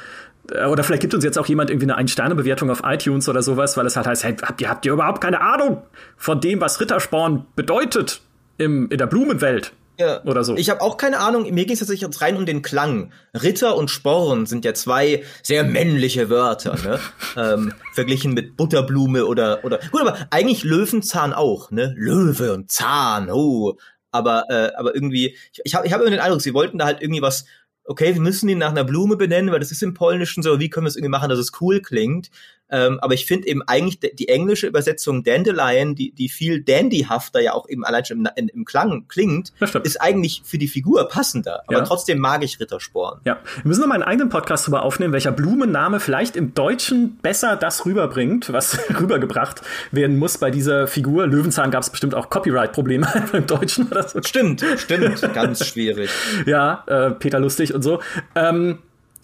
äh, 0.51 0.65
oder 0.65 0.83
vielleicht 0.83 1.01
gibt 1.01 1.13
uns 1.13 1.23
jetzt 1.23 1.37
auch 1.37 1.47
jemand 1.47 1.69
irgendwie 1.69 1.85
eine 1.85 1.95
Ein-Sterne-Bewertung 1.95 2.69
auf 2.69 2.81
iTunes 2.83 3.27
oder 3.29 3.41
sowas, 3.41 3.77
weil 3.77 3.85
es 3.85 3.95
halt 3.95 4.07
heißt, 4.07 4.23
hey, 4.23 4.35
habt 4.41 4.61
ihr, 4.61 4.69
habt 4.69 4.85
ihr 4.85 4.93
überhaupt 4.93 5.21
keine 5.21 5.41
Ahnung 5.41 5.83
von 6.17 6.39
dem, 6.41 6.61
was 6.61 6.79
Rittersporn 6.79 7.45
bedeutet 7.55 8.21
im, 8.57 8.89
in 8.89 8.97
der 8.97 9.07
Blumenwelt? 9.07 9.73
Ja, 9.99 10.23
oder 10.23 10.45
so. 10.45 10.55
Ich 10.55 10.69
habe 10.69 10.81
auch 10.81 10.95
keine 10.95 11.19
Ahnung, 11.19 11.43
mir 11.53 11.65
ging 11.65 11.73
es 11.73 11.79
tatsächlich 11.79 12.21
rein 12.21 12.37
um 12.37 12.45
den 12.45 12.61
Klang. 12.61 13.11
Ritter 13.33 13.75
und 13.75 13.89
Sporn 13.89 14.45
sind 14.45 14.63
ja 14.63 14.73
zwei 14.73 15.23
sehr 15.43 15.65
männliche 15.65 16.29
Wörter, 16.29 16.75
ne? 16.75 16.99
ähm, 17.35 17.73
verglichen 17.93 18.33
mit 18.33 18.55
Butterblume 18.55 19.25
oder 19.25 19.65
oder 19.65 19.79
gut, 19.91 20.01
aber 20.01 20.17
eigentlich 20.29 20.63
Löwenzahn 20.63 21.33
auch, 21.33 21.69
ne? 21.71 21.93
Löwe 21.97 22.53
und 22.53 22.71
Zahn, 22.71 23.29
oh. 23.29 23.77
Aber 24.11 24.45
äh, 24.49 24.71
aber 24.77 24.95
irgendwie, 24.95 25.35
ich, 25.51 25.61
ich 25.65 25.75
habe 25.75 25.85
ich 25.85 25.91
hab 25.91 25.99
immer 25.99 26.09
den 26.09 26.21
Eindruck, 26.21 26.41
sie 26.41 26.53
wollten 26.53 26.77
da 26.77 26.85
halt 26.85 27.01
irgendwie 27.01 27.21
was 27.21 27.45
okay, 27.83 28.13
wir 28.13 28.21
müssen 28.21 28.47
ihn 28.47 28.59
nach 28.59 28.69
einer 28.69 28.83
Blume 28.83 29.17
benennen, 29.17 29.51
weil 29.51 29.59
das 29.59 29.71
ist 29.71 29.81
im 29.81 29.95
Polnischen 29.95 30.43
so, 30.43 30.59
wie 30.59 30.69
können 30.69 30.85
wir 30.85 30.89
es 30.89 30.95
irgendwie 30.95 31.09
machen, 31.09 31.29
dass 31.29 31.39
es 31.39 31.51
cool 31.59 31.81
klingt? 31.81 32.29
Ähm, 32.71 32.99
aber 33.01 33.13
ich 33.13 33.25
finde 33.25 33.47
eben 33.47 33.61
eigentlich 33.63 33.99
die 33.99 34.29
englische 34.29 34.67
Übersetzung 34.67 35.23
Dandelion, 35.23 35.95
die, 35.95 36.11
die 36.11 36.29
viel 36.29 36.61
dandyhafter 36.61 37.41
ja 37.41 37.53
auch 37.53 37.67
eben 37.67 37.83
allein 37.83 38.05
schon 38.05 38.27
im, 38.35 38.49
im 38.49 38.65
Klang 38.65 39.07
klingt, 39.07 39.53
ist 39.83 40.01
eigentlich 40.01 40.41
für 40.45 40.57
die 40.57 40.67
Figur 40.67 41.07
passender. 41.07 41.63
Aber 41.67 41.79
ja. 41.79 41.83
trotzdem 41.83 42.19
mag 42.19 42.43
ich 42.43 42.59
Rittersporn. 42.59 43.21
Ja, 43.25 43.39
wir 43.61 43.67
müssen 43.67 43.81
noch 43.81 43.87
mal 43.87 43.95
einen 43.95 44.03
eigenen 44.03 44.29
Podcast 44.29 44.67
drüber 44.67 44.83
aufnehmen, 44.83 45.13
welcher 45.13 45.31
Blumenname 45.31 45.99
vielleicht 45.99 46.35
im 46.35 46.53
Deutschen 46.53 47.17
besser 47.17 47.55
das 47.55 47.85
rüberbringt, 47.85 48.51
was 48.53 48.79
rübergebracht 48.99 49.61
werden 49.91 50.17
muss 50.17 50.37
bei 50.37 50.51
dieser 50.51 50.87
Figur. 50.87 51.27
Löwenzahn 51.27 51.71
gab 51.71 51.83
es 51.83 51.89
bestimmt 51.89 52.15
auch 52.15 52.29
Copyright-Probleme 52.29 53.07
im 53.33 53.47
Deutschen 53.47 53.87
oder 53.87 54.07
so. 54.07 54.21
Stimmt, 54.21 54.63
stimmt, 54.77 55.21
ganz 55.33 55.65
schwierig. 55.65 56.09
Ja, 56.45 56.83
äh, 56.87 57.11
Peter 57.11 57.39
Lustig 57.39 57.73
und 57.73 57.81
so. 57.81 57.99
Ähm, 58.33 58.79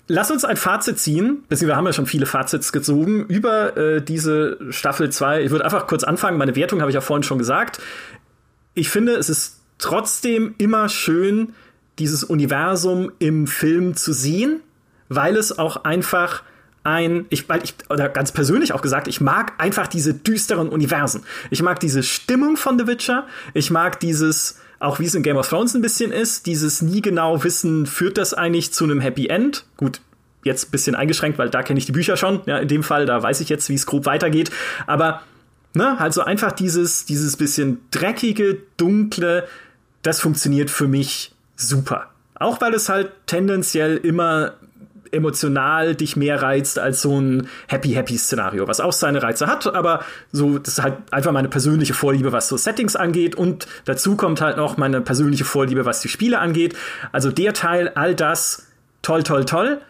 Lass 0.07 0.29
uns 0.29 0.45
ein 0.45 0.57
Fazit 0.57 0.99
ziehen, 0.99 1.43
beziehungsweise 1.49 1.67
wir 1.67 1.75
haben 1.77 1.85
ja 1.87 1.93
schon 1.93 2.05
viele 2.05 2.27
Fazits 2.27 2.71
gezogen 2.71 3.25
über 3.25 3.75
äh, 3.75 4.01
diese 4.03 4.59
Staffel 4.69 5.11
2. 5.11 5.43
Ich 5.43 5.51
würde 5.51 5.65
einfach 5.65 5.87
kurz 5.87 6.03
anfangen. 6.03 6.37
Meine 6.37 6.55
Wertung 6.55 6.81
habe 6.81 6.91
ich 6.91 6.95
ja 6.95 7.01
vorhin 7.01 7.23
schon 7.23 7.39
gesagt. 7.39 7.81
Ich 8.75 8.89
finde, 8.89 9.13
es 9.13 9.29
ist 9.29 9.61
trotzdem 9.79 10.53
immer 10.59 10.89
schön, 10.89 11.53
dieses 11.97 12.23
Universum 12.23 13.11
im 13.19 13.47
Film 13.47 13.95
zu 13.95 14.13
sehen, 14.13 14.59
weil 15.09 15.37
es 15.37 15.57
auch 15.57 15.85
einfach 15.85 16.43
ein, 16.83 17.25
ich, 17.29 17.49
weil 17.49 17.63
ich, 17.63 17.73
oder 17.89 18.09
ganz 18.09 18.31
persönlich 18.31 18.73
auch 18.73 18.81
gesagt, 18.83 19.07
ich 19.07 19.21
mag 19.21 19.53
einfach 19.57 19.87
diese 19.87 20.13
düsteren 20.13 20.69
Universen. 20.69 21.23
Ich 21.49 21.63
mag 21.63 21.79
diese 21.79 22.03
Stimmung 22.03 22.57
von 22.57 22.77
The 22.77 22.85
Witcher. 22.85 23.25
Ich 23.55 23.71
mag 23.71 23.99
dieses, 23.99 24.59
auch 24.79 24.99
wie 24.99 25.05
es 25.05 25.15
in 25.15 25.23
Game 25.23 25.37
of 25.37 25.47
Thrones 25.47 25.73
ein 25.73 25.81
bisschen 25.81 26.11
ist, 26.11 26.45
dieses 26.45 26.81
nie 26.81 27.01
genau 27.01 27.43
wissen, 27.43 27.85
führt 27.85 28.17
das 28.17 28.33
eigentlich 28.33 28.73
zu 28.73 28.83
einem 28.83 28.99
Happy 28.99 29.27
End? 29.27 29.65
Gut, 29.77 30.01
jetzt 30.43 30.67
ein 30.67 30.71
bisschen 30.71 30.95
eingeschränkt, 30.95 31.37
weil 31.37 31.49
da 31.49 31.63
kenne 31.63 31.79
ich 31.79 31.85
die 31.85 31.91
Bücher 31.91 32.17
schon. 32.17 32.41
Ja, 32.45 32.57
in 32.59 32.67
dem 32.67 32.83
Fall, 32.83 33.05
da 33.05 33.21
weiß 33.21 33.41
ich 33.41 33.49
jetzt, 33.49 33.69
wie 33.69 33.75
es 33.75 33.85
grob 33.85 34.05
weitergeht. 34.05 34.51
Aber, 34.87 35.21
ne, 35.73 35.99
halt 35.99 36.13
so 36.13 36.21
einfach 36.21 36.51
dieses, 36.51 37.05
dieses 37.05 37.35
bisschen 37.37 37.79
dreckige, 37.91 38.59
dunkle, 38.77 39.47
das 40.03 40.19
funktioniert 40.19 40.69
für 40.69 40.87
mich 40.87 41.33
super. 41.55 42.11
Auch 42.35 42.61
weil 42.61 42.73
es 42.73 42.89
halt 42.89 43.11
tendenziell 43.25 43.97
immer 43.97 44.53
emotional 45.11 45.95
dich 45.95 46.15
mehr 46.15 46.41
reizt 46.41 46.79
als 46.79 47.01
so 47.01 47.19
ein 47.19 47.47
Happy-Happy-Szenario, 47.67 48.67
was 48.67 48.79
auch 48.79 48.93
seine 48.93 49.21
Reize 49.21 49.47
hat, 49.47 49.67
aber 49.73 50.03
so, 50.31 50.57
das 50.59 50.77
ist 50.77 50.83
halt 50.83 50.97
einfach 51.11 51.31
meine 51.31 51.49
persönliche 51.49 51.93
Vorliebe, 51.93 52.31
was 52.31 52.47
so 52.47 52.57
Settings 52.57 52.95
angeht 52.95 53.35
und 53.35 53.67
dazu 53.85 54.15
kommt 54.15 54.41
halt 54.41 54.57
noch 54.57 54.77
meine 54.77 55.01
persönliche 55.01 55.45
Vorliebe, 55.45 55.85
was 55.85 56.01
die 56.01 56.09
Spiele 56.09 56.39
angeht. 56.39 56.75
Also 57.11 57.31
der 57.31 57.53
Teil, 57.53 57.91
all 57.95 58.15
das, 58.15 58.67
toll, 59.01 59.23
toll, 59.23 59.45
toll. 59.45 59.81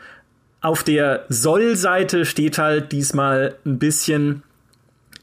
Auf 0.61 0.83
der 0.83 1.25
Soll-Seite 1.29 2.25
steht 2.25 2.57
halt 2.57 2.91
diesmal 2.91 3.55
ein 3.65 3.79
bisschen 3.79 4.43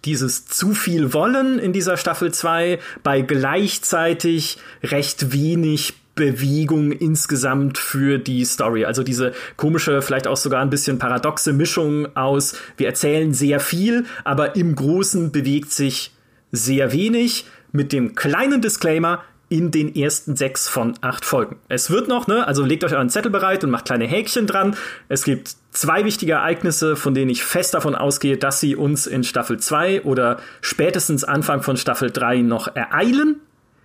dieses 0.04 0.46
zu 0.46 0.74
viel 0.74 1.12
Wollen 1.12 1.58
in 1.58 1.72
dieser 1.72 1.96
Staffel 1.96 2.32
2 2.32 2.78
bei 3.02 3.22
gleichzeitig 3.22 4.58
recht 4.82 5.32
wenig 5.32 5.94
Bewegung 6.14 6.92
insgesamt 6.92 7.78
für 7.78 8.18
die 8.18 8.44
Story. 8.44 8.84
Also 8.84 9.02
diese 9.02 9.32
komische, 9.56 10.02
vielleicht 10.02 10.26
auch 10.26 10.36
sogar 10.36 10.60
ein 10.60 10.70
bisschen 10.70 10.98
paradoxe 10.98 11.52
Mischung 11.52 12.14
aus, 12.16 12.54
wir 12.76 12.86
erzählen 12.86 13.32
sehr 13.32 13.60
viel, 13.60 14.04
aber 14.24 14.56
im 14.56 14.74
Großen 14.74 15.32
bewegt 15.32 15.72
sich 15.72 16.12
sehr 16.50 16.92
wenig 16.92 17.46
mit 17.72 17.92
dem 17.92 18.14
kleinen 18.14 18.60
Disclaimer, 18.60 19.22
in 19.52 19.70
den 19.70 19.94
ersten 19.94 20.34
sechs 20.34 20.66
von 20.66 20.94
acht 21.02 21.26
Folgen. 21.26 21.56
Es 21.68 21.90
wird 21.90 22.08
noch, 22.08 22.26
ne, 22.26 22.46
also 22.48 22.64
legt 22.64 22.84
euch 22.84 22.94
euren 22.94 23.10
Zettel 23.10 23.30
bereit 23.30 23.62
und 23.62 23.68
macht 23.68 23.84
kleine 23.84 24.06
Häkchen 24.06 24.46
dran. 24.46 24.76
Es 25.10 25.24
gibt 25.24 25.56
zwei 25.72 26.06
wichtige 26.06 26.32
Ereignisse, 26.32 26.96
von 26.96 27.12
denen 27.12 27.28
ich 27.28 27.44
fest 27.44 27.74
davon 27.74 27.94
ausgehe, 27.94 28.38
dass 28.38 28.60
sie 28.60 28.76
uns 28.76 29.06
in 29.06 29.24
Staffel 29.24 29.58
2 29.58 30.04
oder 30.04 30.38
spätestens 30.62 31.22
Anfang 31.22 31.62
von 31.62 31.76
Staffel 31.76 32.10
3 32.10 32.40
noch 32.40 32.74
ereilen. 32.74 33.40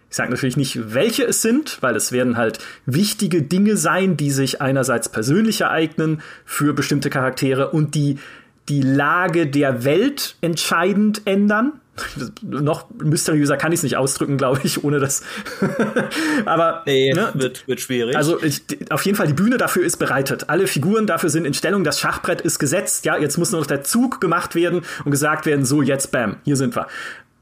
Ich 0.09 0.15
sage 0.15 0.31
natürlich 0.31 0.57
nicht, 0.57 0.93
welche 0.93 1.23
es 1.23 1.41
sind, 1.41 1.77
weil 1.81 1.95
es 1.95 2.11
werden 2.11 2.37
halt 2.37 2.59
wichtige 2.85 3.41
Dinge 3.41 3.75
sein, 3.75 4.15
die 4.15 4.31
sich 4.31 4.61
einerseits 4.61 5.09
persönlich 5.09 5.61
ereignen 5.61 6.21
für 6.45 6.73
bestimmte 6.73 7.09
Charaktere 7.09 7.71
und 7.71 7.93
die 7.93 8.17
die 8.69 8.81
Lage 8.81 9.47
der 9.47 9.83
Welt 9.83 10.35
entscheidend 10.41 11.21
ändern. 11.25 11.73
noch 12.43 12.85
mysteriöser 12.91 13.57
kann 13.57 13.71
ich 13.71 13.79
es 13.79 13.83
nicht 13.83 13.97
ausdrücken, 13.97 14.37
glaube 14.37 14.59
ich, 14.63 14.83
ohne 14.83 14.99
das. 14.99 15.23
Aber 16.45 16.83
nee, 16.85 17.11
ne, 17.11 17.31
wird, 17.33 17.67
wird 17.67 17.81
schwierig. 17.81 18.15
Also 18.15 18.41
ich, 18.43 18.61
auf 18.91 19.03
jeden 19.03 19.17
Fall 19.17 19.27
die 19.27 19.33
Bühne 19.33 19.57
dafür 19.57 19.83
ist 19.83 19.97
bereitet. 19.97 20.49
Alle 20.49 20.67
Figuren 20.67 21.07
dafür 21.07 21.29
sind 21.29 21.45
in 21.45 21.55
Stellung. 21.55 21.83
Das 21.83 21.99
Schachbrett 21.99 22.41
ist 22.41 22.59
gesetzt. 22.59 23.05
Ja, 23.05 23.17
jetzt 23.17 23.37
muss 23.37 23.51
nur 23.51 23.61
noch 23.61 23.67
der 23.67 23.83
Zug 23.83 24.21
gemacht 24.21 24.53
werden 24.53 24.83
und 25.05 25.11
gesagt 25.11 25.45
werden: 25.47 25.65
So 25.65 25.81
jetzt, 25.81 26.11
bam, 26.11 26.37
hier 26.43 26.55
sind 26.55 26.75
wir. 26.75 26.87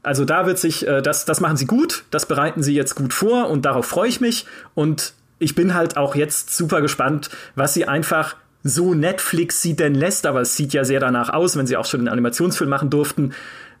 Also 0.06 0.24
da 0.24 0.46
wird 0.46 0.56
sich, 0.56 0.86
äh, 0.86 1.02
das, 1.02 1.24
das 1.24 1.40
machen 1.40 1.56
sie 1.56 1.66
gut, 1.66 2.04
das 2.12 2.26
bereiten 2.26 2.62
sie 2.62 2.76
jetzt 2.76 2.94
gut 2.94 3.12
vor 3.12 3.50
und 3.50 3.64
darauf 3.64 3.86
freue 3.86 4.08
ich 4.08 4.20
mich. 4.20 4.46
Und 4.76 5.14
ich 5.40 5.56
bin 5.56 5.74
halt 5.74 5.96
auch 5.96 6.14
jetzt 6.14 6.56
super 6.56 6.80
gespannt, 6.80 7.28
was 7.56 7.74
sie 7.74 7.88
einfach 7.88 8.36
so 8.62 8.94
Netflix 8.94 9.62
sie 9.62 9.74
denn 9.74 9.96
lässt, 9.96 10.24
aber 10.24 10.42
es 10.42 10.54
sieht 10.54 10.72
ja 10.72 10.84
sehr 10.84 11.00
danach 11.00 11.30
aus, 11.30 11.56
wenn 11.56 11.66
sie 11.66 11.76
auch 11.76 11.86
schon 11.86 12.00
einen 12.00 12.08
Animationsfilm 12.08 12.70
machen 12.70 12.88
durften, 12.88 13.32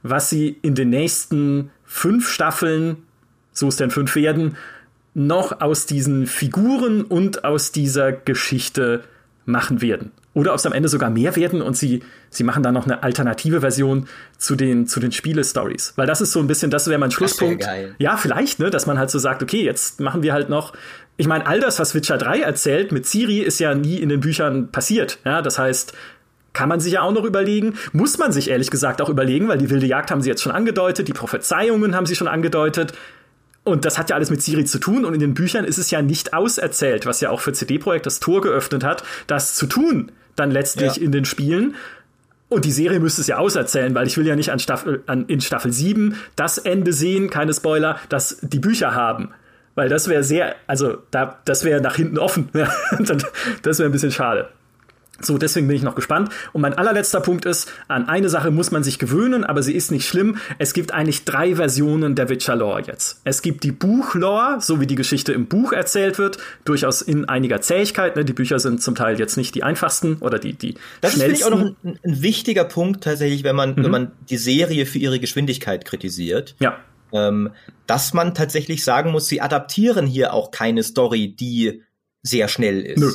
was 0.02 0.28
sie 0.28 0.58
in 0.62 0.74
den 0.74 0.90
nächsten 0.90 1.70
fünf 1.84 2.28
Staffeln, 2.28 2.96
so 3.52 3.68
es 3.68 3.76
denn 3.76 3.92
fünf 3.92 4.16
werden, 4.16 4.56
noch 5.14 5.60
aus 5.60 5.86
diesen 5.86 6.26
Figuren 6.26 7.02
und 7.02 7.44
aus 7.44 7.70
dieser 7.70 8.10
Geschichte 8.10 9.04
machen 9.44 9.80
werden. 9.80 10.10
Oder 10.36 10.52
ob 10.52 10.58
es 10.58 10.66
am 10.66 10.74
Ende 10.74 10.90
sogar 10.90 11.08
mehr 11.08 11.34
werden 11.34 11.62
und 11.62 11.78
sie, 11.78 12.02
sie 12.28 12.44
machen 12.44 12.62
dann 12.62 12.74
noch 12.74 12.84
eine 12.84 13.02
alternative 13.02 13.62
Version 13.62 14.06
zu 14.36 14.54
den, 14.54 14.86
zu 14.86 15.00
den 15.00 15.10
Spiele-Stories. 15.10 15.94
Weil 15.96 16.06
das 16.06 16.20
ist 16.20 16.32
so 16.32 16.40
ein 16.40 16.46
bisschen, 16.46 16.70
das 16.70 16.88
wäre 16.88 16.98
mein 16.98 17.10
Schlusspunkt. 17.10 17.62
Geil. 17.62 17.94
Ja, 17.96 18.18
vielleicht, 18.18 18.58
ne, 18.58 18.68
dass 18.68 18.84
man 18.84 18.98
halt 18.98 19.08
so 19.08 19.18
sagt, 19.18 19.42
okay, 19.42 19.64
jetzt 19.64 19.98
machen 19.98 20.22
wir 20.22 20.34
halt 20.34 20.50
noch. 20.50 20.74
Ich 21.16 21.26
meine, 21.26 21.46
all 21.46 21.58
das, 21.58 21.78
was 21.78 21.94
Witcher 21.94 22.18
3 22.18 22.40
erzählt 22.40 22.92
mit 22.92 23.06
Ciri, 23.06 23.38
ist 23.38 23.60
ja 23.60 23.74
nie 23.74 23.96
in 23.96 24.10
den 24.10 24.20
Büchern 24.20 24.70
passiert. 24.70 25.20
Ja, 25.24 25.40
das 25.40 25.58
heißt, 25.58 25.94
kann 26.52 26.68
man 26.68 26.80
sich 26.80 26.92
ja 26.92 27.00
auch 27.00 27.12
noch 27.12 27.24
überlegen. 27.24 27.78
Muss 27.94 28.18
man 28.18 28.30
sich 28.30 28.50
ehrlich 28.50 28.70
gesagt 28.70 29.00
auch 29.00 29.08
überlegen, 29.08 29.48
weil 29.48 29.56
die 29.56 29.70
wilde 29.70 29.86
Jagd 29.86 30.10
haben 30.10 30.20
sie 30.20 30.28
jetzt 30.28 30.42
schon 30.42 30.52
angedeutet, 30.52 31.08
die 31.08 31.14
Prophezeiungen 31.14 31.96
haben 31.96 32.04
sie 32.04 32.14
schon 32.14 32.28
angedeutet. 32.28 32.92
Und 33.66 33.84
das 33.84 33.98
hat 33.98 34.10
ja 34.10 34.14
alles 34.14 34.30
mit 34.30 34.40
Siri 34.40 34.64
zu 34.64 34.78
tun 34.78 35.04
und 35.04 35.12
in 35.12 35.18
den 35.18 35.34
Büchern 35.34 35.64
ist 35.64 35.76
es 35.76 35.90
ja 35.90 36.00
nicht 36.00 36.32
auserzählt, 36.32 37.04
was 37.04 37.20
ja 37.20 37.30
auch 37.30 37.40
für 37.40 37.52
CD-Projekt 37.52 38.06
das 38.06 38.20
Tor 38.20 38.40
geöffnet 38.40 38.84
hat, 38.84 39.02
das 39.26 39.56
zu 39.56 39.66
tun, 39.66 40.12
dann 40.36 40.52
letztlich 40.52 40.94
ja. 40.94 41.02
in 41.02 41.10
den 41.10 41.24
Spielen. 41.24 41.74
Und 42.48 42.64
die 42.64 42.70
Serie 42.70 43.00
müsste 43.00 43.22
es 43.22 43.26
ja 43.26 43.38
auserzählen, 43.38 43.92
weil 43.92 44.06
ich 44.06 44.16
will 44.16 44.24
ja 44.24 44.36
nicht 44.36 44.52
an 44.52 44.60
Staffel, 44.60 45.02
an, 45.06 45.26
in 45.26 45.40
Staffel 45.40 45.72
7 45.72 46.14
das 46.36 46.58
Ende 46.58 46.92
sehen, 46.92 47.28
keine 47.28 47.52
Spoiler, 47.52 47.98
dass 48.08 48.38
die 48.40 48.60
Bücher 48.60 48.94
haben. 48.94 49.30
Weil 49.74 49.88
das 49.88 50.06
wäre 50.06 50.22
sehr, 50.22 50.54
also 50.68 50.98
da, 51.10 51.40
das 51.44 51.64
wäre 51.64 51.80
nach 51.80 51.96
hinten 51.96 52.18
offen. 52.18 52.48
das 53.62 53.80
wäre 53.80 53.88
ein 53.88 53.92
bisschen 53.92 54.12
schade. 54.12 54.48
So, 55.20 55.38
deswegen 55.38 55.66
bin 55.66 55.76
ich 55.76 55.82
noch 55.82 55.94
gespannt. 55.94 56.30
Und 56.52 56.60
mein 56.60 56.74
allerletzter 56.74 57.20
Punkt 57.20 57.46
ist, 57.46 57.72
an 57.88 58.08
eine 58.08 58.28
Sache 58.28 58.50
muss 58.50 58.70
man 58.70 58.82
sich 58.82 58.98
gewöhnen, 58.98 59.44
aber 59.44 59.62
sie 59.62 59.74
ist 59.74 59.90
nicht 59.90 60.06
schlimm. 60.06 60.36
Es 60.58 60.74
gibt 60.74 60.92
eigentlich 60.92 61.24
drei 61.24 61.56
Versionen 61.56 62.14
der 62.14 62.28
Witcher 62.28 62.54
Lore 62.54 62.82
jetzt. 62.86 63.20
Es 63.24 63.40
gibt 63.40 63.64
die 63.64 63.72
Buchlore, 63.72 64.58
so 64.60 64.80
wie 64.80 64.86
die 64.86 64.94
Geschichte 64.94 65.32
im 65.32 65.46
Buch 65.46 65.72
erzählt 65.72 66.18
wird, 66.18 66.38
durchaus 66.64 67.00
in 67.00 67.26
einiger 67.26 67.60
Zähigkeit. 67.60 68.16
Ne? 68.16 68.24
Die 68.24 68.34
Bücher 68.34 68.58
sind 68.58 68.82
zum 68.82 68.94
Teil 68.94 69.18
jetzt 69.18 69.36
nicht 69.36 69.54
die 69.54 69.62
einfachsten 69.62 70.16
oder 70.16 70.38
die, 70.38 70.52
die 70.52 70.74
das 71.00 71.14
schnellsten. 71.14 71.30
Das 71.30 71.40
ist 71.40 71.46
auch 71.46 71.50
noch 71.50 71.74
ein, 71.82 71.98
ein, 72.04 72.22
wichtiger 72.22 72.64
Punkt 72.64 73.04
tatsächlich, 73.04 73.42
wenn 73.42 73.56
man, 73.56 73.70
mhm. 73.70 73.84
wenn 73.84 73.90
man 73.90 74.12
die 74.28 74.36
Serie 74.36 74.84
für 74.84 74.98
ihre 74.98 75.18
Geschwindigkeit 75.18 75.84
kritisiert. 75.84 76.54
Ja. 76.58 76.78
Ähm, 77.12 77.50
dass 77.86 78.12
man 78.12 78.34
tatsächlich 78.34 78.84
sagen 78.84 79.12
muss, 79.12 79.28
sie 79.28 79.40
adaptieren 79.40 80.06
hier 80.06 80.34
auch 80.34 80.50
keine 80.50 80.82
Story, 80.82 81.34
die 81.34 81.82
sehr 82.22 82.48
schnell 82.48 82.80
ist. 82.80 82.98
Nö. 82.98 83.10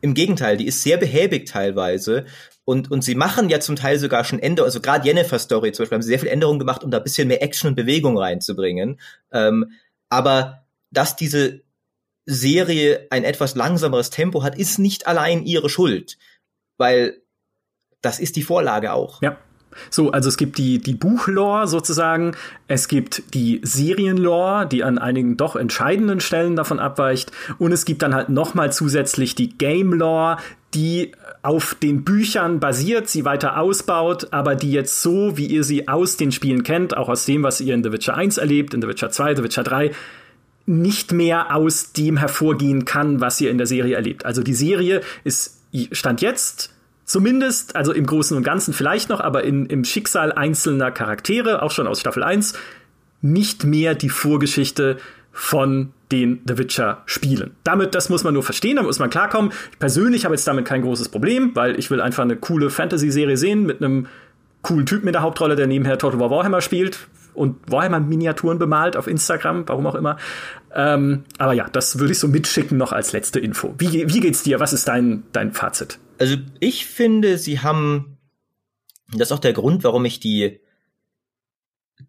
Im 0.00 0.14
Gegenteil, 0.14 0.56
die 0.56 0.66
ist 0.66 0.82
sehr 0.82 0.96
behäbig 0.96 1.46
teilweise. 1.46 2.26
Und, 2.64 2.90
und 2.90 3.02
sie 3.02 3.14
machen 3.14 3.48
ja 3.48 3.60
zum 3.60 3.76
Teil 3.76 3.98
sogar 3.98 4.24
schon 4.24 4.38
Änderungen, 4.38 4.68
also 4.68 4.80
gerade 4.80 5.06
Jennifer 5.06 5.38
Story 5.38 5.72
zum 5.72 5.84
Beispiel 5.84 5.96
haben 5.96 6.02
sie 6.02 6.10
sehr 6.10 6.18
viel 6.18 6.28
Änderungen 6.28 6.58
gemacht, 6.58 6.84
um 6.84 6.90
da 6.90 6.98
ein 6.98 7.02
bisschen 7.02 7.28
mehr 7.28 7.42
Action 7.42 7.68
und 7.68 7.74
Bewegung 7.76 8.18
reinzubringen. 8.18 9.00
Ähm, 9.32 9.72
aber 10.10 10.66
dass 10.90 11.16
diese 11.16 11.62
Serie 12.26 13.06
ein 13.10 13.24
etwas 13.24 13.54
langsameres 13.54 14.10
Tempo 14.10 14.42
hat, 14.42 14.58
ist 14.58 14.78
nicht 14.78 15.06
allein 15.06 15.44
ihre 15.44 15.70
Schuld. 15.70 16.18
Weil 16.76 17.22
das 18.02 18.20
ist 18.20 18.36
die 18.36 18.42
Vorlage 18.42 18.92
auch. 18.92 19.22
Ja. 19.22 19.38
So, 19.90 20.10
also 20.10 20.28
es 20.28 20.36
gibt 20.36 20.58
die, 20.58 20.78
die 20.78 20.94
Buchlore 20.94 21.66
sozusagen, 21.66 22.32
es 22.66 22.88
gibt 22.88 23.34
die 23.34 23.60
Serienlore, 23.62 24.66
die 24.66 24.84
an 24.84 24.98
einigen 24.98 25.36
doch 25.36 25.56
entscheidenden 25.56 26.20
Stellen 26.20 26.56
davon 26.56 26.80
abweicht, 26.80 27.32
und 27.58 27.72
es 27.72 27.84
gibt 27.84 28.02
dann 28.02 28.14
halt 28.14 28.28
nochmal 28.28 28.72
zusätzlich 28.72 29.34
die 29.34 29.56
Game-Lore, 29.56 30.38
die 30.74 31.12
auf 31.42 31.74
den 31.74 32.04
Büchern 32.04 32.60
basiert, 32.60 33.08
sie 33.08 33.24
weiter 33.24 33.58
ausbaut, 33.58 34.28
aber 34.32 34.54
die 34.54 34.72
jetzt 34.72 35.02
so, 35.02 35.36
wie 35.36 35.46
ihr 35.46 35.64
sie 35.64 35.88
aus 35.88 36.16
den 36.16 36.32
Spielen 36.32 36.62
kennt, 36.62 36.96
auch 36.96 37.08
aus 37.08 37.24
dem, 37.24 37.42
was 37.42 37.60
ihr 37.60 37.74
in 37.74 37.82
The 37.82 37.92
Witcher 37.92 38.14
1 38.14 38.38
erlebt, 38.38 38.74
in 38.74 38.82
The 38.82 38.88
Witcher 38.88 39.10
2, 39.10 39.36
The 39.36 39.42
Witcher 39.44 39.62
3, 39.62 39.92
nicht 40.66 41.12
mehr 41.12 41.54
aus 41.54 41.92
dem 41.92 42.18
hervorgehen 42.18 42.84
kann, 42.84 43.20
was 43.20 43.40
ihr 43.40 43.50
in 43.50 43.56
der 43.56 43.66
Serie 43.66 43.96
erlebt. 43.96 44.26
Also 44.26 44.42
die 44.42 44.54
Serie 44.54 45.00
ist 45.24 45.62
Stand 45.92 46.20
jetzt 46.20 46.74
zumindest, 47.08 47.74
also 47.74 47.92
im 47.92 48.06
Großen 48.06 48.36
und 48.36 48.44
Ganzen 48.44 48.72
vielleicht 48.72 49.08
noch, 49.08 49.20
aber 49.20 49.42
in, 49.42 49.66
im 49.66 49.82
Schicksal 49.82 50.30
einzelner 50.30 50.92
Charaktere, 50.92 51.62
auch 51.62 51.72
schon 51.72 51.88
aus 51.88 52.00
Staffel 52.00 52.22
1, 52.22 52.52
nicht 53.20 53.64
mehr 53.64 53.96
die 53.96 54.10
Vorgeschichte 54.10 54.98
von 55.32 55.92
den 56.12 56.40
The 56.46 56.58
Witcher 56.58 57.02
Spielen. 57.06 57.52
Damit, 57.64 57.94
das 57.94 58.08
muss 58.08 58.24
man 58.24 58.34
nur 58.34 58.42
verstehen, 58.42 58.76
da 58.76 58.82
muss 58.82 58.98
man 58.98 59.10
klarkommen. 59.10 59.52
Ich 59.72 59.78
persönlich 59.78 60.24
habe 60.24 60.34
jetzt 60.34 60.46
damit 60.46 60.66
kein 60.66 60.82
großes 60.82 61.08
Problem, 61.08 61.52
weil 61.54 61.78
ich 61.78 61.90
will 61.90 62.00
einfach 62.00 62.22
eine 62.22 62.36
coole 62.36 62.70
Fantasy-Serie 62.70 63.36
sehen 63.36 63.64
mit 63.64 63.82
einem 63.82 64.06
coolen 64.62 64.86
Typen 64.86 65.08
in 65.08 65.12
der 65.12 65.22
Hauptrolle, 65.22 65.56
der 65.56 65.66
nebenher 65.66 65.98
Total 65.98 66.20
War 66.20 66.30
Warhammer 66.30 66.60
spielt 66.60 67.08
und 67.34 67.56
Warhammer-Miniaturen 67.70 68.58
bemalt 68.58 68.96
auf 68.96 69.06
Instagram, 69.06 69.64
warum 69.66 69.86
auch 69.86 69.94
immer. 69.94 70.18
Ähm, 70.74 71.24
aber 71.38 71.54
ja, 71.54 71.68
das 71.70 71.98
würde 71.98 72.12
ich 72.12 72.18
so 72.18 72.28
mitschicken 72.28 72.76
noch 72.76 72.92
als 72.92 73.12
letzte 73.12 73.38
Info. 73.38 73.74
Wie, 73.78 74.12
wie 74.12 74.20
geht's 74.20 74.42
dir? 74.42 74.60
Was 74.60 74.72
ist 74.72 74.88
dein, 74.88 75.22
dein 75.32 75.52
Fazit? 75.52 75.98
Also 76.18 76.36
ich 76.60 76.86
finde, 76.86 77.38
sie 77.38 77.60
haben, 77.60 78.18
das 79.12 79.28
ist 79.28 79.32
auch 79.32 79.38
der 79.38 79.52
Grund, 79.52 79.84
warum 79.84 80.04
ich 80.04 80.20
die, 80.20 80.60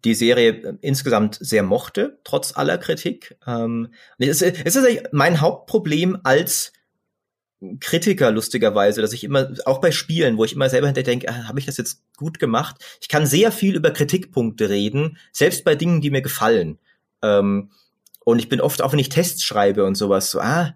die 0.04 0.14
Serie 0.14 0.78
insgesamt 0.80 1.38
sehr 1.40 1.62
mochte, 1.62 2.18
trotz 2.24 2.56
aller 2.56 2.78
Kritik. 2.78 3.36
Ähm, 3.46 3.92
es 4.18 4.42
ist, 4.42 4.60
es 4.64 4.76
ist 4.76 5.12
mein 5.12 5.40
Hauptproblem 5.40 6.18
als 6.24 6.72
Kritiker 7.78 8.30
lustigerweise, 8.30 9.02
dass 9.02 9.12
ich 9.12 9.22
immer, 9.22 9.52
auch 9.66 9.80
bei 9.80 9.92
Spielen, 9.92 10.38
wo 10.38 10.44
ich 10.44 10.54
immer 10.54 10.70
selber 10.70 10.86
hinterher 10.86 11.04
denke, 11.04 11.28
ah, 11.28 11.46
habe 11.46 11.58
ich 11.58 11.66
das 11.66 11.76
jetzt 11.76 12.02
gut 12.16 12.38
gemacht? 12.38 12.76
Ich 13.02 13.08
kann 13.08 13.26
sehr 13.26 13.52
viel 13.52 13.76
über 13.76 13.90
Kritikpunkte 13.90 14.70
reden, 14.70 15.18
selbst 15.30 15.64
bei 15.64 15.74
Dingen, 15.74 16.00
die 16.00 16.10
mir 16.10 16.22
gefallen. 16.22 16.78
Ähm, 17.22 17.70
und 18.24 18.38
ich 18.38 18.48
bin 18.48 18.62
oft, 18.62 18.80
auch 18.80 18.92
wenn 18.92 18.98
ich 18.98 19.10
Tests 19.10 19.44
schreibe 19.44 19.84
und 19.84 19.94
sowas, 19.94 20.30
so, 20.30 20.40
ah, 20.40 20.74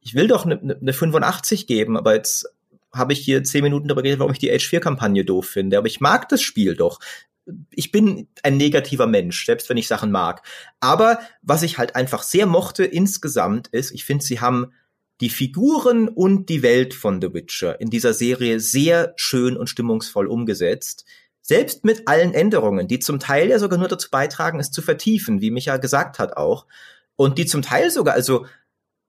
ich 0.00 0.14
will 0.14 0.28
doch 0.28 0.44
eine 0.44 0.78
ne 0.80 0.92
85 0.92 1.66
geben, 1.66 1.96
aber 1.96 2.14
jetzt 2.14 2.48
habe 2.94 3.12
ich 3.12 3.20
hier 3.20 3.42
zehn 3.44 3.62
Minuten 3.62 3.88
darüber 3.88 4.02
geredet, 4.02 4.20
warum 4.20 4.32
ich 4.32 4.38
die 4.38 4.52
H4-Kampagne 4.52 5.24
doof 5.24 5.46
finde. 5.46 5.78
Aber 5.78 5.86
ich 5.86 6.00
mag 6.00 6.28
das 6.28 6.42
Spiel 6.42 6.76
doch. 6.76 7.00
Ich 7.70 7.90
bin 7.90 8.28
ein 8.42 8.56
negativer 8.56 9.06
Mensch, 9.06 9.46
selbst 9.46 9.68
wenn 9.68 9.76
ich 9.76 9.88
Sachen 9.88 10.10
mag. 10.10 10.42
Aber 10.80 11.18
was 11.42 11.62
ich 11.62 11.78
halt 11.78 11.96
einfach 11.96 12.22
sehr 12.22 12.46
mochte 12.46 12.84
insgesamt 12.84 13.68
ist, 13.68 13.90
ich 13.92 14.04
finde, 14.04 14.24
sie 14.24 14.40
haben 14.40 14.72
die 15.20 15.30
Figuren 15.30 16.08
und 16.08 16.48
die 16.48 16.62
Welt 16.62 16.94
von 16.94 17.20
The 17.20 17.32
Witcher 17.32 17.80
in 17.80 17.90
dieser 17.90 18.12
Serie 18.12 18.60
sehr 18.60 19.12
schön 19.16 19.56
und 19.56 19.68
stimmungsvoll 19.68 20.26
umgesetzt. 20.26 21.04
Selbst 21.40 21.84
mit 21.84 22.06
allen 22.06 22.34
Änderungen, 22.34 22.86
die 22.88 22.98
zum 22.98 23.18
Teil 23.18 23.48
ja 23.48 23.58
sogar 23.58 23.78
nur 23.78 23.88
dazu 23.88 24.10
beitragen, 24.10 24.60
es 24.60 24.70
zu 24.70 24.82
vertiefen, 24.82 25.40
wie 25.40 25.50
Micha 25.50 25.76
gesagt 25.76 26.18
hat 26.18 26.36
auch. 26.36 26.66
Und 27.16 27.38
die 27.38 27.46
zum 27.46 27.62
Teil 27.62 27.90
sogar, 27.90 28.14
also 28.14 28.46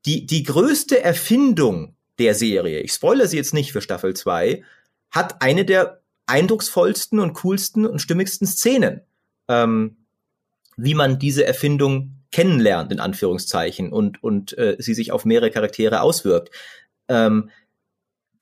die, 0.06 0.26
die 0.26 0.44
größte 0.44 1.04
Erfindung 1.04 1.96
der 2.20 2.36
Serie, 2.36 2.80
ich 2.80 2.94
spoilere 2.94 3.28
sie 3.28 3.38
jetzt 3.38 3.54
nicht 3.54 3.72
für 3.72 3.82
Staffel 3.82 4.14
2, 4.16 4.64
hat 5.12 5.42
eine 5.42 5.66
der 5.66 6.02
eindrucksvollsten 6.26 7.20
und 7.20 7.34
coolsten 7.34 7.86
und 7.86 8.00
stimmigsten 8.00 8.48
Szenen. 8.48 9.02
Ähm, 9.48 9.98
wie 10.78 10.96
man 10.96 11.20
diese 11.20 11.46
Erfindung 11.46 12.16
kennenlernt, 12.32 12.92
in 12.92 13.00
Anführungszeichen, 13.00 13.92
und, 13.92 14.24
und 14.24 14.58
äh, 14.58 14.76
sie 14.80 14.94
sich 14.94 15.12
auf 15.12 15.26
mehrere 15.26 15.52
Charaktere 15.52 16.02
auswirkt. 16.02 16.50
Ähm, 17.08 17.50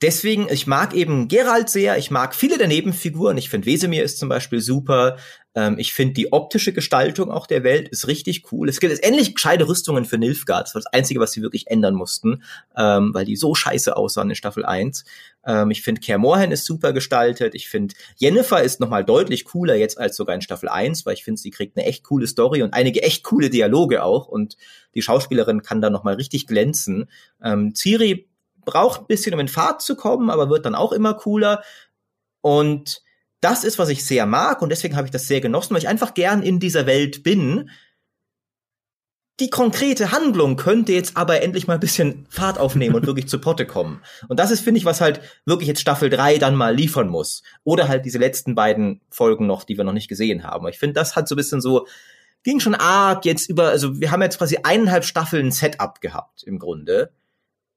deswegen, 0.02 0.48
ich 0.50 0.68
mag 0.68 0.94
eben 0.94 1.28
Geralt 1.28 1.70
sehr, 1.70 1.98
ich 1.98 2.12
mag 2.12 2.36
viele 2.36 2.58
der 2.58 2.68
Nebenfiguren. 2.68 3.38
Ich 3.38 3.50
finde 3.50 3.68
Wesemir 3.68 4.04
ist 4.04 4.20
zum 4.20 4.30
Beispiel 4.30 4.62
super. 4.62 5.18
Ähm, 5.54 5.78
ich 5.78 5.94
finde 5.94 6.14
die 6.14 6.32
optische 6.32 6.74
Gestaltung 6.74 7.30
auch 7.30 7.46
der 7.46 7.64
Welt 7.64 7.90
ist 7.90 8.08
richtig 8.08 8.52
cool. 8.52 8.70
Es 8.70 8.80
gibt 8.80 8.92
jetzt 8.92 9.04
endlich 9.04 9.36
gescheite 9.36 9.68
Rüstungen 9.68 10.06
für 10.06 10.18
Nilfgaard. 10.18 10.68
Das 10.68 10.76
war 10.76 10.82
das 10.82 10.94
Einzige, 10.94 11.20
was 11.20 11.32
sie 11.32 11.42
wirklich 11.42 11.68
ändern 11.68 11.94
mussten, 11.94 12.44
ähm, 12.78 13.14
weil 13.14 13.26
die 13.26 13.36
so 13.36 13.54
scheiße 13.54 13.96
aussahen 13.96 14.30
in 14.30 14.36
Staffel 14.36 14.66
1. 14.66 15.04
Ähm, 15.46 15.72
ich 15.72 15.82
finde 15.82 16.02
Kaer 16.02 16.18
Morhen 16.18 16.52
ist 16.52 16.66
super 16.66 16.94
gestaltet. 16.94 17.54
Ich 17.54 17.70
finde 17.70 17.96
Jennifer 18.18 18.62
ist 18.62 18.80
nochmal 18.80 19.04
deutlich 19.04 19.46
cooler 19.46 19.76
jetzt 19.76 19.98
als 19.98 20.16
sogar 20.16 20.36
in 20.36 20.42
Staffel 20.42 20.70
1, 20.70 21.06
weil 21.06 21.16
ich 21.16 21.24
finde, 21.24 21.42
sie 21.42 21.52
kriegt 21.52 21.78
eine 21.78 21.86
echt 21.86 22.04
coole 22.04 22.28
Story 22.28 22.64
und 22.64 22.74
einige 22.74 23.04
echt 23.04 23.24
coole 23.24 23.50
Dialoge 23.50 24.04
auch 24.04 24.28
und 24.28 24.56
die 24.96 25.02
Schauspielerin 25.02 25.62
kann 25.62 25.82
da 25.82 25.90
nochmal 25.90 26.16
richtig 26.16 26.48
glänzen. 26.48 27.10
Ähm, 27.44 27.74
Ciri 27.76 28.31
braucht 28.72 29.02
ein 29.02 29.08
bisschen, 29.08 29.34
um 29.34 29.40
in 29.40 29.48
Fahrt 29.48 29.82
zu 29.82 29.96
kommen, 29.96 30.30
aber 30.30 30.50
wird 30.50 30.66
dann 30.66 30.76
auch 30.76 30.92
immer 30.92 31.14
cooler. 31.14 31.64
Und 32.42 33.02
das 33.42 33.64
ist, 33.64 33.80
was 33.80 33.90
ich 33.90 34.06
sehr 34.06 34.26
mag 34.26 34.62
und 34.62 34.70
deswegen 34.70 34.96
habe 34.96 35.08
ich 35.08 35.12
das 35.12 35.28
sehr 35.28 35.42
genossen, 35.42 35.74
weil 35.74 35.82
ich 35.82 35.88
einfach 35.88 36.14
gern 36.14 36.44
in 36.44 36.60
dieser 36.60 36.86
Welt 36.86 37.24
bin. 37.24 37.70
Die 39.40 39.50
konkrete 39.50 40.12
Handlung 40.12 40.56
könnte 40.56 40.94
jetzt 40.94 41.18
aber 41.18 41.42
endlich 41.42 41.66
mal 41.66 41.74
ein 41.74 41.80
bisschen 41.80 42.28
Fahrt 42.30 42.60
aufnehmen 42.60 42.96
und 42.96 43.06
wirklich 43.08 43.28
zu 43.28 43.42
Potte 43.42 43.66
kommen. 43.66 44.02
Und 44.28 44.40
das 44.40 44.52
ist, 44.52 44.62
finde 44.62 44.78
ich, 44.78 44.86
was 44.86 45.02
halt 45.02 45.22
wirklich 45.46 45.68
jetzt 45.68 45.82
Staffel 45.82 46.12
3 46.12 46.38
dann 46.38 46.56
mal 46.56 46.76
liefern 46.76 47.10
muss. 47.10 47.42
Oder 47.64 47.88
halt 47.88 48.06
diese 48.06 48.20
letzten 48.20 48.54
beiden 48.54 49.02
Folgen 49.10 49.48
noch, 49.48 49.64
die 49.64 49.78
wir 49.78 49.84
noch 49.84 49.94
nicht 49.94 50.08
gesehen 50.08 50.44
haben. 50.44 50.68
Ich 50.68 50.78
finde, 50.78 50.94
das 50.94 51.16
hat 51.16 51.28
so 51.28 51.34
ein 51.34 51.38
bisschen 51.38 51.62
so, 51.62 51.88
ging 52.44 52.60
schon 52.60 52.76
arg 52.76 53.26
jetzt 53.26 53.50
über, 53.50 53.70
also 53.70 54.00
wir 54.00 54.12
haben 54.12 54.22
jetzt 54.22 54.38
quasi 54.38 54.60
eineinhalb 54.62 55.06
Staffeln 55.06 55.52
Setup 55.52 56.00
gehabt 56.02 56.44
im 56.44 56.60
Grunde. 56.60 57.12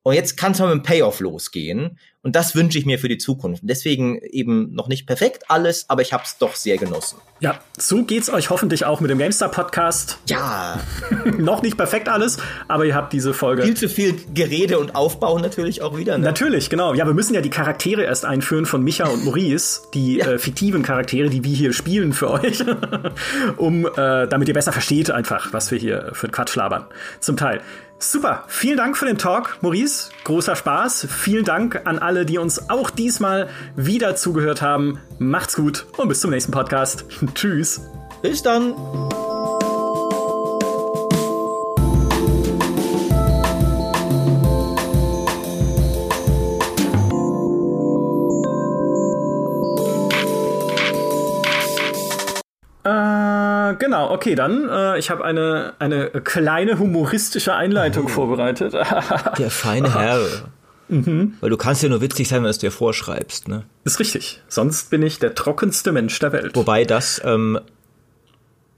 Und 0.05 0.15
jetzt 0.15 0.37
kann 0.37 0.53
es 0.53 0.61
mal 0.61 0.75
mit 0.75 0.85
dem 0.85 0.87
Payoff 0.87 1.21
losgehen. 1.21 1.99
Und 2.25 2.35
das 2.35 2.57
wünsche 2.57 2.79
ich 2.79 2.87
mir 2.87 2.99
für 2.99 3.09
die 3.09 3.19
Zukunft. 3.19 3.63
Deswegen 3.67 4.19
eben 4.19 4.75
noch 4.75 4.89
nicht 4.89 5.07
perfekt 5.07 5.45
alles, 5.49 5.91
aber 5.91 6.01
ich 6.01 6.15
habe 6.15 6.23
es 6.25 6.39
doch 6.39 6.55
sehr 6.55 6.79
genossen. 6.79 7.19
Ja, 7.41 7.59
so 7.77 8.03
geht's 8.03 8.31
euch 8.31 8.49
hoffentlich 8.49 8.87
auch 8.87 9.01
mit 9.01 9.11
dem 9.11 9.19
GameStar 9.19 9.51
Podcast. 9.51 10.17
Ja. 10.31 10.81
noch 11.39 11.61
nicht 11.61 11.77
perfekt 11.77 12.09
alles, 12.09 12.39
aber 12.67 12.87
ihr 12.87 12.95
habt 12.95 13.13
diese 13.13 13.35
Folge. 13.35 13.65
Viel 13.65 13.77
zu 13.77 13.91
viel 13.91 14.15
Gerede 14.33 14.79
und 14.79 14.95
Aufbau 14.95 15.39
natürlich 15.39 15.83
auch 15.83 15.99
wieder. 15.99 16.17
Ne? 16.17 16.25
Natürlich, 16.25 16.71
genau. 16.71 16.95
Ja, 16.95 17.05
wir 17.05 17.13
müssen 17.13 17.35
ja 17.35 17.43
die 17.43 17.51
Charaktere 17.51 18.05
erst 18.05 18.25
einführen 18.25 18.65
von 18.65 18.83
Micha 18.83 19.07
und 19.07 19.27
Maurice, 19.27 19.83
die 19.93 20.17
ja. 20.17 20.27
äh, 20.27 20.39
fiktiven 20.39 20.83
Charaktere, 20.83 21.29
die 21.29 21.45
wir 21.45 21.55
hier 21.55 21.75
spielen 21.75 22.15
für 22.15 22.31
euch, 22.31 22.65
um 23.59 23.85
äh, 23.85 24.27
damit 24.29 24.49
ihr 24.49 24.55
besser 24.55 24.73
versteht 24.73 25.11
einfach, 25.11 25.53
was 25.53 25.71
wir 25.71 25.77
hier 25.77 26.13
für 26.15 26.29
Quatsch 26.29 26.57
labern. 26.57 26.87
Zum 27.21 27.37
Teil. 27.37 27.61
Super, 27.99 28.45
vielen 28.49 28.77
Dank 28.77 28.99
für 28.99 29.07
den 29.07 29.17
Talk, 29.17 29.57
Maurice. 29.63 30.11
Großer 30.25 30.57
Spaß. 30.57 31.07
Vielen 31.11 31.45
Dank 31.45 31.83
an 31.87 31.99
alle, 31.99 32.14
die 32.23 32.39
uns 32.39 32.71
auch 32.71 32.91
diesmal 32.91 33.49
wieder 33.75 34.15
zugehört 34.15 34.63
haben. 34.63 35.01
Macht's 35.19 35.57
gut 35.57 35.87
und 35.97 36.09
bis 36.09 36.21
zum 36.21 36.31
nächsten 36.31 36.53
Podcast. 36.53 37.05
Tschüss. 37.35 37.81
Bis 38.23 38.43
dann. 38.43 38.75
genau, 53.79 54.11
okay, 54.11 54.35
dann. 54.35 54.69
Äh, 54.69 54.99
ich 54.99 55.11
habe 55.11 55.25
eine, 55.25 55.75
eine 55.79 56.09
kleine 56.11 56.79
humoristische 56.79 57.55
Einleitung 57.55 58.07
oh. 58.07 58.09
vorbereitet. 58.09 58.75
Der 58.75 59.51
feine 59.51 59.95
Herr. 59.99 60.21
Mhm. 60.89 61.35
Weil 61.41 61.51
du 61.51 61.57
kannst 61.57 61.83
ja 61.83 61.89
nur 61.89 62.01
witzig 62.01 62.29
sein, 62.29 62.39
wenn 62.39 62.45
du 62.45 62.51
es 62.51 62.59
dir 62.59 62.71
vorschreibst, 62.71 63.49
ne? 63.49 63.65
Ist 63.85 64.01
richtig. 64.01 64.43
Sonst 64.49 64.91
bin 64.91 65.03
ich 65.03 65.19
der 65.19 65.35
trockenste 65.35 65.93
Mensch 65.93 66.19
der 66.19 66.33
Welt. 66.33 66.55
Wobei 66.55 66.85
das 66.85 67.21
ähm, 67.25 67.59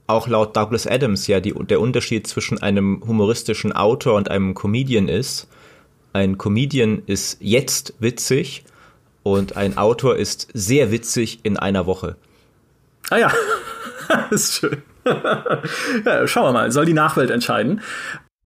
auch 0.07 0.29
laut 0.29 0.57
Douglas 0.57 0.87
Adams 0.87 1.27
ja 1.27 1.41
die, 1.41 1.53
der 1.53 1.81
Unterschied 1.81 2.27
zwischen 2.27 2.63
einem 2.63 3.03
humoristischen 3.07 3.73
Autor 3.73 4.15
und 4.15 4.31
einem 4.31 4.55
Comedian 4.55 5.09
ist. 5.09 5.49
Ein 6.13 6.39
Comedian 6.39 7.03
ist 7.07 7.39
jetzt 7.41 7.95
witzig 7.99 8.65
und 9.23 9.57
ein 9.57 9.77
Autor 9.77 10.17
ist 10.17 10.49
sehr 10.55 10.91
witzig 10.91 11.41
in 11.43 11.57
einer 11.57 11.87
Woche. 11.87 12.17
Ah 13.11 13.19
ja, 13.19 13.33
ist 14.31 14.55
schön. 14.55 14.83
ja, 16.05 16.27
schauen 16.27 16.45
wir 16.45 16.53
mal, 16.53 16.73
soll 16.73 16.85
die 16.85 16.93
Nachwelt 16.93 17.31
entscheiden. 17.31 17.81